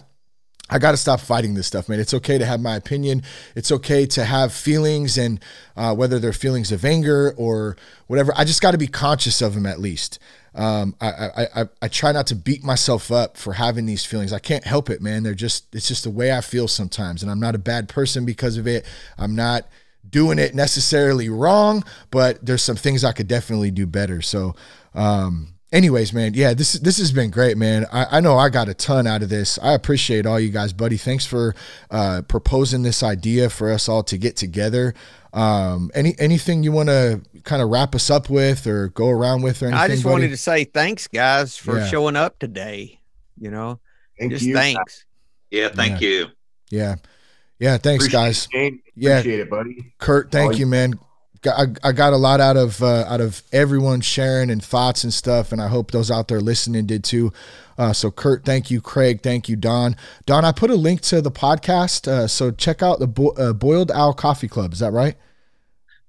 I 0.72 0.80
got 0.80 0.92
to 0.92 0.98
stop 0.98 1.20
fighting 1.20 1.54
this 1.54 1.68
stuff, 1.68 1.90
man. 1.90 2.00
It's 2.00 2.14
okay 2.14 2.38
to 2.38 2.46
have 2.46 2.62
my 2.62 2.76
opinion. 2.76 3.24
It's 3.56 3.72
okay 3.74 4.06
to 4.08 4.24
have 4.24 4.54
feelings, 4.54 5.18
and 5.18 5.44
uh, 5.76 5.94
whether 5.94 6.18
they're 6.18 6.32
feelings 6.32 6.72
of 6.72 6.86
anger 6.86 7.34
or 7.38 7.76
whatever, 8.08 8.34
I 8.38 8.46
just 8.46 8.62
got 8.62 8.72
to 8.72 8.78
be 8.78 8.88
conscious 8.88 9.42
of 9.42 9.54
them 9.54 9.66
at 9.66 9.80
least. 9.80 10.18
Um, 10.56 10.96
I, 11.00 11.08
I, 11.08 11.62
I, 11.62 11.66
I 11.82 11.88
try 11.88 12.12
not 12.12 12.28
to 12.28 12.36
beat 12.36 12.64
myself 12.64 13.12
up 13.12 13.38
for 13.38 13.54
having 13.54 13.86
these 13.86 14.06
feelings. 14.06 14.34
I 14.34 14.40
can't 14.40 14.64
help 14.64 14.90
it, 14.90 15.02
man. 15.02 15.24
They're 15.24 15.34
just, 15.34 15.74
it's 15.76 15.88
just 15.88 16.04
the 16.04 16.10
way 16.10 16.32
I 16.32 16.42
feel 16.42 16.68
sometimes. 16.68 17.22
And 17.22 17.32
I'm 17.32 17.40
not 17.40 17.56
a 17.56 17.60
bad 17.60 17.88
person 17.88 18.26
because 18.26 18.58
of 18.58 18.68
it. 18.68 18.86
I'm 19.18 19.36
not 19.36 19.68
doing 20.10 20.40
it 20.40 20.56
necessarily 20.56 21.30
wrong, 21.30 21.84
but 22.12 22.46
there's 22.46 22.64
some 22.64 22.76
things 22.76 23.04
I 23.04 23.14
could 23.14 23.28
definitely 23.28 23.72
do 23.72 23.86
better. 23.86 24.22
So, 24.22 24.56
um, 24.94 25.54
anyways, 25.72 26.14
man, 26.14 26.34
yeah, 26.34 26.54
this 26.54 26.74
this 26.74 26.98
has 26.98 27.12
been 27.12 27.30
great, 27.30 27.58
man. 27.58 27.86
I, 27.92 28.18
I 28.18 28.20
know 28.20 28.38
I 28.38 28.50
got 28.50 28.70
a 28.70 28.74
ton 28.74 29.08
out 29.08 29.24
of 29.24 29.30
this. 29.30 29.58
I 29.62 29.74
appreciate 29.74 30.26
all 30.26 30.40
you 30.40 30.50
guys, 30.50 30.74
buddy. 30.74 30.98
Thanks 30.98 31.26
for 31.26 31.56
uh, 31.90 32.22
proposing 32.28 32.84
this 32.84 33.04
idea 33.04 33.50
for 33.50 33.72
us 33.72 33.88
all 33.88 34.04
to 34.04 34.18
get 34.18 34.36
together. 34.36 34.94
Um, 35.34 35.92
any 35.94 36.16
anything 36.20 36.64
you 36.64 36.72
want 36.72 36.90
to 36.90 37.22
kind 37.44 37.62
of 37.62 37.70
wrap 37.70 37.96
us 37.96 38.10
up 38.10 38.30
with 38.30 38.68
or 38.68 38.90
go 38.90 39.10
around 39.10 39.42
with 39.42 39.62
or 39.64 39.68
anything? 39.68 39.82
I 39.82 39.88
just 39.88 40.04
buddy? 40.04 40.14
wanted 40.14 40.30
to 40.30 40.38
say 40.38 40.66
thanks, 40.66 41.08
guys, 41.08 41.58
for 41.58 41.78
yeah. 41.78 41.88
showing 41.88 42.16
up 42.16 42.40
today. 42.40 43.00
You 43.38 43.50
know, 43.50 43.80
Thank 44.20 44.34
just 44.34 44.46
you. 44.46 44.54
thanks. 44.54 45.06
Yeah, 45.50 45.70
thank 45.70 46.02
yeah. 46.02 46.08
you. 46.08 46.28
Yeah. 46.70 46.96
Yeah, 47.60 47.78
thanks, 47.78 48.06
appreciate 48.06 48.20
guys. 48.20 48.48
It, 48.54 48.74
yeah, 48.96 49.20
appreciate 49.20 49.40
it, 49.42 49.50
buddy. 49.50 49.94
Kurt, 50.00 50.32
thank 50.32 50.58
you, 50.58 50.66
man. 50.66 50.94
I, 51.46 51.92
got 51.92 52.14
a 52.14 52.18
lot 52.18 52.40
out 52.40 52.56
of 52.56 52.84
uh, 52.84 53.06
out 53.08 53.20
of 53.20 53.42
everyone 53.52 54.02
sharing 54.02 54.52
and 54.52 54.64
thoughts 54.64 55.04
and 55.04 55.14
stuff, 55.14 55.52
and 55.52 55.60
I 55.60 55.70
hope 55.70 55.92
those 55.92 56.12
out 56.12 56.28
there 56.28 56.40
listening 56.40 56.86
did 56.86 57.04
too. 57.04 57.34
Uh, 57.78 57.94
so, 57.94 58.12
Kurt, 58.12 58.46
thank 58.46 58.70
you. 58.70 58.80
Craig, 58.80 59.22
thank 59.24 59.50
you. 59.50 59.56
Don, 59.56 59.96
Don, 60.28 60.46
I 60.46 60.52
put 60.52 60.70
a 60.70 60.76
link 60.76 61.02
to 61.02 61.20
the 61.20 61.32
podcast, 61.32 62.08
uh, 62.08 62.28
so 62.28 62.52
check 62.52 62.84
out 62.84 63.00
the 63.00 63.08
Bo- 63.08 63.32
uh, 63.32 63.54
Boiled 63.54 63.92
Owl 63.92 64.14
Coffee 64.14 64.48
Club. 64.48 64.74
Is 64.74 64.80
that 64.80 64.92
right? 64.92 65.16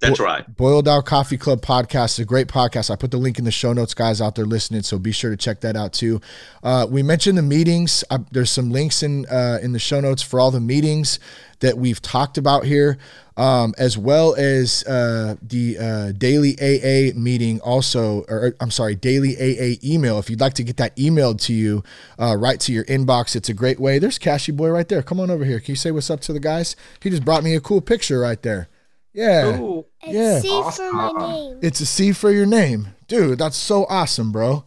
That's 0.03 0.21
right. 0.21 0.57
Boiled 0.57 0.89
Owl 0.89 1.03
Coffee 1.03 1.37
Club 1.37 1.63
podcast 1.63 2.15
is 2.15 2.19
a 2.19 2.25
great 2.25 2.49
podcast. 2.49 2.91
I 2.91 2.97
put 2.97 3.13
the 3.13 3.19
link 3.19 3.39
in 3.39 3.45
the 3.45 3.53
show 3.53 3.73
notes, 3.73 3.95
guys 3.95 4.21
out 4.21 4.35
there 4.35 4.45
listening, 4.45 4.83
so 4.83 4.99
be 4.99 5.13
sure 5.13 5.31
to 5.31 5.37
check 5.37 5.61
that 5.61 5.77
out 5.77 5.93
too. 5.93 6.21
Uh, 6.63 6.87
we 6.91 7.05
mentioned 7.05 7.39
the 7.39 7.43
meetings. 7.43 8.03
Uh, 8.11 8.19
there's 8.33 8.51
some 8.51 8.71
links 8.71 9.03
in 9.03 9.27
uh, 9.27 9.61
in 9.63 9.73
the 9.73 9.79
show 9.79 10.01
notes 10.01 10.21
for 10.21 10.41
all 10.41 10.51
the 10.51 10.61
meetings 10.61 11.21
that 11.61 11.79
we've 11.79 12.03
talked 12.03 12.37
about 12.37 12.65
here, 12.65 12.99
um, 13.37 13.73
as 13.79 13.97
well 13.97 14.35
as 14.35 14.85
uh, 14.89 15.37
the 15.41 15.79
uh, 15.79 16.13
daily 16.19 16.57
AA 16.61 17.17
meeting. 17.17 17.61
Also, 17.61 18.25
or 18.29 18.57
I'm 18.61 18.73
sorry, 18.73 18.97
daily 18.97 19.37
AA 19.37 19.77
email. 19.85 20.19
If 20.19 20.29
you'd 20.29 20.41
like 20.41 20.55
to 20.55 20.65
get 20.65 20.79
that 20.79 20.97
emailed 20.97 21.41
to 21.43 21.53
you, 21.53 21.85
uh, 22.19 22.37
right 22.37 22.59
to 22.59 22.73
your 22.73 22.85
inbox, 22.87 23.37
it's 23.37 23.49
a 23.49 23.55
great 23.55 23.79
way. 23.79 24.01
There's 24.01 24.19
Cashy 24.19 24.51
Boy 24.51 24.71
right 24.71 24.89
there. 24.89 25.03
Come 25.03 25.21
on 25.21 25.31
over 25.31 25.45
here. 25.45 25.61
Can 25.61 25.73
you 25.73 25.77
say 25.77 25.93
what's 25.93 26.11
up 26.11 26.21
to 26.23 26.33
the 26.33 26.41
guys? 26.41 26.75
He 27.01 27.09
just 27.09 27.25
brought 27.25 27.45
me 27.45 27.55
a 27.55 27.61
cool 27.61 27.81
picture 27.81 28.19
right 28.19 28.43
there. 28.43 28.69
Yeah. 29.15 29.59
Ooh. 29.61 29.85
It's 30.03 30.13
Yeah. 30.15 30.41
C 30.41 30.49
Awesome. 30.51 30.91
for 30.91 30.95
my 31.15 31.31
name. 31.33 31.59
It's 31.63 31.81
a 31.81 31.87
C 31.87 32.13
for 32.13 32.31
your 32.31 32.47
name, 32.47 32.89
dude. 33.09 33.39
That's 33.39 33.57
so 33.57 33.85
awesome, 33.89 34.33
bro. 34.33 34.65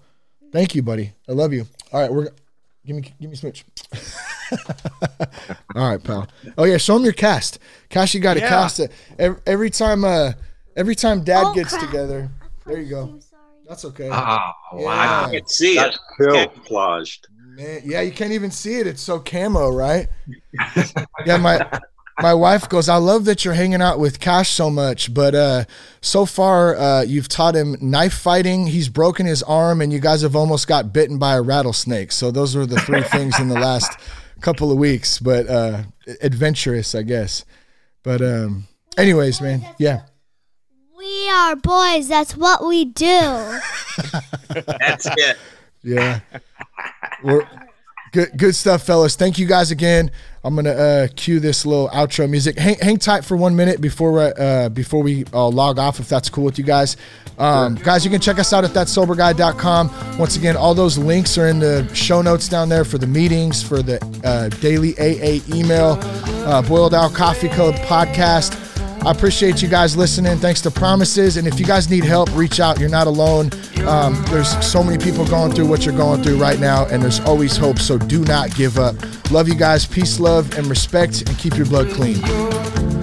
Thank 0.52 0.76
you, 0.76 0.82
buddy. 0.84 1.14
I 1.28 1.32
love 1.34 1.52
you. 1.54 1.68
All 1.92 2.02
right, 2.02 2.12
we're 2.14 2.30
give 2.86 2.96
me 2.96 3.02
give 3.20 3.30
me 3.30 3.34
a 3.34 3.38
smooch. 3.38 3.66
All 5.76 5.90
right, 5.90 6.02
pal. 6.04 6.28
Oh 6.58 6.64
yeah, 6.64 6.78
show 6.78 6.96
him 6.96 7.04
your 7.04 7.14
cast. 7.14 7.60
Cash, 7.90 8.14
you 8.14 8.20
got 8.22 8.38
a 8.38 8.42
cast. 8.42 8.80
It. 8.80 8.92
Every, 9.20 9.40
every 9.48 9.70
time, 9.70 10.04
uh, 10.06 10.34
every 10.76 10.96
time 10.96 11.24
Dad 11.24 11.46
Oh, 11.48 11.54
gets 11.54 11.70
crap. 11.76 11.86
together. 11.86 12.30
There 12.66 12.80
you 12.80 12.90
go. 12.90 13.20
That's 13.68 13.84
okay. 13.86 14.10
Oh, 14.12 14.52
Yeah. 14.78 14.86
wow. 14.86 15.26
I 15.26 15.32
can 15.38 15.48
see 15.48 15.76
That's 15.76 15.96
it. 15.96 16.02
cool. 16.20 16.34
Camouflaged. 16.48 17.28
Man, 17.56 17.82
yeah, 17.84 18.02
you 18.02 18.12
can't 18.12 18.32
even 18.34 18.52
see 18.52 18.76
it. 18.76 18.88
It's 18.88 19.02
so 19.02 19.20
camo, 19.20 19.70
right? 19.72 20.08
yeah, 21.26 21.38
my 21.38 21.68
my 22.22 22.34
wife 22.34 22.70
goes, 22.70 22.88
I 22.88 22.96
love 22.96 23.26
that 23.26 23.44
you're 23.44 23.54
hanging 23.54 23.82
out 23.82 24.00
with 24.00 24.20
Cash 24.20 24.50
so 24.50 24.70
much, 24.70 25.14
but 25.14 25.36
uh, 25.36 25.66
so 26.02 26.26
far 26.26 26.76
uh, 26.76 27.02
you've 27.02 27.28
taught 27.28 27.56
him 27.56 27.76
knife 27.82 28.14
fighting. 28.14 28.68
He's 28.68 28.88
broken 28.88 29.26
his 29.26 29.44
arm, 29.44 29.82
and 29.82 29.92
you 29.92 30.00
guys 30.00 30.22
have 30.22 30.36
almost 30.36 30.68
got 30.68 30.94
bitten 30.94 31.18
by 31.18 31.36
a 31.36 31.42
rattlesnake. 31.42 32.12
So 32.12 32.32
those 32.32 32.56
were 32.56 32.66
the 32.66 32.80
three 32.80 33.02
things 33.04 33.40
in 33.40 33.50
the 33.50 33.60
last 33.60 34.00
couple 34.42 34.72
of 34.72 34.78
weeks. 34.78 35.20
But 35.20 35.50
uh, 35.50 35.84
adventurous, 36.22 36.96
I 36.96 37.02
guess. 37.04 37.44
But 38.02 38.22
um, 38.22 38.68
anyways, 38.98 39.42
man, 39.42 39.66
yeah. 39.78 40.04
We 40.98 41.30
are 41.30 41.56
boys. 41.56 42.08
That's 42.08 42.38
what 42.38 42.66
we 42.66 42.86
do. 42.86 43.04
That's 44.50 45.06
it. 45.18 45.38
Yeah. 45.84 46.22
We're, 47.24 47.46
good 48.16 48.38
good 48.38 48.56
stuff, 48.56 48.84
fellas. 48.84 49.16
Thank 49.16 49.38
you 49.38 49.46
guys 49.46 49.72
again. 49.72 50.10
I'm 50.44 50.56
gonna 50.56 50.72
uh, 50.72 51.08
cue 51.16 51.40
this 51.40 51.66
little 51.66 51.90
outro 51.90 52.30
music. 52.30 52.58
Hang, 52.58 52.78
hang 52.80 52.98
tight 52.98 53.26
for 53.26 53.36
one 53.36 53.56
minute 53.56 53.82
before 53.82 54.12
we, 54.14 54.22
uh, 54.22 54.70
before 54.70 55.04
we 55.04 55.26
uh, 55.34 55.48
log 55.48 55.80
off, 55.80 56.00
if 56.00 56.08
that's 56.08 56.30
cool 56.30 56.46
with 56.46 56.58
you 56.58 56.64
guys. 56.64 56.96
Um, 57.38 57.76
guys, 57.76 58.06
you 58.06 58.12
can 58.12 58.22
check 58.22 58.40
us 58.40 58.54
out 58.54 58.64
at 58.64 58.72
thatsoberguy.com. 58.72 60.18
Once 60.18 60.38
again, 60.38 60.56
all 60.56 60.74
those 60.74 60.98
links 60.98 61.38
are 61.38 61.48
in 61.48 61.60
the 61.60 61.94
show 61.94 62.22
notes 62.22 62.48
down 62.48 62.70
there 62.70 62.86
for 62.86 62.98
the 62.98 63.08
meetings, 63.08 63.62
for 63.62 63.82
the 63.82 64.00
uh, 64.24 64.48
daily 64.62 64.98
AA 64.98 65.42
email, 65.54 65.98
uh, 66.48 66.62
Boiled 66.62 66.94
Owl 66.94 67.10
Coffee 67.10 67.50
Club 67.50 67.76
podcast. 67.76 68.65
I 69.06 69.12
appreciate 69.12 69.62
you 69.62 69.68
guys 69.68 69.96
listening. 69.96 70.40
Thanks 70.40 70.62
to 70.62 70.72
Promises. 70.72 71.38
And 71.38 71.48
if 71.48 71.60
you 71.60 71.66
guys 71.66 71.92
need 71.92 72.04
help, 72.04 72.36
reach 72.36 72.60
out. 72.60 72.80
You're 72.80 72.90
not 72.90 73.06
alone. 73.06 73.52
Um, 73.86 74.16
there's 74.30 74.50
so 74.66 74.84
many 74.84 74.98
people 74.98 75.28
going 75.28 75.54
through 75.54 75.68
what 75.68 75.86
you're 75.86 75.96
going 75.96 76.24
through 76.24 76.38
right 76.38 76.60
now, 76.60 76.88
and 76.88 77.04
there's 77.04 77.20
always 77.20 77.56
hope. 77.56 77.78
So 77.78 78.00
do 78.00 78.26
not 78.26 78.56
give 78.56 78.80
up. 78.80 78.96
Love 79.30 79.48
you 79.48 79.56
guys. 79.56 79.86
Peace, 79.86 80.20
love, 80.20 80.58
and 80.58 80.66
respect, 80.66 81.30
and 81.30 81.38
keep 81.38 81.56
your 81.56 81.68
blood 81.68 81.92
clean. 81.92 82.95